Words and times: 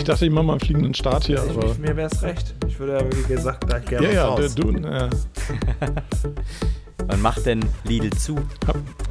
Ich 0.00 0.04
dachte, 0.04 0.24
ich 0.24 0.32
mache 0.32 0.44
mal 0.44 0.52
einen 0.54 0.60
fliegenden 0.60 0.94
Start 0.94 1.24
hier, 1.24 1.40
aber. 1.42 1.66
ich, 1.72 1.78
mir 1.78 1.94
wäre 1.94 2.08
es 2.10 2.22
recht. 2.22 2.54
Ich 2.66 2.78
würde 2.80 2.94
ja, 2.94 3.04
wie 3.04 3.34
gesagt, 3.34 3.66
gleich 3.66 3.84
gerne 3.84 4.06
Ja, 4.06 4.12
ja, 4.12 4.24
raus. 4.28 4.54
der, 4.54 4.64
du, 4.64 4.70
äh, 4.88 5.10
Wann 7.06 7.20
macht 7.22 7.44
denn 7.44 7.64
Lidl 7.84 8.10
zu? 8.16 8.36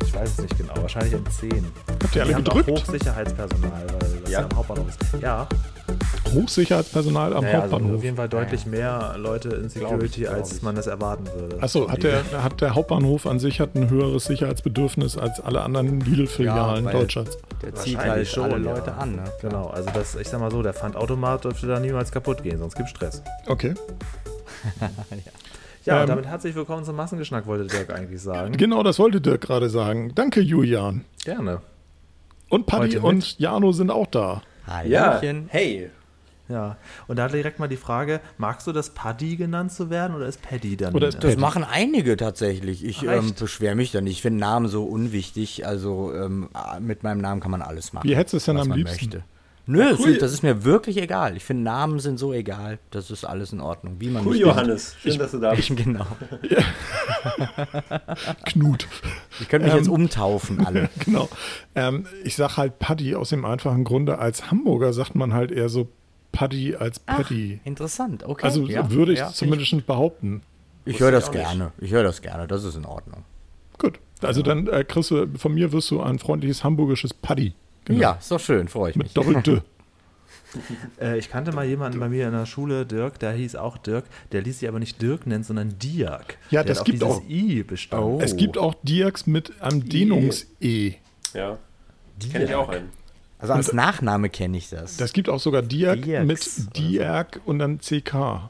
Ich 0.06 0.14
weiß 0.16 0.30
es 0.32 0.38
nicht 0.42 0.58
genau. 0.58 0.74
Wahrscheinlich 0.82 1.14
um 1.16 1.30
10. 1.30 1.66
habt 2.04 2.16
ihr 2.16 2.24
alle 2.24 2.34
haben 2.36 2.44
gedrückt? 2.44 2.70
Hochsicherheitspersonal, 2.70 3.72
weil 3.90 4.20
das 4.24 4.32
ja, 4.32 4.40
Ja. 4.40 4.46
am 4.50 4.56
Hauptbahnhof 4.58 4.88
ist. 4.90 5.00
Ja, 5.22 5.48
Hochsicherheitspersonal 6.34 7.34
am 7.36 7.44
naja, 7.44 7.62
also 7.62 7.74
Hauptbahnhof. 7.74 7.98
auf 7.98 8.04
jeden 8.04 8.18
Fall 8.18 8.30
deutlich 8.30 8.66
mehr 8.66 9.16
Leute 9.18 9.50
in 9.50 9.70
Security, 9.70 10.22
glaub 10.22 10.34
als 10.36 10.54
ich. 10.58 10.62
man 10.62 10.76
das 10.76 10.88
erwarten 10.88 11.26
würde. 11.36 11.62
Achso, 11.62 11.90
hat 11.90 12.04
der, 12.04 12.24
hat 12.44 12.62
der 12.62 12.76
Hauptbahnhof 12.76 13.26
an 13.28 13.40
sich 13.40 13.60
hat 13.60 13.76
ein 13.76 13.90
höheres 13.90 14.26
Sicherheitsbedürfnis 14.26 15.18
als 15.18 15.40
alle 15.40 15.62
anderen 15.62 16.00
Lidl-Filialen 16.02 16.86
weil- 16.86 16.94
Deutschlands? 16.94 17.38
Der 17.62 17.76
zieht 17.76 17.98
halt 17.98 18.28
schon, 18.28 18.52
alle 18.54 18.66
ja. 18.66 18.74
Leute 18.74 18.94
an, 18.94 19.16
ne? 19.18 19.24
Genau, 19.42 19.68
also 19.68 19.90
das, 19.94 20.16
ich 20.16 20.28
sag 20.28 20.40
mal 20.40 20.50
so, 20.52 20.62
der 20.64 20.74
Pfandautomat 20.74 21.44
dürfte 21.44 21.68
da 21.68 21.80
niemals 21.80 22.12
kaputt 22.12 22.42
gehen, 22.44 22.58
sonst 22.58 22.76
gibt 22.76 22.90
Stress. 22.90 23.22
Okay. 23.48 23.74
Ja, 25.86 25.96
Ähm, 25.96 26.02
und 26.02 26.10
damit 26.10 26.26
herzlich 26.26 26.54
willkommen 26.56 26.84
zum 26.84 26.98
Massengeschnack, 26.98 27.48
wollte 27.48 27.66
Dirk 27.66 27.92
eigentlich 27.94 28.22
sagen. 28.22 28.52
Genau, 28.58 28.84
das 28.84 29.00
wollte 29.00 29.22
Dirk 29.22 29.42
gerade 29.42 29.70
sagen. 29.70 30.12
Danke, 30.14 30.42
Julian. 30.42 31.06
Gerne. 31.24 31.62
Und 32.50 32.66
Paddy 32.66 32.98
und 32.98 33.40
Jano 33.40 33.72
sind 33.72 33.90
auch 33.90 34.08
da. 34.08 34.42
Ja, 34.86 35.14
Hallöchen. 35.14 35.48
hey. 35.50 35.90
Ja, 36.50 36.78
und 37.08 37.18
da 37.18 37.28
direkt 37.28 37.60
mal 37.60 37.68
die 37.68 37.78
Frage, 37.78 38.22
magst 38.40 38.66
du 38.66 38.72
das 38.72 38.90
Paddy 38.90 39.36
genannt 39.36 39.72
zu 39.72 39.90
werden 39.92 40.16
oder 40.16 40.26
ist 40.26 40.42
Paddy 40.42 40.76
dann? 40.78 40.96
Oder 40.96 41.10
ist 41.10 41.24
Das 41.24 41.32
Paddy. 41.36 41.40
machen 41.42 41.64
einige 41.64 42.18
tatsächlich. 42.18 42.84
Ich 42.84 43.04
ähm, 43.04 43.34
beschwere 43.40 43.76
mich 43.76 43.92
da 43.92 44.02
nicht. 44.02 44.14
Ich 44.14 44.22
finde 44.24 44.40
Namen 44.40 44.68
so 44.68 44.84
unwichtig. 44.86 45.68
Also 45.68 46.12
ähm, 46.14 46.50
mit 46.80 47.04
meinem 47.04 47.22
Namen 47.22 47.40
kann 47.40 47.52
man 47.52 47.62
alles 47.62 47.94
machen. 47.94 48.10
Wie 48.10 48.16
hättest 48.16 48.34
du 48.34 48.38
es 48.38 48.46
denn 48.46 48.58
am 48.58 48.68
man 48.70 48.78
liebsten? 48.80 49.06
Möchte. 49.06 49.24
Nö, 49.68 49.84
es 49.84 50.00
cool. 50.00 50.18
das 50.18 50.34
ist 50.34 50.42
mir 50.42 50.64
wirklich 50.64 50.98
egal. 50.98 51.38
Ich 51.38 51.46
finde 51.46 51.62
Namen 51.62 52.00
sind 52.00 52.18
so 52.18 52.34
egal. 52.34 52.80
Das 52.90 53.12
ist 53.12 53.24
alles 53.24 53.54
in 53.54 53.60
Ordnung. 53.62 53.98
Wie 54.00 54.10
man 54.10 54.26
Cool, 54.26 54.38
Johannes. 54.38 54.96
Schön, 55.00 55.20
dass 55.20 55.30
du 55.30 55.38
da 55.38 55.52
bist. 55.56 55.70
Ich, 55.70 55.76
genau. 55.78 56.08
Knut. 58.46 58.88
Ich 59.40 59.48
könnte 59.48 59.66
mich 59.66 59.74
Ähm. 59.74 59.80
jetzt 59.80 59.90
umtaufen, 59.90 60.66
alle. 60.66 60.90
genau. 61.06 61.30
Ähm, 61.76 62.08
ich 62.24 62.36
sag 62.36 62.58
halt 62.58 62.80
Paddy 62.80 63.14
aus 63.16 63.30
dem 63.30 63.46
einfachen 63.46 63.84
Grunde. 63.84 64.18
Als 64.18 64.50
Hamburger 64.50 64.92
sagt 64.94 65.14
man 65.14 65.34
halt 65.36 65.52
eher 65.52 65.70
so 65.70 65.88
Paddy 66.32 66.76
als 66.76 67.00
Paddy. 67.00 67.60
Interessant, 67.64 68.24
okay. 68.24 68.46
also 68.46 68.66
ja, 68.68 68.90
würde 68.92 69.14
ich 69.14 69.20
ja, 69.20 69.32
zumindest 69.32 69.86
behaupten. 69.86 70.42
Ich, 70.86 70.96
ich 70.96 71.00
höre 71.02 71.12
das 71.12 71.26
ich 71.26 71.32
gerne. 71.32 71.72
Ich 71.80 71.92
höre 71.92 72.04
das 72.04 72.22
gerne. 72.22 72.48
Das 72.48 72.64
ist 72.64 72.76
in 72.76 72.86
Ordnung. 72.86 73.24
Gut. 73.78 74.00
Also 74.22 74.42
dann 74.42 74.68
äh, 74.68 74.84
kriegst 74.84 75.12
du, 75.12 75.28
von 75.38 75.54
mir 75.54 75.72
wirst 75.72 75.92
du 75.92 76.02
ein 76.02 76.20
freundliches 76.20 76.64
hamburgisches 76.64 77.14
Paddy. 77.14 77.54
Genau. 77.86 78.00
Ja, 78.00 78.12
ist 78.14 78.32
doch 78.32 78.40
schön. 78.40 78.68
Freue 78.68 78.92
ich 78.92 78.96
mich. 78.96 79.08
Mit 79.08 79.18
Doppel-D. 79.18 79.62
Äh, 81.00 81.20
ich 81.20 81.30
kannte 81.30 81.52
mal 81.52 81.64
jemanden 81.64 82.00
bei 82.00 82.10
mir 82.10 82.26
in 82.26 82.34
der 82.34 82.48
Schule, 82.48 82.84
Dirk, 82.86 83.20
der 83.20 83.34
hieß 83.34 83.56
auch 83.56 83.78
Dirk, 83.78 84.06
der 84.32 84.42
ließ 84.42 84.60
sich 84.60 84.68
aber 84.68 84.80
nicht 84.80 85.00
Dirk 85.00 85.28
nennen, 85.28 85.44
sondern 85.44 85.78
Dirk. 85.78 86.40
Ja, 86.50 86.64
der 86.64 86.74
das 86.74 86.84
gibt 86.84 87.04
dieses 87.04 87.18
auch- 87.18 87.30
I 87.30 87.62
bestanden. 87.62 88.16
Oh. 88.16 88.20
Es 88.20 88.36
gibt 88.36 88.58
auch 88.58 88.74
Diaks 88.82 89.28
mit 89.28 89.62
einem 89.62 89.88
Dehnungs-E. 89.88 90.96
Ja. 91.36 91.60
Kenne 92.32 92.46
ich 92.46 92.56
auch 92.56 92.70
einen. 92.70 92.90
Also 93.40 93.54
als 93.54 93.74
Nachname 93.74 94.30
kenne 94.30 94.58
ich 94.58 94.70
das. 94.70 94.98
Das 94.98 95.14
gibt 95.14 95.30
auch 95.30 95.40
sogar 95.40 95.62
Diak 95.62 96.06
mit 96.26 96.78
Diak 96.78 97.40
und 97.46 97.60
dann 97.60 97.80
CK. 97.80 98.50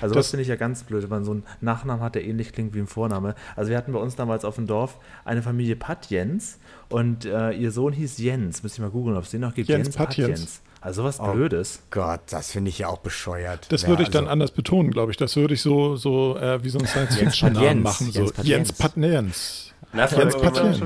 Also 0.00 0.14
Das- 0.14 0.24
das 0.26 0.30
finde 0.30 0.42
ich 0.42 0.48
ja 0.48 0.56
ganz 0.56 0.82
blöd, 0.82 1.02
wenn 1.04 1.10
man 1.10 1.24
so 1.24 1.30
einen 1.30 1.44
Nachnamen 1.60 2.02
hat, 2.02 2.16
der 2.16 2.24
ähnlich 2.24 2.52
klingt 2.52 2.74
wie 2.74 2.80
ein 2.80 2.88
Vorname. 2.88 3.36
Also 3.54 3.70
wir 3.70 3.76
hatten 3.76 3.92
bei 3.92 4.00
uns 4.00 4.16
damals 4.16 4.44
auf 4.44 4.56
dem 4.56 4.66
Dorf 4.66 4.98
eine 5.24 5.42
Familie 5.42 5.76
Patjens 5.76 6.58
und 6.88 7.24
äh, 7.24 7.52
ihr 7.52 7.70
Sohn 7.70 7.92
hieß 7.92 8.18
Jens. 8.18 8.62
Müsste 8.64 8.78
ich 8.78 8.82
mal 8.82 8.90
googeln, 8.90 9.16
ob 9.16 9.22
es 9.24 9.30
den 9.30 9.42
noch 9.42 9.54
gibt. 9.54 9.68
Jens 9.68 9.94
Patjens. 9.94 10.60
Also 10.80 11.02
sowas 11.02 11.18
Blödes. 11.18 11.80
Gott, 11.90 12.20
das 12.30 12.50
finde 12.50 12.68
ich 12.70 12.78
ja 12.80 12.88
auch 12.88 12.98
bescheuert. 12.98 13.70
Das 13.70 13.82
Ja, 13.82 13.88
würde 13.88 14.02
ich 14.02 14.10
dann 14.10 14.24
also- 14.24 14.32
anders 14.32 14.50
betonen, 14.50 14.90
glaube 14.90 15.12
ich. 15.12 15.16
Das 15.16 15.36
würde 15.36 15.54
ich 15.54 15.62
so, 15.62 15.94
so 15.96 16.36
äh, 16.36 16.62
wie 16.64 16.68
so 16.70 16.78
ein 16.80 16.86
Science-Fiction-Namen 16.88 17.84
Patjens. 17.84 17.84
machen. 17.84 18.12
So. 18.12 18.20
Jens 18.20 18.32
Patjens. 18.32 18.48
Jens 18.48 18.72
Patjens. 18.72 19.74
Na, 19.92 20.06
vor 20.06 20.18
Jens 20.18 20.34
allem, 20.34 20.78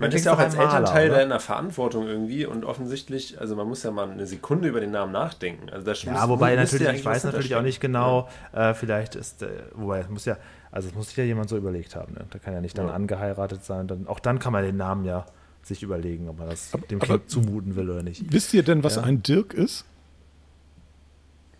man, 0.00 0.10
ist 0.12 0.24
ja 0.24 0.32
auch 0.32 0.38
als 0.38 0.56
Maler, 0.56 0.68
Elternteil 0.78 1.08
oder? 1.08 1.16
da 1.18 1.22
in 1.22 1.28
der 1.28 1.38
Verantwortung 1.40 2.08
irgendwie 2.08 2.46
und 2.46 2.64
offensichtlich, 2.64 3.40
also 3.40 3.54
man 3.54 3.68
muss 3.68 3.82
ja 3.84 3.92
mal 3.92 4.10
eine 4.10 4.26
Sekunde 4.26 4.68
über 4.68 4.80
den 4.80 4.90
Namen 4.90 5.12
nachdenken. 5.12 5.70
Also 5.70 5.86
das 5.86 6.02
Ja, 6.02 6.12
muss- 6.12 6.28
wobei 6.28 6.56
natürlich, 6.56 6.86
ja 6.86 6.92
ich 6.92 7.04
weiß 7.04 7.24
natürlich 7.24 7.54
auch 7.54 7.62
nicht 7.62 7.80
genau, 7.80 8.28
äh, 8.52 8.74
vielleicht 8.74 9.14
ist, 9.14 9.42
äh, 9.42 9.48
wobei 9.74 10.00
es 10.00 10.08
muss 10.08 10.24
ja, 10.24 10.36
also 10.72 10.88
es 10.88 10.94
muss 10.96 11.08
sich 11.08 11.16
ja 11.16 11.22
jemand 11.24 11.48
so 11.48 11.56
überlegt 11.56 11.94
haben. 11.94 12.14
Ne? 12.14 12.26
Da 12.30 12.38
kann 12.40 12.52
ja 12.52 12.60
nicht 12.60 12.76
dann 12.76 12.88
Ja. 12.88 12.92
angeheiratet 12.94 13.64
sein. 13.64 13.86
Dann, 13.86 14.08
auch 14.08 14.18
dann 14.18 14.40
kann 14.40 14.52
man 14.52 14.64
den 14.64 14.76
Namen 14.76 15.04
ja 15.04 15.26
sich 15.62 15.82
überlegen, 15.84 16.28
ob 16.28 16.38
man 16.38 16.48
das 16.48 16.72
dem 16.90 17.00
aber- 17.00 17.18
Kind 17.18 17.30
zumuten 17.30 17.76
will 17.76 17.88
oder 17.88 18.02
nicht. 18.02 18.32
Wisst 18.32 18.52
ihr 18.54 18.64
denn, 18.64 18.82
was 18.82 18.96
Ja. 18.96 19.02
ein 19.02 19.22
Dirk 19.22 19.54
ist? 19.54 19.84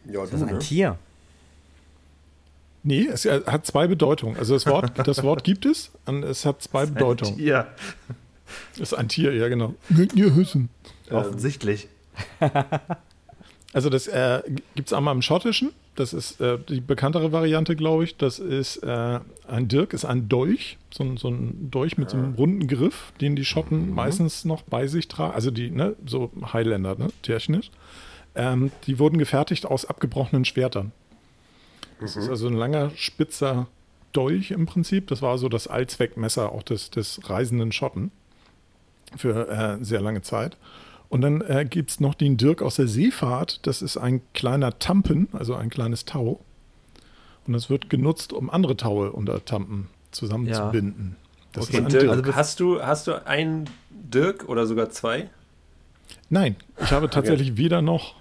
Ja, 0.06 0.22
Das 0.22 0.32
ist 0.32 0.42
ein 0.42 0.54
ne? 0.54 0.58
Tier. 0.58 0.96
Nee, 2.82 3.06
es 3.06 3.24
äh, 3.26 3.41
hat 3.46 3.66
zwei 3.66 3.86
Bedeutungen. 3.86 4.36
Also 4.36 4.54
das 4.54 4.66
Wort, 4.66 4.92
das 5.06 5.22
Wort 5.22 5.44
gibt 5.44 5.66
es 5.66 5.91
und 6.06 6.22
es 6.22 6.46
hat 6.46 6.62
zwei 6.62 6.86
Bedeutungen. 6.86 7.38
Ja, 7.38 7.66
Es 8.74 8.80
ist 8.80 8.94
ein 8.94 9.08
Tier, 9.08 9.34
ja 9.34 9.48
genau. 9.48 9.74
Hüssen. 9.88 10.68
offensichtlich. 11.10 11.88
Also 13.72 13.88
das 13.88 14.08
äh, 14.08 14.42
gibt 14.74 14.88
es 14.88 14.92
einmal 14.92 15.14
im 15.14 15.22
Schottischen. 15.22 15.70
Das 15.94 16.12
ist 16.12 16.41
äh, 16.41 16.58
die 16.68 16.80
bekanntere 16.80 17.30
Variante, 17.30 17.76
glaube 17.76 18.02
ich. 18.02 18.16
Das 18.16 18.41
ist 18.41 18.78
äh, 18.78 19.20
ein 19.47 19.68
Dirk, 19.68 19.92
ist 19.92 20.04
ein 20.04 20.28
Dolch, 20.28 20.76
so, 20.92 21.04
ein- 21.04 21.16
so 21.16 21.28
ein 21.28 21.70
Dolch 21.70 21.97
mit 21.97 22.10
so 22.10 22.16
einem 22.16 22.34
runden 22.34 22.66
Griff, 22.66 23.12
den 23.20 23.36
die 23.36 23.44
Schotten 23.44 23.94
meistens 23.94 24.44
noch 24.44 24.62
bei 24.62 24.88
sich 24.88 25.06
tragen. 25.06 25.34
Also 25.34 25.52
die, 25.52 25.70
ne, 25.70 25.94
so 26.04 26.32
Highlander, 26.52 26.97
ne, 26.98 27.10
technisch. 27.22 27.70
Ähm, 28.34 28.72
die 28.88 28.98
wurden 28.98 29.18
gefertigt 29.18 29.66
aus 29.66 29.84
abgebrochenen 29.84 30.44
Schwertern. 30.44 30.91
Das 32.00 32.16
ist 32.16 32.28
also 32.28 32.48
ein 32.48 32.54
langer, 32.54 32.90
spitzer 32.96 33.66
Dolch 34.12 34.50
im 34.50 34.66
Prinzip. 34.66 35.06
Das 35.08 35.22
war 35.22 35.38
so 35.38 35.48
das 35.48 35.66
Allzweckmesser 35.66 36.52
auch 36.52 36.62
des, 36.62 36.90
des 36.90 37.28
reisenden 37.28 37.72
Schotten 37.72 38.10
für 39.16 39.48
äh, 39.48 39.84
sehr 39.84 40.00
lange 40.00 40.22
Zeit. 40.22 40.56
Und 41.08 41.20
dann 41.22 41.40
äh, 41.40 41.66
gibt 41.68 41.90
es 41.90 42.00
noch 42.00 42.14
den 42.14 42.36
Dirk 42.36 42.62
aus 42.62 42.76
der 42.76 42.86
Seefahrt. 42.86 43.66
Das 43.66 43.82
ist 43.82 43.96
ein 43.96 44.22
kleiner 44.32 44.78
Tampen, 44.78 45.28
also 45.32 45.54
ein 45.54 45.68
kleines 45.68 46.04
Tau. 46.04 46.40
Und 47.46 47.52
das 47.52 47.68
wird 47.68 47.90
genutzt, 47.90 48.32
um 48.32 48.48
andere 48.48 48.76
Taue 48.76 49.10
unter 49.12 49.44
Tampen 49.44 49.88
zusammenzubinden. 50.12 51.16
Das 51.52 51.64
Okay, 51.68 51.78
ist 51.78 51.84
ein 51.84 51.88
Dirk, 51.90 52.02
Dirk. 52.02 52.12
Also- 52.26 52.34
hast, 52.36 52.60
du, 52.60 52.80
hast 52.82 53.06
du 53.08 53.26
einen 53.26 53.68
Dirk 53.90 54.48
oder 54.48 54.66
sogar 54.66 54.90
zwei? 54.90 55.28
Nein, 56.28 56.56
ich 56.80 56.90
habe 56.92 57.10
tatsächlich 57.10 57.56
weder 57.56 57.82
noch. 57.82 58.14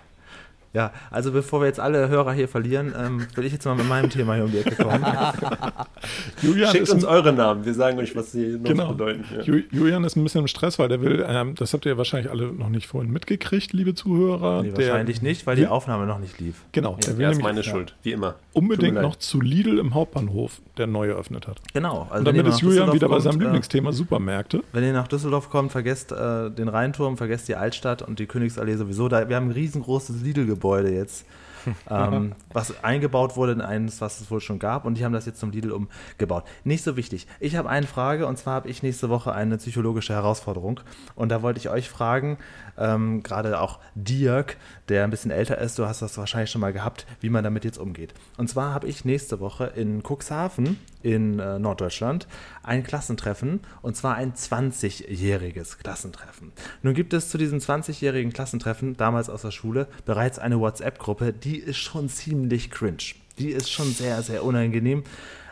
Ja, 0.72 0.92
also 1.10 1.32
bevor 1.32 1.62
wir 1.62 1.66
jetzt 1.68 1.80
alle 1.80 2.10
Hörer 2.10 2.32
hier 2.34 2.48
verlieren, 2.48 2.94
ähm, 2.96 3.26
will 3.34 3.46
ich 3.46 3.54
jetzt 3.54 3.66
mal 3.66 3.76
mit 3.76 3.88
meinem 3.90 4.10
Thema 4.12 4.36
hier 4.36 4.44
um 4.44 4.52
die 4.52 4.60
Ecke 4.60 4.76
kommen. 4.84 5.04
Julian 6.42 6.72
Schickt 6.72 6.84
ist 6.84 6.94
uns 6.94 7.04
eure 7.06 7.34
Namen, 7.34 7.66
wir 7.66 7.74
sagen 7.74 7.98
euch, 7.98 8.16
was 8.16 8.32
sie 8.32 8.58
noch 8.58 8.64
genau. 8.70 8.90
bedeuten. 8.92 9.26
Ja. 9.36 9.42
Ju- 9.42 9.64
Julian 9.72 10.04
ist 10.04 10.16
ein 10.16 10.24
bisschen 10.24 10.42
im 10.42 10.48
Stress, 10.48 10.78
weil 10.78 10.88
der 10.88 11.02
will, 11.02 11.26
ähm, 11.28 11.56
das 11.56 11.74
habt 11.74 11.86
ihr 11.88 11.98
wahrscheinlich 11.98 12.32
alle 12.32 12.54
noch 12.54 12.70
nicht 12.70 12.86
vorhin 12.88 13.12
mitgekriegt, 13.12 13.74
liebe 13.74 13.96
Zuhörer. 13.96 14.62
Nee, 14.62 14.70
der, 14.70 14.78
wahrscheinlich 14.90 15.22
nicht, 15.24 15.48
weil 15.48 15.56
die 15.56 15.66
Aufnahme 15.66 16.06
noch 16.06 16.20
nicht 16.20 16.40
lief. 16.40 16.62
Genau, 16.72 16.98
der 17.04 17.18
will 17.18 17.24
Ja, 17.24 17.32
ist 17.32 17.42
meine 17.42 17.64
Schuld, 17.64 17.96
wie 18.04 18.12
immer. 18.12 18.36
unbedingt 18.54 19.02
noch 19.02 19.16
zu 19.16 19.42
Lidl 19.42 19.80
im 19.80 19.96
Hauptbahnhof, 19.96 20.62
der 20.78 20.86
neu 20.86 21.08
eröffnet 21.10 21.48
hat. 21.48 21.58
Genau. 21.74 22.04
Also 22.12 22.20
Und 22.20 22.26
damit 22.28 22.46
ist 22.48 22.62
Julian 22.62 22.92
Düsseldorf 22.92 22.94
wieder 22.96 23.10
bei 23.10 23.20
seinem 23.20 23.32
kommt, 23.32 23.42
äh, 23.42 23.46
Lieblingsthema 23.46 23.92
Supermärkte. 23.92 24.64
Wenn 24.72 24.84
ihr 24.84 24.94
nach 24.94 25.08
Düsseldorf 25.08 25.50
kommt, 25.50 25.72
vergesst 25.72 26.12
äh, 26.12 26.52
den 26.52 26.68
Rheinturm, 26.68 27.18
vergesst 27.18 27.48
die 27.48 27.56
Altstadt 27.56 28.04
und 28.04 28.20
die 28.20 28.28
Königsallee 28.28 28.76
sowieso. 28.76 29.08
Da, 29.10 29.28
wir 29.30 29.36
haben 29.36 29.48
ein 29.48 29.52
riesengroßes 29.54 30.22
Lidl-Gebäude 30.22 30.59
jetzt, 30.90 31.26
ähm, 31.90 32.34
was 32.54 32.84
eingebaut 32.84 33.36
wurde 33.36 33.52
in 33.54 33.62
eines, 33.62 34.02
was 34.02 34.22
es 34.22 34.32
wohl 34.32 34.42
schon 34.42 34.60
gab. 34.60 34.86
Und 34.86 34.98
die 34.98 35.06
haben 35.06 35.14
das 35.14 35.26
jetzt 35.26 35.40
zum 35.40 35.52
Lidl 35.52 35.72
umgebaut. 35.72 36.46
Nicht 36.64 36.84
so 36.84 36.96
wichtig. 36.96 37.28
Ich 37.40 37.56
habe 37.56 37.70
eine 37.70 37.88
Frage 37.88 38.28
und 38.28 38.38
zwar 38.38 38.54
habe 38.56 38.70
ich 38.70 38.84
nächste 38.84 39.10
Woche 39.10 39.34
eine 39.34 39.58
psychologische 39.58 40.14
Herausforderung. 40.14 40.80
Und 41.16 41.30
da 41.30 41.42
wollte 41.42 41.60
ich 41.60 41.70
euch 41.70 41.90
fragen, 41.90 42.38
ähm, 42.78 43.24
gerade 43.24 43.60
auch 43.60 43.80
Dirk, 43.96 44.58
der 44.90 45.04
ein 45.04 45.10
bisschen 45.10 45.32
älter 45.32 45.58
ist, 45.60 45.80
du 45.80 45.86
hast 45.86 46.02
das 46.02 46.18
wahrscheinlich 46.18 46.52
schon 46.52 46.62
mal 46.62 46.74
gehabt, 46.74 47.06
wie 47.22 47.30
man 47.30 47.44
damit 47.44 47.64
jetzt 47.64 47.78
umgeht. 47.78 48.14
Und 48.38 48.50
zwar 48.50 48.74
habe 48.74 48.88
ich 48.88 49.06
nächste 49.06 49.40
Woche 49.40 49.72
in 49.76 50.02
Cuxhaven 50.04 50.78
in 51.02 51.40
äh, 51.40 51.60
Norddeutschland 51.60 52.28
ein 52.64 52.84
Klassentreffen 52.84 53.62
und 53.82 53.96
zwar 53.96 54.16
ein 54.16 54.34
20-jähriges 54.34 55.78
Klassentreffen. 55.78 56.52
Nun 56.84 56.94
gibt 56.94 57.14
es 57.14 57.30
zu 57.30 57.38
diesem 57.38 57.60
20-jährigen 57.60 58.34
Klassentreffen, 58.34 58.98
damals 58.98 59.30
aus 59.30 59.44
der 59.44 59.52
Schule, 59.52 59.88
bereits 60.06 60.40
eine 60.40 60.60
WhatsApp-Gruppe, 60.60 61.34
die 61.34 61.58
ist 61.58 61.78
schon 61.78 62.10
ziemlich 62.10 62.72
cringe. 62.72 63.16
Die 63.38 63.52
ist 63.52 63.72
schon 63.72 63.92
sehr, 63.92 64.22
sehr 64.22 64.44
unangenehm. 64.44 65.04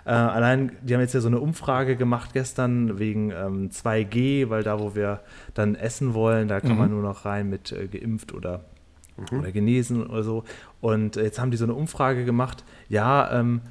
Äh, 0.07 0.11
allein, 0.11 0.71
die 0.81 0.93
haben 0.93 1.01
jetzt 1.01 1.13
ja 1.13 1.19
so 1.19 1.27
eine 1.27 1.39
Umfrage 1.39 1.97
gemacht 1.97 2.31
gestern 2.31 2.97
wegen 2.97 3.31
ähm, 3.31 3.69
2G, 3.69 4.49
weil 4.49 4.63
da, 4.63 4.79
wo 4.79 4.95
wir 4.95 5.19
dann 5.53 5.75
essen 5.75 6.13
wollen, 6.13 6.47
da 6.47 6.61
kann 6.61 6.77
man 6.77 6.91
nur 6.91 7.01
noch 7.01 7.25
rein 7.25 7.49
mit 7.49 7.73
äh, 7.73 7.87
geimpft 7.87 8.33
oder, 8.33 8.63
oder 9.31 9.51
genesen 9.51 10.05
oder 10.05 10.23
so. 10.23 10.43
Und 10.81 11.17
äh, 11.17 11.23
jetzt 11.23 11.39
haben 11.39 11.51
die 11.51 11.57
so 11.57 11.65
eine 11.65 11.73
Umfrage 11.73 12.25
gemacht, 12.25 12.63
ja, 12.89 13.39
ähm, 13.39 13.61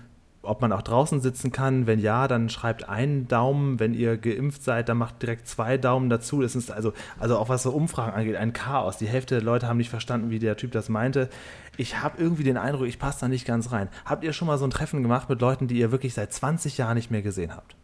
ob 0.47 0.61
man 0.61 0.73
auch 0.73 0.83
draußen 0.83 1.21
sitzen 1.21 1.53
kann. 1.53 1.87
Wenn 1.87 1.99
ja, 1.99 2.29
dann 2.29 2.49
schreibt 2.49 2.89
einen 2.89 3.29
Daumen. 3.29 3.79
Wenn 3.81 3.95
ihr 3.95 4.17
geimpft 4.17 4.63
seid, 4.63 4.89
dann 4.89 4.99
macht 4.99 5.21
direkt 5.23 5.49
zwei 5.49 5.77
Daumen 5.77 6.09
dazu. 6.09 6.41
Das 6.41 6.57
ist 6.57 6.71
also, 6.71 6.93
also 7.19 7.39
auch 7.39 7.49
was 7.49 7.63
so 7.63 7.71
Umfragen 7.73 8.15
angeht, 8.15 8.37
ein 8.37 8.53
Chaos. 8.53 8.97
Die 8.97 9.09
Hälfte 9.09 9.37
der 9.37 9.45
Leute 9.45 9.67
haben 9.69 9.77
nicht 9.77 9.91
verstanden, 9.91 10.31
wie 10.31 10.39
der 10.39 10.57
Typ 10.57 10.73
das 10.73 10.89
meinte. 10.89 11.29
Ich 11.77 12.01
habe 12.01 12.21
irgendwie 12.21 12.45
den 12.45 12.57
Eindruck, 12.57 12.87
ich 12.87 12.99
passe 12.99 13.21
da 13.21 13.29
nicht 13.29 13.47
ganz 13.47 13.73
rein. 13.73 13.89
Habt 14.05 14.25
ihr 14.25 14.33
schon 14.33 14.47
mal 14.47 14.59
so 14.59 14.65
ein 14.65 14.71
Treffen 14.71 15.03
gemacht 15.03 15.29
mit 15.29 15.41
Leuten, 15.41 15.69
die 15.69 15.79
ihr 15.79 15.93
wirklich 15.93 16.15
seit 16.15 16.33
20 16.33 16.79
Jahren 16.79 16.95
nicht 16.95 17.11
mehr 17.11 17.23
gesehen 17.23 17.55
habt? 17.55 17.77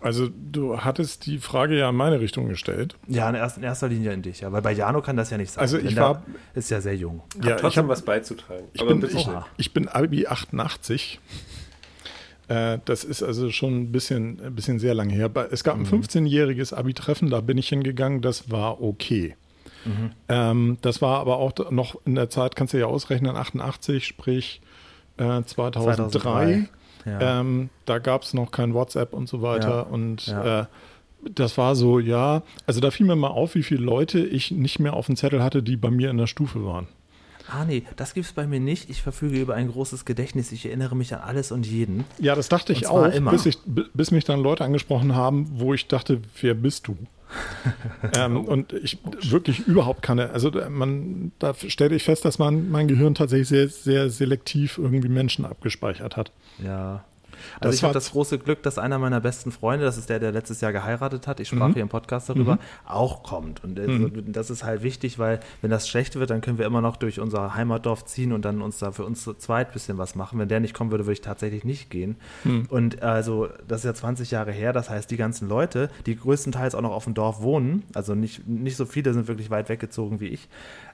Also 0.00 0.28
du 0.28 0.78
hattest 0.78 1.26
die 1.26 1.38
Frage 1.38 1.76
ja 1.78 1.88
in 1.90 1.96
meine 1.96 2.20
Richtung 2.20 2.48
gestellt. 2.48 2.96
Ja, 3.08 3.28
in 3.28 3.34
erster, 3.34 3.58
in 3.58 3.64
erster 3.64 3.88
Linie 3.88 4.12
in 4.12 4.22
dich. 4.22 4.40
Ja. 4.40 4.52
Weil 4.52 4.62
bei 4.62 4.72
Jano 4.72 5.00
kann 5.02 5.16
das 5.16 5.30
ja 5.30 5.38
nicht 5.38 5.50
sein. 5.50 5.62
Also 5.62 5.78
ich 5.78 5.96
war- 5.96 6.22
ist 6.54 6.70
ja 6.70 6.80
sehr 6.80 6.94
jung. 6.96 7.22
Ja, 7.42 7.56
Trotzdem 7.56 7.68
ich 7.68 7.78
hab, 7.78 7.88
was 7.88 8.02
beizutragen. 8.02 8.64
ich 8.72 8.80
Aber 8.82 8.94
bin, 8.94 9.08
ich, 9.16 9.28
ich 9.56 9.72
bin 9.72 9.88
Abi 9.88 10.26
88. 10.26 11.18
Äh, 12.48 12.78
das 12.84 13.02
ist 13.04 13.22
also 13.22 13.50
schon 13.50 13.76
ein 13.82 13.92
bisschen, 13.92 14.40
ein 14.44 14.54
bisschen 14.54 14.78
sehr 14.78 14.94
lange 14.94 15.12
her. 15.14 15.30
Es 15.50 15.64
gab 15.64 15.76
ein 15.76 15.86
15-jähriges 15.86 16.72
Abi-Treffen, 16.74 17.28
da 17.30 17.40
bin 17.40 17.58
ich 17.58 17.68
hingegangen, 17.68 18.20
das 18.22 18.50
war 18.50 18.80
okay. 18.82 19.34
Ähm, 20.28 20.78
das 20.82 21.00
war 21.00 21.20
aber 21.20 21.36
auch 21.38 21.52
noch 21.70 21.96
in 22.04 22.16
der 22.16 22.28
Zeit, 22.28 22.56
kannst 22.56 22.74
du 22.74 22.78
ja 22.78 22.86
ausrechnen, 22.86 23.36
88, 23.36 24.04
sprich 24.04 24.60
äh, 25.16 25.42
2003. 25.44 25.80
2003, 25.94 26.68
ja. 27.06 27.40
Ähm, 27.40 27.70
da 27.84 27.98
gab 27.98 28.22
es 28.22 28.34
noch 28.34 28.50
kein 28.50 28.74
WhatsApp 28.74 29.14
und 29.14 29.28
so 29.28 29.40
weiter. 29.40 29.68
Ja, 29.68 29.80
Und 29.82 30.26
ja. 30.26 30.60
äh, 30.62 30.66
das 31.34 31.56
war 31.56 31.74
so, 31.74 31.98
ja, 31.98 32.42
also 32.66 32.80
da 32.80 32.90
fiel 32.90 33.06
mir 33.06 33.16
mal 33.16 33.28
auf, 33.28 33.54
wie 33.54 33.62
viele 33.62 33.82
Leute 33.82 34.20
ich 34.20 34.50
nicht 34.50 34.78
mehr 34.78 34.94
auf 34.94 35.06
dem 35.06 35.16
Zettel 35.16 35.42
hatte, 35.42 35.62
die 35.62 35.76
bei 35.76 35.90
mir 35.90 36.10
in 36.10 36.18
der 36.18 36.26
Stufe 36.26 36.64
waren. 36.64 36.88
Ah, 37.48 37.64
nee, 37.64 37.84
das 37.94 38.14
gibt 38.14 38.26
es 38.26 38.32
bei 38.32 38.46
mir 38.46 38.58
nicht. 38.58 38.90
Ich 38.90 39.02
verfüge 39.02 39.40
über 39.40 39.54
ein 39.54 39.70
großes 39.70 40.04
Gedächtnis. 40.04 40.50
Ich 40.50 40.66
erinnere 40.66 40.96
mich 40.96 41.14
an 41.14 41.20
alles 41.20 41.52
und 41.52 41.64
jeden. 41.64 42.04
Ja, 42.18 42.34
das 42.34 42.48
dachte 42.48 42.72
ich 42.72 42.88
auch, 42.88 43.06
immer. 43.06 43.30
Bis, 43.30 43.46
ich, 43.46 43.58
bis 43.64 44.10
mich 44.10 44.24
dann 44.24 44.40
Leute 44.40 44.64
angesprochen 44.64 45.14
haben, 45.14 45.46
wo 45.52 45.72
ich 45.72 45.86
dachte, 45.86 46.20
wer 46.40 46.54
bist 46.54 46.88
du? 46.88 46.96
ähm, 48.16 48.44
und 48.44 48.72
ich 48.72 48.98
wirklich 49.30 49.66
überhaupt 49.66 50.02
keine, 50.02 50.30
also 50.30 50.50
da- 50.50 50.68
man, 50.70 51.32
da 51.38 51.54
stellte 51.54 51.94
ich 51.94 52.04
fest, 52.04 52.24
dass 52.24 52.38
man 52.38 52.70
mein 52.70 52.88
Gehirn 52.88 53.14
tatsächlich 53.14 53.48
sehr, 53.48 53.68
sehr 53.68 54.10
selektiv 54.10 54.78
irgendwie 54.78 55.08
Menschen 55.08 55.44
abgespeichert 55.44 56.16
hat. 56.16 56.32
Ja. 56.62 57.04
Das 57.60 57.66
Also 57.68 57.74
ich 57.76 57.82
war- 57.82 57.88
habe 57.88 57.94
das 57.94 58.10
große 58.12 58.38
Glück, 58.38 58.62
dass 58.62 58.78
einer 58.78 58.98
meiner 58.98 59.20
besten 59.20 59.52
Freunde, 59.52 59.84
das 59.84 59.96
ist 59.98 60.08
der, 60.08 60.18
der 60.18 60.32
letztes 60.32 60.60
Jahr 60.60 60.72
geheiratet 60.72 61.26
hat, 61.26 61.40
ich 61.40 61.48
sprach 61.48 61.68
Mhm. 61.68 61.72
hier 61.74 61.82
im 61.82 61.88
Podcast 61.88 62.28
darüber, 62.28 62.58
auch 62.86 63.22
kommt. 63.22 63.62
Und 63.64 63.78
also, 63.78 64.08
das 64.08 64.50
ist 64.50 64.64
halt 64.64 64.82
wichtig, 64.82 65.18
weil 65.18 65.40
wenn 65.62 65.70
das 65.70 65.88
schlecht 65.88 66.16
wird, 66.16 66.30
dann 66.30 66.40
können 66.40 66.58
wir 66.58 66.66
immer 66.66 66.80
noch 66.80 66.96
durch 66.96 67.20
unser 67.20 67.54
Heimatdorf 67.54 68.04
ziehen 68.04 68.32
und 68.32 68.44
dann 68.44 68.62
uns 68.62 68.78
da 68.78 68.92
für 68.92 69.04
uns 69.04 69.22
zu 69.22 69.34
zweit 69.34 69.68
ein 69.68 69.72
bisschen 69.72 69.98
was 69.98 70.14
machen. 70.14 70.38
Wenn 70.38 70.48
der 70.48 70.60
nicht 70.60 70.74
kommen 70.74 70.90
würde, 70.90 71.04
würde 71.04 71.12
ich 71.14 71.20
tatsächlich 71.20 71.64
nicht 71.64 71.90
gehen. 71.90 72.16
Mhm. 72.44 72.66
Und 72.68 73.02
also 73.02 73.48
das 73.68 73.80
ist 73.80 73.84
ja 73.84 73.94
20 73.94 74.30
Jahre 74.30 74.52
her, 74.52 74.72
das 74.72 74.90
heißt, 74.90 75.10
die 75.10 75.16
ganzen 75.16 75.48
Leute, 75.48 75.90
die 76.06 76.16
größtenteils 76.16 76.74
auch 76.74 76.82
noch 76.82 76.92
auf 76.92 77.04
dem 77.04 77.14
Dorf 77.14 77.40
wohnen, 77.42 77.82
also 77.94 78.14
nicht, 78.14 78.46
nicht 78.48 78.76
so 78.76 78.86
viele 78.86 79.12
sind 79.14 79.28
wirklich 79.28 79.50
weit 79.50 79.68
weggezogen 79.68 80.20
wie 80.20 80.28
ich, 80.28 80.48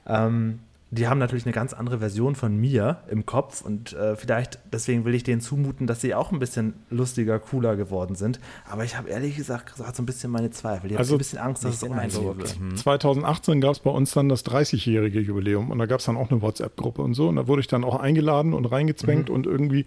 ähm, 0.07 0.59
die 0.93 1.07
haben 1.07 1.17
natürlich 1.17 1.45
eine 1.45 1.53
ganz 1.53 1.73
andere 1.73 1.99
Version 1.99 2.35
von 2.35 2.55
mir 2.55 2.99
im 3.09 3.25
Kopf 3.25 3.61
und 3.61 3.93
äh, 3.93 4.15
vielleicht 4.15 4.59
deswegen 4.71 5.05
will 5.05 5.15
ich 5.15 5.23
denen 5.23 5.41
zumuten, 5.41 5.87
dass 5.87 6.01
sie 6.01 6.13
auch 6.13 6.31
ein 6.31 6.39
bisschen 6.39 6.73
lustiger, 6.89 7.39
cooler 7.39 7.75
geworden 7.75 8.15
sind. 8.15 8.39
Aber 8.69 8.83
ich 8.83 8.95
habe 8.97 9.09
ehrlich 9.09 9.35
gesagt 9.35 9.75
gerade 9.75 9.95
so 9.95 10.03
ein 10.03 10.05
bisschen 10.05 10.29
meine 10.31 10.51
Zweifel. 10.51 10.87
Ich 10.87 10.93
habe 10.93 10.99
Also 10.99 11.15
ein 11.15 11.17
bisschen 11.17 11.39
Angst, 11.39 11.63
dass 11.65 11.81
es 11.81 11.89
Eindruck. 11.89 12.37
wird. 12.37 12.55
2018 12.77 13.59
gab 13.59 13.71
es 13.71 13.79
bei 13.79 13.89
uns 13.89 14.11
dann 14.11 14.29
das 14.29 14.45
30-jährige 14.45 15.19
Jubiläum 15.19 15.71
und 15.71 15.79
da 15.79 15.85
gab 15.87 15.99
es 15.99 16.05
dann 16.05 16.15
auch 16.17 16.29
eine 16.29 16.41
WhatsApp-Gruppe 16.41 17.01
und 17.01 17.13
so 17.15 17.27
und 17.27 17.37
da 17.37 17.47
wurde 17.47 17.61
ich 17.61 17.67
dann 17.67 17.83
auch 17.83 17.99
eingeladen 17.99 18.53
und 18.53 18.65
reingezwängt 18.65 19.29
und 19.29 19.47
irgendwie 19.47 19.85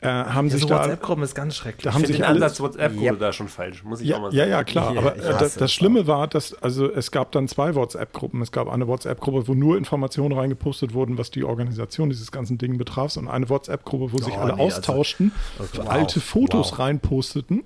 äh, 0.00 0.06
haben 0.08 0.46
Ja, 0.48 0.52
sich 0.56 0.66
da 0.66 0.76
WhatsApp-Gruppen 0.78 1.24
ist 1.24 1.34
ganz 1.34 1.56
schrecklich. 1.56 1.82
Da 1.84 1.92
haben 1.94 2.02
Ich 2.02 2.06
sich 2.08 2.16
den 2.16 2.24
alles- 2.24 2.42
Ansatz 2.42 2.60
WhatsApp-Gruppe 2.60 3.04
Yep. 3.06 3.18
da 3.18 3.32
schon 3.32 3.48
falsch, 3.48 3.82
muss 3.82 4.00
ich 4.00 4.12
auch 4.14 4.16
Ja, 4.16 4.22
mal 4.22 4.32
ja, 4.34 4.38
sagen. 4.42 4.50
ja, 4.52 4.64
klar. 4.64 4.92
Ja, 4.94 5.00
aber 5.00 5.10
das, 5.12 5.54
das 5.56 5.72
Schlimme 5.72 6.06
war, 6.06 6.28
dass 6.28 6.54
also 6.54 6.90
es 6.90 7.10
gab 7.10 7.32
dann 7.32 7.48
zwei 7.48 7.74
WhatsApp-Gruppen. 7.74 8.40
Es 8.42 8.52
gab 8.52 8.68
eine 8.68 8.86
WhatsApp-Gruppe, 8.86 9.48
wo 9.48 9.54
nur 9.54 9.76
Informationen 9.76 10.32
reingepostet 10.38 10.94
wurden, 10.94 11.18
was 11.18 11.30
die 11.30 11.42
Organisation 11.44 12.10
dieses 12.10 12.30
ganzen 12.30 12.58
Ding 12.58 12.78
betraf, 12.78 13.16
und 13.16 13.28
eine 13.28 13.48
WhatsApp-Gruppe, 13.48 14.12
wo 14.12 14.18
sich 14.18 14.34
Oh, 14.34 14.40
alle 14.40 14.54
nee, 14.54 14.62
also- 14.62 14.76
austauschten, 14.78 15.32
Okay, 15.58 15.86
alte 15.88 16.16
wow, 16.16 16.22
Fotos 16.24 16.72
wow. 16.72 16.78
reinposteten 16.78 17.64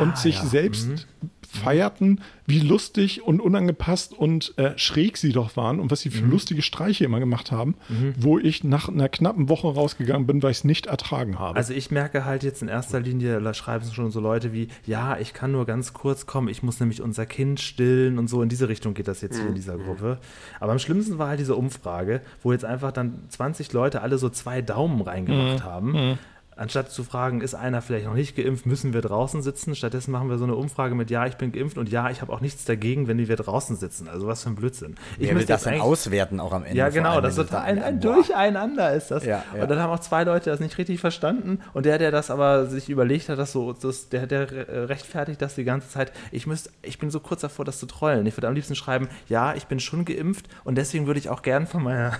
und 0.00 0.12
Ah, 0.12 0.16
sich 0.16 0.36
ja, 0.36 0.44
selbst 0.44 1.06
feierten, 1.60 2.20
wie 2.46 2.60
lustig 2.60 3.22
und 3.22 3.40
unangepasst 3.40 4.12
und 4.12 4.54
äh, 4.58 4.72
schräg 4.76 5.16
sie 5.16 5.32
doch 5.32 5.56
waren 5.56 5.78
und 5.80 5.90
was 5.90 6.00
sie 6.00 6.10
für 6.10 6.24
Mhm. 6.24 6.30
lustige 6.30 6.62
Streiche 6.62 7.04
immer 7.04 7.20
gemacht 7.20 7.52
haben, 7.52 7.74
wo 8.18 8.38
ich 8.38 8.64
nach 8.64 8.88
einer 8.88 9.08
knappen 9.08 9.48
Woche 9.48 9.68
rausgegangen 9.68 10.26
bin, 10.26 10.42
weil 10.42 10.50
ich 10.50 10.58
es 10.58 10.64
nicht 10.64 10.86
ertragen 10.86 11.38
habe. 11.38 11.56
Also 11.56 11.72
ich 11.74 11.90
merke 11.90 12.24
halt 12.24 12.42
jetzt 12.42 12.62
in 12.62 12.68
erster 12.68 13.00
Linie, 13.00 13.40
da 13.40 13.54
schreiben 13.54 13.84
schon 13.92 14.10
so 14.10 14.20
Leute 14.20 14.52
wie, 14.52 14.68
ja, 14.86 15.18
ich 15.18 15.32
kann 15.34 15.52
nur 15.52 15.66
ganz 15.66 15.92
kurz 15.92 16.26
kommen, 16.26 16.48
ich 16.48 16.62
muss 16.62 16.80
nämlich 16.80 17.02
unser 17.02 17.26
Kind 17.26 17.60
stillen 17.60 18.18
und 18.18 18.28
so. 18.28 18.42
In 18.42 18.48
diese 18.48 18.68
Richtung 18.68 18.94
geht 18.94 19.08
das 19.08 19.20
jetzt 19.20 19.36
hier 19.38 19.48
in 19.48 19.54
dieser 19.54 19.76
Gruppe. 19.78 20.18
Aber 20.58 20.72
am 20.72 20.78
schlimmsten 20.78 21.18
war 21.18 21.28
halt 21.28 21.40
diese 21.40 21.54
Umfrage, 21.54 22.20
wo 22.42 22.52
jetzt 22.52 22.64
einfach 22.64 22.92
dann 22.92 23.22
20 23.28 23.72
Leute 23.72 24.02
alle 24.02 24.18
so 24.18 24.28
zwei 24.28 24.62
Daumen 24.62 25.00
reingemacht 25.00 25.64
haben. 25.64 26.18
Anstatt 26.56 26.90
zu 26.90 27.04
fragen, 27.04 27.40
ist 27.40 27.54
einer 27.54 27.80
vielleicht 27.80 28.06
noch 28.06 28.14
nicht 28.14 28.36
geimpft, 28.36 28.66
müssen 28.66 28.92
wir 28.92 29.00
draußen 29.00 29.40
sitzen. 29.42 29.74
Stattdessen 29.74 30.10
machen 30.10 30.28
wir 30.28 30.36
so 30.36 30.44
eine 30.44 30.54
Umfrage 30.54 30.94
mit, 30.94 31.10
ja, 31.10 31.26
ich 31.26 31.36
bin 31.36 31.52
geimpft 31.52 31.78
und 31.78 31.88
ja, 31.88 32.10
ich 32.10 32.20
habe 32.20 32.32
auch 32.32 32.40
nichts 32.40 32.64
dagegen, 32.66 33.08
wenn 33.08 33.16
wir 33.16 33.36
draußen 33.36 33.76
sitzen. 33.76 34.08
Also 34.08 34.26
was 34.26 34.42
für 34.42 34.50
ein 34.50 34.56
Blödsinn. 34.56 34.96
Ich 35.18 35.28
Wer 35.28 35.36
will 35.36 35.46
das 35.46 35.62
dann 35.62 35.80
auswerten 35.80 36.38
auch 36.38 36.52
am 36.52 36.64
Ende? 36.64 36.76
ja, 36.76 36.90
genau, 36.90 37.12
allem, 37.12 37.22
das 37.22 37.36
du 37.36 37.58
ein, 37.58 37.82
ein 37.82 38.00
Boah. 38.00 38.14
Durcheinander 38.14 38.92
ist 38.92 39.10
das. 39.10 39.24
Ja, 39.24 39.42
ja. 39.54 39.62
Und 39.62 39.70
dann 39.70 39.78
haben 39.78 39.90
auch 39.90 40.00
zwei 40.00 40.24
Leute 40.24 40.50
das 40.50 40.60
nicht 40.60 40.76
richtig 40.76 41.00
verstanden 41.00 41.60
und 41.72 41.86
der, 41.86 41.98
der 41.98 42.10
das 42.10 42.30
aber 42.30 42.66
sich 42.66 42.90
überlegt 42.90 43.28
hat, 43.28 43.38
dass 43.38 43.52
so, 43.52 43.72
das, 43.72 44.08
der, 44.10 44.26
der 44.26 44.88
rechtfertigt 44.88 45.40
das 45.40 45.54
die 45.54 45.64
ganze 45.64 45.88
Zeit. 45.88 46.12
Ich 46.30 46.46
müsste, 46.46 46.70
ich 46.82 46.98
bin 46.98 47.10
so 47.10 47.20
kurz 47.20 47.40
davor, 47.40 47.64
das 47.64 47.78
zu 47.78 47.86
trollen. 47.86 48.26
Ich 48.26 48.36
würde 48.36 48.48
am 48.48 48.54
liebsten 48.54 48.74
schreiben, 48.74 49.08
ja, 49.28 49.54
ich 49.54 49.66
bin 49.66 49.80
schon 49.80 50.04
geimpft 50.04 50.46
und 50.64 50.76
deswegen 50.76 51.06
würde 51.06 51.20
ich 51.20 51.30
auch 51.30 51.42
gern 51.42 51.66
von 51.66 51.82
meiner, 51.82 52.12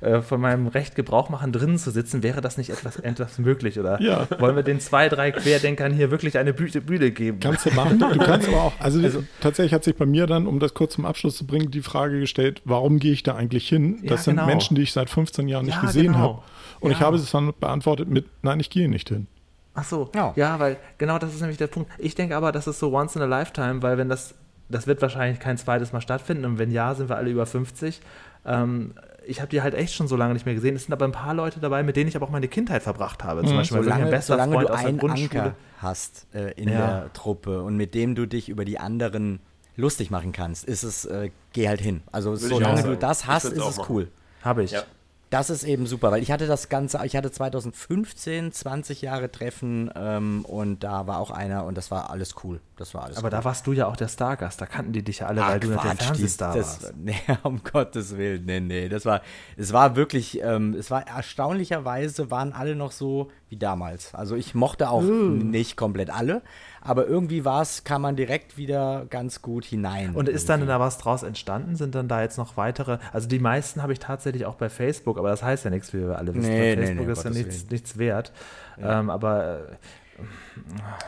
äh, 0.00 0.20
von 0.20 0.40
meinem 0.40 0.66
Recht 0.66 0.94
Gebrauch 0.94 1.30
machen, 1.30 1.52
drinnen 1.52 1.78
zu 1.78 1.90
sitzen. 1.90 2.22
Wäre 2.22 2.40
das 2.40 2.58
nicht 2.58 2.70
etwas, 2.70 2.96
etwas 3.00 3.38
möglich 3.38 3.78
oder 3.86 4.02
Ja. 4.02 4.26
wollen 4.40 4.56
wir 4.56 4.62
den 4.62 4.80
zwei, 4.80 5.08
drei 5.08 5.30
Querdenkern 5.32 5.92
hier 5.92 6.10
wirklich 6.10 6.38
eine 6.38 6.52
Bühne, 6.52 6.80
Bühne 6.80 7.10
geben? 7.10 7.40
Kannst 7.40 7.66
du 7.66 7.70
machen. 7.72 7.98
Du 7.98 8.18
kannst 8.18 8.48
aber 8.48 8.62
auch, 8.62 8.72
also, 8.78 9.22
tatsächlich 9.40 9.72
hat 9.72 9.84
sich 9.84 9.96
bei 9.96 10.06
mir 10.06 10.26
dann, 10.26 10.46
um 10.46 10.58
das 10.58 10.74
kurz 10.74 10.94
zum 10.94 11.06
Abschluss 11.06 11.36
zu 11.36 11.46
bringen, 11.46 11.70
die 11.70 11.82
Frage 11.82 12.20
gestellt, 12.20 12.62
warum 12.64 12.98
gehe 12.98 13.12
ich 13.12 13.22
da 13.22 13.34
eigentlich 13.36 13.68
hin? 13.68 13.98
Ja, 14.02 14.10
Das 14.10 14.24
sind 14.24 14.36
genau. 14.36 14.46
Menschen, 14.46 14.74
die 14.74 14.82
ich 14.82 14.92
seit 14.92 15.10
15 15.10 15.48
Jahren 15.48 15.66
nicht 15.66 15.76
Ja, 15.76 15.80
gesehen 15.82 16.12
genau. 16.12 16.18
habe. 16.18 16.42
Und 16.80 16.90
ich 16.90 16.98
Ja. 17.00 17.06
habe 17.06 17.16
es 17.16 17.30
dann 17.30 17.52
beantwortet 17.58 18.08
mit, 18.08 18.26
nein, 18.42 18.60
ich 18.60 18.70
gehe 18.70 18.88
nicht 18.88 19.08
hin. 19.08 19.26
Ach 19.74 19.84
so, 19.84 20.10
Ja. 20.14 20.32
ja. 20.36 20.58
weil 20.58 20.76
genau 20.98 21.18
das 21.18 21.34
ist 21.34 21.40
nämlich 21.40 21.58
der 21.58 21.66
Punkt. 21.66 21.90
Ich 21.98 22.14
denke 22.14 22.36
aber, 22.36 22.50
das 22.52 22.66
ist 22.66 22.78
so 22.78 22.92
once 22.94 23.14
in 23.16 23.22
a 23.22 23.26
lifetime, 23.26 23.82
weil 23.82 23.98
wenn 23.98 24.08
das, 24.08 24.34
das 24.68 24.86
wird 24.86 25.02
wahrscheinlich 25.02 25.38
kein 25.38 25.58
zweites 25.58 25.92
Mal 25.92 26.00
stattfinden 26.00 26.44
und 26.44 26.58
wenn 26.58 26.70
ja, 26.70 26.94
sind 26.94 27.08
wir 27.08 27.16
alle 27.16 27.30
über 27.30 27.44
50. 27.46 28.00
Ähm, 28.46 28.92
ich 29.26 29.40
habe 29.40 29.48
die 29.50 29.62
halt 29.62 29.74
echt 29.74 29.94
schon 29.94 30.08
so 30.08 30.16
lange 30.16 30.34
nicht 30.34 30.46
mehr 30.46 30.54
gesehen. 30.54 30.76
Es 30.76 30.84
sind 30.84 30.92
aber 30.92 31.04
ein 31.04 31.12
paar 31.12 31.34
Leute 31.34 31.60
dabei, 31.60 31.82
mit 31.82 31.96
denen 31.96 32.08
ich 32.08 32.16
aber 32.16 32.26
auch 32.26 32.30
meine 32.30 32.48
Kindheit 32.48 32.82
verbracht 32.82 33.24
habe. 33.24 33.42
Zum 33.44 33.56
Beispiel 33.56 33.78
mein 33.78 33.84
Solange, 33.84 34.06
bester 34.10 34.34
solange 34.34 34.52
Freund 34.54 34.68
du 34.68 34.72
aus 34.72 34.80
der 34.80 34.88
einen 34.88 34.98
Grundschule. 34.98 35.40
Anker 35.42 35.54
hast 35.78 36.26
äh, 36.34 36.52
in 36.52 36.68
Ja. 36.68 36.74
der 37.00 37.12
Truppe 37.12 37.62
und 37.62 37.76
mit 37.76 37.94
dem 37.94 38.14
du 38.14 38.26
dich 38.26 38.48
über 38.48 38.64
die 38.64 38.78
anderen 38.78 39.40
lustig 39.76 40.10
machen 40.10 40.32
kannst, 40.32 40.64
ist 40.64 40.82
es, 40.84 41.04
äh, 41.04 41.30
geh 41.52 41.68
halt 41.68 41.80
hin. 41.80 42.02
Also 42.12 42.34
solange 42.36 42.82
du 42.82 42.96
das 42.96 43.26
hast, 43.26 43.44
ist 43.44 43.58
es 43.58 43.76
machen. 43.76 43.86
cool. 43.94 44.08
Habe 44.42 44.62
ich. 44.62 44.70
Ja. 44.70 44.82
Das 45.30 45.50
ist 45.50 45.64
eben 45.64 45.86
super, 45.86 46.12
weil 46.12 46.22
ich 46.22 46.30
hatte 46.30 46.46
das 46.46 46.68
Ganze, 46.68 47.00
ich 47.04 47.16
hatte 47.16 47.32
2015 47.32 48.52
20 48.52 49.02
Jahre 49.02 49.30
Treffen 49.30 49.90
ähm, 49.96 50.44
und 50.44 50.84
da 50.84 51.06
war 51.08 51.18
auch 51.18 51.30
einer 51.30 51.64
und 51.64 51.76
das 51.76 51.90
war 51.90 52.10
alles 52.10 52.36
cool. 52.44 52.60
Das 52.76 52.94
war 52.94 53.04
alles 53.04 53.16
Aber 53.16 53.26
cool. 53.26 53.30
da 53.30 53.44
warst 53.44 53.66
du 53.66 53.72
ja 53.72 53.86
auch 53.86 53.96
der 53.96 54.08
Stargast. 54.08 54.60
Da 54.60 54.66
kannten 54.66 54.92
die 54.92 55.02
dich 55.02 55.20
ja 55.20 55.26
alle, 55.26 55.42
Ach, 55.42 55.50
weil 55.50 55.60
du 55.60 55.68
natürlich 55.68 55.98
Quatsch, 55.98 56.06
Fernsehstar 56.06 56.54
das, 56.54 56.82
warst. 56.82 56.94
Nee, 57.02 57.16
um 57.42 57.62
Gottes 57.64 58.16
Willen, 58.16 58.44
nee, 58.44 58.60
nee. 58.60 58.88
Das 58.88 59.04
war, 59.04 59.22
es 59.56 59.72
war 59.72 59.96
wirklich, 59.96 60.40
ähm, 60.42 60.74
es 60.74 60.90
war 60.90 61.06
erstaunlicherweise, 61.06 62.30
waren 62.30 62.52
alle 62.52 62.76
noch 62.76 62.92
so 62.92 63.30
wie 63.48 63.56
damals. 63.56 64.14
Also 64.14 64.36
ich 64.36 64.54
mochte 64.54 64.90
auch 64.90 65.02
nicht 65.02 65.76
komplett 65.76 66.10
alle, 66.10 66.42
aber 66.80 67.06
irgendwie 67.06 67.44
war 67.44 67.62
es, 67.62 67.84
kam 67.84 68.02
man 68.02 68.14
direkt 68.14 68.56
wieder 68.56 69.06
ganz 69.08 69.42
gut 69.42 69.64
hinein. 69.64 70.14
Und 70.14 70.28
ist 70.28 70.48
dann 70.48 70.66
da 70.66 70.78
was 70.78 70.98
draus 70.98 71.22
entstanden? 71.22 71.76
Sind 71.76 71.94
dann 71.94 72.08
da 72.08 72.22
jetzt 72.22 72.38
noch 72.38 72.56
weitere? 72.56 72.98
Also 73.12 73.26
die 73.28 73.38
meisten 73.38 73.82
habe 73.82 73.92
ich 73.92 73.98
tatsächlich 73.98 74.46
auch 74.46 74.54
bei 74.54 74.68
Facebook, 74.68 75.15
aber 75.18 75.30
das 75.30 75.42
heißt 75.42 75.64
ja 75.64 75.70
nichts, 75.70 75.92
wie 75.92 76.00
wir 76.00 76.18
alle 76.18 76.34
wissen. 76.34 76.48
Nee, 76.48 76.74
Bei 76.74 76.80
nee, 76.80 76.86
Facebook 76.86 77.06
nee, 77.06 77.12
ist 77.12 77.24
ja 77.24 77.30
nichts, 77.30 77.70
nichts 77.70 77.98
wert. 77.98 78.32
Ähm, 78.78 79.10
aber 79.10 79.60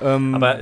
äh, 0.00 0.04
ähm, 0.04 0.34
Aber 0.34 0.58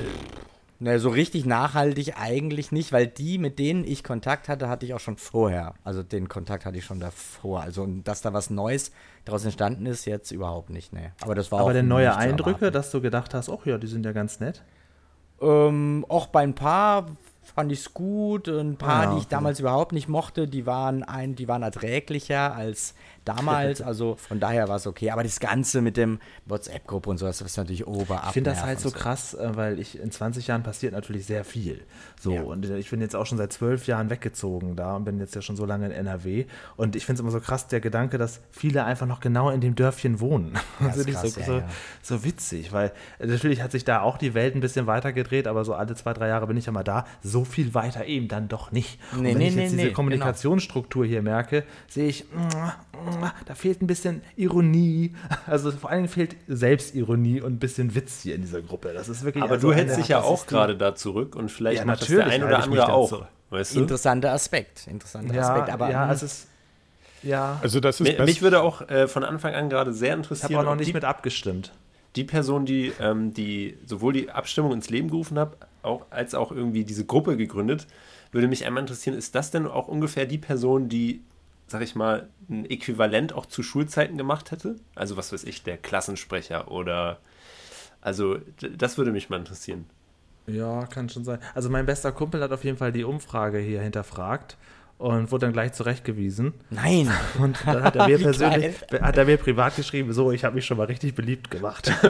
ne, 0.79 0.99
so 0.99 1.09
richtig 1.09 1.45
nachhaltig 1.45 2.13
eigentlich 2.19 2.71
nicht, 2.71 2.91
weil 2.91 3.07
die, 3.07 3.37
mit 3.37 3.59
denen 3.59 3.83
ich 3.83 4.03
Kontakt 4.03 4.49
hatte, 4.49 4.69
hatte 4.69 4.85
ich 4.85 4.93
auch 4.93 4.99
schon 4.99 5.17
vorher. 5.17 5.73
Also 5.83 6.03
den 6.03 6.29
Kontakt 6.29 6.65
hatte 6.65 6.77
ich 6.77 6.85
schon 6.85 6.99
davor. 6.99 7.61
Also 7.61 7.87
dass 8.03 8.21
da 8.21 8.33
was 8.33 8.49
Neues 8.49 8.91
daraus 9.25 9.43
entstanden 9.43 9.85
ist, 9.85 10.05
jetzt 10.05 10.31
überhaupt 10.31 10.69
nicht, 10.69 10.93
ne. 10.93 11.11
Aber 11.21 11.35
das 11.35 11.51
war 11.51 11.61
Aber 11.61 11.73
denn 11.73 11.87
neue 11.87 12.15
Eindrücke, 12.15 12.71
dass 12.71 12.91
du 12.91 13.01
gedacht 13.01 13.33
hast, 13.33 13.49
ach 13.49 13.65
ja, 13.65 13.77
die 13.77 13.87
sind 13.87 14.05
ja 14.05 14.11
ganz 14.11 14.39
nett. 14.39 14.63
Ähm, 15.41 16.05
auch 16.09 16.27
bei 16.27 16.41
ein 16.41 16.55
paar 16.55 17.05
fand 17.53 17.71
ich 17.71 17.79
es 17.79 17.93
gut. 17.93 18.47
Ein 18.47 18.77
paar, 18.77 19.05
Ja, 19.05 19.13
die 19.13 19.19
ich 19.19 19.27
damals 19.27 19.59
überhaupt 19.59 19.91
nicht 19.91 20.07
mochte, 20.07 20.47
die 20.47 20.65
waren 20.65 21.03
ein, 21.03 21.35
die 21.35 21.47
waren 21.47 21.63
erträglicher 21.63 22.55
als 22.55 22.93
damals. 23.27 23.81
Also 23.87 24.15
von 24.15 24.39
daher 24.39 24.67
war 24.67 24.75
es 24.75 24.85
okay. 24.87 25.11
Aber 25.11 25.23
das 25.23 25.39
Ganze 25.39 25.81
mit 25.81 25.97
dem 25.97 26.19
WhatsApp-Gruppe 26.45 27.09
und 27.09 27.17
sowas, 27.17 27.37
das 27.39 27.51
ist 27.51 27.57
natürlich 27.57 27.87
oberab. 27.87 28.25
Ich 28.27 28.33
finde 28.33 28.49
das 28.49 28.63
halt 28.63 28.79
so 28.79 28.91
krass, 28.91 29.33
äh, 29.33 29.55
weil 29.55 29.79
ich 29.79 29.99
in 29.99 30.11
20 30.11 30.47
Jahren 30.47 30.63
passiert 30.63 30.93
natürlich 30.93 31.25
sehr 31.25 31.43
viel. 31.45 31.81
So, 32.19 32.33
Ja. 32.33 32.41
und 32.41 32.65
äh, 32.65 32.77
ich 32.77 32.89
bin 32.89 32.99
jetzt 33.01 33.15
auch 33.15 33.25
schon 33.25 33.37
seit 33.37 33.53
zwölf 33.53 33.87
Jahren 33.87 34.09
weggezogen 34.09 34.75
da 34.75 34.95
und 34.95 35.05
bin 35.05 35.19
jetzt 35.19 35.35
ja 35.35 35.41
schon 35.41 35.55
so 35.55 35.65
lange 35.65 35.85
in 35.85 35.91
NRW. 35.91 36.45
Und 36.75 36.95
ich 36.95 37.05
finde 37.05 37.15
es 37.15 37.21
immer 37.21 37.31
so 37.31 37.39
krass, 37.39 37.67
der 37.67 37.79
Gedanke, 37.79 38.17
dass 38.17 38.41
viele 38.51 38.83
einfach 38.83 39.07
noch 39.07 39.19
genau 39.19 39.49
in 39.49 39.61
dem 39.61 39.75
Dörfchen 39.75 40.19
wohnen. 40.19 40.53
Ja, 40.79 40.87
Das 40.87 40.97
ist 40.97 41.05
finde 41.05 41.27
ich 41.27 41.33
krass, 41.35 41.45
so, 41.45 41.51
ja, 41.53 41.69
so, 42.03 42.15
so 42.17 42.23
witzig, 42.23 42.71
weil 42.73 42.91
äh, 43.19 43.25
natürlich 43.27 43.61
hat 43.63 43.71
sich 43.71 43.83
da 43.85 44.01
auch 44.01 44.17
die 44.17 44.33
Welt 44.33 44.53
ein 44.55 44.59
bisschen 44.61 44.85
weiter 44.85 45.11
gedreht, 45.13 45.47
aber 45.47 45.65
so 45.65 45.73
alle 45.73 45.95
zwei, 45.95 46.13
drei 46.13 46.27
Jahre 46.27 46.45
bin 46.47 46.57
ich 46.57 46.65
ja 46.67 46.71
mal 46.71 46.83
da. 46.83 47.05
So 47.23 47.45
viel 47.45 47.73
weiter 47.73 48.05
eben 48.05 48.27
dann 48.27 48.47
doch 48.47 48.71
nicht. 48.71 48.99
Nee, 49.13 49.17
und 49.19 49.25
wenn 49.25 49.37
nee, 49.37 49.47
ich 49.47 49.55
jetzt 49.55 49.71
nee, 49.71 49.77
diese 49.77 49.83
genau. 49.83 49.95
Kommunikationsstruktur 49.95 51.05
hier 51.05 51.21
merke, 51.21 51.63
sehe 51.87 52.07
ich, 52.07 52.25
da 53.45 53.55
fehlt 53.55 53.81
ein 53.81 53.87
bisschen 53.87 54.21
Ironie. 54.35 55.13
Also 55.45 55.71
vor 55.71 55.89
allen 55.89 56.03
Dingen 56.03 56.13
fehlt 56.13 56.35
Selbstironie 56.47 57.41
und 57.41 57.53
ein 57.53 57.59
bisschen 57.59 57.95
Witz 57.95 58.21
hier 58.23 58.35
in 58.35 58.41
dieser 58.41 58.61
Gruppe. 58.61 58.91
Das 58.93 59.09
ist 59.09 59.23
wirklich 59.23 59.43
Aber 59.43 59.53
also 59.53 59.69
du 59.69 59.73
hältst 59.73 59.97
dich 59.97 60.09
ja 60.09 60.21
auch 60.21 60.45
gerade 60.47 60.75
da 60.75 60.95
zurück 60.95 61.35
und 61.35 61.51
vielleicht 61.51 61.79
Ja, 61.79 61.85
macht 61.85 62.01
das 62.01 62.07
der 62.07 62.27
ein 62.27 62.43
oder 62.43 62.63
andere 62.63 62.91
auch. 62.91 63.25
Weißt 63.49 63.75
du? 63.75 63.79
Interessanter 63.79 64.33
Aspekt. 64.33 64.87
Interessanter 64.87 65.33
Ja, 65.33 65.53
Aspekt. 65.53 65.69
Aber 65.69 65.89
ja, 65.89 66.05
hm, 66.05 66.11
es 66.11 66.23
ist. 66.23 66.47
Ja, 67.23 67.59
Also 67.63 67.79
das 67.79 67.99
ist 67.99 68.07
Mich, 68.07 68.19
mich 68.19 68.41
würde 68.41 68.61
auch 68.61 68.87
äh, 68.89 69.07
von 69.07 69.23
Anfang 69.23 69.55
an 69.55 69.69
gerade 69.69 69.91
sehr 69.93 70.07
ich 70.09 70.11
habe 70.11 70.21
interessieren, 70.23 70.59
auch 70.59 70.63
noch 70.63 70.75
nicht 70.75 70.89
die, 70.89 70.93
mit 70.93 71.03
abgestimmt. 71.03 71.71
die 72.15 72.23
Person, 72.23 72.65
die, 72.65 72.93
ähm, 72.99 73.33
die 73.33 73.77
sowohl 73.85 74.13
die 74.13 74.29
Abstimmung 74.29 74.73
ins 74.73 74.89
Leben 74.89 75.09
gerufen 75.09 75.39
hat, 75.39 75.57
auch, 75.81 76.05
als 76.09 76.35
auch 76.35 76.51
irgendwie 76.51 76.83
diese 76.83 77.05
Gruppe 77.05 77.35
gegründet, 77.37 77.87
würde 78.31 78.47
mich 78.47 78.65
einmal 78.65 78.81
interessieren, 78.81 79.17
ist 79.17 79.33
das 79.33 79.49
denn 79.51 79.65
auch 79.65 79.87
ungefähr 79.87 80.25
die 80.25 80.37
Person, 80.37 80.89
die, 80.89 81.23
sag 81.67 81.81
ich 81.81 81.95
mal, 81.95 82.29
ein 82.49 82.65
Äquivalent 82.65 83.33
auch 83.33 83.45
zu 83.45 83.61
Schulzeiten 83.61 84.17
gemacht 84.17 84.51
hätte? 84.51 84.77
Also 84.95 85.17
was 85.17 85.31
weiß 85.31 85.43
ich, 85.43 85.63
der 85.63 85.77
Klassensprecher 85.77 86.71
oder 86.71 87.19
also 88.01 88.37
das 88.59 88.97
würde 88.97 89.11
mich 89.11 89.29
mal 89.29 89.39
interessieren. 89.39 89.85
Ja, 90.47 90.85
kann 90.85 91.09
schon 91.09 91.25
sein. 91.25 91.39
Also 91.53 91.69
mein 91.69 91.85
bester 91.85 92.11
Kumpel 92.13 92.41
hat 92.41 92.51
auf 92.53 92.63
jeden 92.63 92.77
Fall 92.77 92.93
die 92.93 93.03
Umfrage 93.03 93.59
hier 93.59 93.81
hinterfragt 93.81 94.57
und 94.99 95.31
wurde 95.31 95.45
dann 95.45 95.53
gleich 95.53 95.73
zurechtgewiesen. 95.73 96.53
nein. 96.71 97.07
Und 97.39 97.59
dann 97.67 97.83
hat 97.83 97.95
er 97.95 98.07
mir 98.07 98.17
Wie 98.19 98.23
persönlich, 98.23 98.75
hat 98.99 99.15
er 99.15 99.25
mir 99.25 99.37
privat 99.37 99.75
geschrieben, 99.75 100.11
so, 100.11 100.31
ich 100.31 100.43
habe 100.43 100.55
mich 100.55 100.65
schon 100.65 100.77
mal 100.77 100.85
richtig 100.87 101.13
beliebt 101.13 101.51
gemacht. 101.51 101.91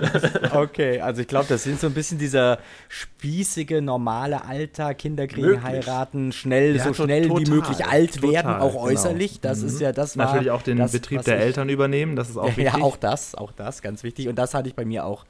Okay, 0.54 1.02
also 1.02 1.22
ich 1.22 1.28
glaube, 1.28 1.48
das 1.50 1.64
sind 1.64 1.80
so 1.82 1.88
ein 1.88 1.94
bisschen 1.94 2.18
dieser 2.18 2.60
spießige, 2.88 3.82
normale 3.82 4.46
Alltag, 4.46 5.00
Kinder 5.00 5.28
kriegen, 5.28 5.48
Möglich. 5.48 5.64
heiraten, 5.64 6.32
schnell, 6.32 6.76
Ja, 6.78 6.84
so 6.86 6.94
schnell 6.94 7.26
wie 7.26 7.44
total, 7.44 7.56
möglich 7.56 7.86
alt 7.86 8.22
werden, 8.22 8.36
total, 8.54 8.62
auch 8.62 8.72
genau. 8.72 8.84
äußerlich. 8.84 9.42
Das 9.42 9.62
ist 9.62 9.82
ja 9.82 9.92
das 9.92 10.18
war 10.18 10.28
Natürlich 10.28 10.52
auch 10.52 10.62
den 10.62 10.78
das, 10.78 10.92
Betrieb 10.94 11.20
was 11.20 11.26
der 11.26 11.38
ich- 11.40 11.44
Eltern 11.46 11.70
übernehmen, 11.70 12.16
das 12.16 12.30
ist 12.30 12.38
auch 12.38 12.50
Ja, 12.52 12.58
wichtig. 12.58 12.82
auch 12.82 12.96
das, 12.98 13.36
auch 13.36 13.52
das, 13.52 13.82
ganz 13.82 14.04
wichtig. 14.04 14.28
Und 14.30 14.36
das 14.38 14.54
hatte 14.54 14.70
ich 14.70 14.76
bei 14.76 14.86
mir 14.86 15.06
auch 15.06 15.26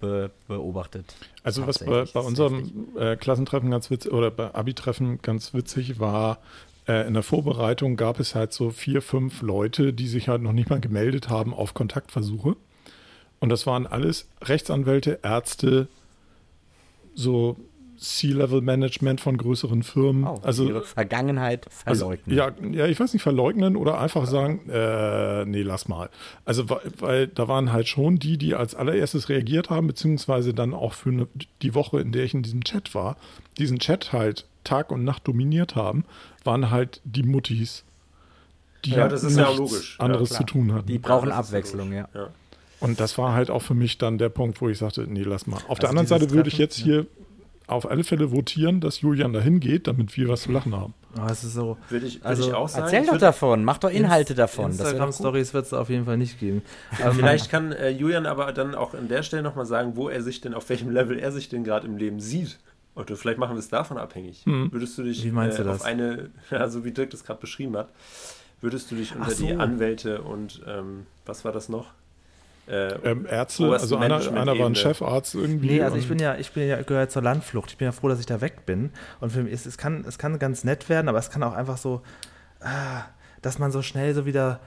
be 0.00 0.30
beobachtet. 0.48 1.14
Also 1.42 1.66
was 1.66 1.78
bei, 1.80 2.04
bei 2.12 2.20
unserem 2.20 2.88
äh, 2.98 3.16
Klassentreffen 3.16 3.70
ganz 3.70 3.90
witzig 3.90 4.12
oder 4.12 4.30
bei 4.30 4.54
Abi-Treffen 4.54 5.20
ganz 5.20 5.52
witzig 5.52 5.98
war, 6.00 6.38
äh, 6.90 7.06
in 7.06 7.14
der 7.14 7.22
Vorbereitung 7.22 7.96
gab 7.96 8.18
es 8.18 8.34
halt 8.34 8.52
so 8.52 8.70
vier, 8.70 9.00
fünf 9.00 9.42
Leute, 9.42 9.92
die 9.92 10.08
sich 10.08 10.28
halt 10.28 10.42
noch 10.42 10.52
nicht 10.52 10.70
mal 10.70 10.80
gemeldet 10.80 11.28
haben 11.28 11.54
auf 11.54 11.72
Kontaktversuche. 11.72 12.56
Und 13.38 13.48
das 13.48 13.66
waren 13.66 13.86
alles 13.86 14.28
Rechtsanwälte, 14.42 15.20
Ärzte, 15.22 15.86
so 17.14 17.56
C-Level-Management 17.96 19.20
von 19.20 19.36
größeren 19.36 19.82
Firmen. 19.82 20.24
Oh, 20.24 20.40
also 20.42 20.66
ihre 20.66 20.82
Vergangenheit 20.82 21.66
also, 21.84 22.06
verleugnen. 22.06 22.36
ja, 22.36 22.50
ja, 22.72 22.86
ich 22.86 22.98
weiß 22.98 23.12
nicht, 23.12 23.22
verleugnen 23.22 23.76
oder 23.76 24.00
einfach 24.00 24.26
sagen, 24.26 24.68
äh, 24.68 25.44
nee, 25.44 25.62
lass 25.62 25.86
mal. 25.86 26.08
Also, 26.44 26.68
weil, 26.70 26.80
weil 26.98 27.26
da 27.28 27.46
waren 27.46 27.72
halt 27.72 27.88
schon 27.88 28.18
die, 28.18 28.36
die 28.36 28.54
als 28.54 28.74
allererstes 28.74 29.28
reagiert 29.28 29.70
haben, 29.70 29.86
beziehungsweise 29.86 30.54
dann 30.54 30.74
auch 30.74 30.94
für 30.94 31.10
eine, 31.10 31.28
die 31.62 31.74
Woche, 31.74 32.00
in 32.00 32.10
der 32.10 32.24
ich 32.24 32.34
in 32.34 32.42
diesem 32.42 32.64
Chat 32.64 32.94
war, 32.94 33.16
diesen 33.58 33.78
Chat 33.78 34.12
halt 34.12 34.46
Tag 34.64 34.90
und 34.92 35.04
Nacht 35.04 35.26
dominiert 35.26 35.76
haben, 35.76 36.04
waren 36.44 36.70
halt 36.70 37.00
die 37.04 37.22
Muttis, 37.22 37.84
die 38.84 38.90
Ja, 38.92 39.08
das 39.08 39.24
ist 39.24 39.36
ja 39.36 39.50
logisch. 39.50 39.96
Ja, 39.98 40.04
anderes 40.06 40.30
klar. 40.30 40.40
zu 40.40 40.44
tun 40.46 40.72
hatten. 40.72 40.86
Die 40.86 40.98
brauchen 40.98 41.28
das 41.28 41.38
Abwechslung, 41.38 41.92
ja. 41.92 42.08
Ja. 42.14 42.28
und 42.80 42.98
das 43.00 43.18
war 43.18 43.34
halt 43.34 43.50
auch 43.50 43.62
für 43.62 43.74
mich 43.74 43.98
dann 43.98 44.18
der 44.18 44.28
Punkt, 44.30 44.60
wo 44.60 44.68
ich 44.68 44.78
sagte, 44.78 45.06
nee, 45.06 45.22
lass 45.22 45.46
mal. 45.46 45.56
Auf 45.68 45.78
der 45.78 45.88
Also 45.90 45.98
anderen 46.00 46.06
dieses 46.06 46.08
Seite 46.20 46.30
würde 46.30 46.48
ich 46.48 46.54
Treffen, 46.56 46.62
jetzt 46.62 46.76
hier 46.76 47.06
auf 47.66 47.88
alle 47.88 48.02
Fälle 48.02 48.32
votieren, 48.32 48.80
dass 48.80 49.00
Julian 49.00 49.32
dahin 49.32 49.60
geht, 49.60 49.86
damit 49.86 50.16
wir 50.16 50.28
was 50.28 50.42
zu 50.42 50.50
lachen 50.50 50.74
haben. 50.74 50.92
Oh, 51.16 51.26
es 51.30 51.44
ist 51.44 51.54
so. 51.54 51.76
Würde 51.88 52.06
ich, 52.06 52.16
würde 52.16 52.26
Also, 52.26 52.48
ich 52.48 52.54
auch 52.54 52.68
sagen. 52.68 52.84
Erzähl 52.92 53.06
doch 53.06 53.18
davon, 53.18 53.62
mach 53.64 53.78
doch 53.78 53.90
Inhalte 53.90 54.34
davon. 54.34 54.70
Das. 54.76 54.80
Instagram-Stories 54.80 55.54
wird 55.54 55.66
es 55.66 55.72
auf 55.72 55.88
jeden 55.88 56.04
Fall 56.04 56.16
nicht 56.16 56.40
geben. 56.40 56.62
Ja, 56.98 57.12
vielleicht 57.12 57.48
kann 57.48 57.70
äh, 57.72 57.90
Julian 57.90 58.26
aber 58.26 58.52
dann 58.52 58.74
auch 58.74 58.94
an 58.94 59.06
der 59.08 59.22
Stelle 59.22 59.42
nochmal 59.42 59.66
sagen, 59.66 59.92
wo 59.94 60.08
er 60.08 60.20
sich 60.22 60.40
denn, 60.40 60.52
auf 60.54 60.68
welchem 60.68 60.90
Level 60.90 61.16
er 61.18 61.30
sich 61.30 61.48
denn 61.48 61.62
gerade 61.62 61.86
im 61.86 61.96
Leben 61.96 62.18
sieht. 62.18 62.58
Oder 63.00 63.16
vielleicht 63.16 63.38
machen 63.38 63.54
wir 63.56 63.60
es 63.60 63.68
davon 63.68 63.96
abhängig. 63.98 64.42
Würdest 64.46 64.96
du 64.98 65.02
dich 65.02 65.24
Wie 65.24 65.30
meinst 65.30 65.58
äh, 65.58 65.62
du 65.62 65.68
das? 65.68 65.80
auf 65.80 65.86
eine, 65.86 66.30
ja, 66.50 66.68
so 66.68 66.84
wie 66.84 66.92
Dirk 66.92 67.10
das 67.10 67.24
gerade 67.24 67.40
beschrieben 67.40 67.76
hat, 67.76 67.88
würdest 68.60 68.90
du 68.90 68.96
dich 68.96 69.14
unter 69.16 69.30
so. 69.30 69.46
die 69.46 69.54
Anwälte 69.54 70.22
und 70.22 70.60
ähm, 70.66 71.06
was 71.26 71.44
war 71.44 71.52
das 71.52 71.68
noch? 71.68 71.86
Äh, 72.68 72.92
Ähm, 73.02 73.26
Ärzte, 73.28 73.70
also 73.72 73.96
einer, 73.96 74.16
einer 74.32 74.58
war 74.58 74.66
ein. 74.66 74.74
Chefarzt 74.74 75.34
irgendwie. 75.34 75.66
Nee, 75.66 75.82
also 75.82 75.96
ich 75.96 76.08
bin 76.08 76.18
ja, 76.18 76.36
ich 76.36 76.52
bin 76.52 76.68
ja, 76.68 76.80
gehöre 76.82 77.08
zur 77.08 77.22
Landflucht. 77.22 77.70
Ich 77.70 77.78
bin 77.78 77.86
ja 77.86 77.92
froh, 77.92 78.08
dass 78.08 78.20
ich 78.20 78.26
da 78.26 78.40
weg 78.40 78.66
bin. 78.66 78.90
Und 79.20 79.30
für 79.32 79.42
mich 79.42 79.52
ist, 79.52 79.66
es 79.66 79.78
kann, 79.78 80.04
es 80.06 80.18
kann 80.18 80.38
ganz 80.38 80.62
nett 80.62 80.88
werden, 80.88 81.08
aber 81.08 81.18
es 81.18 81.30
kann 81.30 81.42
auch 81.42 81.54
einfach 81.54 81.78
so, 81.78 82.02
ah, 82.60 83.02
dass 83.42 83.58
man 83.58 83.72
so 83.72 83.80
schnell 83.82 84.14
so 84.14 84.26
wieder, 84.26 84.60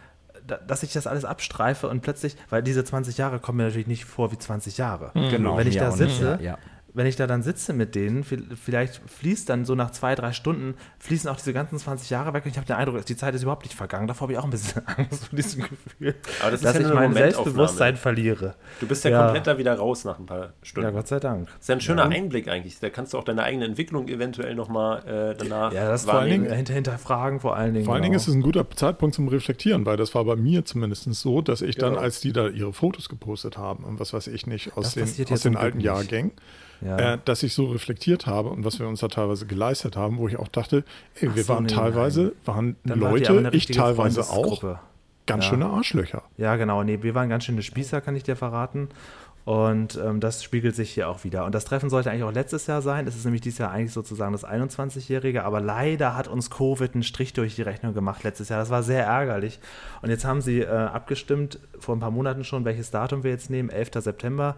da- 0.45 0.57
dass 0.57 0.83
ich 0.83 0.91
das 0.91 1.05
alles 1.07 1.23
abstreife 1.23 1.87
und 1.87 2.01
plötzlich, 2.01 2.35
weil 2.49 2.63
diese 2.63 2.83
20 2.83 3.17
Jahre 3.17 3.39
kommen 3.39 3.57
mir 3.59 3.65
natürlich 3.65 3.87
nicht 3.87 4.05
vor 4.05 4.31
wie 4.31 4.37
20 4.39 4.77
Jahre. 4.79 5.11
Genau. 5.13 5.55
Wenn 5.57 5.67
ich 5.67 5.77
da 5.77 5.91
sitze, 5.91 6.39
Ja, 6.41 6.53
ja. 6.53 6.57
Wenn 6.95 7.07
ich 7.07 7.15
da 7.15 7.25
dann 7.25 7.41
sitze 7.41 7.73
mit 7.73 7.95
denen, 7.95 8.23
vi- 8.23 8.55
vielleicht 8.55 9.01
fließt 9.09 9.50
dann 9.50 9.65
so 9.65 9.73
nach 9.75 9.91
zwei, 9.91 10.13
drei 10.15 10.31
Stunden, 10.31 10.75
fließen 11.00 11.29
auch 11.29 11.38
diese 11.38 11.51
ganzen 11.53 11.79
20 11.79 12.09
Jahre 12.12 12.33
weg 12.33 12.45
und 12.45 12.51
ich 12.51 12.57
habe 12.57 12.67
den 12.67 12.75
Eindruck, 12.75 13.03
die 13.05 13.15
Zeit 13.15 13.33
ist 13.33 13.41
überhaupt 13.43 13.63
nicht 13.63 13.75
vergangen. 13.75 14.07
Davor 14.07 14.25
habe 14.25 14.33
ich 14.33 14.38
auch 14.39 14.43
ein 14.43 14.50
bisschen 14.51 14.81
Angst 14.97 15.25
vor 15.27 15.35
diesem 15.35 15.63
Gefühl, 15.69 16.15
Aber 16.41 16.51
das 16.51 16.62
ist 16.62 16.65
dass 16.65 16.79
ja 16.79 16.88
ich 16.88 16.93
mein. 16.93 17.13
Selbstbewusstsein 17.13 17.95
verliere. 17.97 18.55
du 18.79 18.88
bist 18.88 19.03
ja, 19.05 19.12
Ja. 19.12 19.23
komplett 19.23 19.47
da 19.47 19.57
wieder 19.57 19.73
raus 19.75 20.05
nach 20.05 20.19
ein 20.19 20.25
paar 20.25 20.53
Stunden. 20.62 20.89
Ja, 20.89 20.91
Gott 20.95 21.07
sei 21.07 21.19
Dank. 21.19 21.47
ist 21.59 21.67
ja 21.69 21.75
ein 21.75 21.81
schöner 21.81 22.03
Einblick 22.05 22.47
eigentlich. 22.47 22.79
Da 22.79 22.89
kannst 22.89 23.13
du 23.13 23.17
auch 23.17 23.23
deine 23.23 23.43
eigene 23.43 23.65
Entwicklung 23.65 24.07
eventuell 24.07 24.53
nochmal 24.55 25.00
äh, 25.07 25.35
danach 25.38 25.73
Ja, 25.73 25.89
das 25.89 26.05
vor 26.05 26.15
allen. 26.15 26.29
Dingen 26.29 26.51
hinter, 26.53 26.73
hinterfragen, 26.73 27.39
vor 27.39 27.55
allen 27.55 27.73
Dingen. 27.73 27.85
Vor 27.85 27.95
allen 27.95 28.03
Dingen 28.03 28.13
genau. 28.13 28.21
ist 28.21 28.27
es 28.27 28.35
ein 28.35 28.41
guter 28.41 28.69
Zeitpunkt 28.69 29.15
zum 29.15 29.27
Reflektieren, 29.29 29.85
weil 29.85 29.97
das 29.97 30.13
war 30.13 30.23
bei 30.25 30.35
mir 30.35 30.63
zumindest 30.65 31.03
so, 31.13 31.41
dass 31.41 31.62
ich 31.62 31.75
dann, 31.75 31.93
Genau. 31.93 32.01
als 32.03 32.21
die 32.21 32.33
da 32.33 32.47
ihre 32.50 32.71
Fotos 32.73 33.09
gepostet 33.09 33.57
haben 33.57 33.83
und 33.83 34.00
was 34.00 34.13
weiß 34.13 34.27
ich 34.27 34.45
nicht, 34.47 34.77
aus 34.77 34.93
Das 34.93 35.15
den, 35.15 35.27
aus 35.33 35.41
den 35.41 35.57
alten 35.57 35.77
nicht. 35.77 35.85
Jahrgängen, 35.85 36.31
Ja. 36.85 37.13
äh, 37.13 37.17
dass 37.23 37.43
ich 37.43 37.53
so 37.53 37.65
reflektiert 37.65 38.25
habe 38.25 38.49
und 38.49 38.65
was 38.65 38.79
wir 38.79 38.87
uns 38.87 38.99
da 38.99 39.07
teilweise 39.07 39.45
geleistet 39.45 39.95
haben, 39.95 40.17
wo 40.17 40.27
ich 40.27 40.37
auch 40.37 40.47
dachte, 40.47 40.83
ey, 41.15 41.33
wir 41.35 41.43
so, 41.43 41.53
waren 41.53 41.63
nee, 41.65 41.73
teilweise, 41.73 42.33
waren 42.45 42.75
Dann 42.83 42.99
Leute, 42.99 43.49
ich 43.53 43.67
teilweise 43.67 44.21
auch, 44.29 44.61
ganz 45.25 45.45
Ja. 45.45 45.49
schöne 45.51 45.65
Arschlöcher. 45.67 46.23
Ja, 46.37 46.55
genau. 46.57 46.83
Nee, 46.83 46.99
wir 47.01 47.15
waren 47.15 47.29
ganz 47.29 47.45
schöne 47.45 47.63
Spießer, 47.63 48.01
kann 48.01 48.15
ich 48.15 48.23
dir 48.23 48.35
verraten. 48.35 48.89
Und 49.45 49.99
ähm, 50.01 50.21
das 50.21 50.41
spiegelt 50.41 50.73
sich 50.73 50.91
hier 50.91 51.09
auch 51.09 51.25
wieder. 51.25 51.43
Und 51.43 51.53
das 51.53 51.65
Treffen 51.65 51.89
sollte 51.89 52.09
eigentlich 52.09 52.23
auch 52.23 52.31
letztes 52.31 52.65
Jahr 52.67 52.81
sein. 52.81 53.07
Es 53.07 53.15
ist 53.17 53.25
nämlich 53.25 53.41
dieses 53.41 53.59
Jahr 53.59 53.71
eigentlich 53.71 53.91
sozusagen 53.91 54.31
das 54.31 54.45
21-Jährige. 54.45 55.43
Aber 55.43 55.59
leider 55.59 56.15
hat 56.15 56.29
uns 56.29 56.49
Covid 56.49 56.93
einen 56.93 57.03
Strich 57.03 57.33
durch 57.33 57.55
die 57.55 57.61
Rechnung 57.61 57.93
gemacht 57.93 58.23
letztes 58.23 58.47
Jahr. 58.47 58.59
Das 58.59 58.69
war 58.69 58.83
sehr 58.83 59.05
ärgerlich. 59.05 59.59
Und 60.01 60.11
jetzt 60.11 60.23
haben 60.23 60.39
sie 60.39 60.61
äh, 60.61 60.67
abgestimmt, 60.67 61.59
vor 61.77 61.93
ein 61.93 61.99
paar 61.99 62.11
Monaten 62.11 62.45
schon, 62.45 62.63
welches 62.63 62.89
Datum 62.91 63.23
wir 63.23 63.31
jetzt 63.31 63.49
nehmen. 63.49 63.69
11. 63.69 63.89
September. 63.95 64.55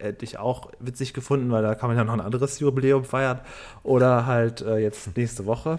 Hätte 0.00 0.24
ich 0.24 0.38
auch 0.38 0.70
witzig 0.80 1.12
gefunden, 1.14 1.50
weil 1.50 1.62
da 1.62 1.74
kann 1.74 1.88
man 1.88 1.96
ja 1.96 2.04
noch 2.04 2.14
ein 2.14 2.20
anderes 2.20 2.58
Jubiläum 2.58 3.04
feiern. 3.04 3.40
Oder 3.82 4.26
halt 4.26 4.62
äh, 4.62 4.78
jetzt 4.78 5.16
nächste 5.16 5.46
Woche. 5.46 5.78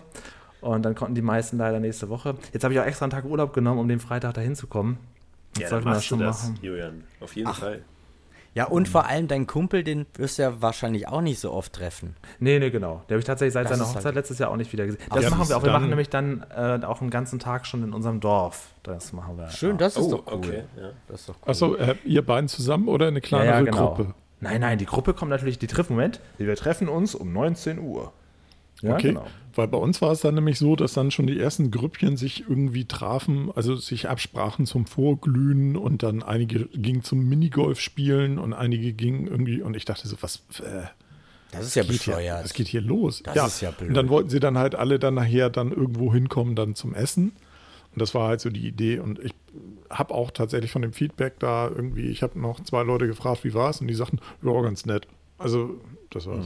Und 0.61 0.83
dann 0.83 0.93
konnten 0.93 1.15
die 1.15 1.21
meisten 1.23 1.57
leider 1.57 1.79
nächste 1.79 2.09
Woche. 2.09 2.35
Jetzt 2.53 2.63
habe 2.63 2.73
ich 2.73 2.79
auch 2.79 2.85
extra 2.85 3.05
einen 3.05 3.11
Tag 3.11 3.25
Urlaub 3.25 3.53
genommen, 3.53 3.79
um 3.79 3.87
den 3.87 3.99
Freitag 3.99 4.35
dahin 4.35 4.55
zu 4.55 4.67
kommen. 4.67 4.99
Jetzt 5.57 5.71
Ja, 5.71 5.77
dann 5.77 5.83
sollte 5.83 5.85
man 5.85 5.93
das 5.93 5.97
machst 5.97 6.05
du 6.11 6.15
schon 6.15 6.19
das, 6.19 6.43
machen. 6.43 6.59
Julian. 6.61 7.03
Auf 7.19 7.35
jeden 7.35 7.53
Fall. 7.53 7.83
Ja, 8.53 8.65
und 8.65 8.89
vor 8.89 9.05
allem 9.05 9.27
dein 9.27 9.47
Kumpel, 9.47 9.83
den 9.83 10.05
wirst 10.15 10.37
du 10.37 10.43
ja 10.43 10.61
wahrscheinlich 10.61 11.07
auch 11.07 11.21
nicht 11.21 11.39
so 11.39 11.51
oft 11.53 11.71
treffen. 11.73 12.15
Nee, 12.39 12.59
nee, 12.59 12.69
genau. 12.69 13.01
Der 13.07 13.15
habe 13.15 13.19
ich 13.19 13.25
tatsächlich 13.25 13.53
seit 13.53 13.65
Das 13.69 13.77
seiner 13.77 13.87
Hochzeit 13.87 14.05
halt- 14.05 14.15
letztes 14.15 14.39
Jahr 14.39 14.51
auch 14.51 14.57
nicht 14.57 14.71
wieder 14.73 14.85
gesehen. 14.85 15.01
Das 15.09 15.23
ja, 15.23 15.29
machen 15.29 15.47
wir 15.47 15.55
auch. 15.57 15.63
Wir 15.63 15.71
machen 15.71 15.89
nämlich 15.89 16.09
dann 16.09 16.45
äh, 16.55 16.79
auch 16.85 17.01
einen 17.01 17.09
ganzen 17.09 17.39
Tag 17.39 17.65
schon 17.65 17.83
in 17.83 17.93
unserem 17.93 18.19
Dorf. 18.19 18.73
Das 18.83 19.13
machen 19.13 19.37
wir. 19.37 19.49
Schön, 19.49 19.77
das 19.77 19.95
ist 19.95 20.03
Oh, 20.05 20.17
doch 20.17 20.27
cool. 20.27 20.33
okay. 20.33 20.63
Ja. 20.77 20.89
Das 21.07 21.21
ist 21.21 21.29
doch 21.29 21.35
cool. 21.43 21.49
Achso, 21.51 21.75
äh, 21.75 21.95
ihr 22.03 22.25
beiden 22.25 22.49
zusammen 22.49 22.87
oder 22.87 23.07
eine 23.07 23.19
Ja, 23.19 23.21
kleinere 23.21 23.55
ja, 23.55 23.61
genau. 23.61 23.87
Gruppe? 23.93 24.13
Nein, 24.41 24.59
nein, 24.61 24.77
die 24.79 24.85
Gruppe 24.87 25.13
kommt 25.13 25.29
natürlich, 25.29 25.59
die 25.59 25.67
treffen, 25.67 25.93
Moment, 25.93 26.19
wir 26.37 26.55
treffen 26.55 26.89
uns 26.89 27.13
um 27.15 27.31
19 27.31 27.79
Uhr. 27.79 28.11
Ja, 28.81 28.95
okay, 28.95 29.09
genau. 29.09 29.25
weil 29.55 29.67
bei 29.67 29.77
uns 29.77 30.01
war 30.01 30.11
es 30.11 30.21
dann 30.21 30.35
nämlich 30.35 30.57
so, 30.57 30.75
dass 30.75 30.93
dann 30.93 31.11
schon 31.11 31.27
die 31.27 31.39
ersten 31.39 31.71
Grüppchen 31.71 32.17
sich 32.17 32.45
irgendwie 32.49 32.85
trafen, 32.85 33.51
also 33.55 33.75
sich 33.75 34.09
absprachen 34.09 34.65
zum 34.65 34.85
Vorglühen 34.85 35.75
und 35.77 36.03
dann 36.03 36.23
einige 36.23 36.65
gingen 36.67 37.03
zum 37.03 37.27
Minigolf 37.27 37.79
spielen 37.79 38.39
und 38.39 38.53
einige 38.53 38.93
gingen 38.93 39.27
irgendwie 39.27 39.61
und 39.61 39.75
ich 39.75 39.85
dachte 39.85 40.07
so, 40.07 40.15
was, 40.21 40.43
äh, 40.59 40.83
Das 41.51 41.65
ist 41.65 41.75
ja 41.75 41.83
bescheuert. 41.83 42.43
das 42.43 42.53
geht 42.53 42.67
hier 42.67 42.81
los. 42.81 43.21
Das 43.23 43.35
ist 43.47 43.61
ja 43.61 43.71
blöd. 43.71 43.89
Und 43.89 43.95
dann 43.95 44.09
wollten 44.09 44.29
sie 44.29 44.39
dann 44.39 44.57
halt 44.57 44.75
alle 44.75 44.99
dann 44.99 45.13
nachher 45.15 45.49
dann 45.49 45.71
irgendwo 45.71 46.13
hinkommen, 46.13 46.55
dann 46.55 46.75
zum 46.75 46.93
Essen. 46.95 47.33
Und 47.93 48.01
das 48.01 48.15
war 48.15 48.29
halt 48.29 48.39
so 48.39 48.49
die 48.49 48.65
Idee. 48.65 48.99
Und 48.99 49.19
ich 49.19 49.33
habe 49.89 50.13
auch 50.13 50.31
tatsächlich 50.31 50.71
von 50.71 50.81
dem 50.81 50.93
Feedback 50.93 51.39
da 51.39 51.67
irgendwie, 51.67 52.07
ich 52.07 52.23
habe 52.23 52.39
noch 52.39 52.61
zwei 52.63 52.83
Leute 52.83 53.05
gefragt, 53.05 53.43
wie 53.43 53.53
war 53.53 53.69
es? 53.69 53.81
Und 53.81 53.87
die 53.87 53.93
sagten, 53.93 54.19
ja, 54.41 54.61
ganz 54.61 54.85
nett. 54.85 55.07
Also, 55.37 55.75
das 56.09 56.25
war's. 56.25 56.45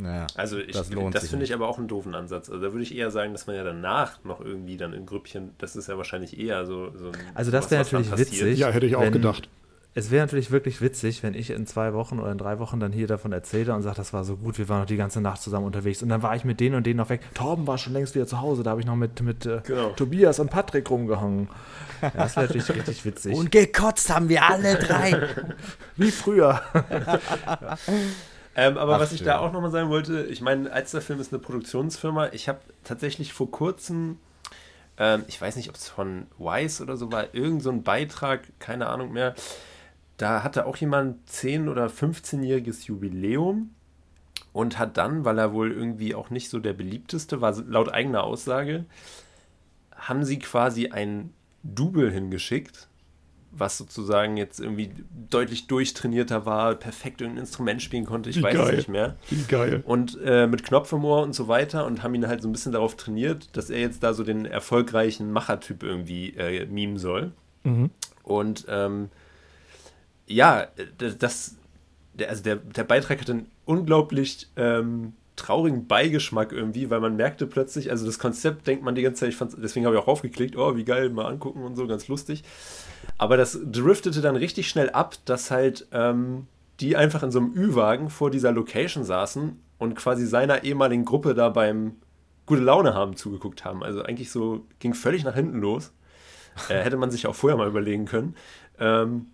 Naja, 0.00 0.26
Also 0.36 0.58
ich, 0.58 0.72
das 0.72 0.88
das, 0.90 1.28
finde 1.28 1.44
ich 1.44 1.52
aber 1.52 1.68
auch 1.68 1.76
einen 1.78 1.88
doofen 1.88 2.14
Ansatz. 2.14 2.48
Also 2.48 2.62
da 2.64 2.72
würde 2.72 2.84
ich 2.84 2.94
eher 2.96 3.10
sagen, 3.10 3.32
dass 3.32 3.46
man 3.48 3.56
ja 3.56 3.64
danach 3.64 4.22
noch 4.24 4.40
irgendwie 4.40 4.76
dann 4.76 4.92
in 4.92 5.06
Grüppchen, 5.06 5.50
das 5.58 5.74
ist 5.74 5.88
ja 5.88 5.96
wahrscheinlich 5.96 6.38
eher 6.38 6.64
so, 6.66 6.92
so 6.96 7.06
ein 7.08 7.12
Also 7.34 7.50
das 7.50 7.70
wäre 7.70 7.82
natürlich 7.82 8.16
witzig. 8.16 8.58
Ja, 8.58 8.68
hätte 8.70 8.86
ich 8.86 8.94
auch 8.96 9.02
wenn- 9.02 9.12
gedacht. 9.12 9.48
Es 9.94 10.12
wäre 10.12 10.24
natürlich 10.24 10.52
wirklich 10.52 10.80
witzig, 10.80 11.24
wenn 11.24 11.34
ich 11.34 11.50
in 11.50 11.66
zwei 11.66 11.92
Wochen 11.92 12.20
oder 12.20 12.30
in 12.30 12.38
drei 12.38 12.60
Wochen 12.60 12.78
dann 12.78 12.92
hier 12.92 13.08
davon 13.08 13.32
erzähle 13.32 13.74
und 13.74 13.82
sage, 13.82 13.96
das 13.96 14.12
war 14.12 14.22
so 14.22 14.36
gut, 14.36 14.56
wir 14.56 14.68
waren 14.68 14.80
noch 14.80 14.86
die 14.86 14.96
ganze 14.98 15.20
Nacht 15.20 15.42
zusammen 15.42 15.66
unterwegs. 15.66 16.02
Und 16.04 16.10
dann 16.10 16.22
war 16.22 16.36
ich 16.36 16.44
mit 16.44 16.60
denen 16.60 16.76
und 16.76 16.86
denen 16.86 16.98
noch 16.98 17.08
weg. 17.08 17.22
Torben 17.34 17.66
war 17.66 17.78
schon 17.78 17.94
längst 17.94 18.14
wieder 18.14 18.26
zu 18.26 18.40
Hause, 18.40 18.62
da 18.62 18.70
habe 18.70 18.80
ich 18.80 18.86
noch 18.86 18.94
mit, 18.94 19.20
mit 19.22 19.44
äh, 19.46 19.60
Genau. 19.66 19.88
Tobias 19.90 20.38
und 20.38 20.50
Patrick 20.50 20.88
rumgehangen. 20.88 21.48
Ja, 22.00 22.10
das 22.14 22.36
wäre 22.36 22.46
natürlich 22.46 22.70
richtig 22.70 23.04
witzig. 23.06 23.34
Und 23.34 23.50
gekotzt 23.50 24.14
haben 24.14 24.28
wir 24.28 24.44
alle 24.46 24.76
drei. 24.76 25.20
wie 25.96 26.12
früher. 26.12 26.60
Ähm, 28.58 28.76
aber 28.76 28.96
Ach, 28.96 29.00
was 29.00 29.12
ich 29.12 29.18
schön. 29.18 29.28
da 29.28 29.38
auch 29.38 29.52
nochmal 29.52 29.70
sagen 29.70 29.88
wollte, 29.88 30.24
ich 30.24 30.40
meine, 30.40 30.72
Alsterfilm 30.72 31.20
ist 31.20 31.32
eine 31.32 31.40
Produktionsfirma. 31.40 32.30
Ich 32.32 32.48
habe 32.48 32.58
tatsächlich 32.82 33.32
vor 33.32 33.48
kurzem, 33.52 34.18
ähm, 34.96 35.22
ich 35.28 35.40
weiß 35.40 35.54
nicht, 35.54 35.68
ob 35.68 35.76
es 35.76 35.88
von 35.88 36.26
Wise 36.38 36.82
oder 36.82 36.96
so 36.96 37.12
war, 37.12 37.32
irgend 37.36 37.62
so 37.62 37.72
Beitrag, 37.72 38.40
keine 38.58 38.88
Ahnung 38.88 39.12
mehr. 39.12 39.36
Da 40.16 40.42
hatte 40.42 40.66
auch 40.66 40.76
jemand 40.76 41.30
10- 41.30 41.70
oder 41.70 41.86
15-jähriges 41.86 42.86
Jubiläum 42.86 43.70
und 44.52 44.76
hat 44.76 44.96
dann, 44.96 45.24
weil 45.24 45.38
er 45.38 45.52
wohl 45.52 45.70
irgendwie 45.70 46.16
auch 46.16 46.30
nicht 46.30 46.50
so 46.50 46.58
der 46.58 46.72
beliebteste 46.72 47.40
war, 47.40 47.54
laut 47.68 47.94
eigener 47.94 48.24
Aussage, 48.24 48.86
haben 49.94 50.24
sie 50.24 50.40
quasi 50.40 50.88
ein 50.88 51.32
Double 51.62 52.10
hingeschickt, 52.10 52.87
was 53.50 53.78
sozusagen 53.78 54.36
jetzt 54.36 54.60
irgendwie 54.60 54.90
deutlich 55.30 55.66
durchtrainierter 55.66 56.46
war, 56.46 56.74
perfekt 56.74 57.20
irgendein 57.20 57.44
Instrument 57.44 57.82
spielen 57.82 58.04
konnte, 58.04 58.30
ich 58.30 58.36
Wie 58.36 58.42
weiß 58.42 58.54
es 58.54 58.60
geil. 58.60 58.76
nicht 58.76 58.88
mehr. 58.88 59.16
Wie 59.30 59.42
geil. 59.44 59.82
Und 59.86 60.18
äh, 60.22 60.46
mit 60.46 60.64
Knopf 60.64 60.92
im 60.92 61.04
Ohr 61.04 61.22
und 61.22 61.34
so 61.34 61.48
weiter 61.48 61.86
und 61.86 62.02
haben 62.02 62.14
ihn 62.14 62.26
halt 62.28 62.42
so 62.42 62.48
ein 62.48 62.52
bisschen 62.52 62.72
darauf 62.72 62.96
trainiert, 62.96 63.56
dass 63.56 63.70
er 63.70 63.80
jetzt 63.80 64.02
da 64.02 64.12
so 64.12 64.24
den 64.24 64.44
erfolgreichen 64.44 65.32
Machertyp 65.32 65.82
irgendwie 65.82 66.30
äh, 66.36 66.66
mimen 66.66 66.98
soll. 66.98 67.32
Mhm. 67.64 67.90
Und 68.22 68.66
ähm, 68.68 69.08
ja, 70.26 70.68
das, 71.18 71.56
der, 72.14 72.28
also 72.28 72.42
der, 72.42 72.56
der 72.56 72.84
Beitrag 72.84 73.20
hat 73.20 73.30
einen 73.30 73.50
unglaublich 73.64 74.48
ähm, 74.56 75.14
traurigen 75.38 75.86
Beigeschmack 75.86 76.52
irgendwie, 76.52 76.90
weil 76.90 77.00
man 77.00 77.16
merkte 77.16 77.46
plötzlich, 77.46 77.90
also 77.90 78.04
das 78.04 78.18
Konzept 78.18 78.66
denkt 78.66 78.84
man 78.84 78.94
die 78.94 79.02
ganze 79.02 79.20
Zeit, 79.20 79.30
ich 79.30 79.36
fand's, 79.36 79.56
deswegen 79.56 79.86
habe 79.86 79.96
ich 79.96 80.02
auch 80.02 80.08
raufgeklickt, 80.08 80.56
oh, 80.56 80.76
wie 80.76 80.84
geil, 80.84 81.10
mal 81.10 81.26
angucken 81.26 81.62
und 81.62 81.76
so, 81.76 81.86
ganz 81.86 82.08
lustig. 82.08 82.44
Aber 83.16 83.36
das 83.36 83.58
driftete 83.64 84.20
dann 84.20 84.36
richtig 84.36 84.68
schnell 84.68 84.90
ab, 84.90 85.16
dass 85.24 85.50
halt 85.50 85.86
ähm, 85.92 86.46
die 86.80 86.96
einfach 86.96 87.22
in 87.22 87.30
so 87.30 87.40
einem 87.40 87.54
Ü-Wagen 87.54 88.10
vor 88.10 88.30
dieser 88.30 88.52
Location 88.52 89.04
saßen 89.04 89.58
und 89.78 89.94
quasi 89.94 90.26
seiner 90.26 90.64
ehemaligen 90.64 91.04
Gruppe 91.04 91.34
da 91.34 91.48
beim 91.48 91.96
gute 92.46 92.62
Laune 92.62 92.94
haben 92.94 93.16
zugeguckt 93.16 93.64
haben. 93.64 93.82
Also 93.82 94.02
eigentlich 94.02 94.30
so 94.30 94.66
ging 94.78 94.94
völlig 94.94 95.24
nach 95.24 95.34
hinten 95.34 95.60
los. 95.60 95.92
Äh, 96.68 96.82
hätte 96.82 96.96
man 96.96 97.10
sich 97.10 97.26
auch 97.26 97.34
vorher 97.34 97.56
mal 97.56 97.68
überlegen 97.68 98.04
können. 98.04 98.34
Ähm, 98.80 99.26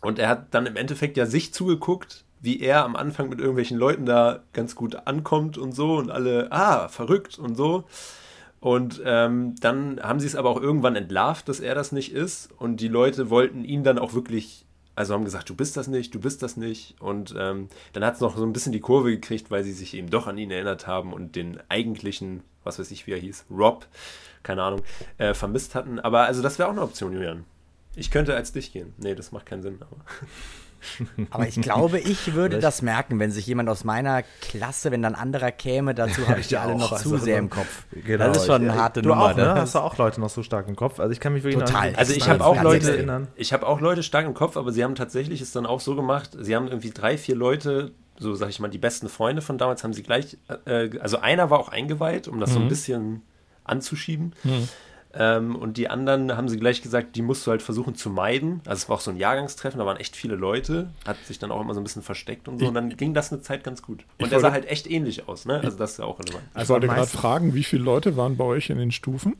und 0.00 0.18
er 0.18 0.28
hat 0.28 0.54
dann 0.54 0.66
im 0.66 0.76
Endeffekt 0.76 1.16
ja 1.16 1.26
sich 1.26 1.52
zugeguckt, 1.52 2.24
wie 2.42 2.60
er 2.60 2.84
am 2.84 2.96
Anfang 2.96 3.28
mit 3.28 3.38
irgendwelchen 3.38 3.78
Leuten 3.78 4.04
da 4.04 4.40
ganz 4.52 4.74
gut 4.74 5.06
ankommt 5.06 5.56
und 5.56 5.72
so 5.72 5.96
und 5.96 6.10
alle, 6.10 6.50
ah, 6.50 6.88
verrückt 6.88 7.38
und 7.38 7.56
so. 7.56 7.84
Und 8.60 9.00
ähm, 9.04 9.54
dann 9.60 10.00
haben 10.02 10.20
sie 10.20 10.26
es 10.26 10.36
aber 10.36 10.50
auch 10.50 10.60
irgendwann 10.60 10.96
entlarvt, 10.96 11.48
dass 11.48 11.60
er 11.60 11.74
das 11.74 11.92
nicht 11.92 12.12
ist. 12.12 12.50
Und 12.58 12.80
die 12.80 12.88
Leute 12.88 13.30
wollten 13.30 13.64
ihn 13.64 13.84
dann 13.84 13.98
auch 13.98 14.12
wirklich, 14.14 14.66
also 14.94 15.14
haben 15.14 15.24
gesagt, 15.24 15.48
du 15.48 15.54
bist 15.56 15.76
das 15.76 15.86
nicht, 15.86 16.14
du 16.14 16.20
bist 16.20 16.42
das 16.42 16.56
nicht. 16.56 16.96
Und 17.00 17.34
ähm, 17.38 17.68
dann 17.92 18.04
hat 18.04 18.14
es 18.14 18.20
noch 18.20 18.36
so 18.36 18.44
ein 18.44 18.52
bisschen 18.52 18.72
die 18.72 18.80
Kurve 18.80 19.10
gekriegt, 19.10 19.50
weil 19.52 19.62
sie 19.62 19.72
sich 19.72 19.94
eben 19.94 20.10
doch 20.10 20.26
an 20.26 20.38
ihn 20.38 20.50
erinnert 20.50 20.86
haben 20.86 21.12
und 21.12 21.36
den 21.36 21.58
eigentlichen, 21.68 22.42
was 22.64 22.78
weiß 22.78 22.90
ich, 22.90 23.06
wie 23.06 23.12
er 23.12 23.18
hieß, 23.18 23.46
Rob, 23.50 23.86
keine 24.42 24.64
Ahnung, 24.64 24.82
äh, 25.18 25.34
vermisst 25.34 25.76
hatten. 25.76 26.00
Aber 26.00 26.22
also 26.22 26.42
das 26.42 26.58
wäre 26.58 26.68
auch 26.68 26.72
eine 26.72 26.82
Option, 26.82 27.12
Julian. 27.12 27.44
Ich 27.94 28.10
könnte 28.10 28.34
als 28.34 28.52
dich 28.52 28.72
gehen. 28.72 28.94
Nee, 28.96 29.14
das 29.14 29.32
macht 29.32 29.46
keinen 29.46 29.62
Sinn. 29.62 29.78
Aber. 29.80 29.96
Aber 31.30 31.46
ich 31.46 31.60
glaube, 31.60 31.98
ich 31.98 32.34
würde 32.34 32.56
Vielleicht- 32.56 32.64
das 32.64 32.82
merken, 32.82 33.18
wenn 33.18 33.30
sich 33.30 33.46
jemand 33.46 33.68
aus 33.68 33.84
meiner 33.84 34.22
Klasse, 34.40 34.90
wenn 34.90 35.02
dann 35.02 35.14
ein 35.14 35.20
anderer 35.20 35.50
käme, 35.52 35.94
dazu 35.94 36.26
habe 36.28 36.40
ich 36.40 36.48
die 36.48 36.54
Ja, 36.54 36.62
alle 36.62 36.74
noch 36.76 36.88
zu 36.88 36.94
also, 37.14 37.18
sehr 37.18 37.34
ne? 37.34 37.40
im 37.40 37.50
Kopf. 37.50 37.84
Genau, 37.92 38.26
das 38.28 38.38
ist 38.38 38.46
schon 38.46 38.62
eine 38.62 38.74
harte 38.74 39.02
du 39.02 39.10
Nummer. 39.10 39.32
Auch, 39.32 39.36
ne? 39.36 39.44
ne? 39.44 39.54
Hast 39.54 39.74
du 39.74 39.78
auch 39.80 39.96
Leute 39.98 40.20
noch 40.20 40.30
so 40.30 40.42
stark 40.42 40.68
im 40.68 40.76
Kopf? 40.76 40.98
Also 41.00 41.12
ich 41.12 41.20
kann 41.20 41.32
mich 41.32 41.44
wirklich 41.44 41.64
Total. 41.64 41.92
noch 41.92 41.98
Also 41.98 42.12
ich 42.14 42.28
habe 42.28 42.44
auch 42.44 42.60
Leute, 42.62 42.92
extrem. 42.96 43.28
ich 43.36 43.52
habe 43.52 43.66
auch 43.66 43.80
Leute 43.80 44.02
stark 44.02 44.26
im 44.26 44.34
Kopf, 44.34 44.56
aber 44.56 44.72
sie 44.72 44.82
haben 44.84 44.94
tatsächlich 44.94 45.40
es 45.40 45.52
dann 45.52 45.66
auch 45.66 45.80
so 45.80 45.94
gemacht, 45.96 46.30
sie 46.40 46.54
haben 46.56 46.66
irgendwie 46.68 46.90
drei, 46.90 47.16
vier 47.18 47.36
Leute, 47.36 47.92
so 48.18 48.34
sag 48.34 48.50
ich 48.50 48.60
mal, 48.60 48.68
die 48.68 48.78
besten 48.78 49.08
Freunde 49.08 49.42
von 49.42 49.58
damals 49.58 49.82
haben 49.84 49.92
sie 49.92 50.02
gleich, 50.02 50.36
äh, 50.66 50.90
also 51.00 51.18
einer 51.18 51.50
war 51.50 51.58
auch 51.58 51.68
eingeweiht, 51.68 52.28
um 52.28 52.40
das 52.40 52.52
so 52.52 52.58
ein 52.60 52.68
bisschen 52.68 53.22
anzuschieben. 53.64 54.34
Ähm, 55.14 55.56
und 55.56 55.76
die 55.76 55.88
anderen 55.90 56.36
haben 56.36 56.48
sie 56.48 56.58
gleich 56.58 56.80
gesagt, 56.80 57.16
die 57.16 57.22
musst 57.22 57.46
du 57.46 57.50
halt 57.50 57.60
versuchen 57.62 57.94
zu 57.94 58.08
meiden. 58.08 58.62
Also 58.64 58.82
es 58.84 58.88
war 58.88 58.96
auch 58.96 59.00
so 59.00 59.10
ein 59.10 59.18
Jahrgangstreffen, 59.18 59.78
da 59.78 59.84
waren 59.84 59.98
echt 59.98 60.16
viele 60.16 60.36
Leute, 60.36 60.88
hat 61.06 61.18
sich 61.26 61.38
dann 61.38 61.50
auch 61.50 61.60
immer 61.60 61.74
so 61.74 61.80
ein 61.80 61.84
bisschen 61.84 62.02
versteckt 62.02 62.48
und 62.48 62.58
so. 62.58 62.68
Und 62.68 62.74
dann 62.74 62.96
ging 62.96 63.12
das 63.12 63.30
eine 63.32 63.42
Zeit 63.42 63.62
ganz 63.62 63.82
gut. 63.82 64.04
Und 64.18 64.24
Ich 64.24 64.28
der 64.30 64.40
sah 64.40 64.52
halt 64.52 64.66
echt 64.70 64.90
ähnlich 64.90 65.28
aus, 65.28 65.44
ne? 65.44 65.60
Also 65.62 65.76
das 65.76 65.92
ist 65.92 65.98
ja 65.98 66.06
auch 66.06 66.18
relevant. 66.18 66.44
Ich 66.58 66.68
wollte 66.68 66.86
gerade 66.86 67.06
fragen, 67.06 67.52
wie 67.54 67.64
viele 67.64 67.82
Leute 67.82 68.16
waren 68.16 68.36
bei 68.38 68.44
euch 68.44 68.70
in 68.70 68.78
den 68.78 68.90
Stufen? 68.90 69.36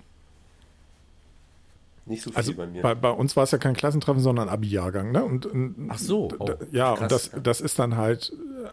Nicht 2.05 2.23
so 2.23 2.31
viel 2.31 2.37
Also 2.37 2.55
bei 2.55 2.67
mir. 2.67 2.83
bei, 2.83 2.95
bei 2.95 3.11
uns 3.11 3.37
war 3.37 3.45
es 3.45 3.53
ja 3.53 3.59
kein 3.59 3.75
Klassentreffen, 3.75 4.21
sondern 4.21 4.49
Abi-Jahrgang. 4.49 5.13
Ne? 5.13 5.25
Und, 5.25 5.47
und, 5.47 5.89
Ach 5.89 5.99
so, 5.99 6.29
oh, 6.39 6.51
ja, 6.73 6.95
krass. 6.97 7.01
und 7.01 7.13
das, 7.13 7.31
das 7.43 7.61
ist 7.61 7.79
dann 7.79 7.97
halt 7.97 8.33
äh, 8.65 8.69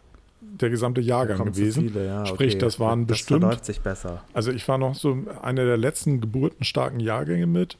der 0.61 0.69
gesamte 0.69 1.01
Jahrgang 1.01 1.45
gewesen. 1.45 1.89
viele, 1.89 2.05
ja, 2.05 2.25
Sprich, 2.25 2.55
okay. 2.55 2.59
das 2.59 2.79
waren 2.79 3.07
das 3.07 3.17
bestimmt, 3.17 3.41
verläuft 3.41 3.65
sich 3.65 3.81
besser. 3.81 4.21
also 4.33 4.51
ich 4.51 4.67
war 4.67 4.77
noch 4.77 4.95
so 4.95 5.17
einer 5.41 5.65
der 5.65 5.77
letzten 5.77 6.21
geburtenstarken 6.21 6.99
Jahrgänge 6.99 7.47
mit. 7.47 7.77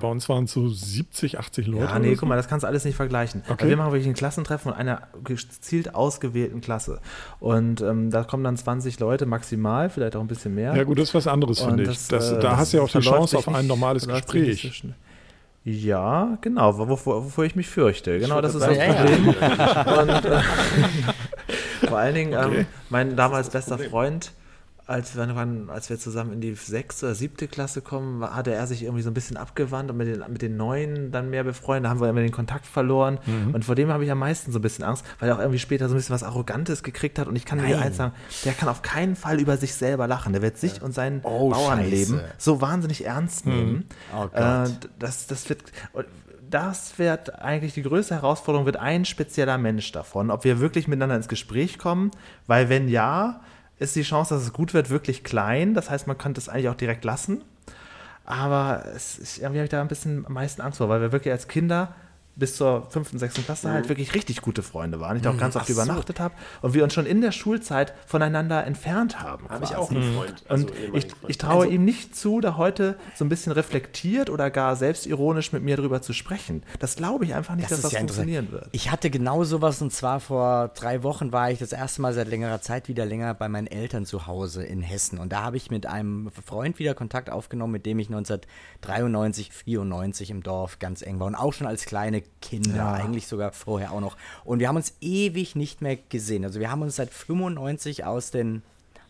Bei 0.00 0.06
uns 0.06 0.28
waren 0.28 0.44
es 0.44 0.52
so 0.52 0.68
70, 0.68 1.36
80 1.40 1.66
Leute. 1.66 1.84
Ja, 1.86 1.98
nee, 1.98 2.14
so. 2.14 2.20
guck 2.20 2.28
mal, 2.28 2.36
das 2.36 2.46
kannst 2.46 2.62
du 2.62 2.68
alles 2.68 2.84
nicht 2.84 2.94
vergleichen. 2.94 3.42
Okay. 3.44 3.54
Also 3.58 3.68
wir 3.70 3.76
machen 3.76 3.90
wirklich 3.90 4.06
ein 4.06 4.14
Klassentreffen 4.14 4.70
von 4.70 4.78
einer 4.80 5.02
gezielt 5.24 5.96
ausgewählten 5.96 6.60
Klasse. 6.60 7.00
Und 7.40 7.80
ähm, 7.80 8.08
da 8.12 8.22
kommen 8.22 8.44
dann 8.44 8.56
20 8.56 9.00
Leute 9.00 9.26
maximal, 9.26 9.90
vielleicht 9.90 10.14
auch 10.14 10.20
ein 10.20 10.28
bisschen 10.28 10.54
mehr. 10.54 10.76
Ja 10.76 10.84
gut, 10.84 10.96
das 11.00 11.08
ist 11.08 11.14
was 11.14 11.26
anderes, 11.26 11.58
finde 11.60 11.82
ich. 11.82 11.88
das, 11.88 12.06
Das, 12.06 12.30
äh, 12.30 12.34
da 12.36 12.50
das 12.50 12.56
hast 12.58 12.72
du 12.72 12.76
ja 12.76 12.82
auch 12.84 12.88
die 12.88 13.00
Chance 13.00 13.36
auf 13.36 13.48
ein 13.48 13.54
nicht- 13.54 13.66
normales 13.68 14.04
sich 14.04 14.12
nicht 14.12 14.26
Gespräch. 14.30 14.84
Ja, 15.64 16.36
genau, 16.42 16.76
wovor, 16.78 17.24
wovor 17.24 17.44
ich 17.44 17.56
mich 17.56 17.66
fürchte. 17.66 18.18
Genau, 18.20 18.40
das 18.42 18.54
ist 18.54 18.60
das 18.64 18.76
Ja, 18.76 18.84
ja. 18.84 18.92
Problem. 18.92 19.28
Und, 19.98 20.24
äh, 20.26 20.40
vor 21.88 21.98
allen 21.98 22.14
Dingen, 22.14 22.34
Okay. 22.34 22.60
ähm, 22.60 22.66
mein 22.90 23.16
damals 23.16 23.50
bester 23.50 23.78
Freund, 23.78 24.32
als 24.86 25.16
wir, 25.16 25.26
als 25.68 25.88
wir 25.88 25.98
zusammen 25.98 26.34
in 26.34 26.40
die 26.42 26.52
sechste 26.54 27.06
oder 27.06 27.14
siebte 27.14 27.48
Klasse 27.48 27.80
kommen, 27.80 28.22
hatte 28.22 28.52
er 28.52 28.66
sich 28.66 28.82
irgendwie 28.82 29.00
so 29.00 29.08
ein 29.08 29.14
bisschen 29.14 29.38
abgewandt 29.38 29.90
und 29.90 29.96
mit 29.96 30.06
den, 30.08 30.22
mit 30.30 30.42
den 30.42 30.58
Neuen 30.58 31.10
dann 31.10 31.30
mehr 31.30 31.42
befreundet. 31.42 31.86
Da 31.86 31.88
haben 31.88 32.00
wir 32.02 32.10
immer 32.10 32.20
den 32.20 32.32
Kontakt 32.32 32.66
verloren. 32.66 33.18
Mhm. 33.24 33.54
Und 33.54 33.64
vor 33.64 33.76
dem 33.76 33.88
habe 33.90 34.04
ich 34.04 34.10
am 34.10 34.18
meisten 34.18 34.52
so 34.52 34.58
ein 34.58 34.62
bisschen 34.62 34.84
Angst, 34.84 35.02
weil 35.20 35.30
er 35.30 35.36
auch 35.36 35.38
irgendwie 35.38 35.58
später 35.58 35.88
so 35.88 35.94
ein 35.94 35.96
bisschen 35.96 36.14
was 36.14 36.22
Arrogantes 36.22 36.82
gekriegt 36.82 37.18
hat. 37.18 37.28
Und 37.28 37.36
ich 37.36 37.46
kann 37.46 37.60
dir 37.60 37.64
Nein. 37.76 37.78
eins 37.82 37.96
sagen, 37.96 38.12
der 38.44 38.52
kann 38.52 38.68
auf 38.68 38.82
keinen 38.82 39.16
Fall 39.16 39.40
über 39.40 39.56
sich 39.56 39.72
selber 39.74 40.06
lachen. 40.06 40.34
Der 40.34 40.42
wird 40.42 40.58
sich 40.58 40.82
und 40.82 40.92
sein 40.92 41.20
Oh, 41.22 41.48
Bauernleben 41.48 42.18
Scheiße. 42.18 42.32
so 42.36 42.60
wahnsinnig 42.60 43.06
ernst 43.06 43.46
nehmen. 43.46 43.86
Oh 44.14 44.28
Gott. 44.34 44.34
Äh, 44.34 44.70
das, 44.98 45.26
das 45.26 45.48
wird. 45.48 45.62
Das 46.54 47.00
wird 47.00 47.40
eigentlich 47.42 47.74
die 47.74 47.82
größte 47.82 48.14
Herausforderung, 48.14 48.64
wird 48.64 48.76
ein 48.76 49.04
spezieller 49.04 49.58
Mensch 49.58 49.90
davon, 49.90 50.30
ob 50.30 50.44
wir 50.44 50.60
wirklich 50.60 50.86
miteinander 50.86 51.16
ins 51.16 51.26
Gespräch 51.26 51.78
kommen, 51.78 52.12
weil 52.46 52.68
wenn 52.68 52.86
ja, 52.86 53.40
ist 53.80 53.96
die 53.96 54.02
Chance, 54.02 54.34
dass 54.34 54.44
es 54.44 54.52
gut 54.52 54.72
wird, 54.72 54.88
wirklich 54.88 55.24
klein. 55.24 55.74
Das 55.74 55.90
heißt, 55.90 56.06
man 56.06 56.16
könnte 56.16 56.40
es 56.40 56.48
eigentlich 56.48 56.68
auch 56.68 56.76
direkt 56.76 57.04
lassen. 57.04 57.42
Aber 58.24 58.84
es, 58.94 59.18
ich, 59.18 59.42
irgendwie 59.42 59.58
habe 59.58 59.64
ich 59.64 59.70
da 59.70 59.80
ein 59.80 59.88
bisschen 59.88 60.26
am 60.26 60.34
meisten 60.34 60.62
Angst 60.62 60.78
vor, 60.78 60.88
weil 60.88 61.00
wir 61.00 61.10
wirklich 61.10 61.32
als 61.32 61.48
Kinder 61.48 61.92
bis 62.36 62.56
zur 62.56 62.86
fünften, 62.90 63.18
sechsten 63.18 63.44
Klasse 63.44 63.70
halt 63.70 63.88
wirklich 63.88 64.14
richtig 64.14 64.40
gute 64.40 64.62
Freunde 64.62 65.00
waren. 65.00 65.16
Ich 65.16 65.22
da 65.22 65.30
auch 65.30 65.38
ganz 65.38 65.54
oft 65.54 65.66
so. 65.66 65.72
übernachtet 65.72 66.18
habe 66.18 66.34
und 66.62 66.74
wir 66.74 66.82
uns 66.82 66.92
schon 66.92 67.06
in 67.06 67.20
der 67.20 67.30
Schulzeit 67.30 67.94
voneinander 68.06 68.64
entfernt 68.66 69.20
haben. 69.20 69.48
Habe 69.48 69.64
ich 69.64 69.76
auch 69.76 69.90
einen 69.90 70.14
Freund. 70.14 70.42
also 70.48 70.66
Und 70.66 70.72
ich, 70.94 71.06
Freund. 71.06 71.16
ich 71.28 71.38
traue 71.38 71.66
ihm 71.68 71.84
nicht 71.84 72.16
zu, 72.16 72.40
da 72.40 72.56
heute 72.56 72.96
so 73.14 73.24
ein 73.24 73.28
bisschen 73.28 73.52
reflektiert 73.52 74.30
oder 74.30 74.50
gar 74.50 74.74
selbstironisch 74.74 75.52
mit 75.52 75.62
mir 75.62 75.76
darüber 75.76 76.02
zu 76.02 76.12
sprechen. 76.12 76.64
Das 76.80 76.96
glaube 76.96 77.24
ich 77.24 77.34
einfach 77.34 77.54
nicht, 77.54 77.70
dass 77.70 77.82
das 77.82 77.94
funktionieren 77.94 78.50
wird. 78.50 78.68
Ich 78.72 78.90
hatte 78.90 79.10
genau 79.10 79.44
sowas 79.44 79.80
und 79.80 79.92
zwar 79.92 80.18
vor 80.18 80.68
drei 80.68 81.04
Wochen 81.04 81.30
war 81.30 81.50
ich 81.50 81.60
das 81.60 81.72
erste 81.72 82.02
Mal 82.02 82.14
seit 82.14 82.28
längerer 82.28 82.60
Zeit 82.60 82.88
wieder 82.88 83.06
länger 83.06 83.34
bei 83.34 83.48
meinen 83.48 83.68
Eltern 83.68 84.06
zu 84.06 84.26
Hause 84.26 84.64
in 84.64 84.82
Hessen 84.82 85.18
und 85.18 85.32
da 85.32 85.42
habe 85.42 85.56
ich 85.56 85.70
mit 85.70 85.86
einem 85.86 86.30
Freund 86.44 86.80
wieder 86.80 86.94
Kontakt 86.94 87.30
aufgenommen, 87.30 87.72
mit 87.72 87.86
dem 87.86 87.98
ich 88.00 88.08
1993, 88.08 89.52
94 89.52 90.30
im 90.30 90.42
Dorf 90.42 90.80
ganz 90.80 91.02
eng 91.02 91.20
war 91.20 91.28
und 91.28 91.36
auch 91.36 91.52
schon 91.52 91.66
als 91.66 91.84
kleine 91.84 92.23
Kinder, 92.40 92.76
Ja. 92.76 92.92
eigentlich 92.92 93.26
sogar 93.26 93.52
vorher 93.52 93.92
auch 93.92 94.00
noch. 94.00 94.16
Und 94.44 94.58
wir 94.60 94.68
haben 94.68 94.76
uns 94.76 94.94
ewig 95.00 95.56
nicht 95.56 95.80
mehr 95.82 95.96
gesehen. 95.96 96.44
Also 96.44 96.60
wir 96.60 96.70
haben 96.70 96.82
uns 96.82 96.96
seit 96.96 97.10
95 97.10 98.04
aus 98.04 98.30
den 98.30 98.62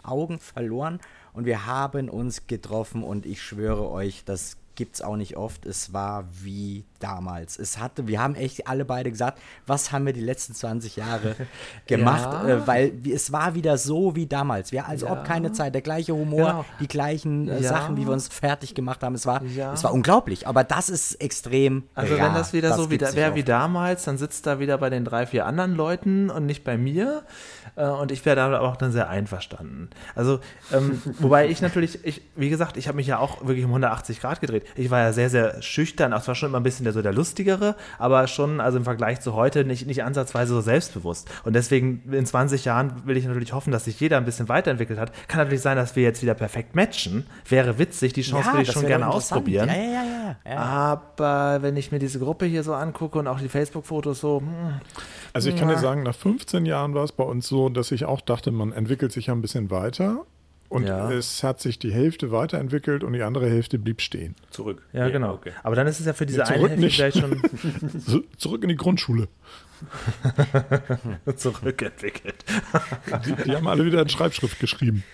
Augen 0.02 0.38
verloren 0.38 1.00
und 1.32 1.46
wir 1.46 1.66
haben 1.66 2.08
uns 2.08 2.46
getroffen 2.46 3.02
und 3.02 3.26
ich 3.26 3.42
schwöre 3.42 3.90
euch, 3.90 4.22
das 4.24 4.56
gibt's 4.76 5.00
auch 5.02 5.16
nicht 5.16 5.36
oft. 5.36 5.66
Es 5.66 5.92
war 5.92 6.24
wie 6.42 6.84
damals. 6.98 7.58
Es 7.58 7.78
hatte, 7.78 8.06
wir 8.08 8.20
haben 8.20 8.34
echt 8.34 8.66
alle 8.66 8.84
beide 8.84 9.10
gesagt, 9.10 9.38
was 9.66 9.92
haben 9.92 10.06
wir 10.06 10.12
die 10.14 10.20
letzten 10.22 10.54
20 10.54 10.96
Jahre 10.96 11.36
gemacht, 11.86 12.32
Ja. 12.32 12.48
äh, 12.48 12.66
weil 12.66 12.92
es 13.12 13.30
war 13.30 13.54
wieder 13.54 13.76
so 13.78 14.16
wie 14.16 14.26
damals. 14.26 14.72
Wir, 14.72 14.86
als 14.88 15.04
ob 15.04 15.24
keine 15.24 15.52
Zeit, 15.52 15.74
der 15.74 15.82
gleiche 15.82 16.14
Humor, 16.14 16.46
Genau. 16.46 16.64
die 16.80 16.88
gleichen 16.88 17.48
äh, 17.48 17.60
Ja. 17.60 17.68
Sachen, 17.68 17.96
wie 17.96 18.06
wir 18.06 18.12
uns 18.12 18.28
fertig 18.28 18.74
gemacht 18.74 19.02
haben. 19.02 19.14
Es 19.14 19.26
war, 19.26 19.42
Ja. 19.44 19.72
es 19.72 19.84
war 19.84 19.92
unglaublich, 19.92 20.46
aber 20.48 20.64
das 20.64 20.88
ist 20.88 21.14
extrem. 21.16 21.84
Also 21.94 22.14
rar. 22.16 22.26
wenn 22.26 22.34
das 22.34 22.52
wieder 22.52 22.70
so 22.70 22.88
gibt's 22.88 22.92
wieder 22.92 23.06
nicht 23.08 23.16
wäre 23.16 23.34
wie 23.34 23.44
damals, 23.44 24.04
dann 24.04 24.16
sitzt 24.18 24.46
da 24.46 24.58
wieder 24.58 24.78
bei 24.78 24.88
den 24.90 25.04
drei, 25.04 25.26
vier 25.26 25.46
anderen 25.46 25.74
Leuten 25.74 26.30
und 26.30 26.46
nicht 26.46 26.64
bei 26.64 26.78
mir. 26.78 27.22
Äh, 27.76 27.86
und 27.86 28.12
ich 28.12 28.24
wäre 28.24 28.36
da 28.36 28.60
auch 28.60 28.76
dann 28.76 28.92
sehr 28.92 29.08
einverstanden. 29.08 29.90
Also, 30.14 30.40
ähm, 30.72 31.02
wobei 31.18 31.48
ich 31.48 31.60
natürlich, 31.60 32.04
ich, 32.04 32.22
wie 32.36 32.48
gesagt, 32.48 32.76
ich 32.76 32.88
habe 32.88 32.96
mich 32.96 33.06
ja 33.06 33.18
auch 33.18 33.44
wirklich 33.44 33.64
um 33.64 33.70
180 33.70 34.20
Grad 34.20 34.40
gedreht. 34.40 34.63
Ich 34.76 34.90
war 34.90 35.00
ja 35.00 35.12
sehr, 35.12 35.30
sehr 35.30 35.62
schüchtern, 35.62 36.12
auch 36.12 36.22
zwar 36.22 36.34
schon 36.34 36.50
immer 36.50 36.60
ein 36.60 36.62
bisschen 36.62 36.84
der, 36.84 36.92
so 36.92 37.02
der 37.02 37.12
Lustigere, 37.12 37.76
aber 37.98 38.26
schon, 38.26 38.60
also 38.60 38.78
im 38.78 38.84
Vergleich 38.84 39.20
zu 39.20 39.34
heute, 39.34 39.64
nicht, 39.64 39.86
nicht 39.86 40.02
ansatzweise 40.04 40.54
so 40.54 40.60
selbstbewusst. 40.60 41.30
Und 41.44 41.54
deswegen 41.54 42.02
in 42.12 42.26
20 42.26 42.64
Jahren 42.64 43.06
will 43.06 43.16
ich 43.16 43.26
natürlich 43.26 43.52
hoffen, 43.52 43.72
dass 43.72 43.84
sich 43.84 43.98
jeder 44.00 44.16
ein 44.16 44.24
bisschen 44.24 44.48
weiterentwickelt 44.48 44.98
hat. 44.98 45.12
Kann 45.28 45.38
natürlich 45.40 45.62
sein, 45.62 45.76
dass 45.76 45.96
wir 45.96 46.02
jetzt 46.02 46.22
wieder 46.22 46.34
perfekt 46.34 46.74
matchen. 46.74 47.26
Wäre 47.48 47.78
witzig, 47.78 48.12
die 48.12 48.22
Chance 48.22 48.50
würde 48.52 48.62
ich 48.62 48.72
schon 48.72 48.86
gerne 48.86 49.08
ausprobieren. 49.08 49.68
Ja, 49.68 49.74
ja, 49.74 49.82
ja. 49.82 50.36
ja, 50.44 50.50
ja. 50.52 50.58
Aber 50.58 51.62
wenn 51.62 51.76
ich 51.76 51.92
mir 51.92 51.98
diese 51.98 52.18
Gruppe 52.18 52.46
hier 52.46 52.62
so 52.62 52.74
angucke 52.74 53.18
und 53.18 53.26
auch 53.26 53.40
die 53.40 53.48
Facebook-Fotos 53.48 54.20
so, 54.20 54.40
hm, 54.40 54.80
Also 55.32 55.50
ich 55.50 55.56
kann 55.56 55.68
dir 55.68 55.78
sagen, 55.78 56.02
nach 56.02 56.14
15 56.14 56.66
Jahren 56.66 56.94
war 56.94 57.04
es 57.04 57.12
bei 57.12 57.24
uns 57.24 57.46
so, 57.46 57.68
dass 57.68 57.92
ich 57.92 58.04
auch 58.04 58.20
dachte, 58.20 58.50
man 58.50 58.72
entwickelt 58.72 59.12
sich 59.12 59.26
ja 59.26 59.34
ein 59.34 59.42
bisschen 59.42 59.70
weiter. 59.70 60.24
Und 60.74 60.88
Ja. 60.88 61.08
es 61.12 61.44
hat 61.44 61.60
sich 61.60 61.78
die 61.78 61.92
Hälfte 61.92 62.32
weiterentwickelt 62.32 63.04
und 63.04 63.12
die 63.12 63.22
andere 63.22 63.48
Hälfte 63.48 63.78
blieb 63.78 64.00
stehen. 64.00 64.34
Zurück. 64.50 64.82
ja, 64.92 65.08
genau. 65.08 65.34
Okay. 65.34 65.52
Aber 65.62 65.76
dann 65.76 65.86
ist 65.86 66.00
es 66.00 66.06
ja 66.06 66.12
für 66.14 66.26
diese 66.26 66.38
Ja, 66.40 66.46
eine 66.46 66.62
Hälfte 66.62 66.80
nicht. 66.80 66.96
vielleicht 66.96 67.18
schon 67.18 67.40
Zurück 68.38 68.62
in 68.64 68.70
die 68.70 68.76
Grundschule. 68.76 69.28
zurückentwickelt. 71.36 72.44
Die, 73.24 73.34
die 73.44 73.54
haben 73.54 73.68
alle 73.68 73.84
wieder 73.84 74.02
in 74.02 74.08
Schreibschrift 74.08 74.58
geschrieben. 74.58 75.04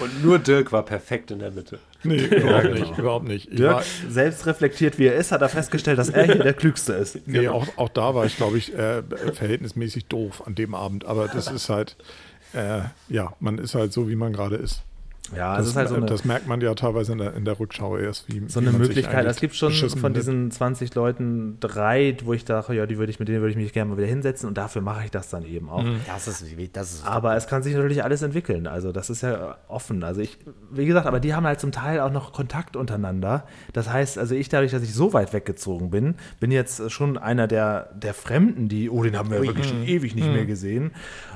Und 0.00 0.22
nur 0.22 0.38
Dirk 0.38 0.72
war 0.72 0.84
perfekt 0.84 1.30
in 1.30 1.38
der 1.38 1.50
Mitte. 1.50 1.78
Nee, 2.02 2.16
überhaupt 2.26 2.72
nicht. 2.74 2.98
Überhaupt 2.98 3.28
nicht. 3.28 3.52
Ich 3.52 3.62
war, 3.62 3.80
Dirk, 3.80 3.84
selbst 4.10 4.44
reflektiert 4.46 4.98
wie 4.98 5.06
er 5.06 5.14
ist, 5.14 5.32
hat 5.32 5.40
er 5.42 5.48
festgestellt, 5.48 5.98
dass 5.98 6.08
er 6.10 6.24
hier 6.24 6.42
der 6.42 6.54
Klügste 6.54 6.92
ist. 6.94 7.26
nee, 7.26 7.48
auch, 7.48 7.66
auch 7.76 7.88
da 7.88 8.14
war 8.14 8.26
ich, 8.26 8.36
glaube 8.36 8.58
ich, 8.58 8.74
äh, 8.74 9.02
verhältnismäßig 9.32 10.06
doof 10.06 10.42
an 10.46 10.54
dem 10.54 10.74
Abend. 10.74 11.04
Aber 11.06 11.28
das 11.28 11.50
ist 11.50 11.68
halt, 11.68 11.96
äh, 12.52 12.80
ja, 13.08 13.32
man 13.40 13.58
ist 13.58 13.74
halt 13.74 13.92
so, 13.92 14.08
wie 14.08 14.16
man 14.16 14.32
gerade 14.32 14.56
ist. 14.56 14.82
Ja, 15.34 15.56
Das, 15.56 15.58
das 15.58 15.68
ist 15.68 15.76
halt 15.76 15.88
so 15.88 15.94
eine, 15.94 16.06
das 16.06 16.24
merkt 16.24 16.46
man 16.46 16.60
ja 16.60 16.74
teilweise 16.74 17.12
in 17.12 17.18
der, 17.18 17.34
in 17.34 17.44
der 17.44 17.58
Rückschau 17.58 17.96
erst, 17.96 18.28
wie 18.28 18.42
so 18.48 18.60
wie 18.60 18.68
eine 18.68 18.76
Möglichkeit. 18.76 19.26
Es 19.26 19.40
gibt 19.40 19.54
schon 19.54 19.72
von 19.72 20.14
diesen 20.14 20.50
20 20.50 20.94
Leuten 20.94 21.58
drei, 21.60 22.16
wo 22.24 22.32
ich 22.32 22.44
dachte, 22.44 22.74
ja, 22.74 22.86
die 22.86 22.98
würde 22.98 23.10
ich, 23.10 23.18
mit 23.18 23.28
denen 23.28 23.40
würde 23.40 23.50
ich 23.50 23.56
mich 23.56 23.72
gerne 23.72 23.90
mal 23.90 23.96
wieder 23.96 24.06
hinsetzen 24.06 24.48
und 24.48 24.58
dafür 24.58 24.82
mache 24.82 25.04
ich 25.04 25.10
das 25.10 25.28
dann 25.28 25.44
eben 25.44 25.68
auch. 25.68 25.84
Das 26.06 26.28
ist, 26.28 26.44
das 26.72 26.92
ist 26.92 27.06
Aber 27.06 27.36
es 27.36 27.46
kann 27.46 27.62
sich 27.62 27.74
natürlich 27.74 28.02
alles 28.04 28.22
entwickeln. 28.22 28.66
Also 28.66 28.92
das 28.92 29.10
ist 29.10 29.22
ja 29.22 29.56
offen. 29.68 30.02
Also 30.04 30.20
ich, 30.20 30.38
wie 30.70 30.86
gesagt, 30.86 31.06
aber 31.06 31.20
die 31.20 31.34
haben 31.34 31.46
halt 31.46 31.60
zum 31.60 31.72
Teil 31.72 32.00
auch 32.00 32.12
noch 32.12 32.32
Kontakt 32.32 32.76
untereinander. 32.76 33.46
Das 33.72 33.90
heißt, 33.92 34.18
also 34.18 34.34
ich 34.34 34.48
dadurch, 34.48 34.72
dass 34.72 34.82
ich 34.82 34.94
so 34.94 35.12
weit 35.12 35.32
weggezogen 35.32 35.90
bin, 35.90 36.14
bin 36.40 36.50
jetzt 36.50 36.90
schon 36.90 37.18
einer 37.18 37.46
der, 37.46 37.90
der 37.94 38.14
Fremden, 38.14 38.68
die, 38.68 38.90
oh, 38.90 39.02
den 39.02 39.16
haben 39.16 39.30
wir 39.30 39.42
wirklich 39.42 39.68
schon 39.68 39.82
ewig 39.84 40.14
nicht 40.14 40.28
mehr 40.28 40.46
gesehen. 40.46 40.92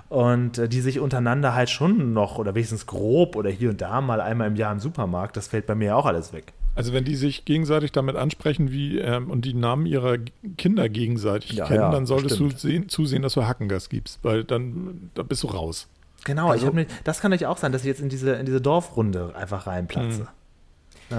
Und 0.09 0.59
äh, 0.59 0.68
die 0.68 0.81
sich 0.81 0.98
untereinander 0.98 1.55
halt 1.55 1.70
schon 1.70 2.12
noch 2.12 2.38
oder 2.38 2.55
wenigstens 2.55 2.87
grob 2.87 3.37
oder 3.37 3.50
hier 3.50 3.70
und 3.70 3.79
da 3.80 4.00
mal 4.00 4.20
einmal 4.20 4.48
im 4.48 4.56
Jahr 4.56 4.72
im 4.72 4.80
Supermarkt, 4.80 5.36
das 5.36 5.48
fällt 5.48 5.66
bei 5.66 5.74
mir 5.74 5.96
auch 5.96 6.06
alles 6.06 6.32
weg. 6.32 6.52
Also 6.76 6.92
wenn 6.92 7.04
die 7.04 7.16
sich 7.16 7.44
gegenseitig 7.44 7.90
damit 7.92 8.14
ansprechen 8.16 8.70
wie 8.70 8.98
ähm, 8.98 9.30
und 9.30 9.44
die 9.44 9.54
Namen 9.54 9.86
ihrer 9.86 10.16
Kinder 10.56 10.88
gegenseitig 10.88 11.52
Ja, 11.52 11.66
kennen, 11.66 11.80
ja, 11.80 11.90
dann 11.90 12.06
solltest 12.06 12.36
stimmt. 12.36 12.52
du 12.54 12.58
sehen, 12.58 12.88
zusehen, 12.88 13.22
dass 13.22 13.34
du 13.34 13.46
Hackengas 13.46 13.88
gibst, 13.88 14.20
weil 14.22 14.44
dann 14.44 15.10
da 15.14 15.22
bist 15.22 15.42
du 15.42 15.48
raus. 15.48 15.88
Genau, 16.24 16.50
Also- 16.50 16.62
ich 16.62 16.66
hab 16.66 16.74
mir, 16.74 16.86
das 17.04 17.20
kann 17.20 17.30
natürlich 17.32 17.48
auch 17.48 17.58
sein, 17.58 17.72
dass 17.72 17.82
ich 17.82 17.88
jetzt 17.88 18.00
in 18.00 18.08
diese, 18.08 18.32
in 18.34 18.46
diese 18.46 18.60
Dorfrunde 18.60 19.34
einfach 19.34 19.66
reinplatze. 19.66 20.28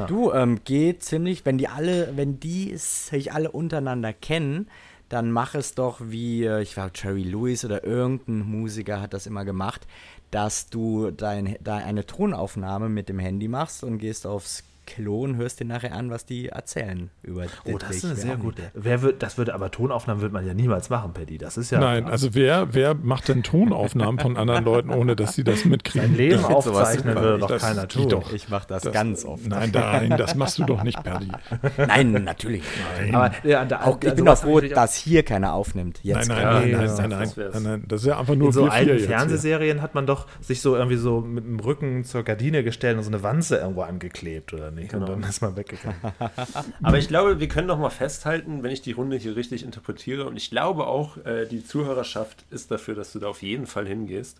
Du, 0.07 0.31
ähm, 0.31 0.61
geht 0.63 1.03
ziemlich, 1.03 1.45
wenn 1.45 1.57
die 1.57 1.67
alle, 1.67 2.13
wenn 2.15 2.39
die 2.39 2.71
sich 2.77 3.33
alle 3.33 3.51
untereinander 3.51 4.13
kennen, 4.13 4.69
dann 5.09 5.31
mach 5.31 5.53
es 5.53 5.75
doch 5.75 5.99
wie, 6.01 6.45
äh, 6.45 6.61
ich 6.61 6.73
glaube, 6.75 6.91
Jerry 6.95 7.23
Lewis 7.23 7.65
oder 7.65 7.83
irgendein 7.83 8.39
Musiker 8.49 9.01
hat 9.01 9.13
das 9.13 9.27
immer 9.27 9.43
gemacht, 9.43 9.85
dass 10.31 10.69
du 10.69 11.11
dein, 11.11 11.57
da 11.61 11.75
eine 11.77 12.05
Tonaufnahme 12.05 12.89
mit 12.89 13.09
dem 13.09 13.19
Handy 13.19 13.47
machst 13.47 13.83
und 13.83 13.99
gehst 13.99 14.25
aufs 14.25 14.63
Klo 14.91 15.21
und 15.21 15.37
hörst 15.37 15.59
dir 15.59 15.65
nachher 15.65 15.93
an, 15.93 16.09
was 16.09 16.25
die 16.25 16.49
erzählen 16.49 17.09
über 17.23 17.45
Oh, 17.65 17.77
das 17.77 17.97
ist 17.97 18.05
eine 18.05 18.15
sehr 18.15 18.35
auch 18.35 18.39
gut. 18.39 18.59
Idee. 18.59 18.67
Wer 18.73 19.01
wird, 19.01 19.23
das 19.23 19.37
würde, 19.37 19.53
aber 19.53 19.71
Tonaufnahmen 19.71 20.21
würde 20.21 20.33
man 20.33 20.45
ja 20.45 20.53
niemals 20.53 20.89
machen, 20.89 21.13
Paddy. 21.13 21.37
Das 21.37 21.57
ist 21.57 21.71
ja. 21.71 21.79
Nein, 21.79 22.05
also 22.05 22.33
wer, 22.33 22.73
wer 22.73 22.93
macht 22.93 23.29
denn 23.29 23.43
Tonaufnahmen 23.43 24.19
von 24.19 24.35
anderen 24.37 24.65
Leuten, 24.65 24.89
ohne 24.89 25.15
dass 25.15 25.35
sie 25.35 25.43
das 25.43 25.63
mitkriegen? 25.65 26.09
Sein 26.09 26.17
Leben 26.17 26.41
Das- 26.41 26.45
aufzeichnen 26.45 27.15
würde 27.15 27.39
doch 27.39 27.47
Das 27.47 27.61
keiner 27.61 27.87
tun. 27.87 28.09
doch. 28.09 28.33
Ich 28.33 28.49
mach 28.49 28.65
das, 28.65 28.83
Das- 28.83 28.93
ganz 28.93 29.23
oft. 29.25 29.47
Nein, 29.47 29.71
nein, 29.73 30.09
das 30.17 30.35
machst 30.35 30.57
du 30.59 30.63
doch 30.65 30.83
nicht, 30.83 31.01
Perdi. 31.03 31.31
Nein, 31.77 32.11
natürlich. 32.23 32.63
Nein. 32.99 33.15
Aber 33.15 33.31
ja, 33.43 33.63
da, 33.65 33.81
Auch, 33.81 33.97
ich 34.01 34.05
also 34.09 34.15
bin 34.15 34.25
doch 34.25 34.37
froh, 34.37 34.59
dass 34.59 34.95
hier 34.95 35.23
keiner 35.23 35.53
aufnimmt. 35.53 35.99
Jetzt 36.03 36.27
Nein, 36.27 36.37
nein, 36.43 36.71
nein, 36.71 36.71
nein, 36.71 36.95
nein, 36.97 37.09
nein, 37.09 37.31
nein, 37.53 37.63
nein. 37.63 37.83
Das 37.87 38.01
ist 38.01 38.07
ja 38.07 38.19
einfach 38.19 38.35
nur 38.35 38.47
in 38.47 38.53
so 38.53 38.63
wir 38.65 38.71
vier 38.71 38.93
alten. 38.93 39.05
Fernsehserien 39.07 39.81
hat 39.81 39.95
man 39.95 40.05
doch 40.05 40.27
sich 40.41 40.61
so 40.61 40.75
irgendwie 40.75 40.97
so 40.97 41.21
mit 41.21 41.45
dem 41.45 41.59
Rücken 41.59 42.03
zur 42.03 42.23
Gardine 42.23 42.63
gestellt 42.63 42.97
und 42.97 43.03
so 43.03 43.09
eine 43.09 43.21
Wanze 43.23 43.57
irgendwo 43.57 43.81
angeklebt, 43.81 44.53
oder 44.53 44.71
nicht? 44.71 44.80
Und 44.93 45.09
dann 45.09 45.23
ist 45.23 45.41
man 45.41 45.55
weggegangen. 45.55 45.97
Aber 46.83 46.97
ich 46.97 47.07
glaube, 47.07 47.39
wir 47.39 47.47
können 47.47 47.67
noch 47.67 47.77
mal 47.79 47.89
festhalten, 47.89 48.63
wenn 48.63 48.71
ich 48.71 48.81
die 48.81 48.91
Runde 48.93 49.17
hier 49.17 49.35
richtig 49.35 49.63
interpretiere, 49.63 50.25
und 50.25 50.37
ich 50.37 50.49
glaube 50.49 50.87
auch, 50.87 51.17
äh, 51.25 51.45
die 51.45 51.63
Zuhörerschaft 51.63 52.45
ist 52.49 52.71
dafür, 52.71 52.95
dass 52.95 53.11
du 53.13 53.19
da 53.19 53.27
auf 53.27 53.41
jeden 53.41 53.67
Fall 53.67 53.87
hingehst. 53.87 54.37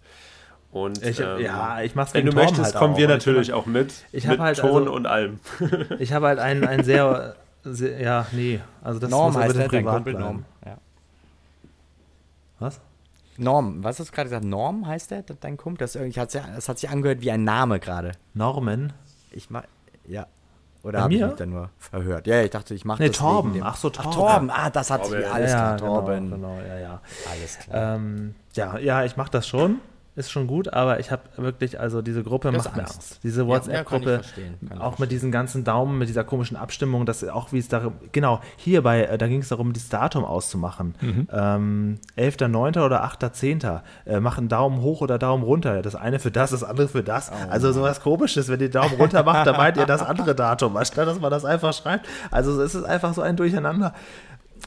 Und 0.72 1.04
Ich- 1.04 1.20
ähm, 1.20 1.40
ja, 1.42 1.82
ich 1.82 1.96
mach's 1.96 2.14
Wenn 2.14 2.26
du 2.26 2.32
Torben 2.32 2.46
möchtest, 2.48 2.74
halt 2.74 2.76
kommen 2.76 2.94
auch. 2.94 2.98
wir 2.98 3.06
Ich 3.06 3.10
natürlich 3.12 3.52
hab- 3.52 3.58
auch 3.60 3.66
mit. 3.66 3.94
ich 4.12 4.24
mit 4.26 4.40
hab 4.40 4.46
halt 4.46 4.58
Ton 4.58 4.84
also- 4.84 4.94
und 4.94 5.06
allem. 5.06 5.40
Ich 6.00 6.14
habe 6.14 6.28
halt 6.28 6.40
einen, 6.40 6.64
einen 6.66 6.84
sehr, 6.84 7.36
sehr, 7.64 8.00
ja, 8.02 8.26
nee, 8.32 8.62
also 8.82 9.00
das 9.00 9.10
Norm 9.10 9.34
muss 9.34 9.42
heißt 9.42 9.48
bitte 9.54 9.60
der, 9.60 9.68
privat 9.80 9.94
Kumpel 9.96 10.14
bleiben. 10.14 10.26
Norm. 10.28 10.46
Ja. 10.66 10.78
Was? 12.60 12.80
Norm, 13.38 13.84
was 13.84 14.00
hast 14.00 14.10
du 14.10 14.14
gerade 14.14 14.30
gesagt? 14.30 14.46
Norm 14.46 14.86
heißt 14.86 15.12
der, 15.12 15.24
dein 15.24 15.58
Kumpel? 15.58 15.80
Das, 15.80 15.96
irgendwie 15.96 16.20
hat, 16.20 16.32
sich- 16.32 16.42
das 16.56 16.70
hat 16.70 16.80
sich 16.80 16.90
angehört 16.90 17.22
wie 17.22 17.32
ein 17.32 17.44
Name 17.44 17.80
gerade. 17.80 18.12
Norman? 18.34 18.94
Ich 19.32 19.50
mach, 19.50 19.64
ja. 20.08 20.26
Oder 20.84 21.04
habe 21.04 21.14
ich 21.14 21.22
mich 21.22 21.34
da 21.36 21.46
nur 21.46 21.70
verhört? 21.78 22.26
Ja, 22.26 22.42
ich 22.42 22.50
dachte, 22.50 22.74
ich 22.74 22.86
mache 22.86 23.04
Nee, 23.04 23.10
das 23.10 23.18
Torben. 23.20 23.52
wegen 23.54 23.62
dem. 23.64 23.68
Ach 23.68 23.76
so, 23.76 23.90
Ach, 23.90 24.04
Torben. 24.04 24.12
Torben. 24.14 24.50
Ah, 24.50 24.70
das 24.72 24.90
hat 24.90 25.06
sich 25.06 25.14
Torben. 25.14 25.32
alles 25.32 25.52
klar, 25.52 25.78
genau, 25.78 25.94
Torben. 26.02 26.32
Genau, 26.32 26.58
ja, 26.68 26.78
ja. 26.80 27.02
Alles 27.32 27.60
klar. 27.60 27.96
Ähm, 27.96 28.36
ja, 28.56 28.78
ja, 28.80 29.04
ich 29.04 29.16
mache 29.16 29.30
das 29.30 29.48
schon. 29.48 29.80
Ist 30.22 30.30
schon 30.30 30.46
gut, 30.46 30.72
aber 30.72 31.00
ich 31.00 31.10
habe 31.10 31.24
wirklich, 31.38 31.80
also 31.80 32.04
diese 32.04 32.22
Gruppe 32.22 32.52
Das 32.52 32.66
macht 32.66 32.76
mir 32.76 32.84
Angst. 32.84 32.96
Angst. 32.96 33.20
Diese 33.24 33.42
Ja, 33.42 33.48
ja, 33.48 33.50
WhatsApp-Gruppe, 33.50 34.22
ich 34.22 34.80
auch 34.80 35.00
mit 35.00 35.12
diesen 35.12 35.32
ganzen 35.32 35.64
Daumen, 35.64 35.98
mit 35.98 36.10
dieser 36.10 36.24
komischen 36.24 36.58
Abstimmung, 36.58 37.08
dass 37.08 37.28
auch 37.28 37.52
wie 37.52 37.58
es 37.58 37.70
darum, 37.70 37.94
genau, 38.12 38.40
hier 38.56 38.84
bei, 38.84 39.02
äh, 39.06 39.18
da 39.18 39.28
ging 39.28 39.40
es 39.40 39.50
darum, 39.50 39.74
das 39.74 39.90
Datum 39.90 40.24
auszumachen. 40.24 40.94
Mhm. 41.02 41.28
Ähm, 41.32 42.00
11.9. 42.18 42.86
oder 42.86 43.04
8.10. 43.04 43.82
Äh, 44.06 44.20
mach 44.20 44.38
einen 44.38 44.48
Daumen 44.48 44.84
hoch 44.84 45.02
oder 45.02 45.18
Daumen 45.18 45.44
runter. 45.44 45.82
Das 45.82 45.96
eine 45.96 46.20
für 46.20 46.30
das, 46.30 46.52
das 46.52 46.64
andere 46.64 46.88
für 46.88 47.02
das. 47.02 47.32
Oh 47.32 47.50
also 47.50 47.72
sowas 47.72 48.00
komisches, 48.02 48.48
wenn 48.48 48.60
ihr 48.60 48.70
Daumen 48.70 48.94
runter 48.98 49.24
macht, 49.24 49.48
dann 49.48 49.58
meint 49.58 49.78
ihr 49.78 49.88
das 49.88 50.04
andere 50.04 50.36
Datum, 50.36 50.78
anstatt 50.78 51.08
dass 51.08 51.20
man 51.20 51.32
das 51.32 51.46
einfach 51.46 51.74
schreibt. 51.74 52.08
Also 52.30 52.62
es 52.62 52.76
ist 52.76 52.84
einfach 52.84 53.16
so 53.16 53.24
ein 53.24 53.36
Durcheinander. 53.36 53.96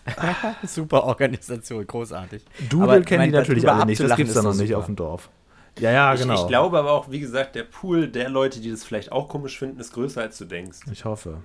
Super 0.67 1.05
Organisation, 1.05 1.87
großartig. 1.87 2.45
Doodle 2.69 3.03
kennen 3.03 3.25
die 3.25 3.31
natürlich 3.31 3.69
alle 3.69 3.87
nicht, 3.87 4.01
das 4.01 4.17
gibt 4.17 4.29
es 4.29 4.35
da 4.35 4.43
noch 4.43 4.53
doch 4.53 4.59
nicht 4.59 4.69
super. 4.69 4.79
auf 4.79 4.87
dem 4.87 4.97
Dorf. 4.97 5.31
Ja, 5.81 5.91
ja, 5.91 6.15
Ich, 6.15 6.21
genau. 6.21 6.35
ich 6.43 6.47
glaube 6.47 6.79
aber 6.79 6.93
auch, 6.93 7.11
wie 7.11 7.21
gesagt, 7.21 7.55
der 7.57 7.65
Pool 7.65 8.09
der 8.09 8.29
Leute, 8.29 8.61
die 8.61 8.71
das 8.71 8.85
vielleicht 8.85 9.11
auch 9.13 9.29
komisch 9.29 9.59
finden, 9.59 9.81
ist 9.81 9.93
größer, 9.93 10.21
als 10.23 10.39
du 10.39 10.45
denkst. 10.45 10.79
Ich 10.93 11.05
hoffe. 11.05 11.39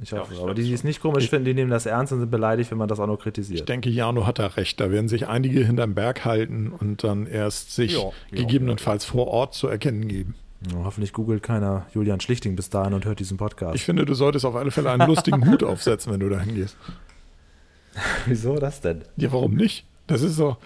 Ich 0.00 0.10
Ja, 0.12 0.20
hoffe. 0.20 0.34
ich 0.34 0.40
aber 0.40 0.54
die, 0.54 0.62
die 0.62 0.72
es 0.72 0.84
nicht 0.84 1.00
komisch 1.02 1.28
finden, 1.28 1.44
die 1.46 1.54
nehmen 1.54 1.70
das 1.70 1.84
ernst 1.86 2.12
und 2.12 2.20
sind 2.20 2.30
beleidigt, 2.30 2.70
wenn 2.70 2.78
man 2.78 2.88
das 2.88 2.98
auch 3.00 3.06
nur 3.06 3.16
Ich 3.16 3.22
kritisiert. 3.22 3.68
denke, 3.68 3.90
Jano 3.90 4.26
hat 4.26 4.38
da 4.38 4.46
recht. 4.46 4.80
Da 4.80 4.90
werden 4.90 5.08
sich 5.08 5.26
einige 5.28 5.64
hinterm 5.66 5.94
Berg 5.94 6.24
halten 6.24 6.72
und 6.72 7.04
dann 7.04 7.26
erst 7.26 7.74
sich 7.74 7.92
Ja, 7.94 7.98
ja, 8.00 8.10
gegebenenfalls 8.30 9.04
vor 9.04 9.26
Ort 9.28 9.54
zu 9.54 9.68
erkennen 9.68 10.08
geben. 10.08 10.34
Ja, 10.72 10.84
hoffentlich 10.84 11.12
googelt 11.12 11.42
keiner 11.42 11.86
Julian 11.92 12.20
Schlichting 12.20 12.54
bis 12.54 12.70
dahin 12.70 12.94
und 12.94 13.04
hört 13.04 13.18
diesen 13.18 13.36
Podcast. 13.36 13.74
Ich 13.74 13.84
finde, 13.84 14.04
du 14.06 14.14
solltest 14.14 14.44
auf 14.46 14.54
alle 14.54 14.70
Fälle 14.70 14.90
einen 14.92 15.08
lustigen 15.08 15.44
Hut 15.50 15.64
aufsetzen, 15.64 16.12
wenn 16.12 16.20
du 16.20 16.28
da 16.28 16.38
hingehst. 16.40 16.76
Wieso 18.26 18.56
das 18.56 18.80
denn? 18.80 19.02
Ja, 19.16 19.32
warum 19.32 19.54
nicht? 19.54 19.84
Das 20.06 20.22
ist 20.22 20.36
so, 20.36 20.56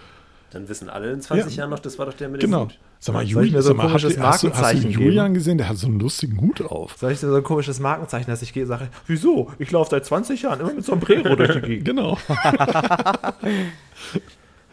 Dann 0.51 0.69
wissen 0.69 0.89
alle 0.89 1.11
in 1.11 1.21
20 1.21 1.53
Ja. 1.55 1.61
Jahren 1.61 1.71
noch, 1.71 1.79
das 1.79 1.99
war 1.99 2.05
doch 2.05 2.13
der 2.13 2.29
mit 2.29 2.41
dem 2.41 2.49
genau. 2.51 2.65
Hut. 2.65 2.79
Sag 2.99 3.13
mal, 3.13 3.23
mir 3.25 3.31
so 3.31 3.39
ein 3.39 3.61
sag 3.61 3.75
mal, 3.75 3.83
hast, 3.83 3.89
komisches 3.91 4.15
du- 4.15 4.21
hast, 4.21 4.43
du, 4.43 4.47
hast 4.49 4.57
du 4.57 4.61
Markenzeichen 4.61 4.91
Julian 4.91 5.33
gesehen? 5.33 5.57
Der 5.59 5.69
hat 5.69 5.77
so 5.77 5.85
einen 5.87 5.99
lustigen 5.99 6.41
Hut 6.41 6.61
auf. 6.61 6.95
Soll 6.97 7.11
ich 7.11 7.19
dir 7.19 7.27
so 7.29 7.35
ein 7.35 7.43
komisches 7.43 7.79
Markenzeichen, 7.79 8.29
dass 8.29 8.41
ich 8.41 8.53
gehe 8.53 8.63
und 8.63 8.69
sage, 8.69 8.89
wieso? 9.05 9.51
Ich 9.59 9.69
laufe 9.71 9.91
seit 9.91 10.05
20 10.05 10.41
Jahren 10.41 10.59
immer 10.61 10.73
mit 10.73 10.83
Sombrero 10.83 11.35
durch 11.35 11.53
die 11.53 11.61
Gegend. 11.61 11.87
Genau. 11.87 12.17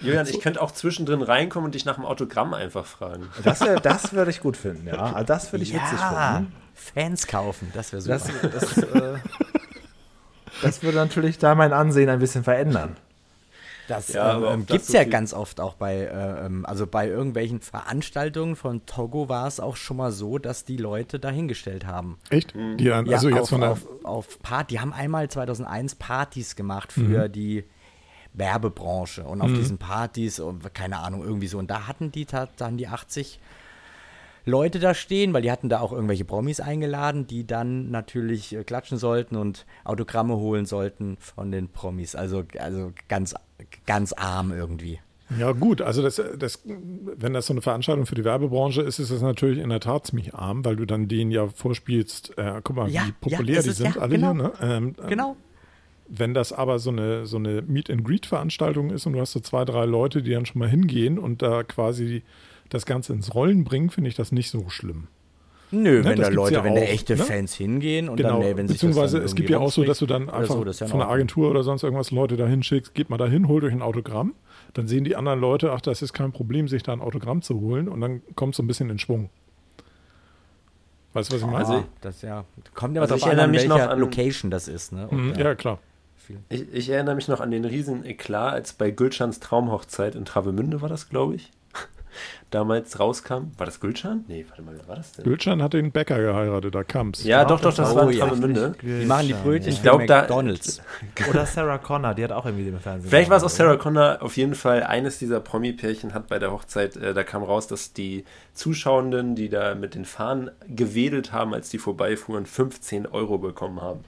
Julian, 0.00 0.26
ich 0.26 0.40
könnte 0.40 0.60
auch 0.60 0.70
zwischendrin 0.72 1.22
reinkommen 1.22 1.66
und 1.66 1.74
dich 1.74 1.84
nach 1.84 1.94
dem 1.94 2.04
Autogramm 2.04 2.52
einfach 2.52 2.84
fragen. 2.84 3.28
Das, 3.42 3.60
wär- 3.60 3.76
das 3.80 4.12
würde 4.12 4.30
ich 4.30 4.40
gut 4.40 4.56
finden, 4.56 4.86
ja. 4.88 4.94
Also 5.12 5.24
Das 5.26 5.52
würde 5.52 5.62
ich 5.62 5.72
witzig 5.72 5.98
finden. 5.98 6.52
Fans 6.74 7.26
kaufen, 7.26 7.70
das 7.72 7.92
wäre 7.92 8.02
super. 8.02 8.48
Das, 8.48 8.74
das, 8.74 8.78
äh, 8.78 9.14
das 10.62 10.82
würde 10.82 10.98
natürlich 10.98 11.38
da 11.38 11.54
mein 11.54 11.72
Ansehen 11.72 12.08
ein 12.10 12.18
bisschen 12.18 12.42
verändern. 12.44 12.96
Das 13.88 14.12
Ja, 14.12 14.52
ähm, 14.52 14.66
gibt 14.66 14.80
es 14.82 14.86
so 14.88 14.96
ja 14.96 15.04
ganz 15.04 15.34
oft 15.34 15.60
auch 15.60 15.74
bei, 15.74 15.96
äh, 15.96 16.46
ähm, 16.46 16.64
also 16.64 16.86
bei 16.86 17.06
irgendwelchen 17.08 17.60
Veranstaltungen 17.60 18.56
von 18.56 18.86
Togo 18.86 19.28
war 19.28 19.46
es 19.46 19.60
auch 19.60 19.76
schon 19.76 19.98
mal 19.98 20.10
so, 20.12 20.38
dass 20.38 20.64
die 20.64 20.76
Leute 20.78 21.18
dahingestellt 21.20 21.86
haben. 21.86 22.18
Echt? 22.30 22.54
Die 22.54 22.84
dann, 22.84 23.08
also 23.08 23.28
ja, 23.28 23.36
jetzt 23.36 23.42
auf, 23.44 23.48
von 23.50 23.60
der. 23.60 23.70
auf, 23.72 23.86
auf 24.04 24.38
Part, 24.40 24.70
die 24.70 24.80
haben 24.80 24.92
einmal 24.92 25.28
2001 25.28 25.96
Partys 25.96 26.56
gemacht 26.56 26.96
Mhm. 26.96 27.06
für 27.06 27.28
die 27.28 27.64
Werbebranche 28.32 29.22
und 29.24 29.40
auf 29.42 29.52
diesen 29.52 29.78
Partys 29.78 30.40
und 30.40 30.74
keine 30.74 30.98
Ahnung 30.98 31.22
irgendwie 31.22 31.46
so 31.46 31.58
und 31.58 31.70
da 31.70 31.86
hatten 31.86 32.10
die 32.10 32.26
dann 32.56 32.76
die 32.76 32.88
80 32.88 33.38
Leute 34.46 34.78
da 34.78 34.92
stehen, 34.92 35.32
weil 35.32 35.40
die 35.42 35.50
hatten 35.50 35.68
da 35.70 35.80
auch 35.80 35.92
irgendwelche 35.92 36.24
Promis 36.26 36.60
eingeladen, 36.60 37.26
die 37.26 37.46
dann 37.46 37.90
natürlich 37.90 38.54
äh, 38.54 38.62
klatschen 38.62 38.98
sollten 38.98 39.36
und 39.36 39.64
Autogramme 39.84 40.36
holen 40.36 40.66
sollten 40.66 41.16
von 41.18 41.50
den 41.50 41.68
Promis. 41.68 42.14
Also 42.14 42.44
also 42.58 42.92
ganz 43.08 43.34
ganz 43.86 44.12
arm 44.12 44.52
irgendwie. 44.52 45.00
Ja, 45.38 45.52
gut, 45.52 45.80
also 45.80 46.02
das, 46.02 46.22
das, 46.38 46.60
wenn 46.64 47.32
das 47.32 47.46
so 47.46 47.54
eine 47.54 47.62
Veranstaltung 47.62 48.06
für 48.06 48.14
die 48.14 48.24
Werbebranche 48.24 48.82
ist, 48.82 48.98
ist 48.98 49.10
das 49.10 49.22
natürlich 49.22 49.58
in 49.58 49.70
der 49.70 49.80
Tat 49.80 50.06
ziemlich 50.06 50.34
arm, 50.34 50.64
weil 50.64 50.76
du 50.76 50.84
dann 50.84 51.08
denen 51.08 51.30
ja 51.30 51.48
vorspielst, 51.48 52.36
äh, 52.36 52.60
guck 52.62 52.76
mal, 52.76 52.90
Ja, 52.90 53.04
wie 53.04 53.08
ja, 53.08 53.14
populär 53.20 53.58
ist 53.58 53.64
die 53.64 53.70
es, 53.70 53.76
sind, 53.78 53.96
ja, 53.96 54.02
alle 54.02 54.14
genau. 54.14 54.32
hier. 54.32 54.42
Ne? 54.42 54.52
Ähm, 54.60 54.94
ähm, 54.98 55.08
Genau. 55.08 55.36
Wenn 56.06 56.34
das 56.34 56.52
aber 56.52 56.78
so 56.78 56.90
eine, 56.90 57.24
so 57.24 57.38
eine 57.38 57.62
Meet-and-Greet-Veranstaltung 57.62 58.90
ist 58.90 59.06
und 59.06 59.14
du 59.14 59.20
hast 59.20 59.32
so 59.32 59.40
zwei, 59.40 59.64
drei 59.64 59.86
Leute, 59.86 60.22
die 60.22 60.32
dann 60.32 60.44
schon 60.44 60.58
mal 60.58 60.68
hingehen 60.68 61.18
und 61.18 61.40
da 61.40 61.62
quasi 61.62 62.22
das 62.68 62.84
Ganze 62.84 63.14
ins 63.14 63.34
Rollen 63.34 63.64
bringen, 63.64 63.88
finde 63.88 64.10
ich 64.10 64.14
das 64.14 64.30
nicht 64.30 64.50
so 64.50 64.68
schlimm. 64.68 65.08
Nö, 65.74 65.98
Ne, 66.00 66.04
wenn 66.04 66.16
das 66.18 66.28
da 66.28 66.34
Leute, 66.34 66.54
ja 66.54 66.64
wenn 66.64 66.74
da 66.74 66.80
echte 66.82 67.16
ne? 67.16 67.22
Fans 67.22 67.54
hingehen 67.54 68.08
und 68.08 68.16
Genau, 68.16 68.28
dann, 68.30 68.38
nee, 68.40 68.56
wenn 68.56 68.68
sich 68.68 68.76
das 68.78 68.88
beziehungsweise 68.88 69.16
dann 69.18 69.26
es 69.26 69.34
gibt 69.34 69.50
ja 69.50 69.58
auch 69.58 69.70
so, 69.72 69.84
dass 69.84 69.98
du 69.98 70.06
dann 70.06 70.30
einfach 70.30 70.54
so, 70.54 70.64
ja 70.64 70.72
von 70.72 70.74
der 70.88 70.94
Ordnung. 70.94 71.10
Agentur 71.10 71.50
oder 71.50 71.62
sonst 71.62 71.82
irgendwas 71.82 72.10
Leute 72.10 72.36
da 72.36 72.46
hinschickst, 72.46 72.94
geht 72.94 73.10
mal 73.10 73.16
da 73.18 73.26
hin, 73.26 73.48
holt 73.48 73.64
euch 73.64 73.72
ein 73.72 73.82
Autogramm. 73.82 74.34
Dann 74.74 74.88
sehen 74.88 75.04
die 75.04 75.16
anderen 75.16 75.40
Leute, 75.40 75.72
ach, 75.72 75.80
das 75.80 76.02
ist 76.02 76.12
kein 76.12 76.32
Problem, 76.32 76.68
sich 76.68 76.82
da 76.82 76.92
ein 76.92 77.00
Autogramm 77.00 77.42
zu 77.42 77.60
holen 77.60 77.88
und 77.88 78.00
dann 78.00 78.22
kommt 78.34 78.54
so 78.54 78.62
ein 78.62 78.66
bisschen 78.66 78.90
in 78.90 78.98
Schwung. 78.98 79.30
Weißt 81.12 81.30
du, 81.30 81.34
was 81.36 81.40
ich 81.42 81.46
meine? 81.46 81.58
Also 81.58 81.72
Also, 81.74 81.86
das 82.00 82.22
ja, 82.22 82.44
kommt 82.74 82.96
immer 82.96 83.02
Also 83.02 83.14
drauf 83.14 83.18
ich 83.18 83.24
an, 83.24 83.28
erinnere 83.30 83.44
an 83.44 83.50
mich 83.52 83.60
welcher 83.68 83.84
noch 83.86 83.92
an- 83.92 83.98
Location 84.00 84.50
das 84.50 84.66
ist. 84.68 84.92
Ne? 84.92 85.06
Und, 85.08 85.28
Mhm, 85.28 85.34
ja. 85.38 85.54
klar. 85.54 85.78
Ich, 86.48 86.72
ich 86.72 86.88
erinnere 86.88 87.14
mich 87.16 87.28
noch 87.28 87.40
an 87.40 87.50
den 87.50 87.64
riesen 87.66 88.04
Eklat, 88.04 88.54
als 88.54 88.72
bei 88.72 88.90
Gülschans 88.90 89.40
Traumhochzeit 89.40 90.14
in 90.14 90.24
Travemünde 90.24 90.80
war 90.80 90.88
das, 90.88 91.10
glaube 91.10 91.34
ich. 91.34 91.50
Damals 92.50 92.98
rauskam. 93.00 93.50
War 93.56 93.66
das 93.66 93.80
Gülschan? 93.80 94.24
Nee, 94.28 94.44
warte 94.48 94.62
mal, 94.62 94.74
wer 94.76 94.86
war 94.88 94.96
das 94.96 95.12
denn? 95.12 95.24
Gülcan 95.24 95.62
hat 95.62 95.72
den 95.72 95.90
Bäcker 95.90 96.20
geheiratet, 96.20 96.74
da 96.74 96.84
kam's. 96.84 97.24
Ja, 97.24 97.44
doch, 97.44 97.60
doch, 97.60 97.74
das 97.74 97.92
Oh, 97.92 97.96
war 97.96 98.10
in 98.10 98.16
ja. 98.18 98.26
Travemünde. 98.26 98.74
Die 98.80 99.04
machen 99.06 99.26
die 99.26 99.32
Brötchen 99.34 99.70
Ich 99.70 99.76
für 99.78 99.82
glaub, 99.82 100.06
da- 100.06 100.20
McDonalds. 100.20 100.80
Oder 101.28 101.46
Sarah 101.46 101.78
Connor, 101.78 102.14
die 102.14 102.22
hat 102.24 102.32
auch 102.32 102.46
irgendwie 102.46 102.68
im 102.68 102.78
Fernsehen. 102.78 103.10
Vielleicht 103.10 103.30
war 103.30 103.38
es 103.38 103.42
auch 103.44 103.48
Sarah 103.50 103.76
Connor. 103.76 104.18
Auf 104.20 104.36
jeden 104.36 104.54
Fall, 104.54 104.82
eines 104.84 105.18
dieser 105.18 105.40
Promi-Pärchen 105.40 106.14
hat 106.14 106.28
bei 106.28 106.38
der 106.38 106.52
Hochzeit, 106.52 106.96
äh, 106.96 107.12
da 107.14 107.24
kam 107.24 107.42
raus, 107.42 107.66
dass 107.66 107.92
die 107.92 108.24
Zuschauenden, 108.54 109.34
die 109.34 109.48
da 109.48 109.74
mit 109.74 109.94
den 109.96 110.04
Fahnen 110.04 110.50
gewedelt 110.68 111.32
haben, 111.32 111.52
als 111.54 111.70
die 111.70 111.78
vorbeifuhren, 111.78 112.46
15 112.46 113.06
Euro 113.06 113.38
bekommen 113.38 113.80
haben. 113.80 114.00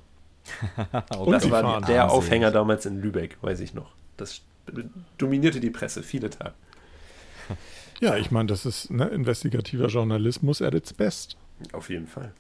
Und 1.19 1.33
Das 1.33 1.51
war 1.51 1.63
fahren. 1.63 1.85
der. 1.89 2.11
Aufhänger 2.13 2.53
damals 2.53 2.87
in 2.87 3.03
Lübeck, 3.03 3.37
weiß 3.41 3.59
ich 3.61 3.75
noch. 3.75 3.91
Das 4.17 4.43
dominierte 5.19 5.59
die 5.59 5.71
Presse 5.71 6.03
viele 6.05 6.31
Tage. 6.31 6.53
Ja, 8.01 8.17
ich 8.17 8.31
meine, 8.31 8.47
das 8.49 8.67
ist 8.67 8.91
ne, 8.91 9.07
investigativer 9.09 9.87
Journalismus 9.87 10.61
at 10.63 10.75
its 10.75 10.93
best. 10.93 11.37
Auf 11.73 11.89
jeden 11.91 12.07
Fall. 12.07 12.33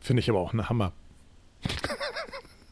Finde 0.00 0.20
ich 0.20 0.30
aber 0.30 0.38
auch 0.38 0.52
ein 0.52 0.68
Hammer. 0.68 0.92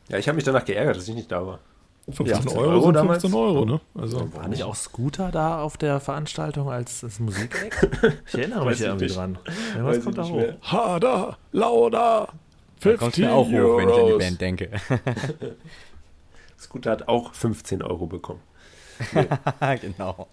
Ja, 0.09 0.19
ich 0.19 0.29
habe 0.29 0.37
mich 0.37 0.45
danach 0.45 0.65
geärgert, 0.65 0.97
dass 0.97 1.09
ich 1.09 1.17
nicht 1.17 1.33
da 1.33 1.45
war. 1.45 1.59
15 2.05 2.27
Ja, 2.29 2.37
15 2.37 2.59
Euro, 2.61 2.71
Euro 2.71 2.85
sind 2.85 2.95
damals. 2.95 3.23
15 3.23 3.41
Euro, 3.41 3.65
ne? 3.65 3.81
Also? 3.97 4.33
War 4.35 4.47
nicht 4.47 4.63
auch 4.63 4.77
Scooter 4.77 5.33
da 5.33 5.61
auf 5.61 5.77
der 5.79 5.99
Veranstaltung 5.99 6.71
als 6.71 7.01
das 7.01 7.19
Musikeck? 7.19 7.75
Ich 8.29 8.35
erinnere 8.35 8.67
mich 8.67 8.79
ja 8.79 8.87
irgendwie 8.87 9.07
nicht. 9.07 9.17
dran. 9.17 9.37
Irgendwas 9.75 9.97
ich 9.97 10.05
kommt 10.05 10.19
da 10.19 10.23
hoch. 10.23 10.37
mehr. 10.37 10.57
Harder, 10.63 11.39
lauter, 11.51 12.29
15 12.79 12.99
Kommt 13.01 13.19
mir 13.19 13.33
auch 13.33 13.47
hoch, 13.49 13.79
wenn 13.79 13.89
ich 13.89 13.95
an 13.97 14.07
die 14.07 14.13
Euros. 14.13 14.23
Band 14.23 14.41
denke. 14.41 14.71
Scooter 16.61 16.91
hat 16.93 17.09
auch 17.09 17.35
15 17.35 17.83
Euro 17.83 18.07
bekommen. 18.07 18.41
genau. 19.81 20.29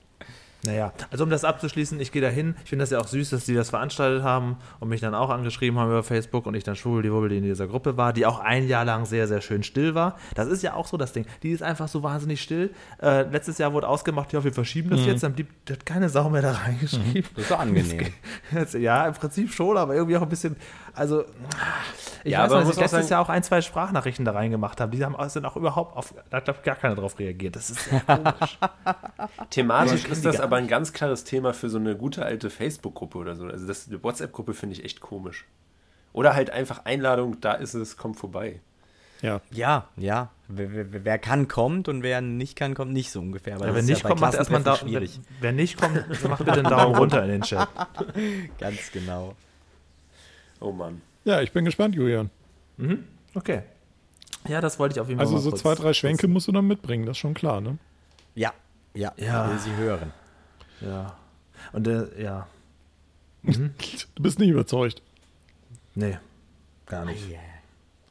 Naja, 0.65 0.93
also 1.11 1.23
um 1.25 1.29
das 1.29 1.43
abzuschließen, 1.43 1.99
ich 1.99 2.11
gehe 2.11 2.21
da 2.21 2.29
hin. 2.29 2.55
Ich 2.63 2.69
finde 2.69 2.83
das 2.83 2.89
ja 2.91 2.99
auch 2.99 3.07
süß, 3.07 3.31
dass 3.31 3.45
die 3.45 3.53
das 3.53 3.69
veranstaltet 3.69 4.23
haben 4.23 4.57
und 4.79 4.87
mich 4.89 5.01
dann 5.01 5.13
auch 5.13 5.29
angeschrieben 5.29 5.77
haben 5.77 5.89
über 5.89 6.03
Facebook 6.03 6.45
und 6.45 6.55
ich 6.55 6.63
dann 6.63 6.75
schwubbel 6.75 7.01
die 7.29 7.37
in 7.37 7.43
dieser 7.43 7.67
Gruppe 7.67 7.97
war, 7.97 8.13
die 8.13 8.25
auch 8.25 8.39
ein 8.39 8.67
Jahr 8.67 8.85
lang 8.85 9.05
sehr, 9.05 9.27
sehr 9.27 9.41
schön 9.41 9.63
still 9.63 9.93
war. 9.93 10.17
Das 10.35 10.47
ist 10.47 10.63
ja 10.63 10.73
auch 10.73 10.87
so 10.87 10.95
das 10.95 11.11
Ding. 11.11 11.25
Die 11.43 11.51
ist 11.51 11.63
einfach 11.63 11.87
so 11.87 12.01
wahnsinnig 12.01 12.41
still. 12.41 12.71
Äh, 13.01 13.23
letztes 13.23 13.57
Jahr 13.57 13.73
wurde 13.73 13.87
ausgemacht, 13.87 14.31
ja, 14.31 14.43
wir 14.43 14.53
verschieben 14.53 14.89
das 14.89 15.05
jetzt, 15.05 15.23
dann 15.23 15.33
blieb 15.33 15.49
hat 15.69 15.85
keine 15.85 16.09
Sau 16.09 16.29
mehr 16.29 16.41
da 16.41 16.51
reingeschrieben. 16.53 17.29
Das 17.35 17.43
ist 17.43 17.49
so 17.49 17.55
angenehm. 17.55 18.07
Jetzt, 18.51 18.73
ja, 18.75 19.07
im 19.07 19.13
Prinzip 19.13 19.51
schon, 19.53 19.77
aber 19.77 19.95
irgendwie 19.95 20.17
auch 20.17 20.21
ein 20.21 20.29
bisschen, 20.29 20.55
also 20.93 21.23
ich 22.23 22.31
Ja, 22.31 22.39
weiß 22.39 22.51
aber 22.51 22.59
dass 22.59 22.67
muss 22.67 22.75
ich 22.75 22.81
letztes 22.81 23.09
Jahr 23.09 23.21
auch 23.21 23.29
ein, 23.29 23.43
zwei 23.43 23.61
Sprachnachrichten 23.61 24.25
da 24.25 24.31
reingemacht 24.31 24.79
haben. 24.79 24.91
Die 24.91 25.03
haben 25.03 25.15
sind 25.29 25.45
auch 25.45 25.55
überhaupt 25.55 25.97
auf, 25.97 26.13
da 26.29 26.37
hat 26.37 26.63
gar 26.63 26.75
keiner 26.75 26.95
drauf 26.95 27.17
reagiert. 27.19 27.55
Das 27.55 27.69
ist 27.69 27.89
sehr 27.89 27.99
komisch. 28.05 28.57
Thematisch 29.49 30.05
ist 30.05 30.25
das 30.25 30.39
gar 30.39 30.52
aber 30.53 30.61
ein 30.61 30.67
ganz 30.67 30.93
klares 30.93 31.23
Thema 31.23 31.53
für 31.53 31.69
so 31.69 31.77
eine 31.79 31.95
gute 31.95 32.23
alte 32.25 32.49
Facebook-Gruppe 32.49 33.17
oder 33.17 33.35
so. 33.35 33.45
Also 33.47 33.65
das, 33.67 33.85
die 33.87 34.01
WhatsApp-Gruppe 34.03 34.53
finde 34.53 34.75
ich 34.75 34.85
echt 34.85 35.01
komisch. 35.01 35.45
Oder 36.13 36.35
halt 36.35 36.51
einfach 36.51 36.85
Einladung, 36.85 37.41
da 37.41 37.53
ist 37.53 37.73
es, 37.73 37.97
kommt 37.97 38.17
vorbei. 38.17 38.59
Ja, 39.21 39.41
Ja, 39.51 39.87
ja. 39.97 40.29
Wer, 40.49 40.71
wer, 40.91 41.05
wer 41.05 41.17
kann, 41.17 41.47
kommt 41.47 41.87
und 41.87 42.03
wer 42.03 42.21
nicht 42.21 42.55
kann, 42.55 42.75
kommt 42.75 42.91
nicht 42.93 43.09
so 43.09 43.19
ungefähr. 43.21 43.55
Aber 43.55 43.67
Ja, 43.67 43.73
ist 43.75 43.85
nicht 43.87 44.03
ja 44.03 44.09
kommt, 44.09 44.21
macht 44.21 44.35
erstmal 44.35 44.57
einen 44.57 44.65
Daumen. 44.65 44.77
schwierig. 44.79 45.19
Wer 45.39 45.53
nicht 45.53 45.79
kommt, 45.81 45.95
macht 46.29 46.45
bitte 46.45 46.59
einen 46.59 46.69
Daumen 46.69 46.95
runter 46.95 47.23
in 47.23 47.29
den 47.31 47.41
Chat. 47.41 47.67
Ganz 48.59 48.91
genau. 48.91 49.33
Oh 50.59 50.71
Mann. 50.71 51.01
ja, 51.23 51.41
ich 51.41 51.51
bin 51.51 51.65
gespannt, 51.65 51.95
Julian. 51.95 52.29
Okay. 53.33 53.61
Ja, 54.47 54.61
das 54.61 54.77
wollte 54.77 54.93
ich 54.95 54.99
auf 54.99 55.07
jeden 55.07 55.17
Fall 55.19 55.25
Also 55.25 55.35
mal 55.37 55.41
so 55.41 55.49
kurz- 55.51 55.61
zwei, 55.61 55.73
drei 55.75 55.93
Schwenke 55.93 56.27
musst 56.27 56.47
du 56.47 56.51
dann 56.51 56.67
mitbringen, 56.67 57.05
das 57.05 57.13
ist 57.13 57.19
schon 57.19 57.33
klar, 57.33 57.61
ne? 57.61 57.77
Ja, 58.35 58.53
ja, 58.93 59.13
Ja. 59.17 59.49
will 59.49 59.57
sie 59.57 59.73
hören. 59.75 60.11
Ja. 60.85 61.15
Und 61.71 61.87
äh, 61.87 62.21
ja, 62.21 62.47
Du 63.43 64.23
bist 64.23 64.39
nicht 64.39 64.49
überzeugt. 64.49 65.01
nee, 65.95 66.17
gar 66.85 67.05
nicht. 67.05 67.23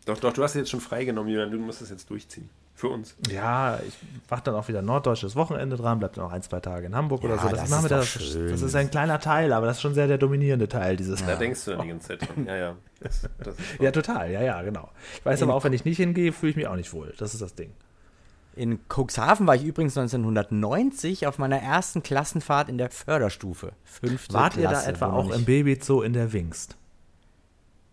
Doch, 0.05 0.19
doch, 0.19 0.33
du 0.33 0.43
hast 0.43 0.51
es 0.53 0.57
jetzt 0.57 0.71
schon 0.71 0.81
freigenommen, 0.81 1.33
Julian. 1.33 1.51
Du 1.51 1.59
musst 1.59 1.81
es 1.81 1.91
jetzt 1.91 2.11
durchziehen. 2.11 2.51
Für 2.75 2.89
uns. 2.89 3.15
Ja, 3.31 3.79
ich 3.87 3.97
mache 4.29 4.43
dann 4.45 4.55
auch 4.57 4.67
wieder 4.67 4.83
norddeutsches 4.83 5.37
Wochenende 5.37 5.77
dran, 5.77 5.99
bleibt 6.01 6.17
dann 6.17 6.25
auch 6.25 6.33
ein, 6.33 6.43
zwei 6.43 6.59
Tage 6.59 6.87
in 6.87 6.97
Hamburg 6.97 7.23
oder 7.23 7.37
Ja, 7.37 7.43
so. 7.43 7.49
das 7.51 7.71
machen 7.71 7.85
ist 7.85 7.91
wir 7.91 7.97
doch 7.99 8.03
das, 8.05 8.09
schön. 8.33 8.51
das 8.51 8.63
ist 8.63 8.75
ein 8.75 8.91
kleiner 8.91 9.21
Teil, 9.21 9.53
aber 9.53 9.67
das 9.67 9.77
ist 9.77 9.83
schon 9.83 9.95
sehr 9.95 10.09
der 10.09 10.19
dominierende 10.19 10.69
Teil 10.69 10.97
dieses. 10.97 11.25
Da 11.25 11.37
denkst 11.37 11.65
du 11.67 11.73
dann 11.73 11.83
die 11.83 11.89
ganze 11.89 12.09
Zeit 12.09 12.23
dran. 12.29 12.47
Ja, 12.47 12.57
ja. 12.57 12.77
Das, 13.01 13.29
das 13.39 13.55
ist 13.59 13.81
Ja, 13.81 13.91
total, 13.93 14.31
ja, 14.33 14.43
ja, 14.43 14.63
genau. 14.63 14.91
Ich 15.15 15.25
weiß 15.25 15.43
aber 15.43 15.55
auch, 15.55 15.63
wenn 15.65 15.73
ich 15.75 15.85
nicht 15.85 15.99
hingehe, 15.99 16.33
fühle 16.33 16.51
ich 16.51 16.57
mich 16.57 16.67
auch 16.67 16.77
nicht 16.77 16.93
wohl. 16.93 17.15
Das 17.19 17.35
ist 17.35 17.41
das 17.43 17.55
Ding. 17.55 17.73
In 18.55 18.81
Cuxhaven 18.89 19.47
war 19.47 19.55
ich 19.57 19.65
übrigens 19.65 19.97
1990 19.97 21.27
auf 21.27 21.39
meiner 21.39 21.59
ersten 21.59 22.03
Klassenfahrt 22.03 22.69
in 22.69 22.77
der 22.77 22.91
Förderstufe. 22.91 23.73
Fünfte 23.85 24.35
Wart 24.35 24.57
ihr 24.57 24.65
da 24.65 24.71
Klasse, 24.71 24.91
etwa 24.91 25.13
auch 25.13 25.31
im 25.31 25.45
Babyzoo 25.45 26.03
in 26.03 26.13
der 26.13 26.33
Wingst? 26.33 26.77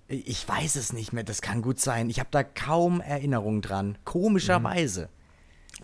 Ich 0.07 0.47
weiß 0.49 0.75
es 0.75 0.91
nicht 0.91 1.13
mehr, 1.13 1.23
das 1.23 1.41
kann 1.41 1.61
gut 1.61 1.79
sein. 1.79 2.09
Ich 2.09 2.19
habe 2.19 2.29
da 2.31 2.43
kaum 2.43 2.99
Erinnerung 2.99 3.61
dran. 3.61 3.97
Komischerweise. 4.05 5.07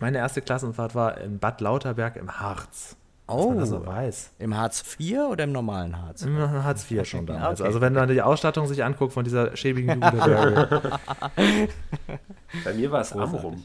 Meine 0.00 0.18
erste 0.18 0.42
Klassenfahrt 0.42 0.94
war 0.94 1.18
in 1.20 1.38
Bad 1.38 1.60
Lauterberg 1.60 2.16
im 2.16 2.38
Harz. 2.40 2.96
Dass 3.28 3.36
Oh, 3.36 3.48
man 3.48 3.58
das 3.58 3.70
so 3.70 3.84
weiß. 3.84 4.30
im 4.38 4.56
Hartz 4.56 4.84
IV 5.00 5.18
oder 5.30 5.44
im 5.44 5.52
normalen 5.52 6.00
Harz? 6.00 6.22
Im 6.22 6.38
Hartz 6.38 6.88
IV 6.90 7.04
schon 7.08 7.26
damals. 7.26 7.60
okay. 7.60 7.66
Also 7.68 7.80
wenn 7.80 7.92
man 7.92 8.08
die 8.08 8.20
Ausstattung 8.22 8.66
sich 8.68 8.84
anguckt 8.84 9.12
von 9.14 9.24
dieser 9.24 9.56
schäbigen 9.56 9.94
Jugendherberge. 10.00 10.98
Bei 12.64 12.74
mir 12.74 12.90
war 12.92 13.00
es 13.00 13.12
Amrum. 13.12 13.64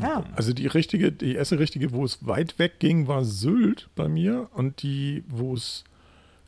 Ja, 0.00 0.24
Also 0.34 0.52
die 0.52 0.66
richtige, 0.66 1.12
die 1.12 1.34
erste 1.34 1.58
richtige, 1.58 1.92
wo 1.92 2.04
es 2.04 2.26
weit 2.26 2.58
weg 2.58 2.78
ging, 2.78 3.06
war 3.06 3.24
Sylt 3.24 3.88
bei 3.94 4.08
mir. 4.08 4.48
Und 4.54 4.82
die, 4.82 5.24
wo 5.28 5.54
es 5.54 5.84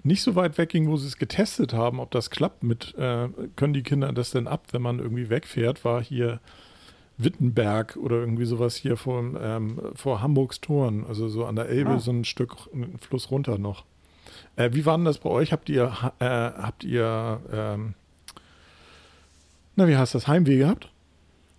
nicht 0.02 0.22
so 0.22 0.34
weit 0.36 0.56
weg 0.58 0.70
ging, 0.70 0.88
wo 0.88 0.96
sie 0.96 1.06
es 1.06 1.18
getestet 1.18 1.72
haben, 1.74 2.00
ob 2.00 2.10
das 2.12 2.30
klappt 2.30 2.62
mit, 2.62 2.94
äh, 2.96 3.28
können 3.56 3.74
die 3.74 3.82
Kinder 3.82 4.12
das 4.12 4.30
denn 4.30 4.46
ab, 4.46 4.68
wenn 4.72 4.80
man 4.82 4.98
irgendwie 5.00 5.28
wegfährt, 5.28 5.84
war 5.84 6.02
hier 6.02 6.40
Wittenberg 7.18 7.96
oder 7.96 8.16
irgendwie 8.16 8.44
sowas 8.44 8.76
hier 8.76 8.96
vor, 8.96 9.18
ähm, 9.40 9.80
vor 9.94 10.22
Hamburgs 10.22 10.60
Toren, 10.60 11.04
also 11.06 11.28
so 11.28 11.44
an 11.46 11.56
der 11.56 11.68
Elbe, 11.68 11.90
Ah. 11.92 11.98
so 11.98 12.10
ein 12.12 12.24
Stück 12.24 12.54
einen 12.72 12.98
Fluss 12.98 13.30
runter 13.30 13.58
noch. 13.58 13.84
Äh, 14.56 14.70
wie 14.72 14.86
war 14.86 14.96
denn 14.96 15.04
das 15.06 15.18
bei 15.18 15.30
euch? 15.30 15.52
Habt 15.52 15.68
ihr, 15.68 15.92
äh, 16.20 16.24
habt 16.24 16.84
ihr, 16.84 17.40
ähm, 17.52 17.94
na, 19.76 19.88
wie 19.88 19.96
heißt 19.96 20.14
das, 20.14 20.26
Heimweh 20.28 20.58
gehabt? 20.58 20.90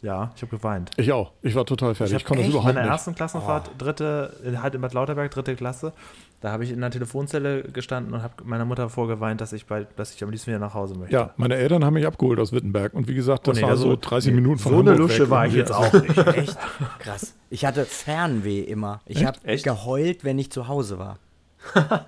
Ja, 0.04 0.32
ich 0.36 0.42
habe 0.44 0.56
geweint. 0.56 0.92
Ich 0.98 1.12
auch. 1.12 1.32
Ich 1.42 1.56
war 1.56 1.66
total 1.66 1.96
fertig. 1.96 2.16
Ich, 2.16 2.22
hab 2.22 2.28
konnte 2.28 2.42
das 2.44 2.48
echt 2.50 2.54
überhaupt 2.54 2.74
meine 2.76 2.82
nicht. 2.86 2.92
ersten 2.92 3.16
Klassenfahrt, 3.16 3.72
dritte, 3.80 4.32
halt 4.62 4.76
in 4.76 4.82
Bad 4.82 4.94
Lauterberg, 4.94 5.32
dritte 5.32 5.56
Klasse. 5.56 5.92
Da 6.40 6.52
habe 6.52 6.64
ich 6.64 6.70
in 6.70 6.78
einer 6.78 6.92
Telefonzelle 6.92 7.64
gestanden 7.64 8.14
und 8.14 8.22
habe 8.22 8.34
meiner 8.44 8.64
Mutter 8.64 8.90
vorgeweint, 8.90 9.42
dass 9.42 9.54
ich 9.54 9.66
bald, 9.66 9.88
dass 9.96 10.14
ich 10.14 10.24
am 10.24 10.30
liebsten 10.30 10.52
wieder 10.52 10.60
nach 10.60 10.76
Hause 10.76 10.94
möchte. 10.94 11.16
Ja, 11.16 11.32
meine 11.38 11.56
Eltern 11.56 11.84
haben 11.84 11.96
mich 11.96 12.06
abgeholt 12.06 12.40
aus 12.40 12.52
Wittenberg. 12.54 12.94
Und 12.94 13.08
wie 13.08 13.16
gesagt, 13.16 13.48
das 13.48 13.56
Oh 13.58 13.60
nee, 13.60 13.64
war 13.64 13.70
also- 13.72 13.90
so 13.90 13.98
30 14.00 14.34
Minuten 14.36 14.60
von 14.60 14.72
so 14.74 14.80
eine 14.82 14.92
Hamburg 14.92 15.10
Lusche 15.10 15.24
weg. 15.24 15.30
war 15.32 15.48
ich 15.48 15.54
jetzt 15.56 15.72
auch 15.74 15.92
nicht. 15.92 16.16
Echt 16.28 16.58
krass. 17.00 17.34
Ich 17.50 17.66
hatte 17.66 17.86
Fernweh 17.86 18.60
immer. 18.62 19.02
Ich 19.08 19.26
habe 19.26 19.40
Echt? 19.46 19.64
geheult, 19.64 20.24
wenn 20.24 20.38
ich 20.38 20.52
zu 20.52 20.68
Hause 20.68 21.00
war. 21.00 21.18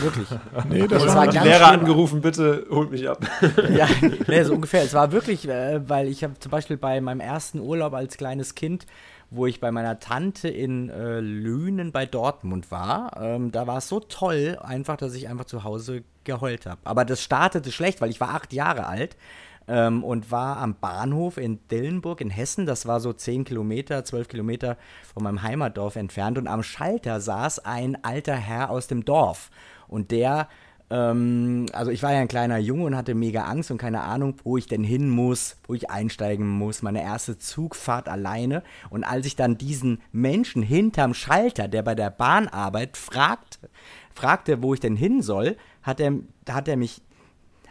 Wirklich. 0.00 0.28
Nee, 0.68 0.86
das 0.86 1.06
war 1.14 1.26
ganz 1.26 1.44
Lehrer 1.44 1.68
schlimm. 1.68 1.80
angerufen, 1.80 2.20
bitte 2.20 2.66
holt 2.70 2.90
mich 2.90 3.08
ab. 3.08 3.18
Ja, 3.70 3.86
nee, 4.26 4.42
so 4.42 4.54
ungefähr. 4.54 4.82
Es 4.82 4.94
war 4.94 5.12
wirklich, 5.12 5.48
äh, 5.48 5.88
weil 5.88 6.08
ich 6.08 6.24
habe 6.24 6.38
zum 6.38 6.50
Beispiel 6.50 6.76
bei 6.76 7.00
meinem 7.00 7.20
ersten 7.20 7.60
Urlaub 7.60 7.94
als 7.94 8.16
kleines 8.16 8.54
Kind, 8.54 8.86
wo 9.30 9.46
ich 9.46 9.60
bei 9.60 9.70
meiner 9.70 10.00
Tante 10.00 10.48
in 10.48 10.88
äh, 10.90 11.20
Lünen 11.20 11.92
bei 11.92 12.04
Dortmund 12.06 12.70
war, 12.70 13.16
ähm, 13.20 13.52
da 13.52 13.66
war 13.66 13.78
es 13.78 13.88
so 13.88 14.00
toll, 14.00 14.58
einfach, 14.60 14.96
dass 14.96 15.14
ich 15.14 15.28
einfach 15.28 15.44
zu 15.44 15.62
Hause 15.64 16.02
geheult 16.24 16.66
habe. 16.66 16.80
Aber 16.84 17.04
das 17.04 17.22
startete 17.22 17.70
schlecht, 17.70 18.00
weil 18.00 18.10
ich 18.10 18.20
war 18.20 18.30
acht 18.30 18.52
Jahre 18.52 18.86
alt 18.86 19.16
ähm, 19.68 20.02
und 20.02 20.30
war 20.32 20.56
am 20.58 20.74
Bahnhof 20.74 21.36
in 21.36 21.60
Dillenburg 21.68 22.20
in 22.20 22.30
Hessen. 22.30 22.66
Das 22.66 22.86
war 22.86 22.98
so 23.00 23.12
zehn 23.12 23.44
Kilometer, 23.44 24.04
zwölf 24.04 24.28
Kilometer 24.28 24.76
von 25.14 25.22
meinem 25.22 25.42
Heimatdorf 25.42 25.96
entfernt. 25.96 26.36
Und 26.36 26.48
am 26.48 26.62
Schalter 26.62 27.20
saß 27.20 27.60
ein 27.60 28.02
alter 28.04 28.34
Herr 28.34 28.70
aus 28.70 28.88
dem 28.88 29.04
Dorf. 29.04 29.50
Und 29.90 30.10
der 30.10 30.48
ähm, 30.90 31.66
also 31.72 31.90
ich 31.90 32.02
war 32.02 32.12
ja 32.12 32.18
ein 32.18 32.28
kleiner 32.28 32.58
Junge 32.58 32.84
und 32.84 32.96
hatte 32.96 33.14
mega 33.14 33.44
Angst 33.44 33.70
und 33.70 33.78
keine 33.78 34.02
Ahnung, 34.02 34.34
wo 34.42 34.56
ich 34.56 34.66
denn 34.66 34.84
hin 34.84 35.08
muss, 35.08 35.56
wo 35.66 35.74
ich 35.74 35.88
einsteigen 35.88 36.46
muss. 36.46 36.82
Meine 36.82 37.02
erste 37.02 37.38
Zugfahrt 37.38 38.08
alleine. 38.08 38.62
Und 38.90 39.04
als 39.04 39.26
ich 39.26 39.36
dann 39.36 39.56
diesen 39.56 40.02
Menschen 40.12 40.62
hinterm 40.62 41.14
Schalter, 41.14 41.68
der 41.68 41.82
bei 41.82 41.94
der 41.94 42.10
Bahnarbeit 42.10 42.96
fragt, 42.96 43.60
fragte, 44.12 44.62
wo 44.62 44.74
ich 44.74 44.80
denn 44.80 44.96
hin 44.96 45.22
soll, 45.22 45.56
hat 45.82 46.00
er, 46.00 46.12
hat 46.48 46.68
er 46.68 46.76
mich 46.76 47.02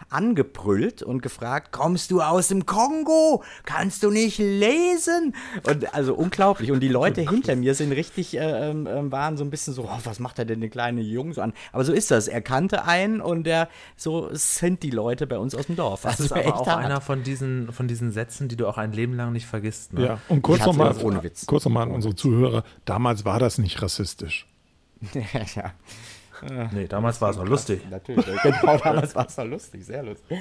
angebrüllt 0.10 1.04
und 1.04 1.22
gefragt, 1.22 1.72
kommst 1.72 2.12
du 2.12 2.22
aus 2.22 2.48
dem 2.50 2.66
Kongo? 2.66 3.44
Kannst 3.66 4.04
du 4.04 4.12
nicht 4.12 4.38
lesen? 4.38 5.36
Und 5.68 5.94
also 5.94 6.14
unglaublich. 6.16 6.72
Und 6.72 6.80
die 6.82 6.88
Leute 6.88 7.22
hinter 7.30 7.56
mir 7.56 7.76
sind 7.76 7.92
richtig, 7.92 8.36
äh, 8.36 8.70
ähm, 8.70 8.88
ähm, 8.88 9.12
waren 9.12 9.38
so 9.38 9.44
ein 9.44 9.50
bisschen 9.50 9.74
so, 9.74 9.84
oh, 9.84 10.00
was 10.04 10.20
macht 10.20 10.40
er 10.40 10.46
denn 10.46 10.62
den 10.62 10.70
kleinen 10.70 11.00
Jungen 11.00 11.34
so 11.34 11.42
an? 11.42 11.54
Aber 11.72 11.84
so 11.84 11.94
ist 11.94 12.12
das. 12.12 12.28
Er 12.28 12.42
kannte 12.42 12.86
einen 12.86 13.22
und 13.22 13.44
der, 13.46 13.70
so 13.96 14.30
sind 14.34 14.84
die 14.84 14.92
Leute 14.92 15.28
bei 15.28 15.38
uns 15.38 15.56
aus 15.56 15.68
dem 15.68 15.76
Dorf. 15.76 16.02
Das 16.02 16.14
Also 16.14 16.26
ist 16.26 16.32
aber 16.32 16.46
echt 16.46 16.54
auch 16.54 16.68
hart. 16.68 16.86
einer 16.86 17.02
von 17.02 17.24
diesen, 17.24 17.72
von 17.72 17.88
diesen 17.88 18.12
Sätzen, 18.12 18.48
die 18.48 18.56
du 18.56 18.68
auch 18.68 18.78
ein 18.78 18.92
Leben 18.92 19.14
lang 19.14 19.32
nicht 19.32 19.46
vergisst. 19.46 19.94
Ne? 19.94 20.06
Ja, 20.06 20.20
und 20.30 20.42
kurz 20.42 20.66
nochmal 20.66 20.94
kurz 21.46 21.66
noch 21.66 21.72
mal 21.72 21.84
an 21.84 21.92
unsere 21.92 22.16
Zuhörer. 22.16 22.64
Damals 22.86 23.26
war 23.26 23.40
das 23.40 23.58
nicht 23.58 23.82
rassistisch. 23.82 24.48
ja, 25.56 25.74
Nee, 26.72 26.88
damals 26.88 27.20
war 27.22 27.30
es 27.32 27.38
auch 27.38 27.46
lustig. 27.48 27.82
natürlich. 27.90 28.26
Genau, 28.44 28.78
damals 28.78 29.16
war 29.16 29.28
es 29.28 29.36
doch 29.36 29.46
lustig, 29.46 29.86
sehr 29.86 30.04
lustig. 30.04 30.38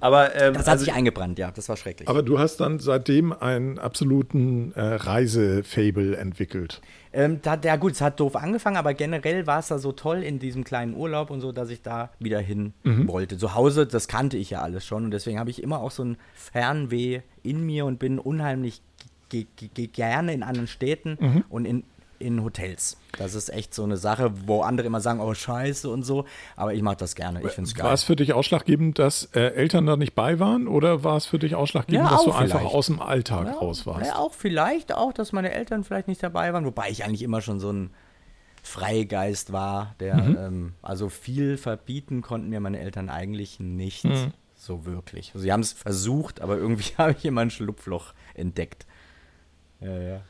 Aber 0.00 0.34
ähm, 0.34 0.54
Das 0.54 0.62
hat 0.62 0.68
also, 0.72 0.84
sich 0.86 0.94
eingebrannt, 0.94 1.38
ja, 1.38 1.50
das 1.50 1.68
war 1.68 1.76
schrecklich. 1.76 2.08
Aber 2.08 2.22
du 2.22 2.38
hast 2.38 2.56
dann 2.60 2.78
seitdem 2.78 3.34
einen 3.34 3.78
absoluten 3.78 4.72
äh, 4.72 4.80
Reisefable 4.80 6.16
entwickelt. 6.16 6.80
Ähm, 7.12 7.40
da, 7.42 7.58
ja 7.62 7.76
gut, 7.76 7.92
es 7.92 8.00
hat 8.00 8.18
doof 8.20 8.36
angefangen, 8.36 8.76
aber 8.78 8.94
generell 8.94 9.46
war 9.46 9.58
es 9.58 9.68
da 9.68 9.78
so 9.78 9.92
toll 9.92 10.22
in 10.22 10.38
diesem 10.38 10.64
kleinen 10.64 10.94
Urlaub 10.94 11.28
und 11.30 11.40
so, 11.42 11.52
dass 11.52 11.68
ich 11.70 11.82
da 11.82 12.10
wieder 12.18 12.40
hin 12.40 12.72
wollte. 12.84 13.36
Zu 13.36 13.54
Hause, 13.54 13.86
das 13.86 14.08
kannte 14.08 14.36
ich 14.38 14.48
ja 14.50 14.62
alles 14.62 14.86
schon 14.86 15.04
und 15.04 15.10
deswegen 15.10 15.38
habe 15.38 15.50
ich 15.50 15.62
immer 15.62 15.80
auch 15.80 15.90
so 15.90 16.04
ein 16.04 16.16
Fernweh 16.34 17.20
in 17.42 17.64
mir 17.64 17.84
und 17.84 17.98
bin 17.98 18.18
unheimlich 18.18 18.80
ge- 19.28 19.46
ge- 19.56 19.68
ge- 19.74 19.88
gerne 19.88 20.32
in 20.32 20.42
anderen 20.42 20.68
Städten 20.68 21.44
und 21.50 21.64
in, 21.66 21.84
in 22.18 22.42
Hotels. 22.44 22.96
Das 23.18 23.34
ist 23.34 23.48
echt 23.48 23.72
so 23.74 23.82
eine 23.84 23.96
Sache, 23.96 24.32
wo 24.46 24.62
andere 24.62 24.86
immer 24.86 25.00
sagen, 25.00 25.20
oh 25.20 25.32
scheiße 25.34 25.88
und 25.88 26.02
so, 26.02 26.24
aber 26.56 26.74
ich 26.74 26.82
mache 26.82 26.96
das 26.96 27.14
gerne, 27.14 27.40
ich 27.42 27.52
finde 27.52 27.70
es 27.70 27.76
War 27.78 27.84
geil. 27.84 27.94
es 27.94 28.02
für 28.04 28.16
dich 28.16 28.32
ausschlaggebend, 28.32 28.98
dass 28.98 29.24
äh, 29.34 29.40
Eltern 29.54 29.86
da 29.86 29.96
nicht 29.96 30.14
bei 30.14 30.38
waren 30.38 30.68
oder 30.68 31.02
war 31.04 31.16
es 31.16 31.26
für 31.26 31.38
dich 31.38 31.54
ausschlaggebend, 31.54 32.04
Ja, 32.04 32.10
dass 32.10 32.24
du 32.24 32.30
auch 32.32 32.36
einfach 32.40 32.58
vielleicht. 32.60 32.74
aus 32.74 32.86
dem 32.86 33.00
Alltag 33.00 33.60
raus 33.60 33.86
warst? 33.86 34.06
Ja, 34.06 34.16
auch 34.16 34.34
vielleicht 34.34 34.94
auch, 34.94 35.12
dass 35.12 35.32
meine 35.32 35.52
Eltern 35.52 35.84
vielleicht 35.84 36.08
nicht 36.08 36.22
dabei 36.22 36.52
waren, 36.52 36.64
wobei 36.64 36.90
ich 36.90 37.04
eigentlich 37.04 37.22
immer 37.22 37.40
schon 37.40 37.58
so 37.60 37.72
ein 37.72 37.90
Freigeist 38.62 39.52
war, 39.52 39.94
der 40.00 40.16
Mhm. 40.16 40.36
ähm, 40.38 40.72
also 40.82 41.08
viel 41.08 41.56
verbieten 41.56 42.20
konnten 42.22 42.48
mir 42.48 42.60
meine 42.60 42.80
Eltern 42.80 43.08
eigentlich 43.08 43.60
nicht 43.60 44.04
Mhm. 44.04 44.32
so 44.56 44.84
wirklich. 44.84 45.30
Also 45.34 45.44
sie 45.44 45.52
haben 45.52 45.60
es 45.60 45.72
versucht, 45.72 46.40
aber 46.40 46.56
irgendwie 46.56 46.92
habe 46.98 47.12
ich 47.16 47.24
immer 47.24 47.42
ein 47.42 47.50
Schlupfloch 47.50 48.12
entdeckt. 48.34 48.86
Ja, 49.80 49.96
ja. 49.98 50.20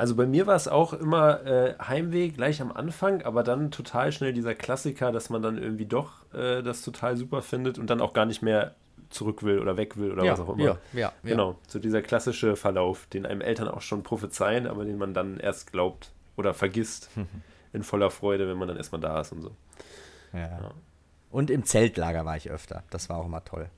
Also 0.00 0.16
bei 0.16 0.24
mir 0.24 0.46
war 0.46 0.56
es 0.56 0.66
auch 0.66 0.94
immer 0.94 1.44
äh, 1.44 1.74
Heimweh 1.78 2.30
gleich 2.30 2.62
am 2.62 2.72
Anfang, 2.72 3.20
aber 3.20 3.42
dann 3.42 3.70
total 3.70 4.12
schnell 4.12 4.32
dieser 4.32 4.54
Klassiker, 4.54 5.12
dass 5.12 5.28
man 5.28 5.42
dann 5.42 5.58
irgendwie 5.58 5.84
doch 5.84 6.12
äh, 6.32 6.62
das 6.62 6.80
total 6.80 7.18
super 7.18 7.42
findet 7.42 7.78
und 7.78 7.90
dann 7.90 8.00
auch 8.00 8.14
gar 8.14 8.24
nicht 8.24 8.40
mehr 8.40 8.74
zurück 9.10 9.42
will 9.42 9.58
oder 9.58 9.76
weg 9.76 9.98
will 9.98 10.10
oder 10.10 10.24
Ja, 10.24 10.32
was 10.32 10.40
auch 10.40 10.54
immer. 10.54 10.64
ja, 10.64 10.78
ja, 10.94 11.00
ja. 11.00 11.12
Genau, 11.22 11.58
so 11.68 11.78
dieser 11.78 12.00
klassische 12.00 12.56
Verlauf, 12.56 13.08
den 13.08 13.26
einem 13.26 13.42
Eltern 13.42 13.68
auch 13.68 13.82
schon 13.82 14.02
prophezeien, 14.02 14.66
aber 14.66 14.86
den 14.86 14.96
man 14.96 15.12
dann 15.12 15.38
erst 15.38 15.70
glaubt 15.70 16.12
oder 16.34 16.54
vergisst 16.54 17.10
in 17.74 17.82
voller 17.82 18.10
Freude, 18.10 18.48
wenn 18.48 18.56
man 18.56 18.68
dann 18.68 18.78
erstmal 18.78 19.02
da 19.02 19.20
ist 19.20 19.32
und 19.32 19.42
so. 19.42 19.50
Ja. 20.32 20.70
Und 21.30 21.50
im 21.50 21.66
Zeltlager 21.66 22.24
war 22.24 22.38
ich 22.38 22.50
öfter. 22.50 22.84
Das 22.88 23.10
war 23.10 23.18
auch 23.18 23.26
immer 23.26 23.44
toll. 23.44 23.68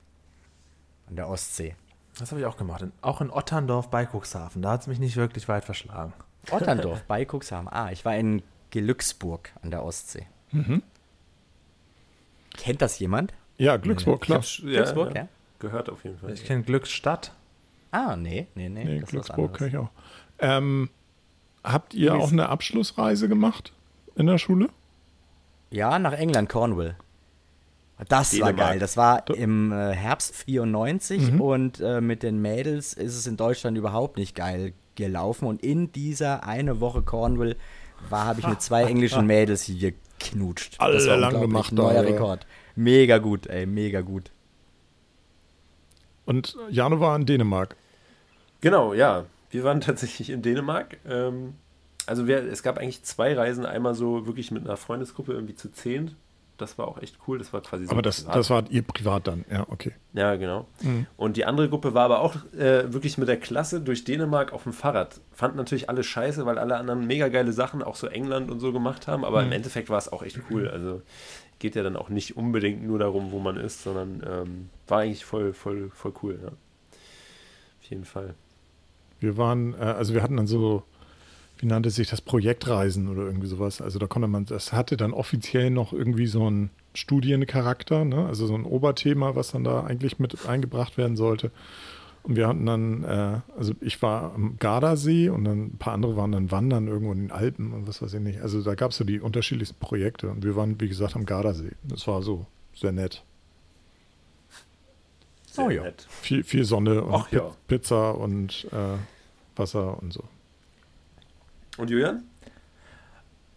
An 1.09 1.17
der 1.17 1.27
Ostsee. 1.27 1.75
Das 2.19 2.31
habe 2.31 2.41
ich 2.41 2.45
auch 2.45 2.57
gemacht. 2.57 2.85
Auch 3.01 3.21
in 3.21 3.31
Otterndorf 3.31 3.89
bei 3.89 4.05
Cuxhaven. 4.05 4.61
Da 4.61 4.71
hat 4.71 4.81
es 4.81 4.87
mich 4.87 4.99
nicht 4.99 5.15
wirklich 5.15 5.47
weit 5.47 5.65
verschlagen. 5.65 6.13
Otterndorf 6.51 7.03
bei 7.07 7.25
Cuxhaven. 7.25 7.67
Ah, 7.67 7.91
ich 7.91 8.05
war 8.05 8.15
in 8.15 8.43
Gelücksburg 8.69 9.51
an 9.61 9.71
der 9.71 9.83
Ostsee. 9.83 10.27
Mhm. 10.51 10.83
Kennt 12.55 12.81
das 12.81 12.99
jemand? 12.99 13.33
Ja, 13.57 13.77
Glücksburg, 13.77 14.21
klar. 14.21 14.43
ja, 14.43 14.61
Glücksburg, 14.61 15.15
ja. 15.15 15.23
ja? 15.23 15.27
Gehört 15.59 15.89
auf 15.89 16.03
jeden 16.03 16.17
Fall. 16.17 16.33
Ich 16.33 16.45
kenne 16.45 16.63
Glücksstadt. 16.63 17.31
Ah, 17.91 18.15
nee, 18.15 18.47
nee, 18.55 18.69
nee. 18.69 18.83
Nee, 18.83 18.99
Glücksburg 18.99 19.61
anderes. 19.61 19.67
ich 19.67 19.77
auch. 19.77 19.89
Ähm, 20.39 20.89
habt 21.63 21.93
ihr 21.93 22.15
auch 22.15 22.31
eine 22.31 22.49
Abschlussreise 22.49 23.29
gemacht 23.29 23.71
in 24.15 24.25
der 24.25 24.37
Schule? 24.37 24.69
Ja, 25.69 25.97
nach 25.99 26.13
England, 26.13 26.49
Cornwall. 26.49 26.95
Das 28.09 28.39
war 28.39 28.47
Dänemark. 28.47 28.71
geil. 28.71 28.79
Das 28.79 28.97
war 28.97 29.29
im 29.29 29.71
äh, 29.71 29.93
Herbst 29.93 30.35
94 30.35 31.39
und 31.39 31.79
äh, 31.79 32.01
mit 32.01 32.23
den 32.23 32.41
Mädels 32.41 32.93
ist 32.93 33.15
es 33.15 33.27
in 33.27 33.37
Deutschland 33.37 33.77
überhaupt 33.77 34.17
nicht 34.17 34.35
geil 34.35 34.73
gelaufen. 34.95 35.47
Und 35.47 35.63
in 35.63 35.91
dieser 35.91 36.43
eine 36.45 36.79
Woche 36.79 37.01
Cornwall 37.01 37.55
war, 38.09 38.25
habe 38.25 38.39
ich 38.39 38.47
mit 38.47 38.61
zwei 38.61 38.83
englischen 38.83 39.25
Mädels 39.25 39.63
hier 39.63 39.93
geknutscht. 40.19 40.75
Alle 40.79 40.95
das 40.95 41.07
war 41.07 41.17
lang 41.17 41.39
gemacht 41.39 41.71
Neuer 41.71 42.01
oder? 42.01 42.09
Rekord. 42.09 42.45
Mega 42.75 43.17
gut, 43.17 43.47
ey, 43.47 43.65
mega 43.65 44.01
gut. 44.01 44.31
Und 46.25 46.55
Jano 46.69 46.99
war 46.99 47.15
in 47.15 47.25
Dänemark. 47.25 47.75
Genau, 48.61 48.93
ja. 48.93 49.25
Wir 49.49 49.63
waren 49.63 49.81
tatsächlich 49.81 50.29
in 50.29 50.41
Dänemark. 50.41 50.97
Ähm, 51.07 51.55
also 52.05 52.27
wir, 52.27 52.43
es 52.43 52.63
gab 52.63 52.77
eigentlich 52.77 53.03
zwei 53.03 53.35
Reisen. 53.35 53.65
Einmal 53.65 53.93
so 53.93 54.25
wirklich 54.25 54.51
mit 54.51 54.65
einer 54.65 54.77
Freundesgruppe 54.77 55.33
irgendwie 55.33 55.55
zu 55.55 55.71
zehnt. 55.71 56.15
Das 56.57 56.77
war 56.77 56.87
auch 56.87 57.01
echt 57.01 57.17
cool. 57.27 57.39
Das 57.39 57.51
war 57.51 57.61
quasi 57.61 57.85
so. 57.85 57.91
Aber 57.91 58.01
das, 58.01 58.21
privat. 58.21 58.35
das 58.35 58.49
war 58.49 58.63
ihr 58.69 58.83
privat 58.83 59.27
dann. 59.27 59.43
Ja, 59.51 59.65
okay. 59.69 59.93
Ja, 60.13 60.35
genau. 60.35 60.67
Und 61.17 61.35
die 61.37 61.45
andere 61.45 61.67
Gruppe 61.67 61.93
war 61.93 62.05
aber 62.05 62.19
auch 62.21 62.35
äh, 62.53 62.93
wirklich 62.93 63.17
mit 63.17 63.27
der 63.27 63.37
Klasse 63.37 63.81
durch 63.81 64.03
Dänemark 64.03 64.53
auf 64.53 64.63
dem 64.63 64.73
Fahrrad. 64.73 65.19
Fanden 65.31 65.57
natürlich 65.57 65.89
alle 65.89 66.03
scheiße, 66.03 66.45
weil 66.45 66.59
alle 66.59 66.77
anderen 66.77 67.07
mega 67.07 67.27
geile 67.29 67.53
Sachen, 67.53 67.81
auch 67.81 67.95
so 67.95 68.07
England 68.07 68.51
und 68.51 68.59
so 68.59 68.71
gemacht 68.71 69.07
haben. 69.07 69.25
Aber 69.25 69.41
im 69.41 69.51
Endeffekt 69.51 69.89
war 69.89 69.97
es 69.97 70.11
auch 70.11 70.21
echt 70.21 70.39
cool. 70.51 70.67
Also 70.67 71.01
geht 71.59 71.75
ja 71.75 71.83
dann 71.83 71.95
auch 71.95 72.09
nicht 72.09 72.35
unbedingt 72.35 72.83
nur 72.83 72.99
darum, 72.99 73.31
wo 73.31 73.39
man 73.39 73.57
ist, 73.57 73.83
sondern 73.83 74.21
ähm, 74.27 74.69
war 74.87 74.99
eigentlich 74.99 75.25
voll, 75.25 75.53
voll, 75.53 75.89
voll 75.93 76.13
cool. 76.21 76.39
Ja. 76.41 76.49
Auf 76.49 77.89
jeden 77.89 78.05
Fall. 78.05 78.35
Wir 79.19 79.37
waren, 79.37 79.73
äh, 79.73 79.77
also 79.77 80.13
wir 80.13 80.21
hatten 80.21 80.35
dann 80.35 80.47
so, 80.47 80.83
wie 81.63 81.67
nannte 81.67 81.89
sich 81.89 82.09
das, 82.09 82.19
Projektreisen 82.19 83.07
oder 83.07 83.23
irgendwie 83.23 83.47
sowas. 83.47 83.81
Also 83.81 83.97
da 83.97 84.05
konnte 84.05 84.27
man, 84.27 84.45
das 84.45 84.73
hatte 84.73 84.97
dann 84.97 85.13
offiziell 85.13 85.69
noch 85.69 85.93
irgendwie 85.93 86.27
so 86.27 86.45
einen 86.45 86.71
Studiencharakter, 86.93 88.03
ne? 88.03 88.25
also 88.25 88.47
so 88.47 88.53
ein 88.53 88.65
Oberthema, 88.65 89.35
was 89.35 89.51
dann 89.51 89.63
da 89.63 89.85
eigentlich 89.85 90.19
mit 90.19 90.45
eingebracht 90.45 90.97
werden 90.97 91.15
sollte. 91.15 91.51
Und 92.23 92.35
wir 92.35 92.49
hatten 92.49 92.65
dann, 92.65 93.03
äh, 93.05 93.39
also 93.57 93.73
ich 93.79 94.01
war 94.01 94.33
am 94.35 94.57
Gardasee 94.59 95.29
und 95.29 95.45
dann 95.45 95.67
ein 95.67 95.77
paar 95.77 95.93
andere 95.93 96.17
waren 96.17 96.33
dann 96.33 96.51
wandern 96.51 96.87
irgendwo 96.87 97.13
in 97.13 97.19
den 97.19 97.31
Alpen 97.31 97.71
und 97.71 97.87
was 97.87 98.01
weiß 98.01 98.13
ich 98.13 98.19
nicht. 98.19 98.41
Also 98.41 98.61
da 98.61 98.75
gab 98.75 98.91
es 98.91 98.97
so 98.97 99.05
die 99.05 99.21
unterschiedlichsten 99.21 99.79
Projekte 99.79 100.29
und 100.29 100.43
wir 100.43 100.57
waren, 100.57 100.81
wie 100.81 100.89
gesagt, 100.89 101.15
am 101.15 101.25
Gardasee. 101.25 101.71
Das 101.83 102.05
war 102.07 102.21
so 102.21 102.45
sehr 102.75 102.91
nett. 102.91 103.23
Sehr 105.47 105.65
Oh 105.65 105.69
ja. 105.69 105.83
nett. 105.83 106.07
Viel, 106.09 106.43
viel 106.43 106.65
Sonne 106.65 107.03
und 107.03 107.13
Ach 107.13 107.29
Pi 107.29 107.37
ja. 107.37 107.51
Pizza 107.67 108.11
und 108.11 108.67
äh, 108.73 108.97
Wasser 109.55 110.01
und 110.01 110.11
so. 110.11 110.25
Und 111.77 111.89
Julian? 111.89 112.23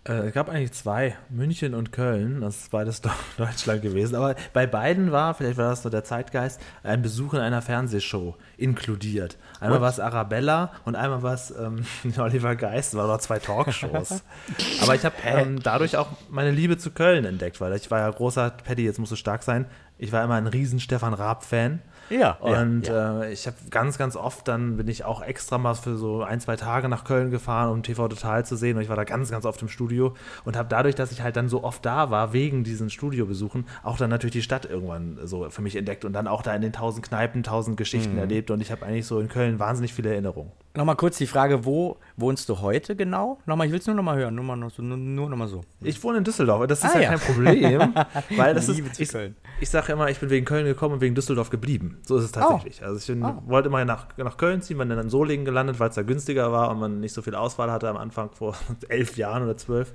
Äh, 0.09 0.29
es 0.29 0.35
gab 0.35 0.49
eigentlich 0.49 0.73
zwei, 0.73 1.17
München 1.29 1.75
und 1.75 1.93
Köln, 1.93 2.41
das 2.41 2.57
ist 2.57 2.71
beides 2.71 3.03
Deutschland 3.37 3.83
gewesen. 3.83 4.15
Aber 4.15 4.37
bei 4.53 4.67
beiden 4.67 5.11
war, 5.13 5.35
vielleicht 5.35 5.59
war 5.59 5.71
das 5.71 5.83
so 5.83 5.91
der 5.91 6.05
Zeitgeist, 6.05 6.61
ein 6.83 7.03
Besuch 7.03 7.35
in 7.35 7.41
einer 7.41 7.63
Fernsehshow 7.63 8.37
inkludiert. 8.57 9.37
Einmal 9.61 9.81
war 9.81 9.91
es 9.91 10.01
Arabella 10.01 10.73
und 10.85 10.95
einmal 10.95 11.23
war 11.23 11.35
es 11.35 11.51
ähm, 11.51 11.85
Oliver 12.19 12.55
Geist, 12.57 12.93
das 12.93 12.99
waren 12.99 13.09
noch 13.09 13.19
zwei 13.19 13.39
Talkshows. 13.39 14.23
Aber 14.83 14.95
ich 14.95 15.05
habe 15.05 15.17
ähm, 15.25 15.61
dadurch 15.63 15.97
auch 15.97 16.09
meine 16.31 16.53
Liebe 16.53 16.79
zu 16.79 16.91
Köln 16.91 17.25
entdeckt, 17.25 17.61
weil 17.61 17.75
ich 17.75 17.91
war 17.91 18.01
ja 18.01 18.11
großer, 18.11 18.51
Paddy, 18.51 18.85
jetzt 18.85 18.99
musst 18.99 19.13
du 19.13 19.17
stark 19.17 19.43
sein, 19.43 19.67
ich 19.99 20.13
war 20.13 20.23
immer 20.23 20.35
ein 20.35 20.47
riesen 20.47 20.79
Stefan 20.79 21.15
Raab-Fan. 21.15 21.81
Ja. 22.11 22.33
Und 22.41 22.87
ja, 22.87 23.23
Äh, 23.23 23.33
ich 23.33 23.47
habe 23.47 23.57
ganz, 23.71 23.99
ganz 23.99 24.17
oft, 24.17 24.47
dann 24.49 24.77
bin 24.77 24.89
ich 24.89 25.05
auch 25.05 25.23
extra 25.23 25.59
mal 25.59 25.75
für 25.75 25.97
so 25.97 26.23
ein, 26.23 26.41
zwei 26.41 26.57
Tage 26.57 26.89
nach 26.89 27.05
Köln 27.05 27.31
gefahren, 27.31 27.71
um 27.71 27.83
TV 27.83 28.09
Total 28.09 28.45
zu 28.45 28.57
sehen. 28.57 28.77
Und 28.77 28.83
ich 28.83 28.89
war 28.89 28.97
da 28.97 29.05
ganz, 29.05 29.31
ganz 29.31 29.45
oft 29.45 29.61
im 29.63 29.69
Studio 29.69 30.15
und 30.45 30.57
habe 30.57 30.69
dadurch, 30.69 30.95
dass 30.95 31.13
ich 31.13 31.23
halt 31.23 31.37
dann 31.37 31.49
so 31.49 31.65
oft 31.65 31.85
da 31.85 32.11
war, 32.11 32.33
wegen 32.33 32.65
diesen 32.65 32.91
Studiobesuchen, 32.91 33.67
auch 33.83 33.97
dann 33.97 34.11
natürlich 34.11 34.33
die 34.35 34.43
Stadt 34.43 34.65
irgendwann 34.65 35.19
so 35.25 35.49
für 35.51 35.63
mich 35.63 35.77
entdeckt 35.77 36.05
und 36.05 36.13
dann 36.13 36.27
auch 36.27 36.43
da 36.43 36.55
in 36.55 36.63
den 36.63 36.73
tausend 36.73 37.07
Kneipen, 37.07 37.43
tausend 37.43 37.77
Geschichten 37.77 38.13
Mhm. 38.15 38.19
erlebt. 38.19 38.51
Und 38.51 38.61
ich 38.61 38.71
habe 38.71 38.85
eigentlich 38.87 39.07
so 39.07 39.19
in 39.21 39.29
Köln 39.29 39.59
wahnsinnig 39.59 39.93
viele 39.93 40.11
Erinnerungen. 40.11 40.53
Nochmal 40.75 40.97
kurz 40.97 41.17
die 41.17 41.27
Frage, 41.27 41.65
wo 41.65 41.97
wohnst 42.19 42.49
du 42.51 42.61
heute 42.61 42.97
genau? 42.97 43.39
Nochmal, 43.47 43.67
ich 43.67 43.73
will 43.73 43.79
es 43.81 43.87
nur 43.87 43.97
nochmal 43.97 44.19
hören, 44.19 44.35
nur, 44.35 44.45
mal, 44.45 44.57
nur, 44.57 44.71
nur, 44.79 45.31
nochmal 45.31 45.49
so. 45.49 45.63
Ich 45.81 46.03
wohne 46.05 46.19
in 46.19 46.25
Düsseldorf, 46.25 46.67
das 46.67 46.85
ist 46.85 46.95
Ah, 46.95 46.99
ja, 46.99 47.01
ja. 47.05 47.09
kein 47.17 47.19
Problem, 47.21 47.95
weil 48.37 48.55
das 48.55 48.69
Liebe 48.69 48.89
ist, 48.89 49.01
ich. 49.01 49.11
Ich 49.61 49.71
sage 49.71 49.93
immer, 49.93 50.11
ich 50.11 50.19
bin 50.21 50.31
wegen 50.31 50.45
Köln 50.45 50.67
gekommen 50.67 50.95
und 50.95 51.01
wegen 51.01 51.15
Düsseldorf 51.15 51.51
geblieben. 51.51 51.99
So 52.07 52.17
ist 52.17 52.25
es 52.25 52.33
tatsächlich. 52.33 52.83
Also 52.85 52.99
ich 52.99 53.07
bin, 53.07 53.25
Oh. 53.25 53.43
wollte 53.47 53.69
immer 53.69 53.85
nach, 53.85 54.07
nach 54.19 54.37
Köln 54.37 54.63
ziehen, 54.63 54.79
bin 54.79 54.89
dann 54.89 54.99
in 54.99 55.11
Solingen 55.11 55.45
gelandet, 55.45 55.81
weil 55.81 55.89
es 55.89 55.95
da 55.95 56.03
günstiger 56.03 56.53
war 56.53 56.71
und 56.71 56.79
man 56.81 57.01
nicht 57.01 57.13
so 57.13 57.23
viel 57.23 57.35
Auswahl 57.35 57.71
hatte 57.71 57.89
am 57.89 57.97
Anfang 57.97 58.31
vor 58.31 58.55
elf 58.89 59.17
Jahren 59.17 59.43
oder 59.43 59.57
zwölf. 59.57 59.93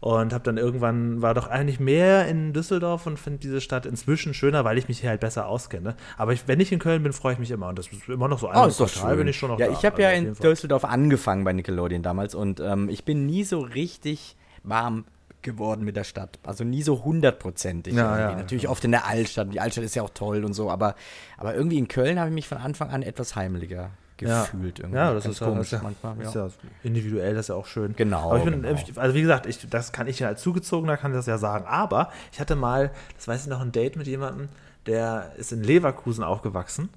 Und 0.00 0.34
habe 0.34 0.44
dann 0.44 0.58
irgendwann, 0.58 1.22
war 1.22 1.32
doch 1.32 1.46
eigentlich 1.48 1.80
mehr 1.80 2.28
in 2.28 2.52
Düsseldorf 2.52 3.06
und 3.06 3.18
finde 3.18 3.38
diese 3.38 3.62
Stadt 3.62 3.86
inzwischen 3.86 4.34
schöner, 4.34 4.62
weil 4.62 4.76
ich 4.76 4.86
mich 4.86 5.00
hier 5.00 5.08
halt 5.08 5.20
besser 5.20 5.46
auskenne. 5.46 5.96
Aber 6.18 6.34
ich, 6.34 6.46
wenn 6.46 6.60
ich 6.60 6.72
in 6.72 6.78
Köln 6.78 7.02
bin, 7.02 7.14
freue 7.14 7.32
ich 7.32 7.38
mich 7.38 7.50
immer. 7.50 7.68
Und 7.68 7.78
das 7.78 7.86
ist 7.88 8.06
immer 8.10 8.28
noch 8.28 8.38
so 8.38 8.50
Oh, 8.52 8.66
ist 8.66 8.80
doch 8.80 8.88
schön. 8.88 9.16
bin 9.16 9.28
ich 9.28 9.38
schon 9.38 9.50
noch 9.50 9.58
ja, 9.58 9.68
da. 9.68 9.72
ich 9.72 9.82
habe 9.86 10.02
ja 10.02 10.10
in 10.10 10.34
Fall. 10.34 10.50
Düsseldorf 10.50 10.84
angefangen 10.84 11.44
bei 11.44 11.54
Nickelodeon 11.54 12.02
damals 12.02 12.34
und 12.34 12.60
ähm, 12.60 12.90
ich 12.90 13.04
bin 13.06 13.24
nie 13.24 13.44
so 13.44 13.60
richtig 13.60 14.36
warm 14.62 15.04
geworden 15.44 15.84
mit 15.84 15.94
der 15.94 16.02
Stadt. 16.04 16.38
Also 16.42 16.64
nie 16.64 16.82
so 16.82 17.04
hundertprozentig. 17.04 17.94
Ja, 17.94 18.18
ja, 18.18 18.34
Natürlich 18.34 18.68
oft 18.68 18.84
in 18.84 18.90
der 18.90 19.06
Altstadt. 19.06 19.52
Die 19.52 19.60
Altstadt 19.60 19.84
ist 19.84 19.94
ja 19.94 20.02
auch 20.02 20.10
toll 20.10 20.44
und 20.44 20.54
so, 20.54 20.70
aber, 20.70 20.96
aber 21.38 21.54
irgendwie 21.54 21.78
in 21.78 21.86
Köln 21.86 22.18
habe 22.18 22.30
ich 22.30 22.34
mich 22.34 22.48
von 22.48 22.58
Anfang 22.58 22.90
an 22.90 23.02
etwas 23.02 23.36
heimeliger 23.36 23.90
Ja. 24.20 24.42
gefühlt. 24.42 24.80
Irgendwie. 24.80 24.96
Ja, 24.96 25.12
das 25.14 25.24
Ganz 25.24 25.36
ist 25.36 25.40
ja, 25.40 25.46
komisch 25.46 25.72
ja, 25.72 25.80
manchmal. 25.82 26.20
ist 26.20 26.34
ja. 26.34 26.46
ja 26.46 26.52
individuell, 26.82 27.34
das 27.34 27.44
ist 27.44 27.48
ja 27.48 27.54
auch 27.54 27.66
schön. 27.66 27.94
Genau, 27.96 28.30
Aber 28.30 28.38
ich 28.38 28.44
bin, 28.44 28.62
genau. 28.62 28.78
also 29.00 29.14
wie 29.14 29.22
gesagt, 29.22 29.46
ich, 29.46 29.68
das 29.68 29.92
kann 29.92 30.06
ich 30.08 30.18
ja 30.18 30.28
als 30.28 30.42
Zugezogener 30.42 30.96
kann 30.96 31.12
ich 31.12 31.16
das 31.18 31.26
ja 31.26 31.38
sagen. 31.38 31.66
Aber 31.66 32.10
ich 32.32 32.40
hatte 32.40 32.56
mal, 32.56 32.90
das 33.16 33.28
weiß 33.28 33.42
ich 33.42 33.48
noch, 33.48 33.60
ein 33.60 33.70
Date 33.72 33.96
mit 33.96 34.06
jemandem, 34.06 34.48
der 34.86 35.32
ist 35.36 35.52
in 35.52 35.62
Leverkusen 35.62 36.24
aufgewachsen. 36.24 36.88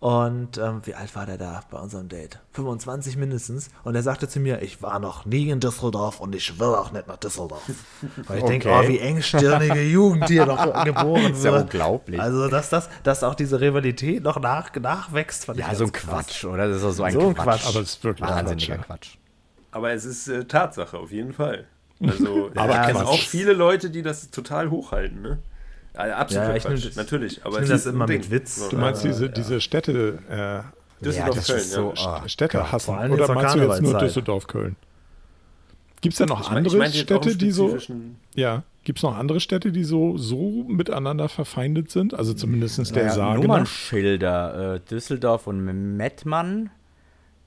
Und 0.00 0.58
ähm, 0.58 0.82
wie 0.84 0.94
alt 0.94 1.14
war 1.16 1.24
der 1.24 1.38
da 1.38 1.62
bei 1.70 1.78
unserem 1.78 2.10
Date? 2.10 2.38
25 2.52 3.16
mindestens. 3.16 3.70
Und 3.84 3.94
er 3.94 4.02
sagte 4.02 4.28
zu 4.28 4.38
mir, 4.38 4.60
ich 4.60 4.82
war 4.82 4.98
noch 4.98 5.24
nie 5.24 5.48
in 5.48 5.60
Düsseldorf 5.60 6.20
und 6.20 6.34
ich 6.34 6.60
will 6.60 6.66
auch 6.74 6.92
nicht 6.92 7.08
nach 7.08 7.16
Düsseldorf. 7.16 7.62
Weil 8.26 8.38
ich 8.38 8.44
denke, 8.44 8.68
Okay. 8.68 8.82
oh, 8.84 8.88
wie 8.88 8.98
engstirnige 8.98 9.80
Jugend 9.82 10.28
hier 10.28 10.44
noch 10.44 10.84
geboren 10.84 11.32
ist 11.32 11.42
ja 11.44 11.52
wird. 11.52 11.62
unglaublich. 11.64 12.20
Also, 12.20 12.48
dass, 12.48 12.68
das, 12.68 12.90
dass 13.02 13.22
auch 13.24 13.34
diese 13.34 13.62
Rivalität 13.62 14.22
noch 14.22 14.38
nach, 14.38 14.74
nachwächst, 14.74 15.46
fand 15.46 15.58
ich 15.58 15.66
Ja, 15.66 15.74
so 15.74 15.84
ein 15.84 15.92
krass. 15.92 16.26
Quatsch, 16.26 16.44
oder? 16.44 16.68
Das 16.68 16.76
ist 16.76 16.84
doch 16.84 16.90
so 16.92 17.02
ein 17.04 17.12
So 17.14 17.20
ein 17.28 17.34
Quatsch. 17.34 17.44
Quatsch. 17.62 17.66
Aber 17.68 17.80
es 17.80 17.88
ist 17.94 18.04
wirklich 18.04 18.28
Wahnsinniger 18.28 18.76
Quatsch, 18.76 18.80
ja. 18.80 18.84
Quatsch. 18.86 19.16
Aber 19.70 19.92
es 19.92 20.04
ist 20.04 20.28
äh, 20.28 20.44
Tatsache, 20.44 20.98
auf 20.98 21.12
jeden 21.12 21.32
Fall. 21.32 21.64
Also, 22.02 22.50
Aber 22.56 22.74
ich 22.80 22.86
kenne 22.88 23.06
auch 23.06 23.18
viele 23.18 23.54
Leute, 23.54 23.88
die 23.88 24.02
das 24.02 24.30
total 24.30 24.70
hochhalten, 24.70 25.22
ne? 25.22 25.38
Also, 25.94 26.14
absoluter 26.14 26.50
Ja, 26.50 26.56
ich 26.56 26.64
Quatsch, 26.64 26.86
das- 26.86 26.96
natürlich. 26.96 27.44
Aber 27.46 27.62
ich 27.62 27.68
das 27.68 27.86
immer 27.86 28.06
Ding. 28.06 28.18
mit 28.18 28.30
Witz. 28.30 28.56
So, 28.56 28.68
Du 28.68 28.76
meinst 28.78 29.04
ja. 29.04 29.10
diese, 29.10 29.30
diese 29.30 29.60
Städte, 29.60 30.18
äh, 30.28 31.04
Düsseldorf, 31.04 31.28
Ja, 31.28 31.34
das 31.34 31.46
Köln, 31.46 31.58
ist 31.58 31.72
so, 31.72 31.92
ja. 31.96 32.06
ah, 32.24 32.28
Städte 32.28 32.72
hassen? 32.72 32.86
Vor 32.86 32.98
allem 32.98 33.12
Oder 33.12 33.32
meinst 33.34 33.54
du 33.54 33.58
jetzt 33.60 33.82
nur. 33.82 33.98
Düsseldorf, 33.98 34.46
Köln? 34.46 34.76
Gibt 36.00 36.14
es 36.14 36.18
da 36.18 36.26
noch 36.26 36.40
Ich 36.42 36.48
mein- 36.48 36.58
andere 36.58 36.84
auch 36.84 36.92
Städte, 36.92 37.36
die 37.36 37.50
so, 37.50 37.78
ja, 38.34 38.62
gibt 38.82 38.98
es 38.98 39.02
noch 39.02 39.16
andere 39.16 39.40
Städte, 39.40 39.72
die 39.72 39.84
so, 39.84 40.18
so 40.18 40.64
miteinander 40.68 41.28
verfeindet 41.28 41.90
sind? 41.90 42.12
Also 42.14 42.34
zumindest 42.34 42.78
der 42.94 43.04
Naja, 43.04 43.14
Sage 43.14 43.38
nach. 43.38 43.42
Nummernschilder. 43.46 44.74
Äh, 44.74 44.80
Düsseldorf 44.80 45.46
und 45.46 45.96
Mettmann, 45.96 46.70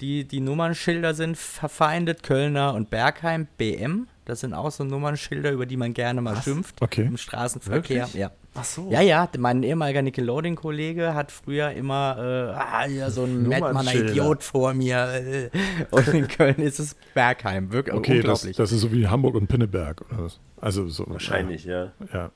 die, 0.02 0.24
die 0.24 0.40
Nummernschilder 0.40 1.14
sind 1.14 1.38
verfeindet. 1.38 2.24
Kölner 2.24 2.74
und 2.74 2.90
Bergheim, 2.90 3.48
BM. 3.58 4.08
Das 4.28 4.42
sind 4.42 4.54
auch 4.54 4.70
so 4.72 4.84
Nummernschilder, 4.84 5.52
über 5.52 5.66
die 5.66 5.78
man 5.78 5.94
gerne 5.94 6.20
mal 6.20 6.36
schimpft. 6.42 6.82
Okay. 6.82 7.06
Im 7.06 7.16
Straßenverkehr. 7.16 8.08
Wirklich? 8.08 8.14
Ja. 8.14 8.32
Ach 8.56 8.66
so. 8.66 8.90
Ja, 8.92 9.00
ja, 9.00 9.30
mein 9.38 9.64
ehemaliger 9.64 10.02
Nickelodeon-Kollege 10.02 11.14
hat 11.14 11.32
früher 11.32 11.72
immer, 11.72 12.18
äh, 12.20 12.60
ah, 12.60 12.84
hier 12.84 13.10
so 13.10 13.24
ein 13.24 13.44
Nummernschilder. 13.44 14.12
Idiot 14.12 14.44
vor 14.44 14.74
mir. 14.74 15.14
Äh, 15.14 15.50
und 15.92 16.08
in 16.10 16.28
Köln 16.28 16.58
ist 16.58 16.78
es 16.78 16.98
Bergheim. 17.14 17.72
Wirklich 17.72 17.96
Okay, 17.96 18.16
das, 18.16 18.42
unglaublich. 18.42 18.58
das 18.58 18.74
ist 18.74 18.82
so 18.82 18.92
wie 18.92 19.08
Hamburg 19.08 19.36
und 19.36 19.48
Pinneberg 19.48 20.04
was? 20.10 20.42
Also 20.60 20.90
so. 20.90 21.06
Wahrscheinlich, 21.08 21.64
ja. 21.64 21.94
Ja. 22.12 22.14
ja. 22.14 22.32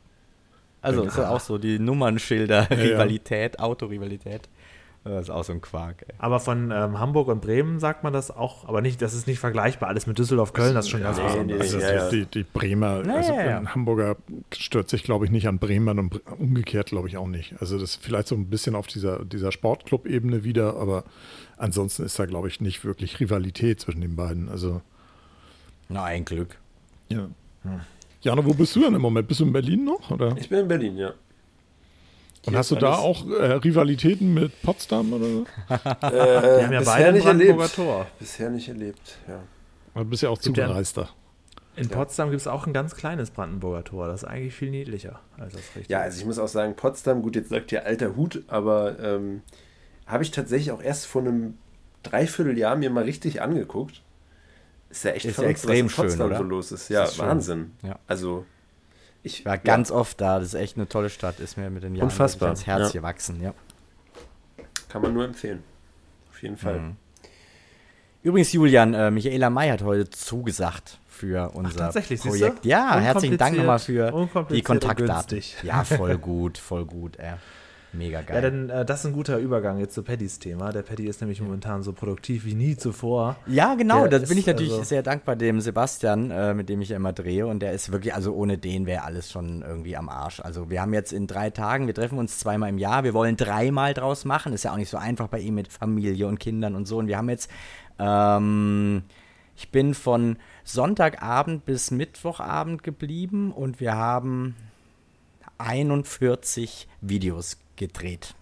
also 0.82 1.04
ist 1.04 1.18
ja 1.18 1.30
auch 1.30 1.42
so 1.42 1.58
die 1.58 1.78
Nummernschilder-Rivalität, 1.78 3.60
Autorivalität. 3.60 4.48
Das 5.04 5.24
ist 5.24 5.30
auch 5.32 5.44
so 5.44 5.52
ein 5.52 5.62
Quark, 5.62 6.04
ey. 6.08 6.14
Aber 6.20 6.40
von 6.40 6.70
ähm, 6.70 7.00
Hamburg 7.00 7.28
und 7.28 7.42
Bremen 7.42 7.80
sagt 7.80 8.04
man 8.04 8.14
das 8.14 8.30
auch, 8.30 8.68
aber 8.68 8.82
nicht, 8.82 9.02
das 9.02 9.16
ist 9.16 9.26
nicht 9.26 9.40
vergleichbar. 9.40 9.90
Alles 9.90 10.06
mit 10.06 10.20
Düsseldorf, 10.20 10.54
Köln, 10.54 10.76
das 10.76 10.86
ist 10.86 10.92
schon 10.92 11.02
ganz 11.02 11.18
nee, 11.18 11.24
besonders. 11.24 11.58
nee, 11.58 11.62
Also 11.64 11.80
ja, 11.80 11.94
ja. 11.96 12.10
Die, 12.12 12.26
die 12.28 12.44
Bremer, 12.44 13.04
Ja, 13.04 13.16
also 13.16 13.34
ja, 13.34 13.46
ja. 13.46 13.58
ein 13.58 13.74
Hamburger 13.74 14.16
stört 14.56 14.90
sich, 14.90 15.02
glaube 15.02 15.26
ich, 15.26 15.32
nicht 15.32 15.48
an 15.48 15.58
Bremen 15.58 15.98
und 15.98 16.22
umgekehrt, 16.40 16.90
glaube 16.90 17.08
ich, 17.08 17.18
auch 17.18 17.26
nicht. 17.28 17.56
Also 17.60 17.80
das 17.80 17.96
ist 17.96 18.04
vielleicht 18.06 18.28
so 18.28 18.36
ein 18.36 18.48
bisschen 18.48 18.76
auf 18.76 18.86
dieser, 18.86 19.26
dieser 19.26 19.52
Sportclub-Ebene 19.52 20.44
wieder, 20.44 20.76
aber 20.76 21.04
ansonsten 21.58 22.04
ist 22.04 22.20
da, 22.20 22.28
glaube 22.28 22.48
ich, 22.50 22.62
nicht 22.62 22.86
wirklich 22.86 23.20
Rivalität 23.20 23.80
zwischen 23.80 24.02
den 24.02 24.16
beiden. 24.16 24.50
Also, 24.50 24.82
Na, 25.90 26.04
ein 26.04 26.26
Glück. 26.26 26.58
ja. 27.10 27.28
Jana, 28.24 28.46
wo 28.46 28.54
bist 28.54 28.76
du 28.76 28.82
denn 28.82 28.94
im 28.94 29.02
Moment? 29.02 29.28
Bist 29.28 29.40
du 29.40 29.46
in 29.46 29.54
Berlin 29.54 29.84
noch? 29.84 30.12
Oder? 30.12 30.38
Ich 30.38 30.48
bin 30.48 30.60
in 30.60 30.68
Berlin, 30.68 30.96
ja. 30.96 31.14
Und 32.48 32.56
hast 32.56 32.72
du 32.72 32.76
da 32.76 32.96
auch 32.96 33.28
äh, 33.30 33.54
Rivalitäten 33.54 34.34
mit 34.34 34.62
Potsdam 34.64 35.14
oder 35.14 35.26
so? 35.26 35.46
Äh, 35.70 35.78
Wir 36.12 36.64
haben 36.66 36.74
ja 36.74 36.80
bisher 36.80 37.12
nicht 37.12 37.24
Brandenburger 37.24 37.62
erlebt. 37.62 37.76
Tor. 37.76 38.08
Bisher 38.20 38.50
nicht 38.50 38.68
erlebt, 38.68 39.18
ja. 39.28 39.40
Du 39.96 40.06
bist 40.06 40.24
ja 40.24 40.30
auch 40.30 40.38
ja- 40.38 40.42
Zugereister. 40.42 41.10
In 41.78 41.88
Potsdam 41.88 42.30
gibt 42.32 42.42
es 42.42 42.48
auch 42.48 42.68
ein 42.68 42.74
ganz 42.74 42.96
kleines 42.96 43.32
Brandenburger 43.32 43.84
Tor. 43.86 44.08
Das 44.08 44.24
ist 44.24 44.28
eigentlich 44.30 44.54
viel 44.54 44.72
niedlicher 44.72 45.22
als 45.38 45.54
das 45.54 45.62
richtige. 45.76 45.94
Ja, 45.94 46.02
also 46.02 46.20
ich 46.20 46.26
muss 46.26 46.38
auch 46.38 46.48
sagen, 46.50 46.76
Potsdam, 46.76 47.22
gut, 47.22 47.36
jetzt 47.38 47.50
sagt 47.50 47.72
ihr 47.72 47.86
alter 47.86 48.16
Hut, 48.18 48.44
aber 48.48 49.00
ähm, 49.00 49.42
habe 50.06 50.24
ich 50.24 50.32
tatsächlich 50.32 50.72
auch 50.72 50.82
erst 50.82 51.06
vor 51.06 51.22
einem 51.22 51.58
Dreivierteljahr 52.04 52.76
mir 52.76 52.90
mal 52.90 53.04
richtig 53.04 53.42
angeguckt. 53.42 54.02
Ist 54.90 55.06
ja 55.06 55.12
echt 55.12 55.26
Ist 55.26 55.32
ja 55.32 55.34
verrückt, 55.36 55.52
extrem 55.52 55.86
was 55.86 55.92
in 55.92 55.96
Potsdam 55.96 56.18
schön, 56.18 56.26
oder? 56.28 56.38
so 56.40 56.44
los 56.44 56.72
ist. 56.74 56.90
Ja, 56.90 57.04
ist. 57.06 57.18
Wahnsinn. 57.20 57.72
Ja. 57.84 57.98
Also, 58.08 58.46
ich 59.24 59.46
war 59.46 59.58
ganz 59.58 59.92
oft 59.92 60.20
da. 60.20 60.40
Das 60.40 60.50
ist 60.50 60.54
echt 60.56 60.78
eine 60.78 60.88
tolle 60.88 61.10
Stadt. 61.10 61.40
Ist 61.40 61.58
mir 61.58 61.70
mit 61.70 61.84
den 61.84 61.96
Jahren 61.96 62.10
Unfassbar, 62.10 62.50
ans 62.50 62.66
Herz 62.66 62.94
ja. 62.94 63.00
gewachsen. 63.00 63.42
Ja. 63.42 63.54
kann 64.90 65.02
man 65.02 65.14
nur 65.14 65.26
empfehlen. 65.26 65.64
Auf 66.30 66.42
jeden 66.42 66.58
Fall. 66.58 66.80
Mhm. 66.80 66.96
Übrigens, 68.24 68.52
Julian, 68.52 68.94
äh, 68.94 69.12
Michaela 69.12 69.50
May 69.50 69.70
hat 69.70 69.82
heute 69.82 70.10
zugesagt 70.10 71.00
für 71.08 71.52
unser 71.54 71.78
tatsächlich, 71.78 72.22
siehst 72.22 72.40
Projekt. 72.40 72.66
Ja, 72.66 73.00
herzlichen 73.00 73.38
Dank 73.38 73.58
nochmal 73.58 73.80
für 73.80 74.30
die 74.50 74.62
Kontaktdaten. 74.62 75.42
Ja, 75.64 75.84
voll 75.84 76.18
gut, 76.20 76.58
voll 76.58 76.86
gut. 76.86 77.18
Äh, 77.18 77.34
mega 77.94 78.22
geil. 78.22 78.36
Ja, 78.36 78.42
denn 78.42 78.70
äh, 78.70 78.86
das 78.86 79.02
ist 79.02 79.06
ein 79.06 79.14
guter 79.14 79.38
Übergang 79.38 79.80
jetzt 79.80 79.94
zu 79.94 80.04
Paddys 80.04 80.40
Thema. 80.40 80.72
Der 80.72 80.82
Paddy 80.82 81.06
ist 81.08 81.22
nämlich 81.22 81.42
momentan 81.42 81.84
so 81.84 81.94
produktiv 81.94 82.46
wie 82.46 82.54
nie 82.54 82.78
zuvor. 82.78 83.36
Ja, 83.48 83.76
genau, 83.76 84.08
da 84.08 84.20
bin 84.20 84.38
ich 84.38 84.46
natürlich 84.46 84.72
also- 84.72 84.84
sehr 84.84 85.04
dankbar 85.04 85.36
dem 85.36 85.62
Sebastian, 85.62 86.32
äh, 86.32 86.54
mit 86.54 86.70
dem 86.70 86.82
ich 86.82 86.90
ja 86.90 86.96
immer 86.96 87.14
drehe. 87.14 87.48
Und 87.48 87.60
der 87.60 87.74
ist 87.74 87.92
wirklich, 87.92 88.14
also 88.14 88.34
ohne 88.34 88.58
den 88.58 88.86
wäre 88.86 89.04
alles 89.04 89.32
schon 89.32 89.62
irgendwie 89.62 89.98
am 89.98 90.10
Arsch. 90.10 90.40
Also 90.40 90.70
wir 90.70 90.82
haben 90.82 90.94
jetzt 90.94 91.14
in 91.14 91.28
drei 91.28 91.50
Tagen, 91.50 91.88
wir 91.88 91.94
treffen 91.94 92.18
uns 92.18 92.40
zweimal 92.40 92.70
im 92.70 92.78
Jahr, 92.78 93.04
wir 93.04 93.14
wollen 93.14 93.38
dreimal 93.38 93.94
draus 93.94 94.26
machen. 94.26 94.54
Ist 94.54 94.64
ja 94.64 94.72
auch 94.72 94.78
nicht 94.78 94.90
so 94.90 94.98
einfach 94.98 95.28
bei 95.28 95.40
ihm 95.40 95.56
mit 95.56 95.72
Familie 95.72 96.28
und 96.28 96.40
Kindern 96.40 96.76
und 96.76 96.88
so. 96.88 96.98
Und 96.98 97.08
wir 97.08 97.18
haben 97.18 97.30
jetzt, 97.30 97.50
ähm, 98.00 99.04
ich 99.56 99.70
bin 99.72 99.94
von 99.94 100.38
Sonntagabend 100.64 101.66
bis 101.66 101.92
Mittwochabend 101.92 102.84
geblieben 102.84 103.52
und 103.52 103.80
wir 103.80 103.96
haben 103.96 104.56
41 105.62 106.88
Videos 107.02 107.61
gedreht. 107.82 108.36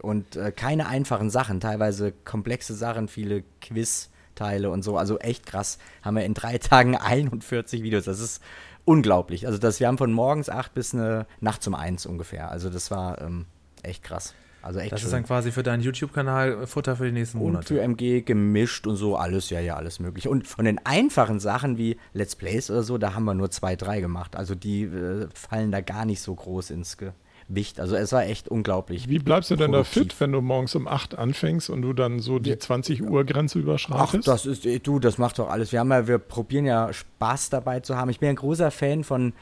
Und 0.00 0.34
äh, 0.34 0.50
keine 0.50 0.88
einfachen 0.88 1.30
Sachen, 1.30 1.60
teilweise 1.60 2.12
komplexe 2.24 2.74
Sachen, 2.74 3.06
viele 3.06 3.44
Quiz-Teile 3.60 4.70
und 4.70 4.82
so. 4.82 4.96
Also 4.96 5.18
echt 5.18 5.46
krass. 5.46 5.78
Haben 6.02 6.16
wir 6.16 6.24
in 6.24 6.34
drei 6.34 6.58
Tagen 6.58 6.96
41 6.96 7.82
Videos. 7.82 8.04
Das 8.06 8.18
ist 8.18 8.42
unglaublich. 8.84 9.46
Also 9.46 9.58
das, 9.58 9.78
wir 9.78 9.86
haben 9.86 9.98
von 9.98 10.10
morgens 10.12 10.48
8 10.48 10.74
bis 10.74 10.94
eine 10.94 11.26
Nacht 11.40 11.64
um 11.68 11.74
1 11.74 12.06
ungefähr. 12.06 12.50
Also 12.50 12.70
das 12.70 12.90
war 12.90 13.20
ähm, 13.20 13.44
echt 13.82 14.02
krass. 14.02 14.34
Also 14.62 14.78
echt 14.78 14.92
Das 14.92 15.00
schön. 15.00 15.08
ist 15.08 15.12
dann 15.12 15.24
quasi 15.24 15.52
für 15.52 15.62
deinen 15.62 15.82
YouTube-Kanal 15.82 16.66
Futter 16.66 16.96
für 16.96 17.04
die 17.06 17.12
nächsten 17.12 17.38
und 17.38 17.44
Monate. 17.44 17.66
für 17.74 17.82
MG 17.82 18.22
gemischt 18.22 18.86
und 18.86 18.94
so, 18.96 19.16
alles, 19.16 19.50
ja, 19.50 19.60
ja, 19.60 19.74
alles 19.76 19.98
mögliche. 20.00 20.30
Und 20.30 20.46
von 20.46 20.64
den 20.64 20.78
einfachen 20.86 21.40
Sachen 21.40 21.78
wie 21.78 21.96
Let's 22.12 22.36
Plays 22.36 22.70
oder 22.70 22.82
so, 22.84 22.96
da 22.96 23.14
haben 23.14 23.24
wir 23.24 23.34
nur 23.34 23.50
zwei, 23.50 23.74
drei 23.76 24.00
gemacht. 24.00 24.36
Also 24.36 24.54
die 24.54 24.84
äh, 24.84 25.28
fallen 25.34 25.72
da 25.72 25.80
gar 25.80 26.04
nicht 26.06 26.20
so 26.22 26.34
groß 26.34 26.70
ins 26.70 26.96
Gewicht. 27.48 27.80
Also 27.80 27.96
es 27.96 28.12
war 28.12 28.24
echt 28.24 28.48
unglaublich. 28.48 29.08
Wie 29.08 29.18
bleibst 29.18 29.50
du 29.50 29.56
denn 29.56 29.72
da 29.72 29.78
produktiv. 29.78 30.02
fit, 30.02 30.20
wenn 30.20 30.32
du 30.32 30.40
morgens 30.40 30.74
um 30.74 30.88
8 30.88 31.16
anfängst 31.18 31.70
und 31.70 31.82
du 31.82 31.92
dann 31.92 32.20
so 32.20 32.38
die 32.38 32.56
20 32.56 33.02
Uhr 33.02 33.24
Grenze 33.24 33.58
Ach, 33.58 33.62
überschreitest? 33.62 34.26
das 34.28 34.46
ist, 34.46 34.66
eh, 34.66 34.78
du, 34.78 34.98
das 34.98 35.18
macht 35.18 35.38
doch 35.38 35.50
alles. 35.50 35.72
Wir 35.72 35.80
haben 35.80 35.90
ja, 35.90 36.06
wir 36.06 36.18
probieren 36.18 36.64
ja 36.66 36.92
Spaß 36.92 37.50
dabei 37.50 37.80
zu 37.80 37.96
haben. 37.96 38.10
Ich 38.10 38.20
bin 38.20 38.28
ein 38.30 38.36
großer 38.36 38.70
Fan 38.70 39.04
von 39.04 39.32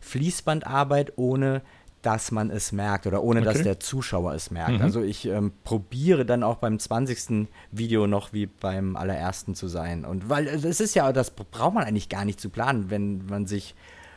Fließbandarbeit, 0.00 1.12
ohne 1.16 1.62
dass 2.02 2.30
man 2.30 2.50
es 2.50 2.72
merkt 2.72 3.06
oder 3.06 3.22
ohne 3.22 3.42
dass 3.42 3.56
Okay. 3.56 3.64
der 3.64 3.80
Zuschauer 3.80 4.32
es 4.32 4.50
merkt. 4.50 4.78
Mhm. 4.78 4.82
Also 4.82 5.02
ich 5.02 5.26
ähm, 5.26 5.52
probiere 5.64 6.24
dann 6.24 6.42
auch 6.42 6.56
beim 6.56 6.78
20. 6.78 7.46
Video 7.72 8.06
noch 8.06 8.32
wie 8.32 8.46
beim 8.46 8.96
allerersten 8.96 9.54
zu 9.54 9.68
sein. 9.68 10.04
Und 10.06 10.30
weil 10.30 10.46
äh, 10.46 10.52
es 10.52 10.80
ist 10.80 10.94
ja, 10.94 11.12
das 11.12 11.30
braucht 11.30 11.74
man 11.74 11.84
eigentlich 11.84 12.08
gar 12.08 12.24
nicht 12.24 12.40
zu 12.40 12.48
planen, 12.48 12.88
wenn 12.88 13.26
man 13.26 13.46
sich 13.46 13.74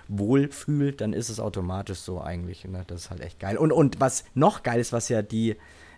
wohl 0.08 0.52
fühlt, 0.52 1.02
dann 1.02 1.14
ist 1.14 1.30
es 1.30 1.40
automatisch 1.40 2.00
so 2.00 2.22
eigentlich. 2.22 2.66
Ne? 2.66 2.84
Das 2.88 3.02
ist 3.02 3.10
halt 3.10 3.22
echt 3.22 3.40
geil. 3.40 3.58
Und, 3.58 3.72
und 3.72 4.00
was 4.00 4.26
noch 4.34 4.64
geil 4.64 4.80
ist, 4.80 4.94
was 4.94 5.10
ja 5.10 5.22
die 5.22 5.56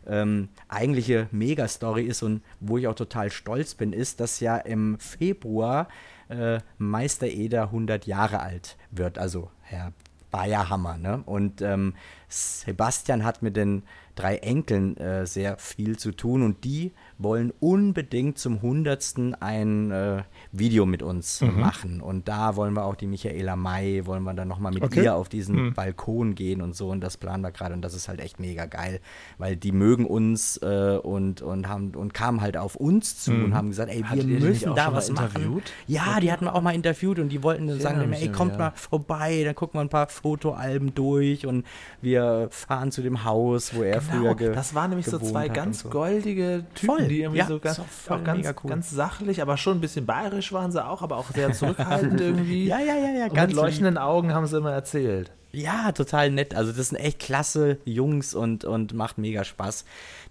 ähm, 0.08 0.50
eigentliche 0.68 1.28
Megastory 1.32 2.04
ist 2.04 2.24
und 2.24 2.42
wo 2.60 2.78
ich 2.78 2.88
auch 2.88 2.96
total 2.96 3.32
stolz 3.32 3.76
bin, 3.76 3.94
ist, 3.94 4.20
dass 4.20 4.40
ja 4.40 4.58
im 4.58 5.00
Februar 5.00 5.88
äh, 6.30 6.60
Meister 6.78 7.28
Eder 7.28 7.64
100 7.64 8.08
Jahre 8.08 8.40
alt 8.40 8.78
wird. 8.92 9.18
Also 9.18 9.50
Herr 9.62 9.94
Bayerhammer. 10.32 10.98
Ne? 10.98 11.24
Und 11.26 11.62
ähm, 11.62 11.94
Sebastian 12.28 13.24
hat 13.24 13.42
mit 13.42 13.56
den 13.56 13.84
drei 14.16 14.38
Enkeln 14.38 14.98
äh, 14.98 15.26
sehr 15.26 15.58
viel 15.58 15.98
zu 15.98 16.12
tun 16.12 16.42
und 16.44 16.64
die 16.64 16.92
wollen 17.18 17.54
unbedingt 17.60 18.38
zum 18.38 18.56
100. 18.56 19.16
ein 19.40 19.92
äh, 19.92 20.24
Video 20.52 20.86
mit 20.86 21.02
uns 21.02 21.42
machen. 21.42 22.02
Und 22.02 22.28
da 22.28 22.56
wollen 22.56 22.74
wir 22.74 22.86
auch 22.86 22.96
die 22.96 23.08
Michaela 23.08 23.56
May, 23.56 24.06
wollen 24.06 24.24
wir 24.24 24.34
dann 24.34 24.48
nochmal 24.48 24.74
mit 24.74 24.84
Okay. 24.84 25.04
ihr 25.04 25.16
auf 25.16 25.30
diesen 25.30 25.74
Balkon 25.74 26.36
gehen 26.36 26.62
und 26.62 26.76
so. 26.76 26.90
Und 26.90 27.02
das 27.02 27.18
planen 27.18 27.42
wir 27.44 27.52
gerade. 27.52 27.74
Und 27.74 27.82
das 27.82 27.94
ist 27.94 28.08
halt 28.08 28.20
echt 28.20 28.40
mega 28.40 28.66
geil, 28.66 29.00
weil 29.38 29.56
die 29.56 29.72
mögen 29.72 30.06
uns 30.06 30.58
äh, 30.58 30.98
und, 31.02 31.42
und, 31.42 31.68
haben, 31.68 31.96
und 31.96 32.14
kamen 32.14 32.42
halt 32.42 32.58
auf 32.58 32.76
uns 32.76 33.24
zu 33.24 33.32
und 33.32 33.54
haben 33.56 33.70
gesagt, 33.70 33.90
ey, 33.90 34.00
wir 34.00 34.10
Hattet 34.10 34.28
müssen 34.28 34.76
da 34.76 34.94
was 34.94 35.10
machen. 35.12 35.62
Ja, 35.88 36.20
die 36.20 36.32
hatten 36.32 36.46
wir 36.46 36.56
auch 36.56 36.62
mal 36.62 36.76
interviewt 36.76 37.20
und 37.20 37.30
die 37.30 37.44
wollten 37.44 37.68
dann 37.68 37.80
sagen, 37.80 38.14
ey, 38.14 38.30
kommt 38.30 38.54
ja. 38.54 38.58
mal 38.58 38.72
vorbei, 38.76 39.44
dann 39.44 39.56
gucken 39.56 39.78
wir 39.80 39.82
ein 39.82 39.90
paar 39.90 40.08
Fotoalben 40.08 40.94
durch 40.94 41.46
und 41.46 41.66
wir 42.02 42.48
fahren 42.52 42.92
zu 42.92 43.02
dem 43.02 43.24
Haus, 43.24 43.74
wo 43.74 43.84
er 43.84 44.02
früher 44.02 44.36
ge 44.36 44.46
Genau, 44.46 44.56
das 44.56 44.76
waren 44.76 44.90
nämlich 44.92 45.08
so 45.08 45.18
zwei 45.18 45.48
ganz 45.50 45.80
so. 45.80 45.90
goldige 45.90 46.66
Typen, 46.76 46.96
Voll, 46.96 47.05
die 47.08 47.22
irgendwie 47.22 47.40
ja, 47.40 47.48
so 47.48 47.60
ganz, 47.60 47.80
auch 47.80 48.12
auch 48.12 48.24
ganz, 48.24 48.48
cool. 48.64 48.70
ganz 48.70 48.92
sachlich, 48.92 49.42
aber 49.42 49.58
schon 49.58 49.78
ein 49.78 49.82
bisschen 49.82 50.06
bayerisch 50.06 50.52
waren 50.52 50.72
sie 50.72 50.86
auch, 50.86 51.02
aber 51.02 51.18
auch 51.18 51.32
sehr 51.32 51.52
zurückhaltend 51.54 52.20
irgendwie. 52.22 52.66
Ja, 52.66 52.80
ja, 52.80 52.96
ja, 52.96 53.12
ja, 53.12 53.26
Und 53.26 53.34
ganz 53.34 53.54
mit 53.54 53.62
leuchtenden 53.62 53.98
Augen 53.98 54.34
haben 54.34 54.48
sie 54.48 54.58
immer 54.58 54.72
erzählt. 54.72 55.32
Ja, 55.52 55.94
total 55.94 56.32
nett. 56.32 56.54
Also 56.54 56.74
das 56.74 56.90
sind 56.90 56.98
echt 56.98 57.20
klasse 57.20 57.78
Jungs 57.86 58.36
und, 58.36 58.66
und 58.66 58.94
macht 58.94 59.18
mega 59.18 59.46
Spaß. 59.46 59.86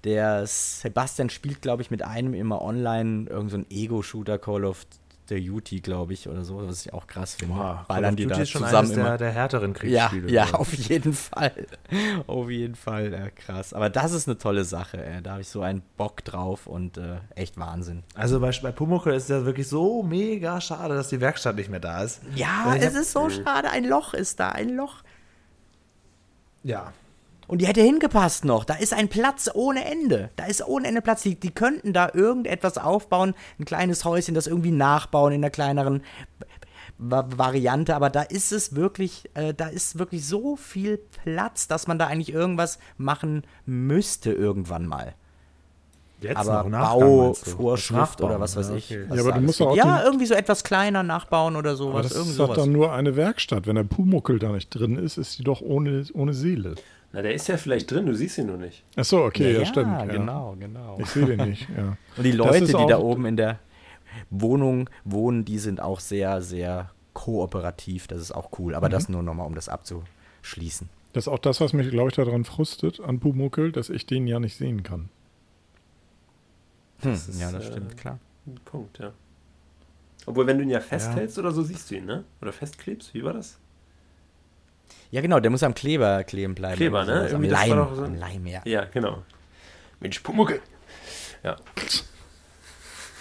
Der 0.05 0.47
Sebastian 0.47 1.31
spielt, 1.31 1.63
glaube 1.63 1.81
ich, 1.81 1.91
mit 1.91 2.03
einem 2.03 2.35
immer 2.35 2.61
online 2.61 3.31
irgendein 3.31 3.49
so 3.49 3.57
ein 3.57 3.67
Ego-Shooter 3.71 4.39
Call 4.39 4.67
of 4.67 4.85
Duty, 5.27 5.81
glaube 5.81 6.13
ich, 6.13 6.29
oder 6.29 6.45
so, 6.45 6.67
was 6.67 6.85
ich 6.85 6.93
auch 6.93 7.07
krass 7.07 7.35
finde. 7.35 7.55
Ballern 7.89 8.15
die 8.17 8.27
da 8.27 8.37
ist 8.37 8.51
schon 8.51 8.63
zusammen 8.63 8.89
eines 8.89 8.97
immer. 8.99 9.09
der, 9.11 9.19
der 9.19 9.33
härteren 9.33 9.73
Ja, 9.73 9.79
Kriegsspiele. 10.09 10.31
ja, 10.31 10.47
so. 10.49 10.55
auf 10.59 10.75
jeden 10.75 11.13
Fall. 11.15 11.67
Auf 12.27 12.51
jeden 12.51 12.75
Fall, 12.75 13.13
ja, 13.13 13.31
krass. 13.31 13.73
Aber 13.73 13.89
das 13.91 14.13
ist 14.13 14.29
eine 14.29 14.37
tolle 14.39 14.65
Sache. 14.65 15.03
Ey. 15.05 15.23
Da 15.23 15.33
habe 15.33 15.41
ich 15.41 15.49
so 15.49 15.63
einen 15.63 15.83
Bock 15.97 16.23
drauf 16.25 16.67
und 16.67 16.99
äh, 16.99 17.17
echt 17.35 17.59
Wahnsinn. 17.59 18.03
Also 18.15 18.39
bei, 18.41 18.51
bei 18.63 18.73
Pumuckl 18.73 19.11
ist 19.13 19.25
es 19.25 19.29
ja 19.31 19.45
wirklich 19.47 19.69
so 19.69 20.03
mega 20.03 20.61
schade, 20.61 20.95
dass 20.95 21.09
die 21.09 21.21
Werkstatt 21.21 21.57
nicht 21.57 21.71
mehr 21.71 21.81
da 21.81 22.03
ist. 22.03 22.21
Ja, 22.35 22.75
es 22.77 22.87
hab- 22.95 23.01
ist 23.03 23.13
so 23.13 23.31
schade. 23.31 23.71
Ein 23.71 23.85
Loch 23.85 24.13
ist 24.15 24.41
da, 24.41 24.51
ein 24.51 24.71
Loch. 24.71 24.97
Ja. 26.63 26.93
Und 27.47 27.61
die 27.61 27.67
hätte 27.67 27.83
hingepasst 27.83 28.45
noch. 28.45 28.65
Da 28.65 28.75
ist 28.75 28.93
ein 28.93 29.09
Platz 29.09 29.51
ohne 29.53 29.85
Ende. 29.85 30.31
Da 30.37 30.47
ist 30.47 30.67
ohne 30.67 30.89
Ende 30.89 31.03
Platz. 31.03 31.23
Die, 31.23 31.39
die 31.39 31.51
könnten 31.51 31.93
da 31.93 32.11
irgendetwas 32.13 32.79
aufbauen, 32.79 33.35
ein 33.59 33.65
kleines 33.65 34.05
Häuschen, 34.05 34.35
das 34.35 34.47
irgendwie 34.47 34.71
nachbauen 34.71 35.33
in 35.33 35.43
einer 35.43 35.51
kleineren 35.51 36.03
Va 36.97 37.27
Variante. 37.37 37.95
Aber 37.95 38.09
da 38.11 38.23
ist 38.23 38.53
es 38.53 38.75
wirklich, 38.75 39.31
äh, 39.35 39.53
da 39.53 39.67
ist 39.67 39.99
wirklich 39.99 40.27
so 40.27 40.57
viel 40.57 40.99
Platz, 41.25 41.69
dass 41.69 41.87
man 41.87 41.99
da 41.99 42.07
eigentlich 42.07 42.33
irgendwas 42.33 42.79
machen 42.97 43.43
müsste 43.67 44.33
irgendwann 44.33 44.87
mal. 44.87 45.15
Jetzt 46.21 46.37
aber 46.37 46.63
noch 46.63 46.71
Nachgang? 46.71 47.01
Bauvorschrift 47.01 48.23
oder 48.23 48.41
was 48.41 48.57
weiß 48.57 48.71
ja, 48.71 48.77
ich. 48.77 48.91
okay. 48.91 49.05
was 49.09 49.17
Ja, 49.19 49.25
aber 49.25 49.33
du 49.33 49.41
musst 49.43 49.61
auch 49.61 49.77
Ja, 49.77 50.03
irgendwie 50.05 50.27
so 50.27 50.35
etwas 50.35 50.65
kleiner 50.65 51.03
nachbauen 51.03 51.57
oder 51.57 51.71
Aber 51.71 51.77
sowas. 51.77 52.03
das 52.05 52.13
Irgendwie 52.13 52.31
ist 52.31 52.39
doch 52.39 52.55
dann 52.55 52.73
nur 52.73 52.93
eine 52.93 53.17
Werkstatt. 53.17 53.67
Wenn 53.67 53.77
der 53.77 53.85
Pumuckel 53.85 54.39
da 54.39 54.51
nicht 54.53 54.71
drin 54.71 54.97
ist, 54.97 55.19
ist 55.19 55.39
die 55.39 55.45
doch 55.45 55.61
ohne, 55.61 56.05
ohne 56.15 56.33
Seele. 56.33 56.77
Na, 57.15 57.23
der 57.23 57.33
ist 57.33 57.47
ja 57.47 57.57
vielleicht 57.57 57.89
drin, 57.93 58.07
du 58.07 58.15
siehst 58.15 58.39
ihn 58.39 58.47
nur 58.47 58.57
nicht. 58.57 58.83
Ach 58.97 59.05
so, 59.05 59.23
okay, 59.23 59.55
ja, 59.57 59.65
stimmt. 59.65 59.87
Ja. 59.87 60.05
genau, 60.05 60.57
genau. 60.59 60.99
Ich 60.99 61.07
sehe 61.11 61.27
den 61.27 61.49
nicht, 61.49 61.69
ja. 61.77 61.97
Und 62.17 62.25
die 62.25 62.33
Das 62.37 62.39
Leute, 62.39 62.67
die 62.67 62.87
da 62.87 62.99
oben 62.99 63.25
in 63.27 63.37
der 63.37 63.61
Wohnung 64.31 64.91
wohnen, 65.05 65.45
die 65.45 65.59
sind 65.61 65.81
auch 65.81 66.01
sehr, 66.01 66.43
sehr 66.43 66.91
kooperativ. 67.13 68.09
Das 68.09 68.21
ist 68.21 68.33
auch 68.33 68.51
cool. 68.59 68.75
Aber 68.75 68.89
Mhm. 68.89 68.93
das 68.93 69.09
nur 69.09 69.23
nochmal, 69.23 69.47
um 69.47 69.55
das 69.55 69.69
abzuschließen. 69.69 70.89
Das 71.13 71.25
ist 71.25 71.29
auch 71.29 71.39
das, 71.39 71.61
was 71.61 71.73
mich, 71.73 71.89
glaube 71.89 72.09
ich, 72.11 72.17
daran 72.17 72.45
frustet, 72.45 72.99
an 72.99 73.21
Pumuckel, 73.21 73.71
dass 73.71 73.91
ich 73.91 74.07
den 74.07 74.27
ja 74.27 74.41
nicht 74.41 74.57
sehen 74.57 74.83
kann. 74.83 75.09
Hm, 77.03 77.13
ist, 77.13 77.41
ja, 77.41 77.53
das 77.53 77.65
äh, 77.65 77.71
stimmt, 77.71 77.97
klar. 77.97 78.19
Punkt, 78.65 78.99
ja. 78.99 79.13
Obwohl, 80.27 80.49
wenn 80.49 80.59
du 80.59 80.65
ihn 80.65 80.71
ja 80.71 80.81
festhältst 80.81 81.39
oder 81.39 81.53
so, 81.53 81.63
siehst 81.63 81.91
du 81.91 81.95
ihn, 81.97 82.07
ne? 82.07 82.25
Oder 82.43 82.53
festklebst, 82.53 83.15
wie 83.15 83.23
war 83.23 83.35
das? 83.35 83.59
Ja, 85.15 85.21
genau, 85.21 85.39
der 85.39 85.49
muss 85.53 85.63
am 85.63 85.75
Kleber 85.75 86.25
kleben 86.25 86.57
bleiben. 86.57 86.75
Kleber, 86.75 87.05
oder 87.05 87.23
ne? 87.23 87.29
sowas. 87.29 87.35
Am 87.35 87.43
Leim, 87.45 87.95
so- 87.95 88.03
am 88.03 88.15
Leim, 88.17 88.47
ja. 88.49 88.63
Ja, 88.65 88.85
genau. 88.87 89.23
Mensch, 90.01 90.19
Pumuckel. 90.19 90.61
Ja. 91.45 91.55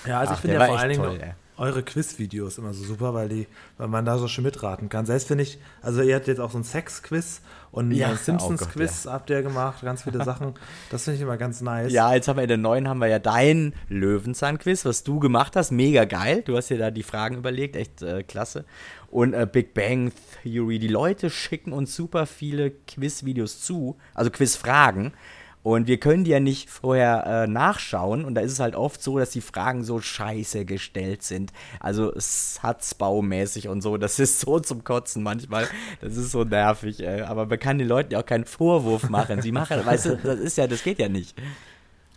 Ja, 0.08 0.20
also 0.20 0.32
Ach, 0.32 0.38
ich 0.38 0.42
finde 0.42 0.58
ja 0.58 0.66
vor 0.66 0.80
allen 0.80 0.90
Dingen 0.90 1.04
toll, 1.04 1.36
eure 1.58 1.84
Quiz-Videos 1.84 2.58
immer 2.58 2.74
so 2.74 2.84
super, 2.84 3.14
weil 3.14 3.30
die, 3.30 3.48
weil 3.78 3.90
man 3.90 4.06
da 4.06 4.18
so 4.18 4.28
schön 4.28 4.44
mitraten 4.44 4.90
kann. 4.90 5.06
Selbst 5.06 5.28
finde 5.28 5.44
ich, 5.44 5.60
also 5.84 6.02
ihr 6.02 6.16
habt 6.16 6.26
jetzt 6.26 6.40
auch 6.40 6.50
so 6.50 6.58
ein 6.58 6.64
Sex-Quiz 6.64 7.42
und 7.72 7.92
Ja, 7.92 8.08
ein 8.08 8.14
oh 8.14 8.18
Simpsons-Quiz 8.24 9.06
habt 9.06 9.30
ihr 9.30 9.44
gemacht, 9.44 9.84
ganz 9.84 10.02
viele 10.02 10.24
Sachen. 10.26 10.56
Das 10.90 11.04
finde 11.04 11.18
ich 11.18 11.22
immer 11.22 11.38
ganz 11.38 11.62
nice. 11.62 11.92
Ja, 11.94 12.12
jetzt 12.16 12.28
haben 12.28 12.38
wir 12.38 12.44
in 12.44 12.48
der 12.48 12.58
neuen 12.58 12.88
haben 12.88 12.98
wir 12.98 13.08
ja 13.08 13.20
dein 13.20 13.76
Löwenzahn-Quiz, 13.88 14.84
was 14.86 15.04
du 15.04 15.20
gemacht 15.20 15.56
hast. 15.56 15.70
Mega 15.70 16.06
geil. 16.06 16.42
Du 16.44 16.58
hast 16.58 16.72
dir 16.72 16.80
da 16.80 16.90
die 16.90 17.04
Fragen 17.04 17.38
überlegt, 17.38 17.76
echt 17.76 18.02
äh, 18.02 18.24
klasse. 18.24 18.66
Und 19.14 19.36
äh, 19.36 19.48
Big 19.50 19.76
Bang 19.76 20.12
Theory, 20.42 20.80
die 20.80 20.88
Leute 20.88 21.30
schicken 21.30 21.72
uns 21.72 21.96
super 21.96 22.26
viele 22.26 22.72
Quiz-Videos 22.72 23.62
zu, 23.62 23.96
also 24.16 24.32
Quiz-Fragen. 24.32 25.14
Und 25.62 25.86
wir 25.86 26.00
können 26.00 26.24
die 26.24 26.32
ja 26.32 26.40
nicht 26.40 26.68
vorher 26.72 27.24
äh, 27.26 27.48
nachschauen. 27.48 28.26
Und 28.26 28.34
da 28.34 28.42
ist 28.42 28.54
es 28.54 28.60
halt 28.60 28.76
oft 28.76 29.04
so, 29.04 29.20
dass 29.20 29.30
die 29.30 29.42
Fragen 29.42 29.84
so 29.84 30.02
scheiße 30.02 30.66
gestellt 30.66 31.22
sind. 31.22 31.54
Also 31.80 32.12
satzbaumäßig 32.16 33.68
und 33.68 33.82
so. 33.82 33.98
Das 33.98 34.18
ist 34.18 34.40
so 34.40 34.60
zum 34.60 34.84
Kotzen 34.84 35.22
manchmal. 35.22 35.68
Das 36.02 36.18
ist 36.18 36.32
so 36.32 36.44
nervig. 36.44 37.00
Ey. 37.00 37.22
Aber 37.22 37.46
man 37.46 37.60
kann 37.60 37.78
den 37.78 37.88
Leuten 37.88 38.14
ja 38.14 38.20
auch 38.20 38.26
keinen 38.26 38.46
Vorwurf 38.46 39.10
machen. 39.10 39.44
Sie 39.44 39.52
machen, 39.52 39.78
weißt 39.86 40.08
du, 40.08 40.18
das 40.18 40.40
ist 40.40 40.58
ja, 40.58 40.66
das 40.66 40.84
geht 40.84 40.98
ja 40.98 41.08
nicht. 41.08 41.40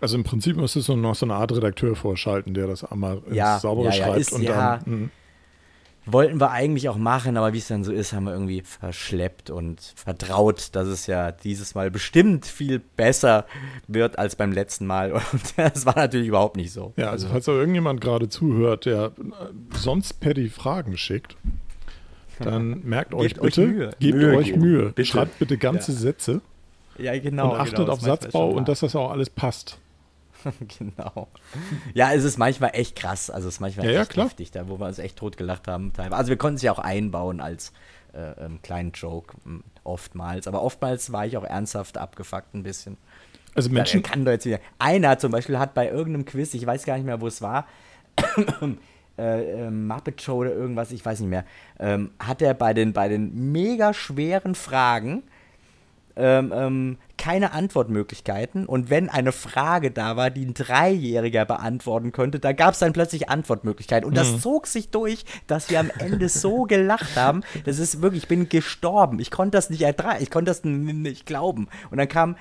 Also 0.01 0.17
im 0.17 0.25
Prinzip 0.25 0.57
müsstest 0.57 0.89
du 0.89 0.97
noch 0.97 1.15
so 1.15 1.27
eine 1.27 1.35
Art 1.35 1.53
Redakteur 1.53 1.95
vorschalten, 1.95 2.55
der 2.55 2.67
das 2.67 2.85
einmal 2.85 3.19
ins 3.27 3.37
Ja, 3.37 3.59
Saubere 3.59 3.91
ja, 3.91 3.95
ja, 3.95 4.05
schreibt 4.07 4.21
ist- 4.21 4.33
und 4.33 4.43
ja. 4.43 4.81
dann. 4.85 5.11
Wollten 6.09 6.39
wir 6.41 6.53
eigentlich 6.53 6.89
auch 6.89 6.97
machen, 6.99 7.37
aber 7.37 7.53
wie 7.53 7.59
es 7.59 7.67
dann 7.67 7.83
so 7.83 7.91
ist, 7.93 8.13
haben 8.13 8.25
wir 8.25 8.33
irgendwie 8.33 8.63
verschleppt 8.63 9.51
und 9.51 9.81
vertraut, 9.97 10.69
dass 10.77 10.87
es 10.87 11.09
ja 11.09 11.33
dieses 11.33 11.75
Mal 11.75 11.91
bestimmt 11.91 12.47
viel 12.47 12.79
besser 12.79 13.45
wird 13.89 14.17
als 14.17 14.37
beim 14.37 14.53
letzten 14.53 14.87
Mal. 14.87 15.13
Und 15.33 15.43
das 15.57 15.85
war 15.85 15.97
natürlich 15.97 16.29
überhaupt 16.29 16.57
nicht 16.57 16.73
so. 16.73 16.93
Ja, 16.97 17.11
also 17.11 17.27
falls 17.29 17.47
da 17.47 17.53
irgendjemand 17.53 18.01
gerade 18.01 18.29
zuhört, 18.29 18.87
der 18.87 19.07
äh, 19.19 19.77
sonst 19.77 20.21
Paddy 20.21 20.49
Fragen 20.49 20.97
schickt, 20.97 21.37
dann 22.39 22.81
merkt 22.85 23.13
euch 23.13 23.35
Gebt 23.35 23.41
euch 23.41 23.55
bitte, 23.57 23.67
Mühe. 23.67 23.91
gebt 23.99 24.17
Mühe 24.19 24.37
euch 24.37 24.47
geben. 24.47 24.61
Mühe, 24.61 24.83
Bitte. 24.93 25.09
schreibt 25.09 25.39
bitte 25.41 25.59
ganze 25.59 25.93
Sätze 25.93 26.41
Ja, 26.99 27.19
genau. 27.19 27.55
und 27.55 27.61
achtet 27.61 27.79
genau, 27.79 27.93
auf 27.93 28.01
Satzbau 28.01 28.51
und 28.51 28.69
dass 28.69 28.81
das 28.81 28.95
auch 28.95 29.11
alles 29.11 29.29
passt. 29.31 29.79
genau. 30.79 31.29
Ja, 31.95 32.13
es 32.13 32.25
ist 32.25 32.39
manchmal 32.39 32.71
echt 32.75 32.97
krass. 32.97 33.31
Also 33.31 33.49
es 33.49 33.55
ist 33.55 33.61
manchmal 33.61 33.87
Ja, 33.87 33.93
ja, 33.93 34.03
echt 34.03 34.11
klar. 34.11 34.27
heftig, 34.27 34.51
da 34.51 34.69
wo 34.69 34.79
wir 34.79 34.87
uns 34.87 34.99
echt 34.99 35.17
totgelacht 35.17 35.69
haben. 35.69 35.93
teilweise. 35.93 36.17
Also 36.17 36.29
wir 36.31 36.37
konnten 36.37 36.57
es 36.57 36.63
ja 36.63 36.73
auch 36.73 36.79
einbauen 36.79 37.41
als 37.41 37.73
äh, 38.15 38.45
ähm, 38.45 38.61
kleinen 38.63 38.93
Joke 38.93 39.37
m, 39.45 39.63
oftmals. 39.85 40.47
Aber 40.47 40.63
oftmals 40.63 41.13
war 41.13 41.27
ich 41.27 41.37
auch 41.37 41.45
ernsthaft 41.45 41.99
abgefuckt 41.99 42.55
ein 42.55 42.63
bisschen. 42.63 42.97
Also 43.55 43.69
Ja, 43.69 43.75
Menschen, 43.75 44.03
kann 44.03 44.25
doch 44.25 44.33
jetzt 44.33 44.47
wieder. 44.47 44.61
Einer 44.79 45.19
zum 45.19 45.33
Beispiel 45.33 45.59
hat 45.59 45.75
bei 45.75 45.89
irgendeinem 45.89 46.25
Quiz, 46.25 46.53
ich 46.55 46.67
weiß 46.67 46.85
gar 46.85 46.97
nicht 46.97 47.07
mehr, 47.07 47.21
wo 47.21 47.27
es 47.27 47.41
war, 47.43 47.67
äh, 49.19 49.67
äh, 49.67 49.71
Muppet 49.71 50.21
Show 50.23 50.37
oder 50.37 50.53
irgendwas, 50.53 50.91
ich 50.93 51.05
weiß 51.05 51.21
nicht 51.21 51.31
mehr, 51.31 51.45
ähm, 51.79 52.11
hat 52.19 52.43
er 52.43 52.55
bei 52.55 52.75
den, 52.75 52.93
bei 52.93 53.09
den 53.09 53.53
mega 53.53 53.95
schweren 53.95 54.55
Fragen 54.55 55.23
ähm, 56.17 56.53
ähm, 56.55 56.99
keine 57.17 57.53
Antwortmöglichkeiten. 57.53 58.67
Und 58.67 58.91
wenn 58.91 59.09
eine 59.09 59.33
Frage 59.33 59.91
da 59.91 60.17
war, 60.17 60.31
die 60.31 60.45
ein 60.45 60.55
Dreijähriger 60.55 61.45
beantworten 61.45 62.13
konnte, 62.13 62.39
da 62.41 62.53
gab 62.53 62.75
es 62.75 62.81
dann 62.81 62.93
plötzlich 62.93 63.29
Antwortmöglichkeiten. 63.29 64.09
Und 64.09 64.17
das 64.17 64.33
Mhm. 64.33 64.41
zog 64.41 64.67
sich 64.67 64.91
durch, 64.91 65.25
dass 65.47 65.71
wir 65.71 65.81
am 65.81 65.91
Ende 65.99 66.29
so 66.29 66.65
gelacht 66.65 67.17
haben. 67.17 67.43
Das 67.65 67.79
ist 67.79 68.03
wirklich, 68.03 68.25
ich 68.25 68.29
bin 68.29 68.49
gestorben. 68.49 69.19
Ich 69.19 69.31
konnte 69.31 69.57
das 69.57 69.71
nicht 69.71 69.83
ertragen. 69.83 70.23
Ich 70.23 70.31
konnte 70.31 70.51
das 70.51 70.65
nicht 70.65 71.27
glauben. 71.27 71.69
Und 71.91 71.99
dann 71.99 72.09
kam 72.09 72.37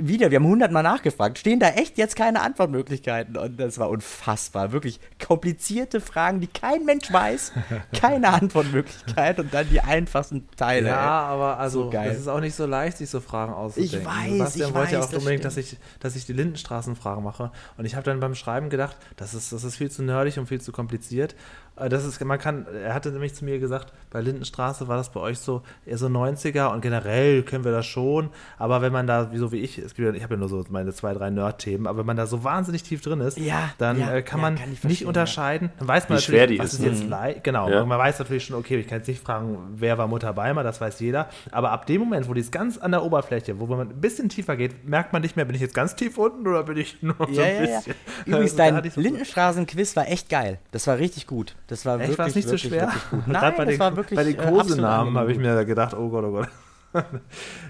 wieder, 0.00 0.30
wir 0.30 0.36
haben 0.36 0.46
hundertmal 0.46 0.82
nachgefragt, 0.82 1.38
stehen 1.38 1.60
da 1.60 1.68
echt 1.70 1.98
jetzt 1.98 2.16
keine 2.16 2.42
Antwortmöglichkeiten? 2.42 3.36
Und 3.36 3.58
das 3.58 3.78
war 3.78 3.90
unfassbar. 3.90 4.72
Wirklich 4.72 5.00
komplizierte 5.24 6.00
Fragen, 6.00 6.40
die 6.40 6.46
kein 6.46 6.84
Mensch 6.84 7.12
weiß. 7.12 7.52
Keine 7.98 8.28
Antwortmöglichkeit 8.28 9.38
und 9.40 9.52
dann 9.52 9.68
die 9.68 9.80
einfachsten 9.80 10.48
Teile. 10.56 10.88
Ja, 10.88 10.94
ey. 10.94 11.34
aber 11.34 11.58
also 11.58 11.90
So 11.90 11.98
es 11.98 12.18
ist 12.18 12.28
auch 12.28 12.40
nicht 12.40 12.54
so 12.54 12.66
leicht, 12.66 12.98
sich 12.98 13.10
so 13.10 13.20
Fragen 13.20 13.52
auszudenken. 13.52 14.00
Ich 14.00 14.06
weiß, 14.06 14.32
Sebastian 14.32 14.68
ich 14.68 14.74
wollte 14.74 14.92
ja 14.92 15.00
auch 15.00 15.10
das 15.10 15.18
unbedingt, 15.18 15.44
dass 15.44 15.56
ich, 15.56 15.76
dass 16.00 16.16
ich 16.16 16.26
die 16.26 16.32
Lindenstraßenfragen 16.32 17.22
mache. 17.22 17.50
Und 17.76 17.84
ich 17.84 17.94
habe 17.94 18.04
dann 18.04 18.20
beim 18.20 18.34
Schreiben 18.34 18.70
gedacht, 18.70 18.96
das 19.16 19.34
ist, 19.34 19.52
das 19.52 19.64
ist 19.64 19.76
viel 19.76 19.90
zu 19.90 20.02
nerdig 20.02 20.38
und 20.38 20.46
viel 20.46 20.60
zu 20.60 20.72
kompliziert. 20.72 21.34
Äh, 21.80 21.88
Das 21.88 22.04
ist, 22.04 22.22
man 22.24 22.38
kann, 22.38 22.66
er 22.84 22.94
hatte 22.94 23.10
nämlich 23.10 23.34
zu 23.34 23.44
mir 23.44 23.58
gesagt, 23.58 23.92
bei 24.10 24.20
Lindenstraße 24.20 24.88
war 24.88 24.96
das 24.96 25.10
bei 25.10 25.20
euch 25.20 25.38
so 25.38 25.62
eher 25.86 25.98
so 25.98 26.06
90er 26.06 26.72
und 26.72 26.80
generell 26.80 27.42
können 27.42 27.64
wir 27.64 27.72
das 27.72 27.86
schon. 27.86 28.30
Aber 28.58 28.82
wenn 28.82 28.92
man 28.92 29.06
da, 29.06 29.32
wie 29.32 29.38
so 29.38 29.52
wie 29.52 29.58
ich, 29.60 29.78
es 29.78 29.94
gibt 29.94 30.06
ja, 30.08 30.14
ich 30.14 30.22
habe 30.22 30.34
ja 30.34 30.40
nur 30.40 30.48
so 30.48 30.64
meine 30.70 30.92
zwei, 30.92 31.12
drei 31.14 31.30
Nerd-Themen, 31.30 31.86
aber 31.86 31.98
wenn 32.00 32.06
man 32.06 32.16
da 32.16 32.26
so 32.26 32.44
wahnsinnig 32.44 32.82
tief 32.82 33.00
drin 33.02 33.20
ist, 33.20 33.38
Ja, 33.38 33.70
dann 33.78 33.98
ja, 34.00 34.12
äh, 34.14 34.22
kann 34.22 34.38
ja, 34.40 34.42
man 34.42 34.56
kann 34.56 34.72
ich 34.72 34.84
nicht 34.84 35.06
unterscheiden. 35.06 35.70
Dann 35.78 35.88
weiß 35.88 36.08
man 36.08 36.18
Wie 36.18 36.22
schwer 36.22 36.40
natürlich, 36.42 36.60
die 36.60 36.64
was 36.64 36.72
ist, 36.74 36.80
ist 36.80 36.86
jetzt 36.86 37.02
ne? 37.04 37.08
leicht. 37.08 37.44
Genau, 37.44 37.68
Ja. 37.70 37.84
man 37.84 37.98
weiß 37.98 38.18
natürlich 38.18 38.44
schon, 38.44 38.56
okay, 38.56 38.76
ich 38.78 38.86
kann 38.86 38.98
jetzt 38.98 39.08
nicht 39.08 39.22
fragen, 39.22 39.58
wer 39.74 39.98
war 39.98 40.06
Mutter 40.06 40.32
Beimer, 40.32 40.62
das 40.62 40.80
weiß 40.80 41.00
jeder. 41.00 41.28
Aber 41.50 41.70
ab 41.72 41.86
dem 41.86 42.00
Moment, 42.00 42.28
wo 42.28 42.34
die 42.34 42.40
ist 42.40 42.52
ganz 42.52 42.78
an 42.78 42.90
der 42.92 43.02
Oberfläche, 43.02 43.58
wo 43.60 43.66
man 43.66 43.80
ein 43.90 44.00
bisschen 44.00 44.28
tiefer 44.28 44.56
geht, 44.56 44.86
merkt 44.88 45.12
man 45.12 45.22
nicht 45.22 45.36
mehr, 45.36 45.44
bin 45.44 45.54
ich 45.54 45.60
jetzt 45.60 45.74
ganz 45.74 45.94
tief 45.96 46.18
unten 46.18 46.46
oder 46.46 46.62
bin 46.64 46.76
ich 46.76 47.02
nur 47.02 47.14
so 47.18 47.24
ein 47.24 47.34
ja, 47.34 47.46
ja. 47.46 47.60
bisschen. 47.78 47.94
Übrigens, 48.26 48.58
Also, 48.58 48.80
dein 48.80 48.92
Lindenstraßen-Quiz 49.04 49.96
war 49.96 50.08
echt 50.08 50.28
geil. 50.28 50.58
Das 50.70 50.86
war 50.86 50.98
richtig 50.98 51.26
gut. 51.26 51.54
Das 51.68 51.84
war 51.86 52.00
Echt, 52.00 52.16
wirklich, 52.18 52.34
nicht 52.34 52.44
so 52.48 52.52
wirklich, 52.54 52.70
schwer? 52.72 52.86
wirklich 52.88 53.10
gut. 53.10 53.22
Nein, 53.28 53.54
bei 53.56 53.64
das 53.64 53.74
den, 53.74 53.80
war 53.80 53.96
wirklich 53.96 54.16
bei 54.16 54.24
den 54.24 54.38
äh, 54.38 54.50
Kosenamen 54.50 55.16
habe 55.16 55.30
ich 55.32 55.38
mir 55.38 55.64
gedacht, 55.64 55.94
oh 55.94 56.08
Gott, 56.08 56.24
oh 56.24 56.30
Gott. 56.32 56.48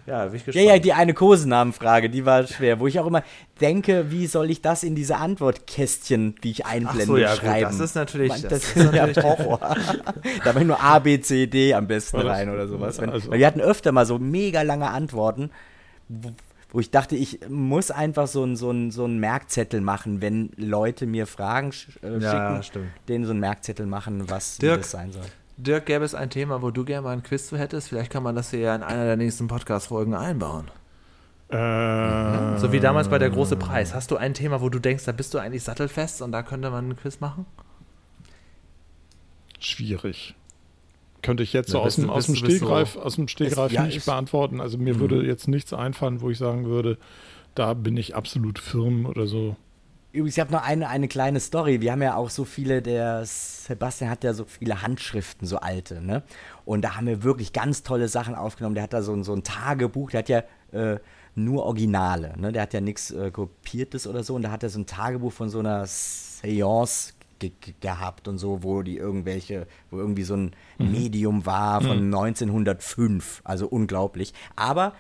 ja, 0.07 0.27
bin 0.27 0.37
ich 0.37 0.43
Ja, 0.43 0.53
gespannt. 0.53 0.67
ja, 0.67 0.79
die 0.79 0.93
eine 0.93 1.13
Kosenamenfrage, 1.13 2.09
die 2.09 2.25
war 2.25 2.47
schwer, 2.47 2.79
wo 2.79 2.87
ich 2.87 3.01
auch 3.01 3.07
immer 3.07 3.25
denke, 3.61 4.13
wie 4.13 4.29
soll 4.29 4.49
ich 4.51 4.63
das 4.63 4.85
in 4.85 4.95
diese 4.95 5.17
Antwortkästchen, 5.17 6.37
die 6.45 6.53
ich 6.53 6.67
einblende, 6.67 7.03
Ach 7.03 7.07
so, 7.07 7.17
ja, 7.17 7.31
gut, 7.33 7.39
schreiben? 7.41 7.65
das 7.65 7.81
ist 7.81 7.97
natürlich- 7.97 8.29
Man, 8.31 8.43
das 8.43 8.51
das, 8.51 8.63
ist 8.65 8.77
ist 8.77 8.95
ja 8.95 9.07
natürlich- 9.09 9.25
Horror. 9.25 9.59
da 10.45 10.55
war 10.55 10.63
nur 10.65 10.81
A, 10.81 11.01
B, 11.01 11.21
C, 11.21 11.49
D 11.49 11.75
am 11.75 11.89
besten 11.89 12.19
rein 12.21 12.49
oder 12.49 12.69
sowas. 12.69 13.01
Wenn, 13.01 13.11
also- 13.11 13.29
weil 13.33 13.41
wir 13.41 13.47
hatten 13.49 13.61
öfter 13.61 13.91
mal 13.91 14.07
so 14.07 14.21
mega 14.21 14.63
lange 14.63 14.89
Antworten, 14.89 15.51
wo, 16.71 16.81
ich 16.81 16.91
dachte, 16.91 17.17
ich 17.17 17.41
muss 17.49 17.91
einfach 17.91 18.27
so 18.27 18.43
einen 18.43 18.57
so 18.57 18.71
einen- 18.71 18.91
so 18.91 19.05
einen 19.05 19.19
Merkzettel 19.19 19.81
machen, 19.81 20.21
wenn 20.21 20.51
Leute 20.57 21.07
mir 21.07 21.27
Fragen 21.27 21.73
sch 21.73 21.99
äh, 22.03 22.19
Ja, 22.19 22.31
schicken, 22.51 22.63
stimmt. 22.63 22.87
denen 23.09 23.25
so 23.25 23.31
einen 23.31 23.41
Merkzettel 23.41 23.87
machen, 23.87 24.29
was 24.31 24.59
Dirk, 24.59 24.83
das 24.83 24.91
sein 24.91 25.13
soll. 25.13 25.25
Dirk, 25.57 25.87
gäbe 25.87 26.05
es 26.05 26.15
ein 26.15 26.31
Thema, 26.31 26.61
wo 26.63 26.71
du 26.71 26.85
gerne 26.85 27.03
mal 27.03 27.13
ein 27.13 27.23
Quiz 27.23 27.49
zu 27.49 27.57
hättest? 27.59 27.89
Vielleicht 27.89 28.13
kann 28.13 28.23
man 28.23 28.37
das 28.37 28.51
hier 28.51 28.61
ja 28.61 28.75
in 28.77 28.83
einer 28.83 29.05
der 29.05 29.17
nächsten 29.17 29.49
Podcast-Folgen 29.49 30.15
einbauen. 30.15 30.71
Äh, 31.49 32.59
So 32.59 32.71
wie 32.73 32.79
damals 32.81 33.09
bei 33.09 33.19
der 33.19 33.31
Große 33.31 33.57
Preis. 33.57 33.95
Hast 33.95 34.11
du 34.11 34.17
ein 34.17 34.35
Thema, 34.35 34.61
wo 34.61 34.69
du 34.69 34.79
denkst, 34.79 35.05
da 35.07 35.13
bist 35.13 35.33
du 35.33 35.39
eigentlich 35.39 35.65
sattelfest 35.65 36.21
und 36.23 36.31
da 36.33 36.43
könnte 36.43 36.71
man 36.71 36.85
einen 36.85 36.97
Quiz 36.97 37.21
machen? 37.21 37.47
Schwierig. 39.59 40.35
Könnte 41.23 41.43
ich 41.43 41.53
jetzt 41.53 41.69
Ja, 41.69 41.73
so 41.73 41.79
aus 41.81 41.85
bist 41.97 41.99
dem, 41.99 42.11
aus 42.11 42.27
dem 42.27 42.33
bist 42.33 42.45
bist 42.45 42.57
Stegreif, 42.59 42.97
aus 42.97 43.17
dem 43.17 43.29
Stegreif 43.29 43.73
ja, 43.73 43.83
nicht 43.85 43.97
ist- 43.99 44.07
beantworten. 44.07 44.61
Also 44.61 44.79
mir 44.79 45.01
würde 45.01 45.25
jetzt 45.27 45.49
nichts 45.49 45.73
einfallen, 45.73 46.21
wo 46.21 46.31
ich 46.31 46.39
sagen 46.39 46.67
würde, 46.67 46.99
da 47.55 47.75
bin 47.75 47.97
ich 47.97 48.15
absolut 48.15 48.59
firm 48.59 49.05
oder 49.07 49.27
so. 49.27 49.57
Übrigens, 50.13 50.37
ich 50.37 50.41
habe 50.41 50.53
noch 50.53 50.63
eine, 50.63 50.89
eine 50.89 51.07
kleine 51.07 51.39
Story. 51.39 51.81
Wir 51.83 51.93
haben 51.93 52.01
ja 52.03 52.17
auch 52.17 52.31
so 52.31 52.45
viele, 52.45 52.81
der 52.81 53.23
Sebastian 53.27 54.11
hat 54.11 54.25
ja 54.25 54.33
so 54.33 54.45
viele 54.47 54.81
Handschriften, 54.81 55.47
so 55.47 55.59
alte, 55.59 56.01
ne? 56.01 56.23
Und 56.65 56.83
da 56.83 56.97
haben 56.97 57.07
wir 57.07 57.23
wirklich 57.25 57.53
ganz 57.53 57.83
tolle 57.83 58.09
Sachen 58.09 58.35
aufgenommen. 58.35 58.75
Der 58.75 58.85
hat 58.85 58.93
da 58.95 59.03
so, 59.03 59.13
ein- 59.13 59.23
so 59.25 59.35
ein 59.35 59.43
Tagebuch, 59.43 60.11
der 60.11 60.19
hat 60.21 60.29
ja 60.31 60.43
äh, 60.73 60.99
nur 61.35 61.65
Originale, 61.67 62.35
ne? 62.39 62.53
Der 62.53 62.63
hat 62.63 62.73
ja 62.73 62.81
nichts 62.81 63.11
äh, 63.11 63.31
Kopiertes 63.31 64.07
oder 64.07 64.23
so. 64.25 64.35
Und 64.35 64.43
da 64.43 64.51
hat 64.51 64.63
er 64.63 64.71
so 64.71 64.79
ein 64.81 64.87
Tagebuch 64.87 65.33
von 65.33 65.51
so 65.51 65.59
einer 65.59 65.85
Seance 65.87 67.13
ge 67.39 67.53
ge 67.61 67.75
gehabt 67.81 68.29
und 68.29 68.39
so, 68.39 68.63
wo 68.63 68.83
die 68.83 68.97
irgendwelche, 68.97 69.67
wo 69.91 69.99
irgendwie 69.99 70.25
so 70.25 70.35
ein 70.37 70.53
Medium 70.79 71.47
war 71.47 71.81
von 71.81 71.99
1905. 72.15 73.41
Also 73.45 73.67
unglaublich. 73.69 74.35
Aber 74.57 74.93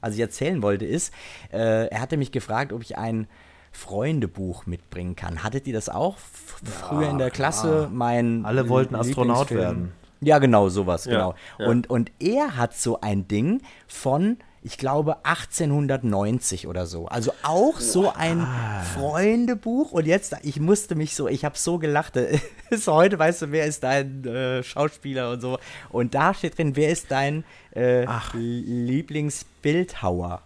was 0.00 0.14
ich 0.14 0.20
erzählen 0.20 0.62
wollte 0.62 0.84
ist, 0.84 1.12
äh, 1.52 1.88
er 1.88 2.00
hatte 2.00 2.16
mich 2.16 2.30
gefragt, 2.32 2.72
ob 2.72 2.82
ich 2.82 2.96
ein 2.98 3.26
Freundebuch 3.72 4.66
mitbringen 4.66 5.16
kann. 5.16 5.42
Hattet 5.42 5.66
ihr 5.66 5.72
das 5.72 5.88
auch 5.88 6.16
f- 6.16 6.60
früher 6.64 7.08
in 7.10 7.18
der 7.18 7.30
Klasse? 7.30 7.88
Mein 7.92 8.44
Alle 8.44 8.68
wollten 8.68 8.94
Astronaut 8.94 9.50
werden. 9.50 9.92
Ja, 10.20 10.38
genau, 10.40 10.68
sowas, 10.68 11.04
Ja, 11.04 11.12
genau. 11.12 11.34
ja. 11.58 11.66
Und, 11.68 11.88
und 11.90 12.10
er 12.18 12.56
hat 12.56 12.74
so 12.76 13.00
ein 13.00 13.28
Ding 13.28 13.62
von, 13.86 14.38
ich 14.68 14.76
glaube, 14.76 15.24
1890 15.24 16.66
oder 16.66 16.84
so. 16.84 17.06
Also 17.06 17.32
auch 17.42 17.80
so 17.80 18.12
ein 18.12 18.46
Freundebuch. 18.94 19.92
Und 19.92 20.06
jetzt, 20.06 20.36
ich 20.42 20.60
musste 20.60 20.94
mich 20.94 21.14
so, 21.14 21.26
ich 21.26 21.46
habe 21.46 21.56
so 21.56 21.78
gelacht. 21.78 22.16
Ist 22.70 22.86
heute, 22.86 23.18
weißt 23.18 23.40
du, 23.40 23.50
wer 23.50 23.64
ist 23.64 23.82
dein 23.82 24.26
äh, 24.26 24.62
Schauspieler 24.62 25.30
und 25.30 25.40
so. 25.40 25.58
Und 25.88 26.14
da 26.14 26.34
steht 26.34 26.58
drin, 26.58 26.76
wer 26.76 26.90
ist 26.90 27.10
dein 27.10 27.44
äh, 27.74 28.04
Lieblingsbildhauer? 28.34 30.42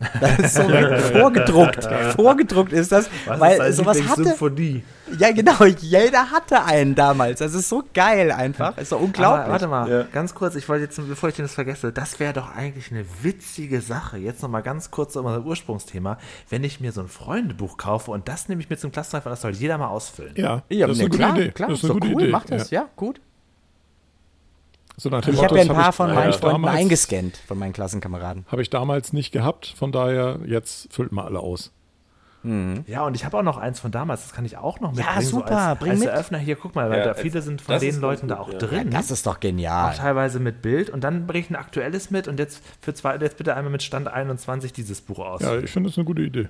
Das 0.20 0.38
ist 0.38 0.54
so 0.54 0.62
vorgedruckt. 1.12 1.88
Vorgedruckt 2.14 2.72
ist 2.72 2.92
das, 2.92 3.10
weil 3.26 3.72
sowas 3.72 4.00
hatte. 4.08 4.24
Symphonie. 4.24 4.84
Ja, 5.18 5.32
genau, 5.32 5.64
jeder 5.64 6.30
hatte 6.30 6.64
einen 6.64 6.94
damals. 6.94 7.38
Das 7.40 7.54
ist 7.54 7.68
so 7.68 7.82
geil 7.94 8.30
einfach. 8.30 8.76
Ist 8.78 8.92
doch 8.92 9.00
unglaublich. 9.00 9.42
Aber, 9.44 9.52
warte 9.52 9.66
mal, 9.66 9.90
Ja. 9.90 10.02
ganz 10.12 10.34
kurz, 10.34 10.54
ich 10.54 10.68
wollte 10.68 10.84
jetzt, 10.84 11.00
bevor 11.08 11.30
ich 11.30 11.36
das 11.36 11.54
vergesse, 11.54 11.92
das 11.92 12.20
wäre 12.20 12.32
doch 12.32 12.54
eigentlich 12.54 12.92
eine 12.92 13.04
witzige 13.22 13.80
Sache. 13.80 14.18
Jetzt 14.18 14.42
nochmal 14.42 14.62
ganz 14.62 14.90
kurz 14.90 15.16
um 15.16 15.26
unser 15.26 15.44
Ursprungsthema. 15.44 16.18
Wenn 16.48 16.62
ich 16.62 16.78
mir 16.80 16.92
so 16.92 17.00
ein 17.00 17.08
Freundebuch 17.08 17.76
kaufe 17.76 18.10
und 18.10 18.28
das 18.28 18.48
nehme 18.48 18.60
ich 18.60 18.70
mir 18.70 18.76
zum 18.76 18.92
Klassentreffen, 18.92 19.30
das 19.30 19.40
soll 19.40 19.52
jeder 19.52 19.78
mal 19.78 19.88
ausfüllen. 19.88 20.34
Ja, 20.36 20.62
Ja, 20.68 20.86
das 20.86 20.98
ist 20.98 20.98
ne, 20.98 21.04
eine 21.04 21.10
gute 21.10 21.18
klar, 21.18 21.36
Idee. 21.36 21.50
klar, 21.50 21.68
das 21.70 21.78
ist 21.78 21.86
so 21.86 21.92
eine 21.94 22.00
gute 22.00 22.14
cool, 22.14 22.22
Idee. 22.22 22.30
mach 22.32 22.44
das, 22.44 22.70
ja, 22.70 22.86
gut. 22.94 23.20
So 25.00 25.08
nach 25.08 25.22
dem 25.22 25.32
Ich 25.34 25.42
habe 25.42 25.56
ja 25.56 25.62
ein 25.62 25.68
paar 25.68 25.92
von 25.92 26.12
meinen 26.12 26.32
Freunden 26.32 26.62
damals- 26.62 26.76
eingescannt, 26.76 27.36
von 27.46 27.58
meinen 27.58 27.72
Klassenkameraden. 27.72 28.44
Habe 28.48 28.62
ich 28.62 28.68
damals 28.68 29.12
nicht 29.12 29.32
gehabt, 29.32 29.72
von 29.78 29.92
daher, 29.92 30.40
jetzt 30.44 30.92
füllt 30.92 31.12
mal 31.12 31.24
alle 31.24 31.40
aus. 31.40 31.72
Ja, 32.86 33.04
und 33.04 33.14
ich 33.14 33.24
habe 33.26 33.36
auch 33.36 33.42
noch 33.42 33.58
eins 33.58 33.78
von 33.80 33.90
damals, 33.90 34.22
das 34.22 34.32
kann 34.32 34.44
ich 34.44 34.56
auch 34.56 34.80
noch 34.80 34.92
mitbringen. 34.94 35.22
super, 35.22 35.48
so 35.48 35.54
als, 35.54 35.78
bring 35.80 35.90
als 35.90 36.00
mit. 36.00 36.08
Eröffner 36.08 36.38
hier, 36.38 36.56
guck 36.56 36.74
mal, 36.76 36.88
weil 36.88 37.00
Ja, 37.00 37.04
da 37.06 37.14
viele 37.14 37.42
sind 37.42 37.60
von 37.60 37.78
den 37.78 38.00
Leuten 38.00 38.28
ganz 38.28 38.38
da 38.38 38.44
gut, 38.44 38.54
auch 38.56 38.72
ja. 38.72 38.80
drin. 38.80 38.90
Das 38.90 39.10
ist 39.10 39.26
doch 39.26 39.36
auch 39.36 39.40
genial. 39.40 39.94
teilweise 39.94 40.38
mit 40.40 40.62
Bild 40.62 40.88
und 40.88 41.02
dann 41.04 41.26
bringe 41.26 41.44
ich 41.44 41.50
ein 41.50 41.56
aktuelles 41.56 42.10
mit 42.10 42.26
und 42.26 42.38
jetzt 42.38 42.62
für 42.80 42.94
zwei, 42.94 43.16
jetzt 43.16 43.36
bitte 43.36 43.54
einmal 43.54 43.72
mit 43.72 43.82
Stand 43.82 44.08
21 44.08 44.72
dieses 44.72 45.00
Buch 45.00 45.18
aus. 45.18 45.42
Ja, 45.42 45.58
ich 45.58 45.70
finde 45.70 45.90
das 45.90 45.98
eine 45.98 46.04
gute 46.06 46.22
Idee. 46.22 46.48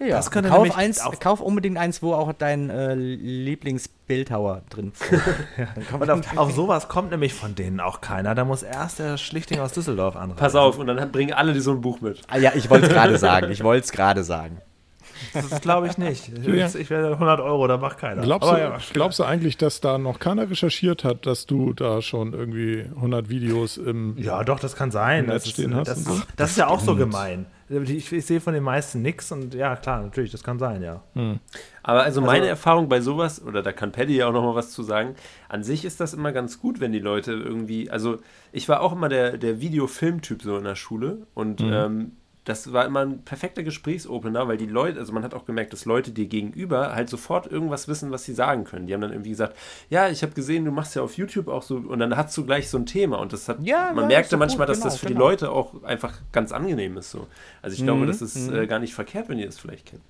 Ja, 0.00 0.08
Das 0.16 0.30
könnte 0.30 0.48
kauf, 0.48 0.58
nämlich 0.58 0.76
eins, 0.76 1.00
kauf 1.20 1.40
unbedingt 1.40 1.78
eins, 1.78 2.02
wo 2.02 2.14
auch 2.14 2.32
dein 2.32 2.68
äh, 2.68 2.94
Lieblingsbildhauer 2.94 4.62
drin 4.68 4.92
vorkommt. 4.92 5.92
Und 6.00 6.10
auf, 6.10 6.36
auf 6.36 6.52
sowas 6.52 6.88
kommt 6.88 7.10
nämlich 7.12 7.32
von 7.32 7.54
denen 7.54 7.78
auch 7.80 8.00
keiner. 8.00 8.34
Da 8.34 8.44
muss 8.44 8.62
erst 8.64 8.98
der 8.98 9.18
Schlichting 9.18 9.60
aus 9.60 9.72
Düsseldorf 9.72 10.16
anreisen. 10.16 10.36
Pass 10.36 10.54
auf, 10.56 10.78
und 10.78 10.88
dann 10.88 11.12
bringen 11.12 11.32
alle 11.32 11.52
die 11.52 11.60
so 11.60 11.70
ein 11.70 11.80
Buch 11.80 12.00
mit. 12.00 12.20
ah, 12.28 12.38
ja, 12.38 12.52
ich 12.54 12.68
wollte 12.70 12.86
es 12.86 12.92
gerade 12.92 13.18
sagen. 13.18 13.50
Ich 13.52 13.62
wollte 13.62 13.84
es 13.84 13.92
gerade 13.92 14.24
sagen. 14.24 14.60
Das 15.32 15.60
glaube 15.60 15.86
ich 15.86 15.98
nicht. 15.98 16.30
Ich, 16.44 16.74
ich 16.74 16.90
werde 16.90 17.12
100 17.12 17.40
Euro, 17.40 17.66
da 17.66 17.76
macht 17.78 17.98
keiner. 17.98 18.22
Glaubst, 18.22 18.48
Aber 18.48 18.58
du, 18.58 18.64
ja, 18.64 18.78
glaubst 18.92 19.18
du 19.18 19.24
eigentlich, 19.24 19.56
dass 19.56 19.80
da 19.80 19.98
noch 19.98 20.18
keiner 20.18 20.50
recherchiert 20.50 21.04
hat, 21.04 21.26
dass 21.26 21.46
du 21.46 21.72
da 21.72 22.02
schon 22.02 22.32
irgendwie 22.32 22.84
100 22.96 23.28
Videos 23.28 23.76
im. 23.76 24.16
ja, 24.18 24.42
doch, 24.44 24.60
das 24.60 24.76
kann 24.76 24.90
sein. 24.90 25.26
Das 25.26 25.44
ist, 25.44 25.52
stehen 25.52 25.74
hast 25.74 25.88
das, 25.88 26.04
so? 26.04 26.20
das 26.36 26.50
ist 26.50 26.58
ja 26.58 26.68
auch 26.68 26.80
so 26.80 26.96
gemein. 26.96 27.46
Ich, 27.82 28.12
ich 28.12 28.26
sehe 28.26 28.40
von 28.40 28.54
den 28.54 28.62
meisten 28.62 29.02
nichts 29.02 29.30
und 29.32 29.54
ja, 29.54 29.76
klar, 29.76 30.02
natürlich, 30.02 30.30
das 30.30 30.42
kann 30.42 30.58
sein, 30.58 30.82
ja. 30.82 31.02
Aber 31.82 32.02
also 32.02 32.20
meine 32.20 32.46
Erfahrung 32.46 32.88
bei 32.88 33.00
sowas, 33.00 33.44
oder 33.44 33.62
da 33.62 33.72
kann 33.72 33.92
Paddy 33.92 34.16
ja 34.16 34.28
auch 34.28 34.32
noch 34.32 34.42
mal 34.42 34.54
was 34.54 34.70
zu 34.70 34.82
sagen, 34.82 35.14
an 35.48 35.62
sich 35.62 35.84
ist 35.84 36.00
das 36.00 36.14
immer 36.14 36.32
ganz 36.32 36.60
gut, 36.60 36.80
wenn 36.80 36.92
die 36.92 36.98
Leute 36.98 37.32
irgendwie, 37.32 37.90
also 37.90 38.18
ich 38.52 38.68
war 38.68 38.80
auch 38.80 38.92
immer 38.92 39.08
der, 39.08 39.36
der 39.36 39.60
Videofilmtyp 39.60 40.42
so 40.42 40.56
in 40.56 40.64
der 40.64 40.76
Schule 40.76 41.26
und 41.34 41.60
ähm, 41.60 42.12
das 42.44 42.72
war 42.74 42.84
immer 42.84 43.00
ein 43.00 43.22
perfekter 43.22 43.62
Gesprächsopener, 43.62 44.46
weil 44.46 44.58
die 44.58 44.66
Leute, 44.66 44.98
also 44.98 45.12
man 45.12 45.24
hat 45.24 45.32
auch 45.32 45.46
gemerkt, 45.46 45.72
dass 45.72 45.86
Leute 45.86 46.10
dir 46.10 46.26
gegenüber 46.26 46.94
halt 46.94 47.08
sofort 47.08 47.46
irgendwas 47.46 47.88
wissen, 47.88 48.10
was 48.10 48.24
sie 48.24 48.34
sagen 48.34 48.64
können. 48.64 48.86
Die 48.86 48.92
haben 48.92 49.00
dann 49.00 49.12
irgendwie 49.12 49.30
gesagt, 49.30 49.56
ja, 49.88 50.08
ich 50.08 50.22
habe 50.22 50.32
gesehen, 50.32 50.64
du 50.66 50.70
machst 50.70 50.94
ja 50.94 51.02
auf 51.02 51.16
YouTube 51.16 51.48
auch 51.48 51.62
so, 51.62 51.76
und 51.76 51.98
dann 51.98 52.14
hast 52.16 52.36
du 52.36 52.44
gleich 52.44 52.68
so 52.68 52.76
ein 52.76 52.84
Thema 52.84 53.18
und 53.18 53.32
das 53.32 53.48
hat, 53.48 53.60
Ja, 53.62 53.92
man 53.94 54.04
ja, 54.04 54.16
merkte 54.16 54.36
manchmal, 54.36 54.66
gut, 54.66 54.76
dass 54.76 54.80
das 54.82 54.94
genau, 54.94 55.00
für 55.00 55.06
genau. 55.06 55.20
die 55.20 55.30
Leute 55.30 55.50
auch 55.50 55.82
einfach 55.84 56.20
ganz 56.32 56.52
angenehm 56.52 56.98
ist 56.98 57.10
so. 57.10 57.26
Also 57.62 57.76
ich 57.76 57.82
glaube, 57.82 58.02
Mhm, 58.02 58.08
das 58.08 58.20
ist 58.20 58.50
äh, 58.50 58.66
gar 58.66 58.78
nicht 58.78 58.94
verkehrt, 58.94 59.28
wenn 59.28 59.38
ihr 59.38 59.46
das 59.46 59.58
vielleicht 59.58 59.86
kennt. 59.86 60.02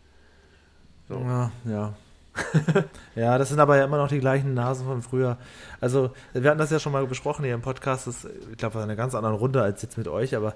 So. 1.09 1.19
Ja, 1.21 1.53
ja. 1.65 1.95
ja, 3.15 3.39
das 3.39 3.51
sind 3.51 3.61
aber 3.61 3.77
ja 3.77 3.85
immer 3.85 3.99
noch 3.99 4.09
die 4.09 4.19
gleichen 4.19 4.55
Nasen 4.55 4.87
von 4.87 5.03
früher. 5.03 5.39
Also, 5.81 6.11
wir 6.33 6.51
hatten 6.51 6.59
das 6.59 6.71
ja 6.71 6.81
schon 6.81 6.91
mal 6.91 7.07
besprochen 7.07 7.45
hier 7.45 7.55
im 7.55 7.63
Podcast. 7.63 8.09
Das, 8.09 8.25
ich 8.51 8.57
glaube, 8.57 8.75
war 8.75 8.83
eine 8.83 8.97
ganz 8.97 9.15
andere 9.15 9.35
Runde 9.35 9.63
als 9.63 9.83
jetzt 9.83 9.97
mit 9.97 10.09
euch, 10.09 10.35
aber 10.35 10.55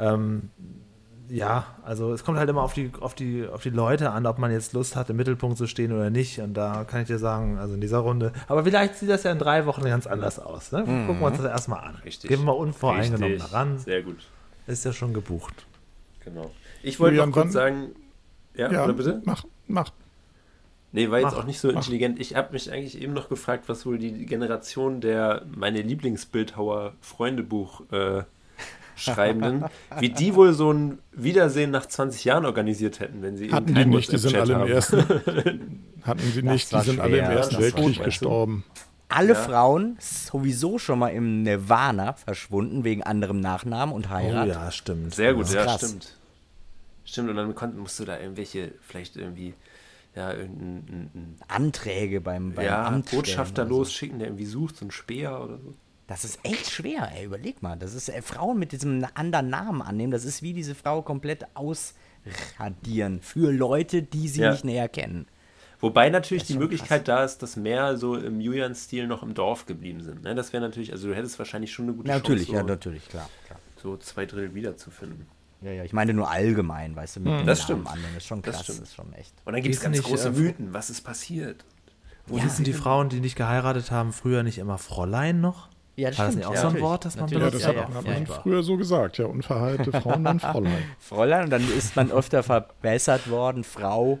ähm, 0.00 0.50
ja, 1.30 1.66
also 1.84 2.12
es 2.12 2.24
kommt 2.24 2.38
halt 2.38 2.50
immer 2.50 2.62
auf 2.62 2.72
die, 2.74 2.90
auf, 3.00 3.14
die, 3.14 3.46
auf 3.46 3.62
die 3.62 3.70
Leute 3.70 4.10
an, 4.10 4.26
ob 4.26 4.38
man 4.38 4.50
jetzt 4.50 4.72
Lust 4.72 4.96
hat, 4.96 5.08
im 5.10 5.16
Mittelpunkt 5.16 5.56
zu 5.58 5.66
stehen 5.66 5.92
oder 5.92 6.10
nicht. 6.10 6.40
Und 6.40 6.54
da 6.54 6.84
kann 6.84 7.02
ich 7.02 7.06
dir 7.06 7.18
sagen, 7.18 7.58
also 7.58 7.74
in 7.74 7.80
dieser 7.80 7.98
Runde. 7.98 8.32
Aber 8.48 8.64
vielleicht 8.64 8.96
sieht 8.96 9.08
das 9.10 9.22
ja 9.22 9.32
in 9.32 9.38
drei 9.38 9.66
Wochen 9.66 9.82
ganz 9.82 10.06
anders 10.06 10.38
aus. 10.38 10.72
Ne? 10.72 10.80
Gucken 10.80 11.20
wir 11.20 11.26
uns 11.26 11.36
das 11.38 11.46
erstmal 11.46 11.80
an. 11.84 11.96
Richtig. 12.04 12.28
Gehen 12.28 12.40
wir 12.40 12.46
mal 12.46 12.52
unvoreingenommen 12.52 13.32
Richtig. 13.34 13.50
daran. 13.50 13.78
Sehr 13.78 14.02
gut. 14.02 14.18
Ist 14.66 14.84
ja 14.84 14.92
schon 14.92 15.12
gebucht. 15.14 15.66
Genau. 16.24 16.50
Ich 16.82 16.98
wollte 17.00 17.16
noch 17.16 17.30
kurz 17.32 17.52
sagen, 17.52 17.90
ja, 18.54 18.70
Ja, 18.70 18.84
oder 18.84 18.92
bitte? 18.94 19.22
mach, 19.24 19.44
mach. 19.68 19.90
Nee, 20.92 21.08
war 21.10 21.20
jetzt 21.20 21.32
Mach, 21.32 21.38
auch 21.38 21.44
nicht 21.44 21.60
so 21.60 21.68
mach. 21.68 21.76
intelligent. 21.76 22.18
Ich 22.20 22.34
habe 22.34 22.52
mich 22.52 22.72
eigentlich 22.72 23.00
eben 23.00 23.12
noch 23.12 23.28
gefragt, 23.28 23.68
was 23.68 23.86
wohl 23.86 23.96
die 23.98 24.26
Generation 24.26 25.00
der 25.00 25.42
meine 25.56 25.82
Lieblingsbildhauer 25.82 26.94
Freundebuch 27.00 27.82
äh, 27.92 28.24
Schreibenden, 29.00 29.64
wie 29.98 30.10
die 30.10 30.34
wohl 30.34 30.52
so 30.52 30.72
ein 30.72 30.98
Wiedersehen 31.12 31.70
nach 31.70 31.86
20 31.86 32.24
Jahren 32.24 32.44
organisiert 32.46 33.00
hätten, 33.00 33.22
wenn 33.22 33.36
sie 33.36 33.44
eben 33.46 33.52
Hatten 33.54 33.74
die 33.74 33.84
nicht, 33.86 34.12
die 34.12 34.18
sind 34.18 34.36
alle 34.36 34.54
im 34.54 34.66
ersten. 34.66 34.98
Hatten 36.02 36.32
sie 36.32 36.42
nicht, 36.42 36.72
die 36.72 36.80
sind 36.80 37.00
alle 37.00 37.18
im 37.18 37.24
Ersten 37.24 37.58
Weltkrieg 37.58 38.02
gestorben. 38.04 38.64
Alle 39.08 39.32
Ja. 39.32 39.34
Frauen 39.34 39.96
sowieso 39.98 40.78
schon 40.78 41.00
mal 41.00 41.08
im 41.08 41.42
Nirvana 41.42 42.12
verschwunden 42.12 42.84
wegen 42.84 43.02
anderem 43.02 43.40
Nachnamen 43.40 43.92
und 43.94 44.06
Oh 44.06 44.10
Heirat. 44.10 44.46
ja, 44.46 44.70
stimmt. 44.70 45.14
Sehr 45.14 45.34
gut, 45.34 45.52
ja, 45.52 45.68
stimmt. 45.76 46.16
Stimmt, 47.04 47.28
und 47.30 47.36
dann 47.36 47.54
konnt, 47.56 47.76
musst 47.76 47.98
du 47.98 48.04
da 48.04 48.20
irgendwelche, 48.20 48.72
vielleicht 48.82 49.16
irgendwie, 49.16 49.54
ja, 50.14 50.32
irgendein 50.32 50.76
ein, 50.88 51.10
ein, 51.14 51.36
Anträge 51.48 52.20
beim, 52.20 52.52
beim 52.52 52.64
ja, 52.64 52.84
Amt 52.86 53.10
Botschafter 53.10 53.64
so. 53.66 53.70
losschicken, 53.70 54.20
der 54.20 54.28
irgendwie 54.28 54.46
sucht, 54.46 54.76
so 54.76 54.84
ein 54.84 54.92
Speer 54.92 55.42
oder 55.42 55.58
so. 55.58 55.74
Das 56.10 56.24
ist 56.24 56.40
echt 56.42 56.68
schwer, 56.70 57.08
ey. 57.16 57.24
Überleg 57.26 57.62
mal. 57.62 57.76
Das 57.76 57.94
ist 57.94 58.08
äh, 58.08 58.20
Frauen 58.20 58.58
mit 58.58 58.72
diesem 58.72 59.06
anderen 59.14 59.48
Namen 59.48 59.80
annehmen. 59.80 60.10
Das 60.10 60.24
ist 60.24 60.42
wie 60.42 60.52
diese 60.52 60.74
Frau 60.74 61.02
komplett 61.02 61.46
ausradieren 61.54 63.20
für 63.22 63.52
Leute, 63.52 64.02
die 64.02 64.28
sie 64.28 64.40
Ja. 64.42 64.50
nicht 64.52 64.64
näher 64.64 64.88
kennen. 64.88 65.26
Wobei 65.80 66.10
natürlich 66.10 66.44
die 66.44 66.58
Möglichkeit 66.58 67.08
da 67.08 67.24
ist, 67.24 67.38
dass 67.42 67.56
mehr 67.56 67.96
so 67.96 68.14
im 68.16 68.40
Julian-Stil 68.40 69.06
noch 69.06 69.22
im 69.22 69.32
Dorf 69.34 69.64
geblieben 69.66 70.02
sind. 70.02 70.22
Ne? 70.24 70.34
Das 70.34 70.52
wäre 70.52 70.62
natürlich, 70.62 70.92
also 70.92 71.08
du 71.08 71.14
hättest 71.14 71.38
wahrscheinlich 71.38 71.72
schon 71.72 71.86
eine 71.86 71.94
gute 71.94 72.08
natürlich, 72.08 72.48
Chance, 72.48 72.56
ja, 72.56 72.60
so, 72.62 72.66
natürlich, 72.68 73.08
klar, 73.08 73.30
klar. 73.46 73.58
so 73.82 73.96
zwei 73.96 74.26
Drittel 74.26 74.54
wiederzufinden. 74.54 75.26
Ja, 75.62 75.70
ja, 75.72 75.84
ich 75.84 75.92
meine 75.94 76.12
nur 76.12 76.28
allgemein, 76.30 76.96
weißt 76.96 77.16
du, 77.16 77.20
mit 77.20 77.28
dem 77.32 77.46
Das 77.46 77.60
Namen 77.60 77.64
stimmt. 77.82 77.86
annehmen. 77.86 78.08
Das 78.14 78.22
ist 78.24 78.26
schon 78.26 78.42
Das 78.42 78.54
krass, 78.56 78.64
stimmt. 78.64 78.80
das 78.82 78.88
ist 78.88 78.94
schon 78.94 79.12
echt. 79.14 79.32
Und 79.46 79.52
dann 79.54 79.62
gibt 79.62 79.74
es 79.74 79.80
ganz 79.80 79.96
nicht, 79.96 80.06
große 80.06 80.28
äh, 80.28 80.32
Mythen, 80.32 80.74
was 80.74 80.90
ist 80.90 81.00
passiert. 81.02 81.64
Wo 82.26 82.38
hießen 82.38 82.64
die 82.64 82.72
Frauen, 82.74 83.08
die 83.08 83.20
nicht 83.20 83.36
geheiratet 83.36 83.90
haben, 83.90 84.12
früher 84.12 84.42
nicht 84.42 84.58
immer 84.58 84.76
Fräulein 84.76 85.40
noch? 85.40 85.68
Ja, 86.00 86.08
das 86.10 86.18
War 86.18 86.26
das 86.26 86.34
stimmt. 86.34 86.36
nicht 86.36 86.46
auch 86.46 86.54
ja, 86.54 86.70
so 86.70 86.76
ein. 86.76 86.82
Wort, 86.82 87.04
das 87.04 87.16
man 87.16 87.24
Natürlich. 87.26 87.42
Ja, 87.42 87.48
benutzt? 87.50 87.66
das 87.66 87.74
ja, 87.74 87.82
hat, 87.82 87.88
ja, 87.90 87.94
hat 87.94 88.04
ja, 88.04 88.12
man 88.12 88.24
ja. 88.26 88.34
früher 88.42 88.62
so 88.62 88.76
gesagt, 88.76 89.18
ja. 89.18 89.26
Unverheiratete 89.26 90.00
Frauen 90.00 90.26
und 90.26 90.40
Fräulein. 90.40 90.82
Fräulein 90.98 91.44
und 91.44 91.50
dann 91.50 91.62
ist 91.76 91.96
man 91.96 92.10
öfter 92.10 92.42
verbessert 92.42 93.28
worden, 93.30 93.64
Frau, 93.64 94.18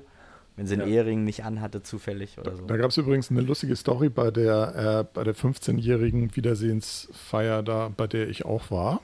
wenn 0.56 0.66
sie 0.66 0.74
einen 0.74 0.88
Ja. 0.88 0.94
Ehering 0.96 1.24
nicht 1.24 1.44
anhatte, 1.44 1.82
zufällig 1.82 2.38
oder 2.38 2.56
so. 2.56 2.66
Da 2.66 2.76
gab 2.76 2.90
es 2.90 2.96
übrigens 2.96 3.30
eine 3.30 3.40
lustige 3.40 3.76
Story 3.76 4.08
bei 4.08 4.30
der, 4.30 5.00
äh, 5.00 5.14
bei 5.14 5.24
der 5.24 5.34
15-jährigen 5.34 6.36
Wiedersehensfeier, 6.36 7.62
da, 7.62 7.90
bei 7.96 8.06
der 8.06 8.28
ich 8.28 8.44
auch 8.44 8.70
war. 8.70 9.00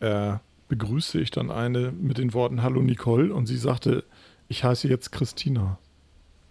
Äh, 0.00 0.34
begrüßte 0.68 1.20
ich 1.20 1.30
dann 1.30 1.50
eine 1.50 1.92
mit 1.92 2.18
den 2.18 2.32
Worten 2.34 2.62
Hallo 2.62 2.80
Nicole 2.80 3.34
und 3.34 3.46
sie 3.46 3.58
sagte, 3.58 4.04
ich 4.48 4.64
heiße 4.64 4.88
jetzt 4.88 5.12
Christina. 5.12 5.78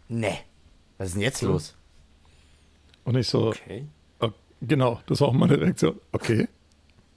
Nee. 0.07 0.37
Was 0.97 1.07
ist 1.09 1.13
denn 1.15 1.21
jetzt 1.23 1.41
los? 1.41 1.75
Und 3.03 3.17
ich 3.17 3.27
so, 3.27 3.49
Okay. 3.49 3.87
Genau, 4.67 4.99
das 5.07 5.21
war 5.21 5.27
auch 5.29 5.33
meine 5.33 5.59
Reaktion. 5.59 5.95
Okay. 6.11 6.47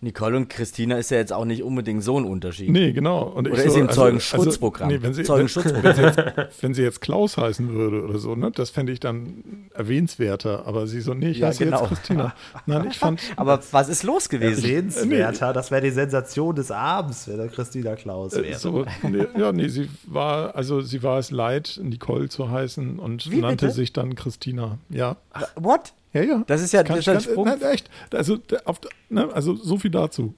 Nicole 0.02 0.36
und 0.36 0.50
Christina 0.50 0.98
ist 0.98 1.10
ja 1.10 1.16
jetzt 1.16 1.32
auch 1.32 1.46
nicht 1.46 1.62
unbedingt 1.62 2.04
so 2.04 2.18
ein 2.20 2.26
Unterschutzprogramm. 2.26 2.82
Nee, 2.82 2.92
genau. 2.92 3.22
Und 3.28 3.46
ich 3.48 3.54
Oder 3.54 3.62
so, 3.62 3.68
ist 3.68 3.74
sie 3.74 3.80
im 3.80 3.88
also- 3.88 4.00
Zeugenschutzprogramm? 4.02 4.88
Also, 4.88 4.98
nee, 4.98 5.02
wenn 5.02 5.14
sie, 5.14 5.22
Zeugenschutzprogramm. 5.24 5.82
Wenn, 5.84 5.94
sie 5.96 6.02
jetzt, 6.02 6.62
wenn 6.62 6.74
sie 6.74 6.82
jetzt 6.82 7.00
Klaus 7.00 7.38
heißen 7.38 7.72
würde 7.72 8.02
oder 8.04 8.18
so, 8.18 8.34
ne, 8.36 8.50
das 8.50 8.68
fände 8.68 8.92
ich 8.92 9.00
dann 9.00 9.68
erwähnenswerter. 9.72 10.66
Aber 10.66 10.86
sie 10.86 11.00
so, 11.00 11.14
nee, 11.14 11.30
ich 11.30 11.38
Ja, 11.38 11.48
heiße 11.48 11.64
genau. 11.64 11.80
jetzt 11.80 11.88
Christina. 11.88 12.34
Nein, 12.66 12.88
ich 12.90 12.98
fand, 12.98 13.22
Aber 13.36 13.58
was 13.70 13.88
ist 13.88 14.02
los 14.02 14.28
gewesen? 14.28 14.60
Sehenswerter, 14.60 15.54
das 15.54 15.70
wäre 15.70 15.80
die 15.82 15.90
Sensation 15.90 16.54
des 16.54 16.70
Abends, 16.70 17.26
wenn 17.26 17.38
der 17.38 17.48
Christina 17.48 17.96
Klaus 17.96 18.34
Äh, 18.34 18.42
wäre. 18.44 18.58
So, 18.58 18.84
nee, 19.02 19.26
ja, 19.38 19.50
nee, 19.52 19.68
sie 19.68 19.88
war, 20.06 20.54
also 20.54 20.82
sie 20.82 21.02
war 21.02 21.18
es 21.18 21.30
leid, 21.30 21.80
Nicole 21.82 22.28
zu 22.28 22.50
heißen 22.50 22.98
und 22.98 23.30
Wie 23.30 23.40
nannte 23.40 23.66
bitte? 23.66 23.74
sich 23.76 23.94
dann 23.94 24.14
Christina. 24.14 24.76
Ja. 24.90 25.16
What? 25.56 25.94
Ja, 26.12 26.22
ja. 26.22 26.42
Das 26.46 26.62
ist 26.62 26.72
ja 26.72 26.82
Kann 26.82 26.96
das 26.96 27.08
ein 27.08 27.14
ganz- 27.14 27.24
Sprung. 27.24 27.44
Nein, 27.46 27.60
echt. 27.62 27.90
Also, 28.12 28.38
auf, 28.64 28.80
ne, 29.10 29.28
also 29.32 29.54
so 29.54 29.76
viel 29.78 29.90
dazu. 29.90 30.34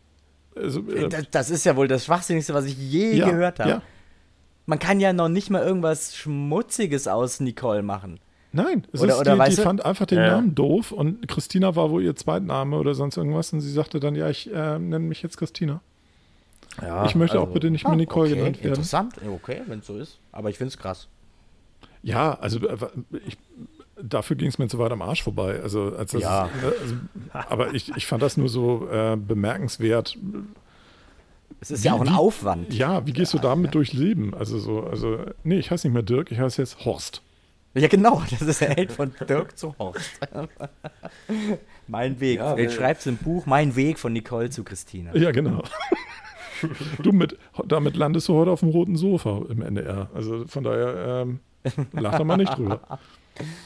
Also, 0.57 0.81
äh, 0.91 1.09
Das, 1.09 1.25
das 1.31 1.51
ist 1.51 1.65
ja 1.65 1.77
wohl 1.77 1.87
das 1.89 2.05
Schwachsinnigste, 2.07 2.53
was 2.55 2.65
ich 2.65 2.77
je 2.77 3.13
ja, 3.17 3.29
gehört 3.31 3.61
habe. 3.61 3.71
Ja. 3.71 3.83
Man 4.67 4.79
kann 4.79 5.01
ja 5.01 5.13
noch 5.13 5.29
nicht 5.29 5.51
mal 5.51 5.63
irgendwas 5.63 6.17
Schmutziges 6.17 7.07
aus 7.09 7.41
Nicole 7.41 7.83
machen. 7.83 8.19
Nein, 8.53 8.87
es 8.93 9.03
Oder- 9.03 9.15
ist, 9.15 9.21
oder 9.21 9.33
die, 9.35 9.39
weißt 9.39 9.59
die 9.59 9.63
fand 9.63 9.85
einfach 9.85 10.07
den 10.07 10.19
Ja. 10.19 10.27
Namen 10.33 10.55
doof 10.55 10.91
und 10.93 11.29
Christina 11.29 11.77
war 11.77 11.91
wohl 11.91 12.03
ihr 12.03 12.17
Zweitname 12.17 12.77
oder 12.77 12.95
sonst 12.95 13.17
irgendwas 13.17 13.53
und 13.53 13.61
sie 13.61 13.71
sagte 13.71 14.01
dann, 14.01 14.15
ja, 14.15 14.29
ich 14.31 14.51
äh, 14.53 14.79
nenne 14.79 15.01
mich 15.01 15.23
jetzt 15.23 15.37
Christina. 15.37 15.81
Ja, 16.83 17.05
ich 17.07 17.15
möchte 17.15 17.39
auch 17.39 17.43
also- 17.43 17.55
bitte 17.55 17.71
nicht 17.71 17.87
mehr 17.87 17.97
Nicole 17.97 18.31
okay, 18.31 18.39
genannt 18.39 18.57
werden. 18.59 18.69
Interessant. 18.69 19.15
Okay, 19.33 19.63
wenn 19.67 19.81
es 19.81 19.87
so 19.87 19.97
ist. 19.99 20.19
Aber 20.33 20.49
ich 20.51 20.57
finde 20.57 20.69
es 20.69 20.79
krass. 20.79 21.09
Ja, 22.03 22.35
also 22.35 22.67
äh, 22.67 22.77
ich, 23.27 23.37
dafür 24.03 24.37
ging 24.37 24.49
es 24.49 24.59
mir 24.59 24.69
zu 24.69 24.79
weit 24.79 24.93
am 24.93 25.03
Arsch 25.03 25.23
vorbei. 25.23 25.61
Also, 25.63 25.95
als 25.97 26.13
das, 26.13 26.23
Ja. 26.23 26.47
äh, 26.47 26.49
also, 26.83 26.95
aber 27.33 27.75
ich, 27.75 27.91
ich 27.97 28.07
fand 28.07 28.23
das 28.23 28.37
nur 28.37 28.49
so 28.49 28.89
äh, 28.91 29.17
bemerkenswert. 29.17 30.17
Es 31.61 31.71
ist 31.71 31.83
Wie- 31.83 31.89
ja 31.89 31.95
auch 31.95 32.01
ein 32.01 32.07
wie- 32.09 32.11
Aufwand. 32.15 32.73
Ja, 32.75 33.05
wie 33.07 33.13
gehst 33.13 33.35
du 33.35 33.39
damit 33.39 33.75
durchs 33.75 33.93
Leben? 33.93 34.35
Also 34.35 34.59
so, 34.59 34.85
also, 34.85 35.19
nee, 35.45 35.59
ich 35.59 35.71
heiße 35.71 35.87
nicht 35.89 35.95
mehr 35.95 36.03
Dirk, 36.03 36.31
ich 36.31 36.39
heiße 36.39 36.61
jetzt 36.63 36.85
Horst. 36.85 37.23
Ja, 37.75 37.89
genau. 37.89 38.23
Das 38.31 38.43
ist 38.43 38.61
der 38.61 38.71
Held 38.71 38.93
von 38.93 39.13
Dirk 39.29 39.57
zu 39.59 39.75
Horst. 39.79 40.21
mein 41.87 42.21
Weg. 42.21 42.39
Ja, 42.39 42.51
er 42.53 42.57
weil- 42.57 42.71
schreibt 42.71 43.07
im 43.07 43.17
Buch 43.17 43.47
Mein 43.47 43.77
Weg 43.77 43.99
von 43.99 44.13
Nicole 44.13 44.51
zu 44.51 44.65
Christina. 44.65 45.15
Ja, 45.17 45.31
genau. 45.33 45.63
du 47.03 47.13
mit, 47.13 47.39
damit 47.67 47.97
landest 47.97 48.29
du 48.29 48.35
heute 48.35 48.51
auf 48.51 48.61
dem 48.61 48.71
roten 48.71 48.97
Sofa 48.97 49.43
im 49.49 49.63
NDR. 49.63 50.11
Also 50.15 50.45
von 50.47 50.65
daher 50.65 51.23
ähm, 51.27 51.41
lach 51.93 52.19
da 52.19 52.25
mal 52.25 52.37
nicht 52.37 52.57
drüber. 52.57 52.81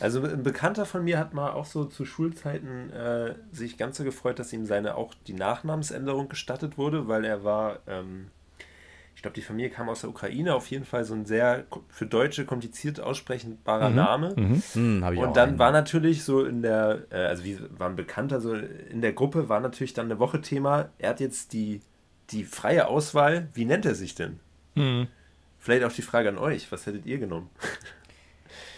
Also 0.00 0.22
ein 0.22 0.42
Bekannter 0.42 0.86
von 0.86 1.04
mir 1.04 1.18
hat 1.18 1.34
mal 1.34 1.52
auch 1.52 1.66
so 1.66 1.84
zu 1.84 2.04
Schulzeiten 2.04 2.90
äh, 2.90 3.34
sich 3.52 3.78
ganz 3.78 3.98
so 3.98 4.04
gefreut, 4.04 4.38
dass 4.38 4.52
ihm 4.52 4.66
seine 4.66 4.96
auch 4.96 5.14
die 5.26 5.34
Nachnamensänderung 5.34 6.28
gestattet 6.28 6.78
wurde, 6.78 7.08
weil 7.08 7.24
er 7.24 7.44
war, 7.44 7.78
ähm, 7.86 8.28
ich 9.14 9.22
glaube, 9.22 9.34
die 9.34 9.42
Familie 9.42 9.70
kam 9.70 9.88
aus 9.88 10.00
der 10.00 10.10
Ukraine, 10.10 10.54
auf 10.54 10.66
jeden 10.68 10.84
Fall 10.84 11.04
so 11.04 11.14
ein 11.14 11.24
sehr 11.24 11.64
für 11.88 12.06
Deutsche 12.06 12.44
kompliziert 12.44 13.00
aussprechbarer 13.00 13.90
Name. 13.90 14.34
Hm, 14.72 15.04
hab 15.04 15.12
ich 15.12 15.18
auch 15.20 15.26
Und 15.26 15.36
dann 15.36 15.50
einen. 15.50 15.58
war 15.58 15.72
natürlich 15.72 16.24
so 16.24 16.44
in 16.44 16.62
der, 16.62 17.02
äh, 17.10 17.16
also 17.16 17.44
wie 17.44 17.58
war 17.78 17.88
ein 17.88 17.96
Bekannter, 17.96 18.40
so 18.40 18.54
in 18.54 19.00
der 19.00 19.12
Gruppe 19.12 19.48
war 19.48 19.60
natürlich 19.60 19.94
dann 19.94 20.06
eine 20.06 20.18
Woche 20.18 20.40
Thema, 20.40 20.88
er 20.98 21.10
hat 21.10 21.20
jetzt 21.20 21.52
die, 21.52 21.80
die 22.30 22.44
freie 22.44 22.88
Auswahl, 22.88 23.48
wie 23.54 23.64
nennt 23.64 23.86
er 23.86 23.94
sich 23.94 24.14
denn? 24.14 24.40
Hm. 24.74 25.06
Vielleicht 25.58 25.84
auch 25.84 25.92
die 25.92 26.02
Frage 26.02 26.28
an 26.28 26.38
euch, 26.38 26.72
was 26.72 26.86
hättet 26.86 27.06
ihr 27.06 27.18
genommen? 27.18 27.48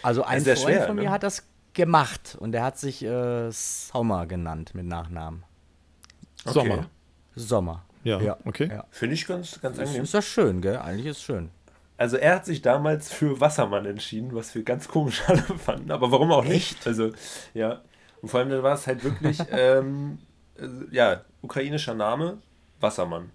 Also 0.05 0.23
ein 0.23 0.41
sehr 0.41 0.55
Freund 0.55 0.75
schwer, 0.75 0.87
von 0.87 0.95
mir 0.97 1.05
ne? 1.05 1.09
hat 1.09 1.23
das 1.23 1.47
gemacht 1.73 2.37
und 2.39 2.51
der 2.51 2.63
hat 2.63 2.77
sich 2.77 3.03
äh, 3.03 3.49
Sommer 3.51 4.27
genannt 4.27 4.75
mit 4.75 4.85
Nachnamen. 4.85 5.43
Sommer. 6.45 6.87
Sommer. 7.35 7.85
Ja, 8.03 8.37
okay. 8.45 8.69
Ja. 8.71 8.85
Finde 8.91 9.15
ich 9.15 9.25
ganz, 9.25 9.59
ganz 9.61 9.77
Ist, 9.77 9.81
angenehm. 9.81 10.03
ist 10.03 10.13
das 10.13 10.25
schön, 10.25 10.61
gell? 10.61 10.77
Eigentlich 10.77 11.07
ist 11.07 11.17
es 11.17 11.23
schön. 11.23 11.49
Also 11.97 12.17
er 12.17 12.35
hat 12.35 12.45
sich 12.45 12.61
damals 12.61 13.11
für 13.11 13.41
Wassermann 13.41 13.87
entschieden, 13.87 14.35
was 14.35 14.53
wir 14.53 14.61
ganz 14.61 14.87
komisch 14.87 15.23
alle 15.27 15.41
fanden, 15.41 15.89
aber 15.89 16.11
warum 16.11 16.31
auch 16.31 16.45
nicht? 16.45 16.85
Also, 16.85 17.11
ja. 17.55 17.81
Und 18.21 18.29
vor 18.29 18.41
allem 18.41 18.49
dann 18.49 18.61
war 18.61 18.75
es 18.75 18.85
halt 18.85 19.03
wirklich, 19.03 19.39
ähm, 19.51 20.19
äh, 20.59 20.67
ja, 20.91 21.21
ukrainischer 21.41 21.95
Name, 21.95 22.37
Wassermann. 22.79 23.31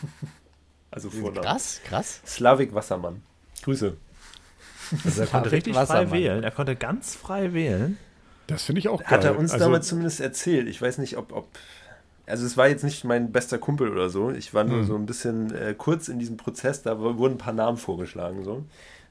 also 0.90 1.10
Vorname. 1.10 1.46
Krass, 1.46 1.82
krass. 1.84 2.22
Slavik 2.24 2.74
Wassermann. 2.74 3.22
Grüße. 3.62 3.98
Also 5.04 5.22
er 5.22 5.26
konnte 5.26 5.52
richtig 5.52 5.74
frei 5.76 6.10
wählen. 6.10 6.42
Er 6.44 6.50
konnte 6.50 6.76
ganz 6.76 7.14
frei 7.14 7.52
wählen. 7.52 7.98
Das 8.46 8.64
finde 8.64 8.80
ich 8.80 8.88
auch 8.88 9.00
geil. 9.00 9.10
Hat 9.10 9.24
er 9.24 9.38
uns 9.38 9.52
also, 9.52 9.64
damals 9.64 9.88
zumindest 9.88 10.20
erzählt. 10.20 10.68
Ich 10.68 10.80
weiß 10.80 10.98
nicht, 10.98 11.16
ob, 11.16 11.32
ob. 11.32 11.48
Also 12.26 12.46
es 12.46 12.56
war 12.56 12.68
jetzt 12.68 12.84
nicht 12.84 13.04
mein 13.04 13.32
bester 13.32 13.58
Kumpel 13.58 13.90
oder 13.90 14.08
so. 14.08 14.30
Ich 14.30 14.54
war 14.54 14.64
nur 14.64 14.80
Hm. 14.80 14.86
so 14.86 14.94
ein 14.96 15.06
bisschen 15.06 15.54
äh, 15.54 15.74
kurz 15.76 16.08
in 16.08 16.18
diesem 16.18 16.36
Prozess, 16.36 16.82
da 16.82 16.98
wurden 16.98 17.34
ein 17.34 17.38
paar 17.38 17.52
Namen 17.52 17.76
vorgeschlagen. 17.76 18.44
So. 18.44 18.64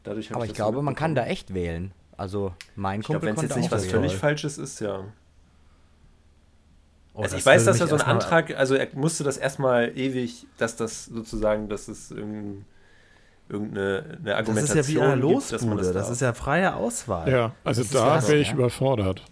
Dadurch 0.03 0.33
Aber 0.33 0.45
ich 0.45 0.51
so 0.51 0.55
glaube, 0.55 0.81
man 0.81 0.95
kann 0.95 1.15
da 1.15 1.25
echt 1.25 1.53
wählen. 1.53 1.91
Also 2.17 2.53
mein 2.75 2.99
Ich 3.01 3.05
glaube, 3.07 3.19
Kumpel 3.25 3.29
wenn 3.29 3.35
es 3.35 3.49
jetzt 3.49 3.57
nicht 3.57 3.71
was 3.71 3.85
völlig 3.85 4.15
Falsches 4.15 4.57
ist, 4.57 4.79
ja. 4.81 5.03
Oh, 7.15 7.21
Also 7.21 7.37
ich 7.37 7.45
weiß, 7.45 7.65
dass 7.65 7.79
er 7.79 7.87
so 7.87 7.95
einen 7.95 8.03
Antrag, 8.03 8.55
also 8.57 8.75
er 8.75 8.87
musste 8.95 9.23
das 9.23 9.37
erstmal 9.37 9.95
ewig, 9.97 10.47
dass 10.57 10.75
das 10.75 11.05
sozusagen, 11.05 11.69
dass 11.69 11.87
es 11.87 12.09
irgendein, 12.11 12.65
irgendeine 13.49 14.03
eine 14.03 14.17
Das 14.23 14.27
ist 14.27 14.33
Argumentation 14.35 14.97
ja 15.03 15.07
wie 15.09 15.11
eine 15.13 15.21
Losbude. 15.21 15.75
Das, 15.77 15.93
darf. 15.93 16.09
ist 16.11 16.21
ja 16.21 16.33
freie 16.33 16.75
Auswahl. 16.75 17.29
Ja, 17.31 17.51
also 17.63 17.81
Das 17.81 17.91
da 17.91 18.27
wäre 18.27 18.37
ich 18.39 18.49
ja. 18.49 18.53
überfordert. 18.55 19.23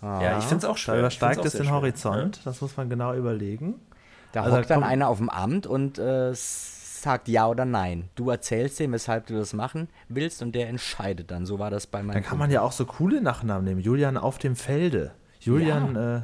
Ah. 0.00 0.22
Ja, 0.22 0.38
ich 0.38 0.44
finde 0.44 0.58
es 0.58 0.64
auch 0.64 0.76
schwer. 0.76 0.94
Da 0.94 1.00
übersteigt 1.00 1.44
es 1.44 1.52
den 1.52 1.64
schwer. 1.64 1.74
Horizont. 1.74 2.40
Das 2.44 2.60
muss 2.60 2.76
man 2.76 2.88
genau 2.88 3.14
überlegen. 3.14 3.74
Da 4.32 4.42
Also 4.44 4.56
hockt 4.58 4.70
dann 4.70 4.80
komm- 4.80 4.88
einer 4.90 5.08
auf 5.08 5.18
dem 5.18 5.28
Amt 5.28 5.66
und 5.66 5.98
äh, 5.98 6.30
sagt 6.34 7.28
ja 7.28 7.46
oder 7.48 7.64
nein. 7.64 8.08
Du 8.14 8.30
erzählst 8.30 8.78
dem, 8.78 8.92
weshalb 8.92 9.26
du 9.26 9.34
das 9.36 9.52
machen 9.54 9.88
willst 10.08 10.42
und 10.42 10.52
der 10.54 10.68
entscheidet 10.68 11.30
dann. 11.30 11.46
So 11.46 11.58
war 11.58 11.70
das 11.70 11.86
bei 11.86 12.02
meinem 12.02 12.14
Dann 12.14 12.22
kann 12.22 12.38
man 12.38 12.50
ja 12.50 12.62
auch 12.62 12.72
so 12.72 12.84
coole 12.84 13.20
Nachnamen 13.20 13.64
nehmen. 13.64 13.80
Julian 13.80 14.16
auf 14.16 14.38
dem 14.38 14.54
Felde. 14.56 15.12
Julian, 15.40 15.96
äh, 15.96 16.20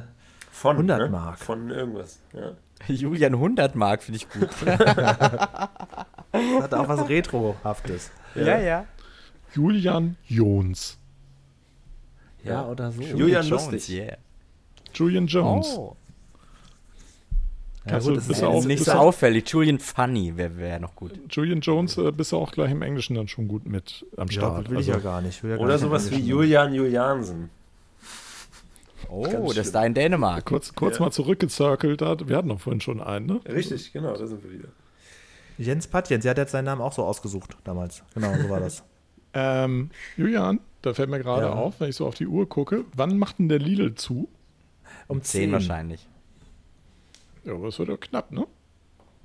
Von 0.51 0.75
100 0.77 0.99
ne? 0.99 1.09
Mark. 1.09 1.39
Von 1.39 1.69
irgendwas. 1.69 2.19
Ja. 2.33 2.51
Julian 2.87 3.33
100 3.33 3.75
Mark 3.75 4.03
finde 4.03 4.17
ich 4.17 4.29
gut. 4.29 4.49
hat 4.65 6.73
auch 6.73 6.87
was 6.87 7.09
Retrohaftes. 7.09 8.11
ja, 8.35 8.59
ja. 8.59 8.85
Julian 9.53 10.17
Jons. 10.27 10.97
Ja, 12.43 12.65
oder 12.67 12.91
so. 12.91 13.01
Julian 13.01 13.45
Jones, 13.45 13.71
Lustig. 13.71 13.89
Yeah. 13.89 14.17
Julian 14.93 15.27
Jones. 15.27 15.75
Oh. 15.77 15.95
Ja, 17.85 17.91
Kannst 17.91 18.07
gut, 18.07 18.15
du- 18.15 18.19
das 18.19 18.27
bist 18.27 18.41
ist 18.41 18.47
ja 18.47 18.67
nicht 18.67 18.83
so 18.83 18.91
auffällig. 18.93 19.47
Julian 19.49 19.79
Funny 19.79 20.35
wäre 20.35 20.57
wär 20.57 20.79
noch 20.79 20.95
gut. 20.95 21.11
Julian 21.29 21.61
Jones 21.61 21.97
äh, 21.97 22.11
bist 22.11 22.31
du 22.31 22.37
auch 22.37 22.51
gleich 22.51 22.71
im 22.71 22.81
Englischen 22.81 23.15
dann 23.15 23.27
schon 23.27 23.47
gut 23.47 23.67
mit 23.67 24.05
am 24.17 24.27
ja, 24.27 24.33
Start. 24.33 24.65
das 24.65 24.71
will 24.71 24.79
ich 24.79 24.87
Also, 24.87 24.91
ja 24.91 24.97
gar 24.99 25.21
nicht. 25.21 25.37
Ich 25.37 25.43
ja 25.43 25.55
gar 25.55 25.59
Oder 25.65 25.73
nicht 25.73 25.81
sowas 25.81 26.11
wie 26.11 26.19
Julian 26.19 26.73
Juliansen. 26.73 27.49
Oh, 29.09 29.23
Ganz 29.23 29.55
das 29.55 29.67
ist 29.67 29.75
da 29.75 29.85
in 29.85 29.93
Dänemark. 29.93 30.45
kurz 30.45 30.73
kurz 30.75 30.97
Ja. 30.97 31.05
mal 31.05 31.11
zurückgezirkelt 31.11 32.01
hat. 32.01 32.27
Wir 32.27 32.37
hatten 32.37 32.49
doch 32.49 32.59
vorhin 32.59 32.81
schon 32.81 33.01
einen, 33.01 33.25
ne? 33.25 33.39
Richtig, 33.47 33.91
genau, 33.93 34.15
da 34.15 34.25
sind 34.27 34.43
wir 34.43 34.51
wieder. 34.51 34.69
Jens 35.57 35.87
Patjens, 35.87 36.25
ja, 36.25 36.33
der 36.33 36.43
hat 36.43 36.49
seinen 36.49 36.65
Namen 36.65 36.81
auch 36.81 36.91
so 36.93 37.03
ausgesucht 37.05 37.55
damals. 37.63 38.03
Genau, 38.13 38.33
so 38.41 38.49
war 38.49 38.59
das. 38.59 38.83
Ähm, 39.37 39.89
Julian, 40.15 40.61
da 40.81 40.93
fällt 40.93 41.09
mir 41.09 41.19
gerade 41.19 41.47
Ja. 41.47 41.51
auf, 41.51 41.81
wenn 41.81 41.89
ich 41.89 41.97
so 41.97 42.07
auf 42.07 42.15
die 42.15 42.25
Uhr 42.25 42.47
gucke, 42.47 42.85
wann 42.95 43.17
macht 43.17 43.37
denn 43.37 43.49
der 43.49 43.59
Lidl 43.59 43.93
zu? 43.95 44.29
Um 45.07 45.21
10 45.21 45.51
wahrscheinlich. 45.51 46.07
Ja, 47.43 47.53
aber 47.53 47.67
es 47.67 47.77
wird 47.77 47.89
ja 47.89 47.97
knapp, 47.97 48.31
ne? 48.31 48.47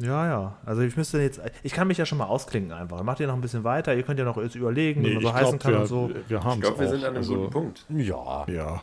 Ja, 0.00 0.26
ja. 0.26 0.56
Also 0.66 0.82
ich 0.82 0.96
müsste 0.96 1.20
jetzt, 1.22 1.40
ich 1.62 1.72
kann 1.72 1.86
mich 1.86 1.96
ja 1.98 2.06
schon 2.06 2.18
mal 2.18 2.24
ausklinken 2.26 2.72
einfach. 2.72 3.00
Macht 3.04 3.20
ihr 3.20 3.28
noch 3.28 3.34
ein 3.34 3.40
bisschen 3.40 3.62
weiter? 3.62 3.94
Ihr 3.94 4.02
könnt 4.02 4.18
ja 4.18 4.24
noch 4.24 4.36
überlegen, 4.36 5.04
wie 5.04 5.14
man 5.14 5.22
so 5.22 5.32
heißen 5.32 5.60
kann 5.60 5.74
wir, 5.74 5.80
und 5.82 5.86
so. 5.86 6.10
wir 6.26 6.42
haben 6.42 6.54
Ich 6.58 6.62
glaube, 6.62 6.80
wir 6.80 6.88
sind 6.88 7.00
an 7.04 7.10
einem 7.10 7.16
also, 7.18 7.34
guten 7.36 7.50
Punkt. 7.50 7.86
Ja. 7.90 8.46
Ja. 8.48 8.82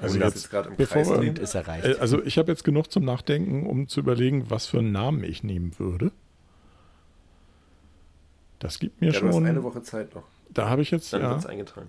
Also 0.00 0.18
das 0.18 0.34
jetzt, 0.34 0.50
gerade 0.50 0.68
im 0.70 0.76
bevor 0.76 1.02
Kreis 1.02 1.20
wir- 1.20 1.40
ist 1.40 1.54
erreicht. 1.54 1.84
äh, 1.86 1.96
also 2.00 2.22
ich 2.22 2.38
habe 2.38 2.50
jetzt 2.52 2.62
genug 2.64 2.90
zum 2.92 3.04
Nachdenken, 3.04 3.66
um 3.66 3.88
zu 3.88 4.00
überlegen, 4.00 4.48
was 4.50 4.66
für 4.66 4.78
einen 4.78 4.92
Namen 4.92 5.24
ich 5.24 5.42
nehmen 5.42 5.78
würde. 5.78 6.12
Das 8.58 8.78
gibt 8.78 9.00
mir 9.00 9.12
Ja, 9.12 9.20
du 9.20 9.26
hast 9.28 9.34
schon. 9.34 9.46
eine 9.46 9.62
Woche 9.62 9.82
Zeit 9.82 10.14
noch. 10.14 10.24
Da 10.50 10.68
habe 10.68 10.82
ich 10.82 10.90
jetzt, 10.90 11.12
Dann 11.12 11.22
ja. 11.22 11.30
wird 11.30 11.40
es 11.40 11.46
eingetragen. 11.46 11.88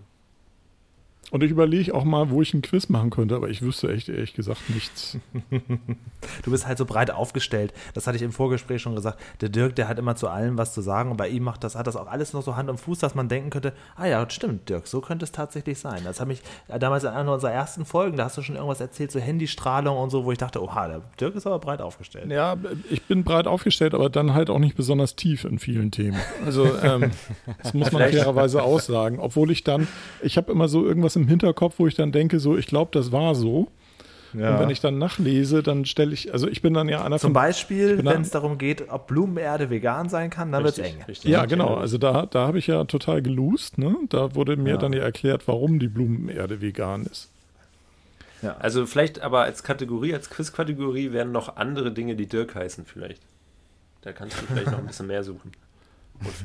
Und 1.31 1.43
ich 1.43 1.51
überlege 1.51 1.93
auch 1.93 2.03
mal, 2.03 2.29
wo 2.29 2.41
ich 2.41 2.53
ein 2.53 2.61
Quiz 2.61 2.89
machen 2.89 3.09
könnte, 3.09 3.35
aber 3.35 3.49
ich 3.49 3.61
wüsste 3.61 3.91
echt 3.91 4.09
ehrlich 4.09 4.33
gesagt 4.33 4.69
nichts. 4.69 5.17
Du 6.43 6.51
bist 6.51 6.67
halt 6.67 6.77
so 6.77 6.85
breit 6.85 7.11
aufgestellt. 7.11 7.73
Das 7.93 8.07
hatte 8.07 8.17
ich 8.17 8.21
im 8.21 8.31
Vorgespräch 8.31 8.81
schon 8.81 8.95
gesagt. 8.95 9.19
Der 9.41 9.49
Dirk, 9.49 9.75
der 9.75 9.87
hat 9.87 9.99
immer 9.99 10.15
zu 10.15 10.27
allem 10.27 10.57
was 10.57 10.73
zu 10.73 10.81
sagen 10.81 11.11
und 11.11 11.17
bei 11.17 11.29
ihm 11.29 11.43
macht 11.43 11.63
das, 11.63 11.75
hat 11.75 11.87
das 11.87 11.95
auch 11.95 12.07
alles 12.07 12.33
noch 12.33 12.43
so 12.43 12.55
Hand 12.55 12.69
und 12.69 12.79
Fuß, 12.79 12.99
dass 12.99 13.15
man 13.15 13.29
denken 13.29 13.49
könnte, 13.49 13.73
ah 13.95 14.05
ja, 14.05 14.29
stimmt, 14.29 14.67
Dirk, 14.69 14.87
so 14.87 15.01
könnte 15.01 15.23
es 15.23 15.31
tatsächlich 15.31 15.79
sein. 15.79 16.01
Das 16.03 16.19
hat 16.19 16.27
mich 16.27 16.41
äh, 16.67 16.79
damals 16.79 17.03
in 17.03 17.11
einer 17.11 17.33
unserer 17.33 17.51
ersten 17.51 17.85
Folgen, 17.85 18.17
da 18.17 18.25
hast 18.25 18.37
du 18.37 18.41
schon 18.41 18.55
irgendwas 18.55 18.81
erzählt, 18.81 19.11
so 19.11 19.19
Handystrahlung 19.19 19.97
und 19.97 20.09
so, 20.09 20.25
wo 20.25 20.31
ich 20.31 20.37
dachte, 20.37 20.61
oha, 20.61 20.87
der 20.87 21.01
Dirk 21.19 21.35
ist 21.35 21.47
aber 21.47 21.59
breit 21.59 21.81
aufgestellt. 21.81 22.31
Ja, 22.31 22.57
ich 22.89 23.03
bin 23.03 23.23
breit 23.23 23.47
aufgestellt, 23.47 23.93
aber 23.93 24.09
dann 24.09 24.33
halt 24.33 24.49
auch 24.49 24.59
nicht 24.59 24.75
besonders 24.75 25.15
tief 25.15 25.45
in 25.45 25.59
vielen 25.59 25.91
Themen. 25.91 26.17
Also 26.45 26.65
ähm, 26.81 27.11
das 27.63 27.73
muss 27.73 27.91
man 27.91 28.01
fairerweise 28.03 28.63
aussagen. 28.63 29.19
Obwohl 29.19 29.51
ich 29.51 29.63
dann, 29.63 29.87
ich 30.21 30.37
habe 30.37 30.51
immer 30.51 30.67
so 30.67 30.85
irgendwas 30.85 31.15
im 31.23 31.27
Hinterkopf, 31.27 31.75
wo 31.77 31.87
ich 31.87 31.95
dann 31.95 32.11
denke, 32.11 32.39
so, 32.39 32.57
ich 32.57 32.67
glaube, 32.67 32.91
das 32.93 33.11
war 33.11 33.35
so. 33.35 33.67
Ja. 34.33 34.53
Und 34.53 34.59
wenn 34.59 34.69
ich 34.69 34.79
dann 34.79 34.99
nachlese, 34.99 35.63
dann 35.63 35.85
stelle 35.85 36.13
ich, 36.13 36.31
also 36.31 36.47
ich 36.47 36.61
bin 36.61 36.75
dann 36.75 36.87
ja 36.87 37.03
einer 37.03 37.17
Zum 37.17 37.29
von 37.29 37.33
Beispiel, 37.33 37.97
wenn 38.05 38.21
es 38.21 38.29
darum 38.29 38.59
geht, 38.59 38.87
ob 38.89 39.07
Blumenerde 39.07 39.71
vegan 39.71 40.07
sein 40.07 40.29
kann, 40.29 40.51
dann 40.51 40.63
wird 40.63 40.77
es 40.77 40.83
eng. 40.85 41.01
richtig. 41.07 41.31
Ja, 41.31 41.45
genau. 41.45 41.73
Also 41.73 41.97
da, 41.97 42.27
da 42.27 42.45
habe 42.45 42.59
ich 42.59 42.67
ja 42.67 42.83
total 42.83 43.23
gelost. 43.23 43.79
Ne? 43.79 43.95
Da 44.09 44.35
wurde 44.35 44.55
mir 44.55 44.71
Ja. 44.73 44.77
dann 44.77 44.93
ja 44.93 45.01
erklärt, 45.01 45.47
warum 45.47 45.79
die 45.79 45.87
Blumenerde 45.87 46.61
vegan 46.61 47.05
ist. 47.05 47.29
Also 48.59 48.85
vielleicht 48.85 49.21
aber 49.21 49.41
als 49.41 49.63
Kategorie, 49.63 50.13
als 50.13 50.29
Quiz-Kategorie 50.29 51.11
wären 51.11 51.31
noch 51.31 51.57
andere 51.57 51.91
Dinge, 51.91 52.15
die 52.15 52.27
Dirk 52.27 52.55
heißen 52.55 52.85
vielleicht. 52.85 53.21
Da 54.01 54.13
kannst 54.13 54.39
du 54.39 54.45
vielleicht 54.45 54.71
noch 54.71 54.77
ein 54.77 54.85
bisschen 54.87 55.07
mehr 55.07 55.23
suchen. 55.23 55.51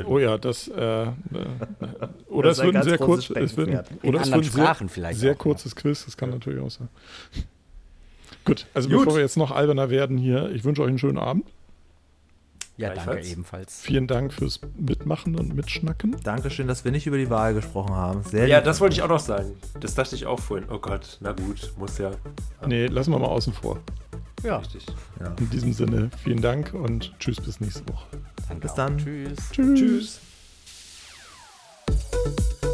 Oh 0.06 0.18
ja, 0.18 0.38
das. 0.38 0.68
Äh, 0.68 1.02
äh, 1.04 1.08
oder 2.28 2.48
Das 2.50 2.58
es 2.58 2.64
wird 2.64 2.76
ein 2.76 2.82
sehr 2.84 2.98
kurz, 2.98 3.30
es 3.30 3.56
wird, 3.56 3.68
oder 4.02 4.20
es 4.20 4.26
wird 4.26 4.34
ein 4.34 4.42
sehr, 4.42 4.44
Sprachen 4.44 4.88
vielleicht 4.88 5.18
sehr 5.20 5.32
auch, 5.34 5.38
kurzes 5.38 5.74
Quiz. 5.74 6.04
Das 6.04 6.16
kann 6.16 6.30
natürlich 6.30 6.60
auch 6.60 6.70
sein. 6.70 6.88
Gut, 8.44 8.66
also 8.74 8.88
Gut. 8.88 8.98
bevor 8.98 9.14
wir 9.16 9.22
jetzt 9.22 9.36
noch 9.36 9.50
alberner 9.50 9.90
werden 9.90 10.18
hier, 10.18 10.50
ich 10.50 10.64
wünsche 10.64 10.82
euch 10.82 10.88
einen 10.88 10.98
schönen 10.98 11.18
Abend. 11.18 11.46
Ja, 12.76 12.88
danke 12.88 13.02
Gleichfalls. 13.04 13.30
ebenfalls. 13.32 13.80
Vielen 13.82 14.06
Dank 14.08 14.32
fürs 14.32 14.60
Mitmachen 14.76 15.36
und 15.36 15.54
Mitschnacken. 15.54 16.16
Dankeschön, 16.24 16.66
dass 16.66 16.84
wir 16.84 16.90
nicht 16.90 17.06
über 17.06 17.16
die 17.16 17.30
Wahl 17.30 17.54
gesprochen 17.54 17.94
haben. 17.94 18.24
Sehr 18.24 18.48
Ja, 18.48 18.58
lieb. 18.58 18.64
das 18.64 18.80
wollte 18.80 18.94
ich 18.96 19.02
auch 19.02 19.08
noch 19.08 19.20
sagen. 19.20 19.52
Das 19.78 19.94
dachte 19.94 20.16
ich 20.16 20.26
auch 20.26 20.40
vorhin. 20.40 20.66
Oh 20.70 20.78
Gott, 20.78 21.18
na 21.20 21.30
gut, 21.32 21.72
muss 21.78 21.98
ja. 21.98 22.10
Nee, 22.66 22.86
lassen 22.86 23.12
wir 23.12 23.18
mal 23.20 23.28
außen 23.28 23.52
vor. 23.52 23.78
Ja, 24.44 24.58
Richtig. 24.58 24.84
In 25.40 25.50
diesem 25.50 25.72
Sinne, 25.72 26.10
vielen 26.22 26.42
Dank 26.42 26.74
und 26.74 27.14
tschüss 27.18 27.40
bis 27.40 27.60
nächste 27.60 27.88
Woche. 27.88 28.06
danke 28.46 28.60
Bis 28.60 28.70
auch. 28.72 28.76
dann. 28.76 28.98
Tschüss. 28.98 29.38
Tschüss. 29.50 30.20
Tschüss. 31.88 32.73